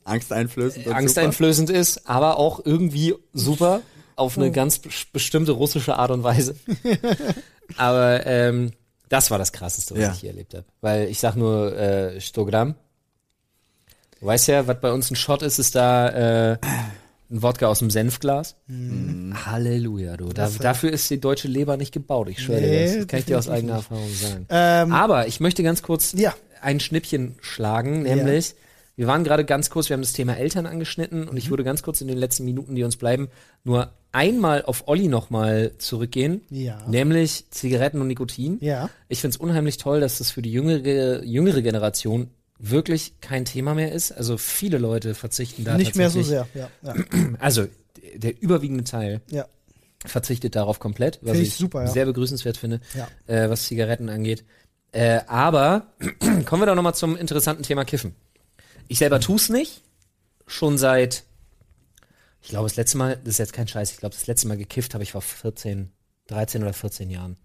Angsteinflößend. 0.05 0.87
angsteinflößend 0.87 1.69
ist, 1.69 2.07
aber 2.09 2.37
auch 2.37 2.61
irgendwie 2.65 3.15
super 3.33 3.81
auf 4.15 4.37
eine 4.37 4.51
ganz 4.51 4.77
bes- 4.77 5.05
bestimmte 5.11 5.53
russische 5.53 5.95
Art 5.97 6.11
und 6.11 6.23
Weise. 6.23 6.55
aber 7.77 8.25
ähm, 8.25 8.71
das 9.09 9.31
war 9.31 9.37
das 9.37 9.51
Krasseste, 9.53 9.93
was 9.95 10.01
Ja. 10.01 10.11
ich 10.13 10.21
je 10.21 10.29
erlebt 10.29 10.53
habe. 10.53 10.65
Weil 10.81 11.07
ich 11.09 11.19
sag 11.19 11.35
nur 11.35 11.75
äh, 11.77 12.19
Stogramm. 12.21 12.75
Du 14.19 14.27
weißt 14.27 14.47
ja, 14.47 14.67
was 14.67 14.79
bei 14.79 14.91
uns 14.91 15.11
ein 15.11 15.15
Shot 15.15 15.41
ist, 15.41 15.59
ist 15.59 15.75
da 15.75 16.09
äh, 16.53 16.57
ein 17.31 17.41
Wodka 17.41 17.67
aus 17.67 17.79
dem 17.79 17.89
Senfglas. 17.89 18.55
Halleluja, 19.45 20.17
du. 20.17 20.29
Da, 20.29 20.49
dafür 20.49 20.91
ist 20.91 21.09
die 21.09 21.19
deutsche 21.19 21.47
Leber 21.47 21.77
nicht 21.77 21.91
gebaut. 21.91 22.29
Ich 22.29 22.39
schwöre 22.41 22.61
dir 22.61 22.67
Nee, 22.67 22.85
das. 22.85 22.95
Das 22.97 23.07
kann 23.07 23.19
ich 23.19 23.25
dir 23.25 23.37
aus 23.39 23.49
eigener 23.49 23.75
Erfahrung 23.75 24.13
sagen. 24.13 24.45
Ähm, 24.49 24.91
Aber 24.93 25.27
ich 25.27 25.39
möchte 25.39 25.63
ganz 25.63 25.81
kurz 25.81 26.13
Ja. 26.13 26.33
ein 26.61 26.79
Schnippchen 26.79 27.35
schlagen, 27.41 28.03
nämlich, 28.03 28.55
wir 28.95 29.07
waren 29.07 29.23
gerade 29.23 29.43
ganz 29.45 29.69
kurz, 29.69 29.89
wir 29.89 29.95
haben 29.95 30.01
das 30.01 30.13
Thema 30.13 30.35
Eltern 30.37 30.65
angeschnitten 30.65 31.27
und 31.27 31.37
ich 31.37 31.49
würde 31.49 31.63
ganz 31.63 31.81
kurz 31.83 32.01
in 32.01 32.07
den 32.07 32.17
letzten 32.17 32.45
Minuten, 32.45 32.75
die 32.75 32.83
uns 32.83 32.95
bleiben, 32.97 33.29
nur 33.63 33.91
einmal 34.11 34.63
auf 34.63 34.87
Olli 34.87 35.07
nochmal 35.07 35.71
zurückgehen, 35.79 36.41
Ja. 36.51 36.85
nämlich 36.87 37.45
Zigaretten 37.49 37.99
und 38.01 38.07
Nikotin. 38.07 38.57
Ja. 38.61 38.89
Ich 39.07 39.21
finde 39.21 39.35
es 39.35 39.37
unheimlich 39.41 39.77
toll, 39.77 39.99
dass 39.99 40.19
das 40.19 40.29
für 40.29 40.41
die 40.43 40.51
jüngere, 40.51 41.23
jüngere 41.23 41.61
Generation 41.63 42.29
wirklich 42.59 43.19
kein 43.19 43.45
Thema 43.45 43.73
mehr 43.73 43.91
ist. 43.91 44.11
Also 44.11 44.37
viele 44.37 44.77
Leute 44.77 45.15
verzichten 45.15 45.63
da 45.63 45.75
nicht 45.77 45.95
mehr 45.95 46.09
so 46.11 46.21
sehr. 46.21 46.47
Ja, 46.53 46.69
ja, 46.83 46.93
Also 47.39 47.65
der- 48.15 48.39
überwiegende 48.41 48.83
Teil 48.83 49.21
ja. 49.31 49.47
verzichtet 50.05 50.55
darauf 50.55 50.79
komplett, 50.79 51.17
was 51.23 51.31
Finde 51.31 51.41
ich 51.41 51.47
ich 51.49 51.55
super, 51.55 51.81
ja. 51.81 51.87
sehr 51.87 52.05
begrüßenswert 52.05 52.57
finde, 52.57 52.79
Ja. 52.95 53.07
äh, 53.25 53.49
was 53.49 53.63
Zigaretten 53.65 54.09
angeht. 54.09 54.45
Äh, 54.91 55.21
aber 55.27 55.87
kommen 56.45 56.61
wir 56.61 56.67
doch 56.67 56.75
nochmal 56.75 56.93
zum 56.93 57.17
interessanten 57.17 57.63
Thema 57.63 57.83
Kiffen. 57.85 58.13
Ich 58.87 58.99
selber 58.99 59.19
tu's 59.19 59.49
nicht, 59.49 59.81
schon 60.47 60.77
seit, 60.77 61.23
ich 62.41 62.49
glaube 62.49 62.67
das 62.67 62.75
letzte 62.75 62.97
Mal, 62.97 63.17
das 63.17 63.35
ist 63.35 63.37
jetzt 63.39 63.53
kein 63.53 63.67
Scheiß, 63.67 63.91
ich 63.91 63.97
glaube 63.97 64.15
das 64.15 64.27
letzte 64.27 64.47
Mal 64.47 64.57
gekifft 64.57 64.93
habe 64.93 65.03
ich 65.03 65.11
vor 65.11 65.21
14, 65.21 65.91
13 66.27 66.61
oder 66.63 66.73
14 66.73 67.09
Jahren. 67.09 67.37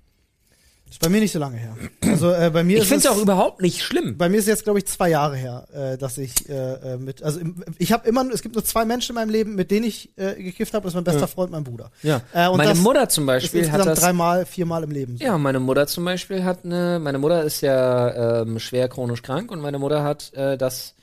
Ist 0.90 1.00
bei 1.00 1.10
mir 1.10 1.20
nicht 1.20 1.32
so 1.32 1.38
lange 1.38 1.58
her. 1.58 1.76
Also 2.00 2.32
äh, 2.32 2.48
bei 2.50 2.62
mir 2.62 2.78
Ich 2.78 2.84
ist 2.84 2.88
finde 2.88 3.00
es 3.00 3.04
es 3.04 3.10
auch 3.10 3.20
überhaupt 3.20 3.60
nicht 3.60 3.82
schlimm. 3.82 4.16
bei 4.16 4.30
mir 4.30 4.38
ist 4.38 4.48
jetzt 4.48 4.64
glaube 4.64 4.78
ich 4.78 4.86
zwei 4.86 5.10
Jahre 5.10 5.36
her, 5.36 5.68
äh, 5.70 5.98
dass 5.98 6.16
ich 6.16 6.48
äh, 6.48 6.54
äh, 6.94 6.96
mit 6.96 7.22
also 7.22 7.40
im, 7.40 7.62
ich 7.76 7.92
habe 7.92 8.08
immer 8.08 8.24
es 8.32 8.40
gibt 8.40 8.54
nur 8.54 8.64
zwei 8.64 8.86
Menschen 8.86 9.10
in 9.10 9.14
meinem 9.16 9.28
Leben, 9.28 9.54
mit 9.54 9.70
denen 9.70 9.84
ich 9.84 10.16
äh, 10.16 10.42
gekifft 10.42 10.72
habe, 10.72 10.84
das 10.84 10.92
ist 10.92 10.94
mein 10.94 11.04
bester 11.04 11.28
Freund, 11.28 11.50
mein 11.52 11.62
Bruder. 11.64 11.90
Ja. 12.02 12.22
Äh, 12.32 12.48
und 12.48 12.56
meine 12.56 12.70
das 12.70 12.78
Mutter 12.78 13.06
zum 13.10 13.24
ist 13.24 13.26
Beispiel 13.26 13.60
hat 13.60 13.66
insgesamt 13.66 13.90
das 13.90 14.00
dreimal, 14.00 14.46
viermal 14.46 14.82
im 14.82 14.90
Leben. 14.90 15.18
So. 15.18 15.24
Ja, 15.24 15.36
meine 15.36 15.60
Mutter 15.60 15.86
zum 15.88 16.06
Beispiel 16.06 16.42
hat 16.42 16.64
eine, 16.64 16.98
meine 16.98 17.18
Mutter 17.18 17.44
ist 17.44 17.60
ja 17.60 18.40
ähm, 18.40 18.58
schwer 18.58 18.88
chronisch 18.88 19.20
krank 19.20 19.50
und 19.50 19.60
meine 19.60 19.78
Mutter 19.78 20.02
hat 20.02 20.32
äh, 20.32 20.56
das, 20.56 20.94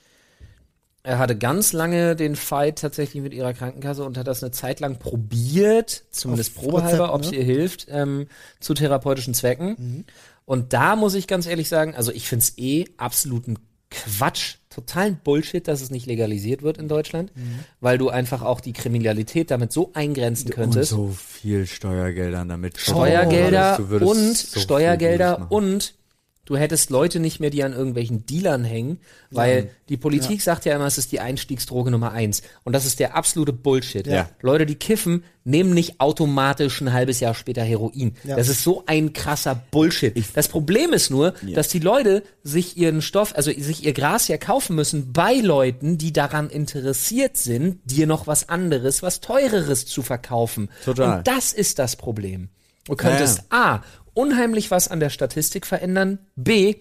er 1.06 1.20
hatte 1.20 1.38
ganz 1.38 1.72
lange 1.72 2.16
den 2.16 2.36
Fight 2.36 2.80
tatsächlich 2.80 3.22
mit 3.22 3.34
ihrer 3.34 3.54
Krankenkasse 3.54 4.04
und 4.04 4.18
hat 4.18 4.28
das 4.28 4.44
eine 4.44 4.52
Zeit 4.52 4.80
lang 4.80 4.98
probiert, 4.98 6.04
zumindest 6.10 6.56
probehalber, 6.56 7.14
ob 7.14 7.22
es 7.22 7.32
ne? 7.32 7.38
ihr 7.38 7.44
hilft, 7.44 7.88
ähm, 7.90 8.28
zu 8.60 8.74
therapeutischen 8.74 9.34
Zwecken. 9.34 10.06
Und 10.46 10.74
da 10.74 10.96
muss 10.96 11.14
ich 11.16 11.28
ganz 11.28 11.48
ehrlich 11.48 11.70
sagen, 11.70 11.96
also 11.96 12.12
ich 12.12 12.28
find's 12.28 12.54
eh 12.58 12.86
absoluten 12.98 13.58
Quatsch, 13.92 14.56
totalen 14.70 15.18
Bullshit, 15.24 15.68
dass 15.68 15.82
es 15.82 15.90
nicht 15.90 16.06
legalisiert 16.06 16.64
wird 16.64 16.78
in 16.78 16.88
Deutschland, 16.88 17.32
weil 17.80 17.98
du 17.98 18.10
einfach 18.10 18.42
auch 18.42 18.60
die 18.60 18.74
Kriminalität 18.74 19.52
damit 19.52 19.72
so 19.72 19.92
eingrenzen 19.94 20.48
Und 20.48 20.56
könntest. 20.56 20.90
so 20.90 21.16
viel 21.18 21.66
Steuergeldern 21.66 22.50
damit. 22.50 22.78
Steuergelder 22.78 23.78
würdest 23.90 24.12
und 24.12 24.36
so 24.36 24.60
Steuergelder 24.60 25.48
und 25.50 25.94
Du 26.46 26.56
hättest 26.56 26.92
Leute 26.92 27.20
nicht 27.20 27.40
mehr, 27.40 27.50
die 27.50 27.64
an 27.64 27.74
irgendwelchen 27.74 28.26
Dealern 28.26 28.64
hängen, 28.64 29.00
weil 29.32 29.72
die 29.90 29.98
Politik 29.98 30.42
sagt 30.42 30.66
ja 30.66 30.76
immer, 30.76 30.86
es 30.86 31.00
ist 31.00 31.12
die 31.12 31.20
Einstiegsdroge 31.20 31.90
Nummer 31.90 32.12
eins. 32.12 32.44
Und 32.64 32.74
das 32.74 32.86
ist 32.86 33.00
der 33.00 33.16
absolute 33.16 33.52
Bullshit. 33.52 34.06
Ja. 34.06 34.30
Leute, 34.42 34.68
die 34.68 34.76
kiffen, 34.76 35.24
nehmen 35.44 35.74
nicht 35.74 36.00
automatisch 36.00 36.82
ein 36.82 36.94
halbes 36.94 37.20
Jahr 37.20 37.34
später 37.34 37.64
Heroin. 37.64 38.16
Ja. 38.24 38.36
Das 38.36 38.48
ist 38.48 38.64
so 38.64 38.84
ein 38.86 39.14
krasser 39.14 39.56
Bullshit. 39.72 40.16
das 40.36 40.48
Problem 40.48 40.94
ist 40.94 41.10
nur, 41.10 41.34
dass 41.54 41.68
die 41.68 41.80
Leute 41.80 42.24
sich 42.44 42.78
ihren 42.78 43.02
Stoff, 43.02 43.36
also 43.36 43.52
sich 43.52 43.84
ihr 43.84 43.94
Gras 43.94 44.28
ja 44.28 44.38
kaufen 44.38 44.76
müssen 44.76 45.14
bei 45.14 45.36
Leuten, 45.36 45.98
die 45.98 46.14
daran 46.14 46.50
interessiert 46.50 47.38
sind, 47.38 47.80
dir 47.86 48.06
noch 48.06 48.28
was 48.28 48.50
anderes, 48.50 49.02
was 49.02 49.20
teureres 49.20 49.88
zu 49.88 50.04
verkaufen. 50.04 50.70
Total. 50.84 51.18
Und 51.18 51.28
das 51.28 51.54
ist 51.54 51.80
das 51.80 51.96
Problem. 51.96 52.50
Du 52.88 52.96
könntest 52.96 53.44
A, 53.50 53.82
unheimlich 54.16 54.72
was 54.72 54.88
an 54.88 55.00
der 55.00 55.12
Statistik 55.12 55.68
verändern, 55.68 56.18
B, 56.36 56.78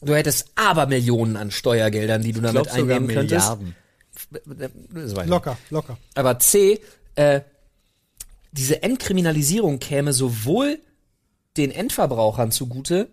du 0.00 0.14
hättest 0.14 0.52
Abermillionen 0.54 1.36
an 1.36 1.50
Steuergeldern, 1.50 2.22
die 2.22 2.32
du 2.32 2.38
Ich 2.38 2.44
damit 2.44 2.64
glaub 2.64 2.76
einnehmen 2.76 3.08
könntest. 3.08 3.58
Milliarden. 3.58 5.28
Locker, 5.28 5.58
locker. 5.70 5.98
Aber 6.14 6.38
C, 6.38 6.80
äh, 7.16 7.40
diese 8.52 8.82
Entkriminalisierung 8.82 9.78
käme 9.78 10.12
sowohl 10.12 10.78
den 11.56 11.70
Endverbrauchern 11.70 12.50
zugute, 12.52 13.08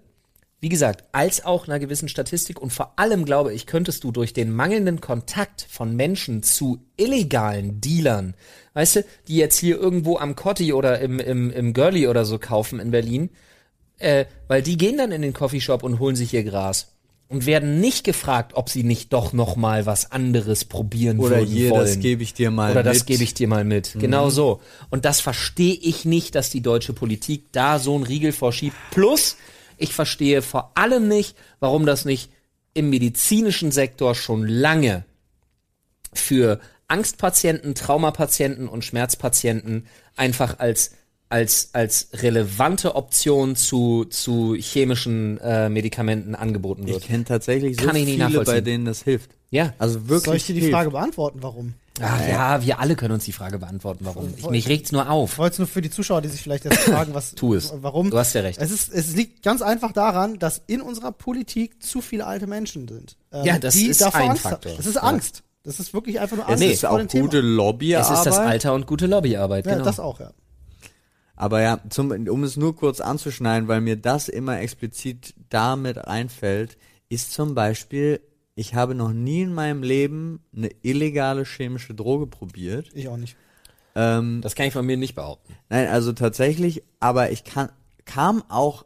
wie 0.62 0.70
gesagt, 0.70 1.04
als 1.12 1.46
auch 1.46 1.68
einer 1.68 1.80
gewissen 1.80 2.08
Statistik 2.10 2.62
und 2.62 2.72
vor 2.72 2.94
allem 2.98 3.26
glaube 3.26 3.54
ich, 3.54 3.66
könntest 3.68 4.04
du 4.04 4.12
durch 4.12 4.34
den 4.34 4.52
mangelnden 4.52 5.02
Kontakt 5.02 5.68
von 5.70 5.96
Menschen 5.96 6.44
zu 6.44 6.80
illegalen 6.98 7.82
Dealern, 7.82 8.36
weißt 8.74 8.98
du, 8.98 9.06
die 9.28 9.36
jetzt 9.36 9.58
hier 9.58 9.78
irgendwo 9.78 10.18
am 10.18 10.36
Cotti 10.36 10.74
oder 10.74 11.00
im, 11.00 11.20
im, 11.20 11.52
im 11.52 11.74
Girlie 11.74 12.08
oder 12.08 12.26
so 12.26 12.40
kaufen 12.40 12.80
in 12.80 12.92
Berlin, 12.92 13.30
äh, 14.00 14.26
weil 14.48 14.62
die 14.62 14.78
gehen 14.78 14.98
dann 14.98 15.12
in 15.12 15.22
den 15.22 15.34
Coffeeshop 15.34 15.84
und 15.84 16.00
holen 16.00 16.16
sich 16.16 16.34
ihr 16.34 16.44
Gras 16.44 16.96
und 17.28 17.46
werden 17.46 17.80
nicht 17.80 18.04
gefragt, 18.04 18.52
ob 18.54 18.70
sie 18.70 18.84
nicht 18.84 19.12
doch 19.12 19.34
noch 19.34 19.56
mal 19.56 19.86
was 19.86 20.12
anderes 20.12 20.66
probieren 20.66 21.20
Oder 21.20 21.38
würden 21.38 21.50
hier, 21.50 21.72
wollen. 21.72 21.86
das 21.86 22.00
gebe 22.00 22.24
ich 22.24 22.34
dir 22.34 22.52
mal 22.52 22.72
Oder 22.72 22.84
das 22.84 23.00
mit. 23.00 23.08
gebe 23.08 23.24
ich 23.24 23.34
dir 23.34 23.48
mal 23.48 23.64
mit. 23.64 23.96
Genau 23.98 24.30
so. 24.30 24.62
Und 24.90 25.06
das 25.06 25.22
verstehe 25.22 25.74
ich 25.74 26.06
nicht, 26.06 26.36
dass 26.36 26.50
die 26.50 26.62
deutsche 26.62 26.94
Politik 26.94 27.46
da 27.52 27.80
so 27.80 27.96
einen 27.96 28.04
Riegel 28.04 28.32
vorschiebt. 28.32 28.76
Plus, 28.92 29.38
ich 29.78 29.94
verstehe 29.94 30.42
vor 30.42 30.72
allem 30.76 31.08
nicht, 31.08 31.36
warum 31.60 31.86
das 31.86 32.06
nicht 32.06 32.32
im 32.74 32.90
medizinischen 32.90 33.72
Sektor 33.72 34.16
schon 34.16 34.48
lange 34.48 35.06
für 36.14 36.60
Angstpatienten, 36.88 37.74
Traumapatienten 37.76 38.68
und 38.68 38.86
Schmerzpatienten 38.86 39.88
einfach 40.16 40.60
als 40.60 40.92
als 41.30 41.70
als 41.74 42.10
relevante 42.14 42.96
Option 42.96 43.56
zu 43.56 44.06
zu 44.06 44.56
chemischen 44.56 45.40
äh, 45.40 45.70
Medikamenten 45.70 46.36
angeboten 46.36 46.86
wird. 46.88 47.00
Ich 47.00 47.08
kenne 47.08 47.24
tatsächlich 47.24 47.78
so 47.80 47.88
Kann 47.88 47.96
ich 47.96 48.06
nicht 48.06 48.24
viele, 48.24 48.44
bei 48.44 48.62
denen 48.62 48.86
das 48.86 49.02
hilft. 49.02 49.32
Ja. 49.50 49.74
Also 49.80 50.08
wirklich 50.08 50.26
Soll 50.26 50.36
ich 50.36 50.46
dir 50.46 50.54
die 50.54 50.60
hilft. 50.62 50.74
Frage 50.74 50.92
beantworten, 50.92 51.40
warum? 51.42 51.74
Ach 52.02 52.28
ja, 52.28 52.62
wir 52.62 52.80
alle 52.80 52.96
können 52.98 53.14
uns 53.14 53.24
die 53.24 53.32
Frage 53.32 53.58
beantworten, 53.60 54.04
warum. 54.06 54.34
Ich, 54.36 54.50
mich 54.50 54.68
regt's 54.68 54.92
nur 54.92 55.04
Ich 55.04 55.08
auf. 55.10 55.38
wollte 55.38 55.54
es 55.54 55.60
nur 55.60 55.68
für 55.68 55.82
die 55.82 55.90
Zuschauer, 55.90 56.22
die 56.22 56.28
sich 56.28 56.42
vielleicht 56.42 56.66
jetzt 56.66 56.78
fragen, 56.80 57.14
was, 57.14 57.36
Tu 57.36 57.54
es. 57.54 57.72
warum. 57.78 58.10
Du 58.12 58.18
hast 58.18 58.34
ja 58.34 58.42
recht. 58.42 58.60
Es, 58.62 58.72
ist, 58.72 58.92
es 58.94 59.16
liegt 59.16 59.44
ganz 59.44 59.62
einfach 59.62 59.94
daran, 59.94 60.38
dass 60.40 60.62
in 60.68 60.82
unserer 60.82 61.12
Politik 61.14 61.82
zu 61.82 62.02
viele 62.02 62.26
alte 62.26 62.48
Menschen 62.48 62.88
sind. 62.88 63.16
ähm, 63.32 63.46
Ja, 63.46 63.60
das 63.60 63.76
die 63.76 63.88
ist 63.88 64.02
davor 64.02 64.20
ein 64.20 64.30
Angst 64.32 64.44
haben. 64.44 64.52
Faktor. 64.54 64.74
Das 64.76 64.86
ist 64.86 64.96
Ja. 64.96 65.02
Angst. 65.04 65.44
Das 65.64 65.80
ist 65.80 65.94
wirklich 65.94 66.20
einfach 66.20 66.36
nur 66.36 66.46
Es 66.46 66.52
Angst 66.52 66.64
nee, 66.64 66.72
ist 66.74 66.82
vor 66.82 66.92
auch 66.92 66.98
dem 66.98 67.08
Thema. 67.08 67.24
gute 67.24 67.40
Lobbyarbeit. 67.42 68.12
Es 68.12 68.18
ist 68.20 68.26
das 68.26 68.38
Alter 68.38 68.74
und 68.74 68.86
gute 68.88 69.08
Lobbyarbeit, 69.08 69.66
Ja, 69.66 69.74
genau. 69.74 69.86
das 69.86 70.00
auch, 70.00 70.20
ja. 70.20 70.32
Aber 71.38 71.62
ja, 71.62 71.80
zum, 71.90 72.12
um 72.12 72.44
es 72.44 72.56
nur 72.56 72.76
kurz 72.76 73.02
anzuschneiden, 73.02 73.68
weil 73.68 73.82
mir 73.82 73.98
das 73.98 74.30
immer 74.30 74.60
explizit 74.60 75.34
damit 75.50 75.98
einfällt, 75.98 76.78
ist 77.10 77.34
zum 77.34 77.56
Beispiel, 77.56 78.22
ich 78.56 78.74
habe 78.74 78.96
noch 78.96 79.12
nie 79.12 79.42
in 79.42 79.54
meinem 79.54 79.84
Leben 79.84 80.40
eine 80.56 80.70
illegale 80.82 81.44
chemische 81.44 81.94
Droge 81.94 82.26
probiert. 82.26 82.90
Ich 82.94 83.08
auch 83.10 83.18
nicht. 83.18 83.36
Ähm, 83.96 84.40
Das 84.42 84.56
kann 84.56 84.66
ich 84.66 84.74
von 84.74 84.86
mir 84.86 84.98
nicht 84.98 85.16
behaupten. 85.16 85.54
Nein, 85.70 85.88
also 85.90 86.14
tatsächlich, 86.14 86.84
aber 87.00 87.32
ich 87.32 87.44
kann, 87.44 87.70
kam 88.06 88.44
auch, 88.50 88.86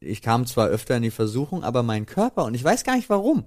ich 0.00 0.22
kam 0.22 0.46
zwar 0.46 0.68
öfter 0.68 0.96
in 0.96 1.02
die 1.02 1.10
Versuchung, 1.10 1.62
aber 1.64 1.82
mein 1.82 2.06
Körper, 2.06 2.44
und 2.44 2.54
ich 2.54 2.64
weiß 2.64 2.84
gar 2.84 2.96
nicht 2.96 3.10
warum, 3.10 3.44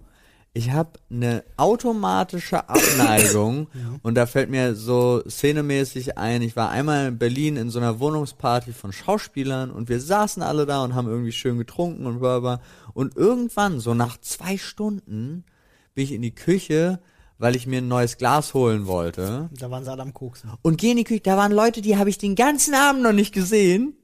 ich 0.54 0.72
habe 0.72 0.94
eine 1.12 1.44
automatische 1.56 2.68
Abneigung 2.68 3.68
und 4.02 4.16
da 4.16 4.26
fällt 4.26 4.50
mir 4.50 4.76
so 4.76 5.22
szenemäßig 5.28 6.18
ein, 6.18 6.42
ich 6.42 6.56
war 6.56 6.70
einmal 6.70 7.10
in 7.10 7.18
Berlin 7.18 7.58
in 7.58 7.70
so 7.70 7.80
einer 7.80 8.00
Wohnungsparty 8.00 8.74
von 8.74 8.92
Schauspielern 8.92 9.72
und 9.72 9.90
wir 9.90 10.00
saßen 10.00 10.42
alle 10.42 10.66
da 10.66 10.84
und 10.84 10.96
haben 10.96 11.08
irgendwie 11.08 11.32
schön 11.32 11.58
getrunken 11.58 12.06
und 12.06 12.20
bla 12.20 12.40
bla. 12.40 12.62
Und 12.94 13.16
irgendwann, 13.16 13.80
so 13.80 13.94
nach 13.94 14.18
zwei 14.22 14.58
Stunden, 14.58 15.44
bin 15.94 16.04
ich 16.04 16.12
in 16.12 16.22
die 16.22 16.34
Küche, 16.34 17.00
weil 17.38 17.56
ich 17.56 17.68
mir 17.68 17.80
ein 17.80 17.88
neues 17.88 18.18
Glas 18.18 18.54
holen 18.54 18.88
wollte. 18.88 19.50
Da 19.52 19.70
waren 19.70 19.84
sie 19.84 19.92
alle 19.92 20.02
am 20.02 20.14
Koksen. 20.14 20.52
Und 20.64 20.78
geh 20.78 20.92
in 20.92 20.98
die 20.98 21.04
Küche, 21.04 21.22
da 21.22 21.38
waren 21.38 21.52
Leute, 21.52 21.82
die 21.82 21.98
habe 21.98 22.10
ich 22.10 22.18
den 22.18 22.36
ganzen 22.36 22.74
Abend 22.74 23.04
noch 23.04 23.14
nicht 23.14 23.34
gesehen. 23.34 23.96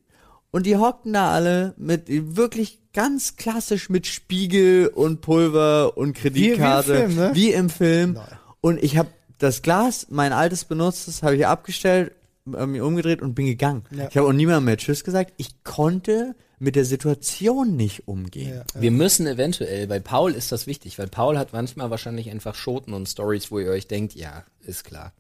Und 0.52 0.68
die 0.68 0.78
hockten 0.78 1.14
da 1.14 1.32
alle 1.32 1.74
mit 1.78 2.04
wirklich 2.08 2.83
ganz 2.94 3.36
klassisch 3.36 3.90
mit 3.90 4.08
Spiegel 4.08 4.88
und 4.88 5.22
Pulver 5.22 5.98
und 5.98 6.14
Kreditkarte. 6.14 6.94
Wie 6.94 7.02
im 7.02 7.10
Film, 7.10 7.16
ne? 7.16 7.32
Wie 7.34 7.52
im 7.52 7.70
Film. 7.70 8.14
Nein. 8.14 8.40
Und 8.62 8.84
ich 8.84 8.98
habe 8.98 9.10
das 9.40 9.62
Glas, 9.62 10.08
mein 10.10 10.32
altes 10.32 10.66
benutztes, 10.66 11.24
habe 11.24 11.36
ich 11.36 11.46
abgestellt, 11.46 12.14
mich 12.46 12.82
umgedreht 12.82 13.22
und 13.22 13.36
bin 13.36 13.46
gegangen. 13.46 13.84
Ja. 13.92 14.08
Ich 14.10 14.18
habe 14.18 14.28
auch 14.28 14.34
niemandem 14.34 14.66
mehr 14.66 14.78
Tschüss 14.78 15.04
gesagt. 15.04 15.34
Ich 15.38 15.64
konnte 15.64 16.36
mit 16.60 16.76
der 16.76 16.86
Situation 16.86 17.76
nicht 17.76 18.08
umgehen. 18.08 18.64
Ja. 18.76 18.82
Wir 18.82 18.92
müssen 18.92 19.28
eventuell, 19.28 19.88
bei 19.88 20.00
Paul 20.00 20.34
ist 20.34 20.52
das 20.52 20.66
wichtig, 20.66 20.98
weil 20.98 21.08
Paul 21.08 21.38
hat 21.38 21.52
manchmal 21.52 21.90
wahrscheinlich 21.90 22.30
einfach 22.30 22.56
Schoten 22.56 22.94
und 22.94 23.10
Stories, 23.10 23.52
wo 23.52 23.60
ihr 23.60 23.70
euch 23.70 23.88
denkt, 23.88 24.14
ja, 24.16 24.46
ist 24.62 24.86
klar. 24.86 25.12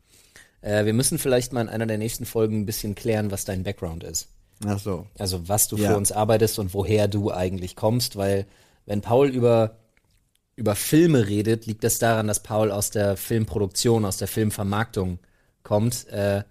Äh, 0.61 0.85
wir 0.85 0.93
müssen 0.93 1.17
vielleicht 1.17 1.51
mal 1.51 1.61
in 1.61 1.69
einer 1.69 1.85
der 1.85 1.97
nächsten 1.97 2.25
Folgen 2.25 2.61
ein 2.61 2.65
bisschen 2.65 2.95
klären, 2.95 3.31
was 3.31 3.43
dein 3.43 3.63
Background 3.63 4.03
ist. 4.03 4.29
Ach 4.65 4.79
so. 4.79 5.07
Also 5.17 5.47
was 5.47 5.67
du 5.67 5.77
Ja. 5.77 5.89
für 5.91 5.97
uns 5.97 6.11
arbeitest 6.11 6.59
und 6.59 6.73
woher 6.73 7.07
du 7.07 7.31
eigentlich 7.31 7.75
kommst, 7.75 8.15
weil 8.15 8.45
wenn 8.85 9.01
Paul 9.01 9.29
über 9.29 9.77
über 10.55 10.75
Filme 10.75 11.27
redet, 11.27 11.65
liegt 11.65 11.83
das 11.83 11.97
daran, 11.97 12.27
dass 12.27 12.43
Paul 12.43 12.69
aus 12.71 12.91
der 12.91 13.17
Filmproduktion, 13.17 14.05
aus 14.05 14.17
der 14.17 14.27
Filmvermarktung 14.27 15.17
kommt. 15.63 16.07
Äh, 16.09 16.43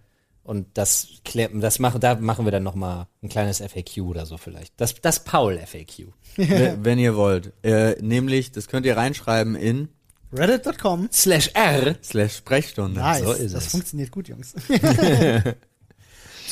und 0.42 0.66
das 0.74 1.06
klärt, 1.24 1.52
das 1.54 1.78
machen, 1.78 2.00
da 2.00 2.16
machen 2.16 2.44
wir 2.44 2.50
dann 2.50 2.64
noch 2.64 2.74
mal 2.74 3.06
ein 3.22 3.28
kleines 3.28 3.58
FAQ 3.60 3.98
oder 4.02 4.26
so 4.26 4.38
vielleicht. 4.38 4.72
Das, 4.80 4.94
das 5.00 5.22
Paul 5.22 5.56
FAQ. 5.56 6.08
wenn, 6.36 6.84
wenn 6.84 6.98
ihr 6.98 7.14
wollt. 7.14 7.52
Äh, 7.62 7.94
nämlich, 8.02 8.50
das 8.50 8.66
könnt 8.66 8.86
ihr 8.86 8.96
reinschreiben 8.96 9.54
in 9.54 9.88
Reddit.com. 10.32 11.08
Slash 11.12 11.50
R. 11.54 11.94
slash 12.02 12.38
Sprechstunde. 12.38 12.98
Nice. 12.98 13.22
so 13.22 13.32
ist 13.34 13.54
das 13.54 13.66
es. 13.66 13.70
funktioniert 13.70 14.10
gut, 14.10 14.26
Jungs. 14.28 14.54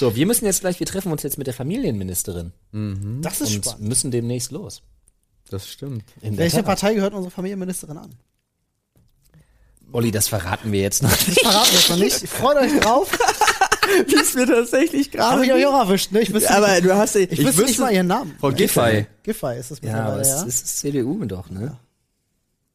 So, 0.01 0.17
wir 0.17 0.25
müssen 0.25 0.47
jetzt 0.47 0.61
gleich, 0.63 0.81
wir 0.81 0.87
treffen 0.87 1.13
uns 1.13 1.23
jetzt 1.25 1.37
mit 1.37 1.47
der 1.47 1.53
Familienministerin 1.53 2.53
Das 3.21 3.43
ist 3.43 3.55
und 3.55 3.67
spannend. 3.67 3.87
müssen 3.87 4.11
demnächst 4.11 4.51
los. 4.51 4.81
Das 5.51 5.69
stimmt. 5.69 6.05
In 6.23 6.39
Welche. 6.39 6.63
Partei 6.63 6.95
gehört 6.95 7.13
unsere 7.13 7.31
Familienministerin 7.31 7.99
an? 7.99 8.15
Olli, 9.93 10.11
das 10.11 10.27
verraten 10.29 10.73
wir 10.73 10.81
jetzt 10.81 11.03
noch 11.03 11.11
Das 11.11 11.27
nicht. 11.29 11.41
verraten 11.41 11.69
wir 11.71 11.79
jetzt 11.79 11.91
noch 11.91 11.97
nicht. 11.99 12.29
Freut 12.31 12.57
euch 12.57 12.81
drauf. 12.81 13.11
Die 14.09 14.15
ist 14.15 14.37
mir 14.37 14.47
tatsächlich 14.47 15.11
gerade. 15.11 15.33
Habe 15.33 15.45
ich 15.45 15.53
euch 15.53 15.67
auch 15.67 15.79
erwischt, 15.87 16.13
ne? 16.13 16.23
Ich 16.23 16.33
wüsste, 16.33 16.51
aber 16.51 16.69
nicht, 16.69 16.85
du 16.87 16.95
hast 16.95 17.17
ich 17.17 17.45
wüsste 17.45 17.65
nicht 17.65 17.79
mal 17.79 17.93
ihren 17.93 18.07
Namen. 18.07 18.35
Frau 18.41 18.53
Giffey. 18.53 19.05
Giffey 19.23 19.59
ist 19.59 19.71
das 19.71 19.81
Ja, 19.83 20.07
aber 20.07 20.17
mittlerweile, 20.17 20.23
es 20.23 20.29
ja. 20.29 20.47
ist 20.47 20.79
CDU 20.79 21.23
doch, 21.27 21.51
ne? 21.51 21.77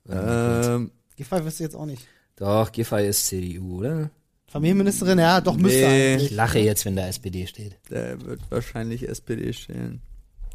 Ähm, 0.07 0.91
Giffey 1.15 1.43
wüsste 1.43 1.63
ich 1.63 1.69
jetzt 1.69 1.75
auch 1.75 1.87
nicht. 1.87 2.03
Doch, 2.35 2.71
Giffey 2.71 3.07
ist 3.07 3.25
CDU, 3.25 3.79
oder? 3.79 4.11
Familienministerin, 4.55 5.19
ja, 5.19 5.41
doch 5.41 5.57
müsste 5.57 5.79
Nee. 5.79 6.13
eigentlich. 6.13 6.31
Ich 6.31 6.35
lache 6.37 6.59
jetzt, 6.59 6.85
wenn 6.85 6.95
da 6.95 7.05
SPD 7.07 7.45
steht. 7.45 7.73
der 7.89 8.21
wird 8.25 8.39
wahrscheinlich 8.49 9.07
SPD 9.07 9.51
stellen. 9.51 10.01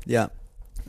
Ja. 0.06 0.30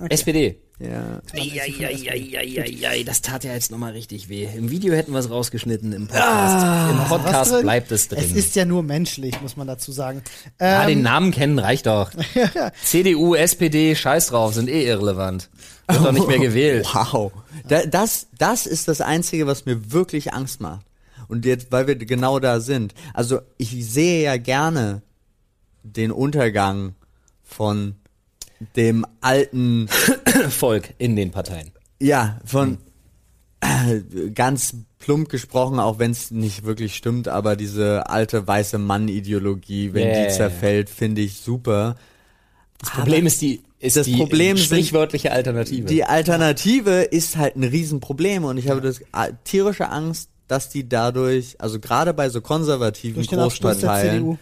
SPD. 0.10 0.60
Ja. 0.80 1.22
Eieieiei, 1.34 3.04
das 3.04 3.22
tat 3.22 3.44
ja 3.44 3.54
jetzt 3.54 3.70
nochmal 3.70 3.92
richtig 3.92 4.30
weh. 4.30 4.48
Im 4.56 4.72
Video 4.72 4.94
hätten 4.96 5.12
wir 5.12 5.20
es 5.20 5.30
rausgeschnitten, 5.30 5.92
im 5.94 6.08
Podcast. 6.08 6.90
Im 6.92 7.00
Was 7.00 7.08
Podcast 7.10 7.62
bleibt 7.62 7.92
es 7.92 8.08
drin. 8.08 8.20
Es 8.24 8.32
ist 8.32 8.56
ja 8.56 8.64
nur 8.66 8.82
menschlich, 8.82 9.40
muss 9.42 9.58
man 9.58 9.68
dazu 9.68 9.92
sagen. 9.92 10.24
ja, 10.60 10.86
den 10.88 11.00
Ähm, 11.00 11.04
Namen 11.04 11.32
kennen 11.32 11.60
reicht 11.60 11.86
doch. 11.88 12.12
CDU, 12.84 13.36
SPD, 13.36 13.94
scheiß 13.96 14.28
drauf, 14.28 14.54
sind 14.54 14.70
eh 14.70 14.86
irrelevant. 14.88 15.50
Wird 15.88 16.04
doch 16.06 16.12
nicht 16.14 16.28
mehr 16.28 16.40
gewählt. 16.48 16.88
Wow. 16.94 17.32
Da, 17.68 17.86
das, 17.86 18.28
das 18.38 18.66
ist 18.66 18.88
das 18.88 19.02
Einzige, 19.02 19.46
was 19.48 19.66
mir 19.66 19.92
wirklich 19.92 20.34
Angst 20.34 20.62
macht. 20.62 20.86
Und 21.32 21.46
jetzt, 21.46 21.72
weil 21.72 21.88
wir 21.88 21.96
genau 21.96 22.40
da 22.40 22.60
sind. 22.60 22.94
Also, 23.14 23.40
ich 23.58 23.70
sehe 23.90 24.22
ja 24.22 24.36
gerne 24.36 25.02
den 25.82 26.12
Untergang 26.12 26.94
von 27.42 27.96
dem 28.76 29.06
alten 29.22 29.88
Volk 30.50 30.94
in 30.98 31.16
den 31.16 31.32
Parteien. 31.32 31.72
Ja, 32.02 32.38
von 32.44 32.80
äh, 33.62 34.02
ganz 34.36 34.76
plump 35.00 35.30
gesprochen, 35.30 35.80
auch 35.80 36.00
wenn 36.00 36.12
es 36.12 36.32
nicht 36.32 36.66
wirklich 36.66 36.98
stimmt, 36.98 37.30
aber 37.30 37.56
diese 37.56 38.10
alte 38.10 38.46
weiße 38.46 38.78
Mann-Ideologie, 38.78 39.94
wenn 39.94 40.10
ja, 40.10 40.26
die 40.26 40.34
zerfällt, 40.34 40.90
finde 40.90 41.22
ich 41.22 41.38
super. 41.38 41.96
Das 42.80 42.90
Problem 42.90 43.26
ist, 43.26 43.42
die 43.42 43.62
ist 43.80 43.96
das 43.96 44.06
die 44.06 44.18
Problem 44.18 44.58
sprichwörtliche 44.58 45.32
Alternative. 45.32 45.88
Die 45.88 46.04
Alternative 46.04 47.04
ist 47.04 47.38
halt 47.38 47.56
ein 47.56 47.64
Riesenproblem 47.64 48.44
und 48.44 48.58
ich 48.58 48.70
habe 48.70 48.82
das 48.82 49.00
äh, 49.00 49.32
tierische 49.46 49.90
Angst, 49.90 50.31
dass 50.52 50.68
die 50.70 50.88
dadurch, 50.90 51.56
also 51.60 51.80
gerade 51.80 52.14
bei 52.14 52.30
so 52.30 52.42
konservativen 52.42 53.26
Großparteien, 53.26 54.38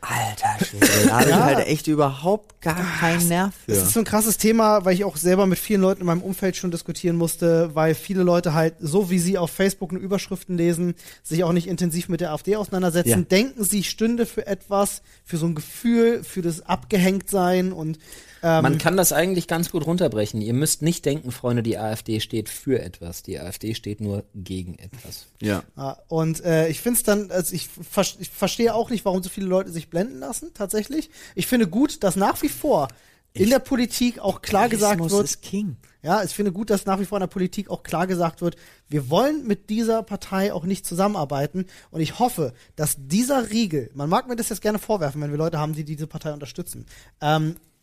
alter 0.00 0.64
Schwede, 0.64 0.86
da 1.06 1.12
habe 1.12 1.24
ich 1.24 1.28
Ja. 1.36 1.44
halt 1.44 1.66
echt 1.66 1.86
überhaupt 1.86 2.60
gar 2.60 2.76
keinen 3.00 3.26
Nerv 3.28 3.54
für. 3.64 3.72
Das 3.72 3.82
ist 3.84 3.92
so 3.94 4.00
ein 4.00 4.04
krasses 4.04 4.36
Thema, 4.36 4.84
weil 4.84 4.94
ich 4.94 5.04
auch 5.04 5.16
selber 5.16 5.46
mit 5.46 5.58
vielen 5.58 5.80
Leuten 5.80 6.00
in 6.02 6.06
meinem 6.06 6.20
Umfeld 6.22 6.56
schon 6.56 6.70
diskutieren 6.70 7.16
musste, 7.16 7.74
weil 7.74 7.94
viele 7.94 8.22
Leute 8.22 8.52
halt, 8.54 8.74
so 8.80 9.08
wie 9.10 9.18
sie 9.18 9.38
auf 9.38 9.50
Facebook 9.50 9.92
nur 9.92 10.02
Überschriften 10.02 10.56
lesen, 10.58 10.94
sich 11.22 11.42
auch 11.44 11.52
nicht 11.52 11.66
intensiv 11.68 12.08
mit 12.10 12.20
der 12.20 12.32
AfD 12.32 12.56
auseinandersetzen, 12.56 13.08
Ja. 13.10 13.16
denken, 13.16 13.64
sie 13.64 13.82
stünde 13.82 14.26
für 14.26 14.46
etwas, 14.46 15.00
für 15.24 15.36
so 15.38 15.46
ein 15.46 15.54
Gefühl, 15.54 16.22
für 16.22 16.42
das 16.42 16.60
Abgehängtsein 16.66 17.72
und 17.72 17.98
ähm, 18.44 18.62
Man 18.62 18.76
kann 18.76 18.98
das 18.98 19.14
eigentlich 19.14 19.48
ganz 19.48 19.70
gut 19.70 19.86
runterbrechen. 19.86 20.42
Ihr 20.42 20.52
müsst 20.52 20.82
nicht 20.82 21.06
denken, 21.06 21.30
Freunde, 21.30 21.62
die 21.62 21.78
AfD 21.78 22.20
steht 22.20 22.50
für 22.50 22.78
etwas. 22.78 23.22
Die 23.22 23.40
AfD 23.40 23.74
steht 23.74 24.02
nur 24.02 24.24
gegen 24.34 24.78
etwas. 24.78 25.28
ja. 25.40 25.62
Ja, 25.78 25.96
und 26.08 26.44
äh, 26.44 26.68
ich 26.68 26.82
finde 26.82 26.98
es 26.98 27.04
dann, 27.04 27.30
also 27.30 27.54
ich, 27.54 27.68
ver 27.68 28.04
ich 28.18 28.28
verstehe 28.28 28.74
auch 28.74 28.90
nicht, 28.90 29.06
warum 29.06 29.22
so 29.22 29.30
viele 29.30 29.46
Leute 29.46 29.70
sich 29.70 29.88
blenden 29.88 30.18
lassen, 30.18 30.52
tatsächlich. 30.52 31.08
Ich 31.34 31.46
finde 31.46 31.68
gut, 31.68 32.04
dass 32.04 32.16
nach 32.16 32.42
wie 32.42 32.50
vor 32.50 32.88
in 33.32 33.48
der 33.48 33.60
Politik 33.60 34.18
auch 34.18 34.42
klar 34.42 34.68
gesagt 34.68 35.00
wird, 35.00 35.24
ist 35.24 35.40
King. 35.40 35.76
ja, 36.02 36.22
ich 36.22 36.32
finde 36.32 36.52
gut, 36.52 36.68
dass 36.68 36.84
nach 36.84 37.00
wie 37.00 37.06
vor 37.06 37.16
in 37.16 37.22
der 37.22 37.28
Politik 37.28 37.70
auch 37.70 37.82
klar 37.82 38.06
gesagt 38.06 38.42
wird, 38.42 38.56
wir 38.88 39.08
wollen 39.08 39.46
mit 39.46 39.70
dieser 39.70 40.02
Partei 40.02 40.52
auch 40.52 40.64
nicht 40.64 40.84
zusammenarbeiten. 40.84 41.64
Und 41.90 42.02
ich 42.02 42.18
hoffe, 42.18 42.52
dass 42.76 42.96
dieser 42.98 43.50
Riegel, 43.50 43.90
man 43.94 44.10
mag 44.10 44.28
mir 44.28 44.36
das 44.36 44.50
jetzt 44.50 44.60
gerne 44.60 44.78
vorwerfen, 44.78 45.22
wenn 45.22 45.30
wir 45.30 45.38
Leute 45.38 45.58
haben, 45.58 45.72
die 45.72 45.84
diese 45.84 46.06
Partei 46.06 46.34
unterstützen. 46.34 46.84
Ähm, 47.22 47.56
äh, 47.56 47.73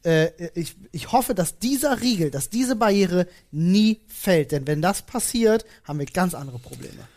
ich, 0.56 0.76
ich 0.91 1.12
hoffe, 1.12 1.36
dass 1.36 1.60
dieser 1.60 2.02
Riegel, 2.02 2.32
dass 2.32 2.49
diese 2.49 2.76
Barriere 2.76 3.28
nie 3.52 4.02
fällt. 4.08 4.52
Denn 4.52 4.68
wenn 4.68 4.82
das 4.82 5.02
passiert, 5.04 5.66
haben 5.84 5.99
wir 5.99 6.06
ganz 6.06 6.34
andere 6.34 6.60
Probleme. 6.60 7.08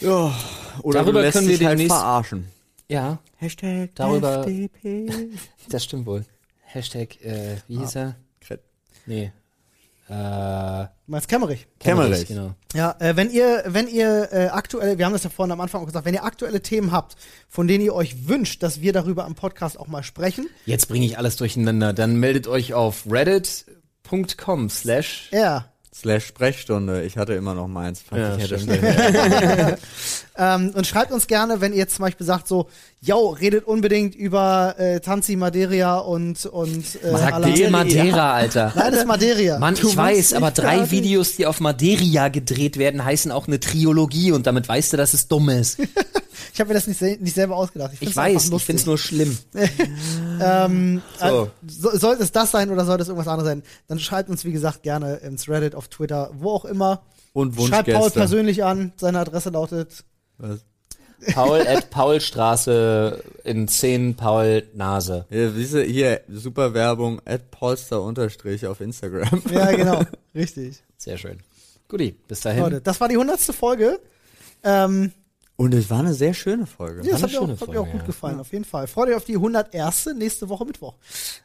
Ja. 0.00 0.34
Oder 0.82 1.00
Darüber 1.00 1.20
du 1.20 1.26
lässt 1.26 1.38
können 1.38 1.48
wir 1.48 1.58
dich 1.58 1.66
halt 1.66 1.82
verarschen. 1.82 2.48
Ja, 2.88 3.18
Hashtag 3.36 3.90
Darüber- 3.94 4.40
FDP. 4.40 5.10
das 5.68 5.84
stimmt 5.84 6.06
wohl. 6.06 6.24
Hashtag, 6.60 7.20
äh, 7.24 7.56
wie 7.68 7.78
hieß 7.78 7.96
er? 7.96 8.16
Nee. 9.06 9.32
Äh, 10.08 10.86
meinst 11.06 11.28
Kemmerich? 11.28 11.66
Kemmerich. 11.80 12.26
Genau. 12.26 12.54
Ja, 12.74 12.94
äh, 12.98 13.16
wenn 13.16 13.30
ihr, 13.30 13.62
wenn 13.66 13.88
ihr 13.88 14.28
äh, 14.32 14.46
aktuelle, 14.48 14.98
wir 14.98 15.06
haben 15.06 15.14
das 15.14 15.24
ja 15.24 15.30
vorhin 15.30 15.52
am 15.52 15.60
Anfang 15.60 15.80
auch 15.80 15.86
gesagt, 15.86 16.04
wenn 16.04 16.14
ihr 16.14 16.24
aktuelle 16.24 16.60
Themen 16.60 16.92
habt, 16.92 17.16
von 17.48 17.66
denen 17.66 17.82
ihr 17.84 17.94
euch 17.94 18.28
wünscht, 18.28 18.62
dass 18.62 18.80
wir 18.82 18.92
darüber 18.92 19.24
am 19.24 19.34
Podcast 19.34 19.78
auch 19.78 19.86
mal 19.86 20.02
sprechen, 20.02 20.48
Jetzt 20.66 20.88
bringe 20.88 21.06
ich 21.06 21.16
alles 21.16 21.36
durcheinander. 21.36 21.92
Dann 21.92 22.16
meldet 22.16 22.48
euch 22.48 22.74
auf 22.74 23.04
reddit.com 23.10 24.68
slash 24.68 25.30
ja, 25.32 25.72
Slash 25.96 26.26
Sprechstunde. 26.26 27.04
Ich 27.04 27.16
hatte 27.16 27.34
immer 27.34 27.54
noch 27.54 27.68
meins. 27.68 28.02
Ja, 28.10 28.36
ähm, 30.36 30.72
und 30.74 30.86
schreibt 30.88 31.12
uns 31.12 31.28
gerne, 31.28 31.60
wenn 31.60 31.72
ihr 31.72 31.78
jetzt 31.78 31.94
zum 31.94 32.04
Beispiel 32.04 32.26
sagt 32.26 32.48
so, 32.48 32.68
yo, 33.00 33.28
redet 33.28 33.64
unbedingt 33.64 34.16
über 34.16 34.74
äh, 34.76 34.98
Tanzi 34.98 35.36
Madeira 35.36 35.98
und 35.98 36.46
und 36.46 36.84
äh, 37.00 37.12
Madeira. 37.12 37.70
Madeira, 37.70 38.34
Alter. 38.34 38.72
Nein, 38.74 38.90
das 38.90 39.00
ist 39.02 39.06
Madeira. 39.06 39.58
Mann, 39.60 39.76
Du 39.76 39.88
ich 39.88 39.96
weiß, 39.96 40.32
aber 40.32 40.50
drei 40.50 40.78
fertig. 40.78 40.90
Videos, 40.90 41.36
die 41.36 41.46
auf 41.46 41.60
Madeira 41.60 42.26
gedreht 42.28 42.76
werden, 42.76 43.04
heißen 43.04 43.30
auch 43.30 43.46
eine 43.46 43.60
Triologie 43.60 44.32
und 44.32 44.48
damit 44.48 44.68
weißt 44.68 44.94
du, 44.94 44.96
dass 44.96 45.14
es 45.14 45.28
dumm 45.28 45.48
ist. 45.48 45.78
Ich 46.52 46.60
habe 46.60 46.68
mir 46.68 46.74
das 46.74 46.86
nicht, 46.86 46.98
sel- 46.98 47.18
nicht 47.18 47.34
selber 47.34 47.56
ausgedacht. 47.56 47.92
Ich, 47.94 48.02
Ich 48.02 48.16
weiß, 48.16 48.44
ich 48.44 48.50
lustig. 48.50 48.66
find's 48.66 48.86
nur 48.86 48.98
schlimm. 48.98 49.36
Ähm, 50.40 51.02
So. 51.20 51.44
äh, 51.44 51.48
so, 51.68 51.96
sollte 51.96 52.22
es 52.22 52.32
das 52.32 52.50
sein 52.50 52.70
oder 52.70 52.84
sollte 52.84 53.02
es 53.02 53.08
irgendwas 53.08 53.28
anderes 53.28 53.48
sein, 53.48 53.62
dann 53.86 53.98
schreibt 54.00 54.28
uns, 54.30 54.44
wie 54.44 54.52
gesagt, 54.52 54.82
gerne 54.82 55.16
ins 55.16 55.48
Reddit, 55.48 55.74
auf 55.74 55.88
Twitter, 55.88 56.30
wo 56.34 56.50
auch 56.50 56.64
immer. 56.64 57.02
Und 57.32 57.60
Schreibt 57.60 57.92
Paul 57.92 58.10
persönlich 58.10 58.64
an. 58.64 58.92
Seine 58.96 59.18
Adresse 59.20 59.50
lautet 59.50 60.04
Was? 60.38 60.60
Paul 61.32 61.60
at 61.66 61.90
Paulstraße 61.90 63.22
in 63.44 63.66
10 63.66 64.14
Paul 64.16 64.64
Nase. 64.74 65.24
Ja, 65.30 65.48
du, 65.48 65.82
hier, 65.82 66.20
super 66.28 66.74
Werbung, 66.74 67.20
at 67.24 67.50
Polster 67.50 68.02
unterstrich 68.02 68.66
auf 68.66 68.80
Instagram. 68.80 69.42
Ja, 69.50 69.70
genau. 69.76 70.02
Richtig. 70.34 70.82
Sehr 70.98 71.16
schön. 71.18 71.38
Guti, 71.88 72.14
bis 72.28 72.40
dahin. 72.40 72.62
Leute, 72.62 72.80
das 72.80 73.00
war 73.00 73.08
die 73.08 73.16
hundertste 73.16 73.52
Folge. 73.52 74.00
Ähm, 74.62 75.12
Und 75.56 75.72
es 75.72 75.88
war 75.88 76.00
eine 76.00 76.14
sehr 76.14 76.34
schöne 76.34 76.66
Folge. 76.66 77.02
ja, 77.04 77.12
das 77.12 77.22
eine 77.22 77.32
hat 77.32 77.40
mir, 77.48 77.54
auch, 77.54 77.60
hat 77.60 77.68
mir 77.68 77.80
auch 77.80 77.90
gut 77.90 78.00
ja. 78.00 78.06
gefallen, 78.06 78.40
auf 78.40 78.52
jeden 78.52 78.64
Fall. 78.64 78.88
Freut 78.88 79.08
euch 79.10 79.14
auf 79.14 79.24
die 79.24 79.36
101. 79.36 80.10
nächste 80.16 80.48
Woche 80.48 80.64
Mittwoch. 80.64 80.94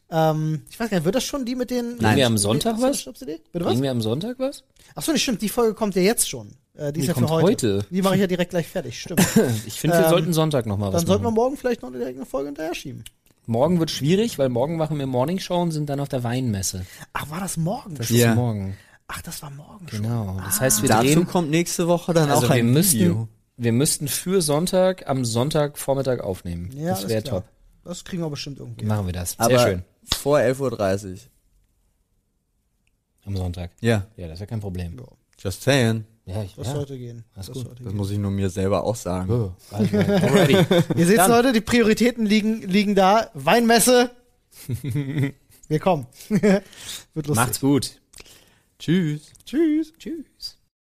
Ähm, 0.09 0.63
ich 0.69 0.79
weiß 0.79 0.89
gar 0.89 0.97
nicht, 0.97 1.05
wird 1.05 1.13
das 1.15 1.23
schon 1.23 1.45
die 1.45 1.53
mit 1.55 1.69
den... 1.69 1.97
Bringen 1.97 2.15
wir 2.17 2.25
am 2.25 2.37
Sonntag 2.39 2.77
ist 2.77 2.81
was? 2.81 3.03
Bitte 3.05 3.39
was? 3.53 3.63
Bringen 3.67 3.83
wir 3.83 3.91
am 3.91 4.01
Sonntag 4.01 4.39
was? 4.39 4.63
Achso, 4.95 5.11
nicht 5.11 5.21
stimmt, 5.21 5.43
die 5.43 5.49
Folge 5.49 5.75
kommt 5.75 5.93
ja 5.95 6.01
jetzt 6.01 6.27
schon. 6.27 6.55
Äh, 6.75 6.91
die 6.91 7.01
ist 7.01 7.03
Die 7.03 7.07
ja 7.09 7.13
für 7.13 7.19
kommt 7.19 7.29
heute. 7.29 7.45
heute. 7.45 7.85
Die 7.91 8.01
mache 8.01 8.15
ich 8.15 8.21
ja 8.21 8.27
direkt 8.27 8.49
gleich 8.49 8.67
fertig, 8.67 8.99
stimmt. 8.99 9.21
Ich 9.67 9.79
finde, 9.79 9.97
wir 9.97 10.05
Ähm, 10.05 10.09
sollten 10.09 10.33
Sonntag 10.33 10.65
noch 10.65 10.77
mal 10.79 10.87
was 10.91 11.01
Dann 11.01 11.07
sollten 11.07 11.23
wir 11.25 11.31
morgen 11.31 11.55
vielleicht 11.55 11.83
noch 11.83 11.91
direkt 11.91 12.17
eine 12.17 12.25
Folge 12.25 12.47
hinterher 12.47 12.73
schieben. 12.73 13.03
Morgen 13.45 13.79
wird 13.79 13.91
schwierig, 13.91 14.39
weil 14.39 14.49
morgen 14.49 14.77
machen 14.77 14.97
wir 14.97 15.05
Morning 15.05 15.37
Show 15.39 15.61
und 15.61 15.71
sind 15.71 15.87
dann 15.87 15.99
auf 15.99 16.09
der 16.09 16.23
Weinmesse. 16.23 16.83
Ach, 17.13 17.29
war 17.29 17.39
das 17.41 17.57
morgen? 17.57 17.93
Das 17.95 18.07
schon? 18.07 18.15
ist 18.15 18.21
Ja. 18.23 18.33
morgen. 18.33 18.75
Ach, 19.07 19.21
das 19.21 19.41
war 19.43 19.51
morgen 19.51 19.87
schon. 19.87 20.01
Genau. 20.03 20.39
Das 20.45 20.61
heißt, 20.61 20.81
wir 20.81 20.89
Dazu 20.89 21.03
drehen. 21.03 21.27
kommt 21.27 21.49
nächste 21.51 21.87
Woche 21.87 22.13
dann 22.13 22.29
Also 22.31 22.45
auch 22.45 22.49
wir 22.49 22.55
ein 22.57 22.71
müssten, 22.71 22.99
Video. 22.99 23.27
Wir 23.59 23.71
müssten 23.73 24.07
für 24.07 24.41
Sonntag 24.41 25.07
am 25.07 25.25
Sonntagvormittag 25.25 26.21
aufnehmen. 26.21 26.71
Ja, 26.75 26.91
das 26.91 27.07
wäre 27.07 27.23
top. 27.23 27.43
Das 27.83 28.03
kriegen 28.05 28.21
wir 28.21 28.29
bestimmt 28.29 28.59
irgendwie. 28.59 28.85
Machen 28.85 29.05
wir 29.05 29.13
das. 29.13 29.31
Sehr 29.31 29.41
Aber 29.41 29.59
schön. 29.59 29.83
vor 30.05 30.37
11.30 30.39 31.11
Uhr. 31.11 31.17
Am 33.25 33.35
Sonntag. 33.37 33.71
Ja, 33.81 34.07
Ja, 34.15 34.27
das 34.27 34.35
ist 34.35 34.39
ja 34.39 34.45
kein 34.45 34.61
Problem. 34.61 34.97
Ja, 34.97 35.05
just 35.37 35.61
saying. 35.61 36.05
Ja, 36.25 36.43
ich 36.43 36.55
das 36.55 36.67
ja. 36.67 36.73
sollte 36.73 36.97
gehen. 36.97 37.25
Das 37.35 37.47
gut. 37.47 37.55
sollte 37.55 37.83
Das 37.83 37.87
gehen. 37.87 37.97
muss 37.97 38.11
ich 38.11 38.17
nur 38.17 38.31
mir 38.31 38.49
selber 38.49 38.83
auch 38.83 38.95
sagen. 38.95 39.29
Oh, 39.31 39.53
also. 39.71 39.97
Ihr 40.95 41.07
seht. 41.07 41.27
Leute, 41.27 41.51
die 41.51 41.61
Prioritäten 41.61 42.25
liegen, 42.25 42.61
liegen 42.61 42.95
da. 42.95 43.29
Weinmesse. 43.33 44.11
wir 45.67 45.79
kommen. 45.79 46.07
Wird 46.29 46.63
lustig. 47.15 47.35
Macht's 47.35 47.59
gut. 47.59 47.99
Tschüss. 48.77 49.31
Tschüss. 49.45 49.93
Tschüss. 49.97 50.58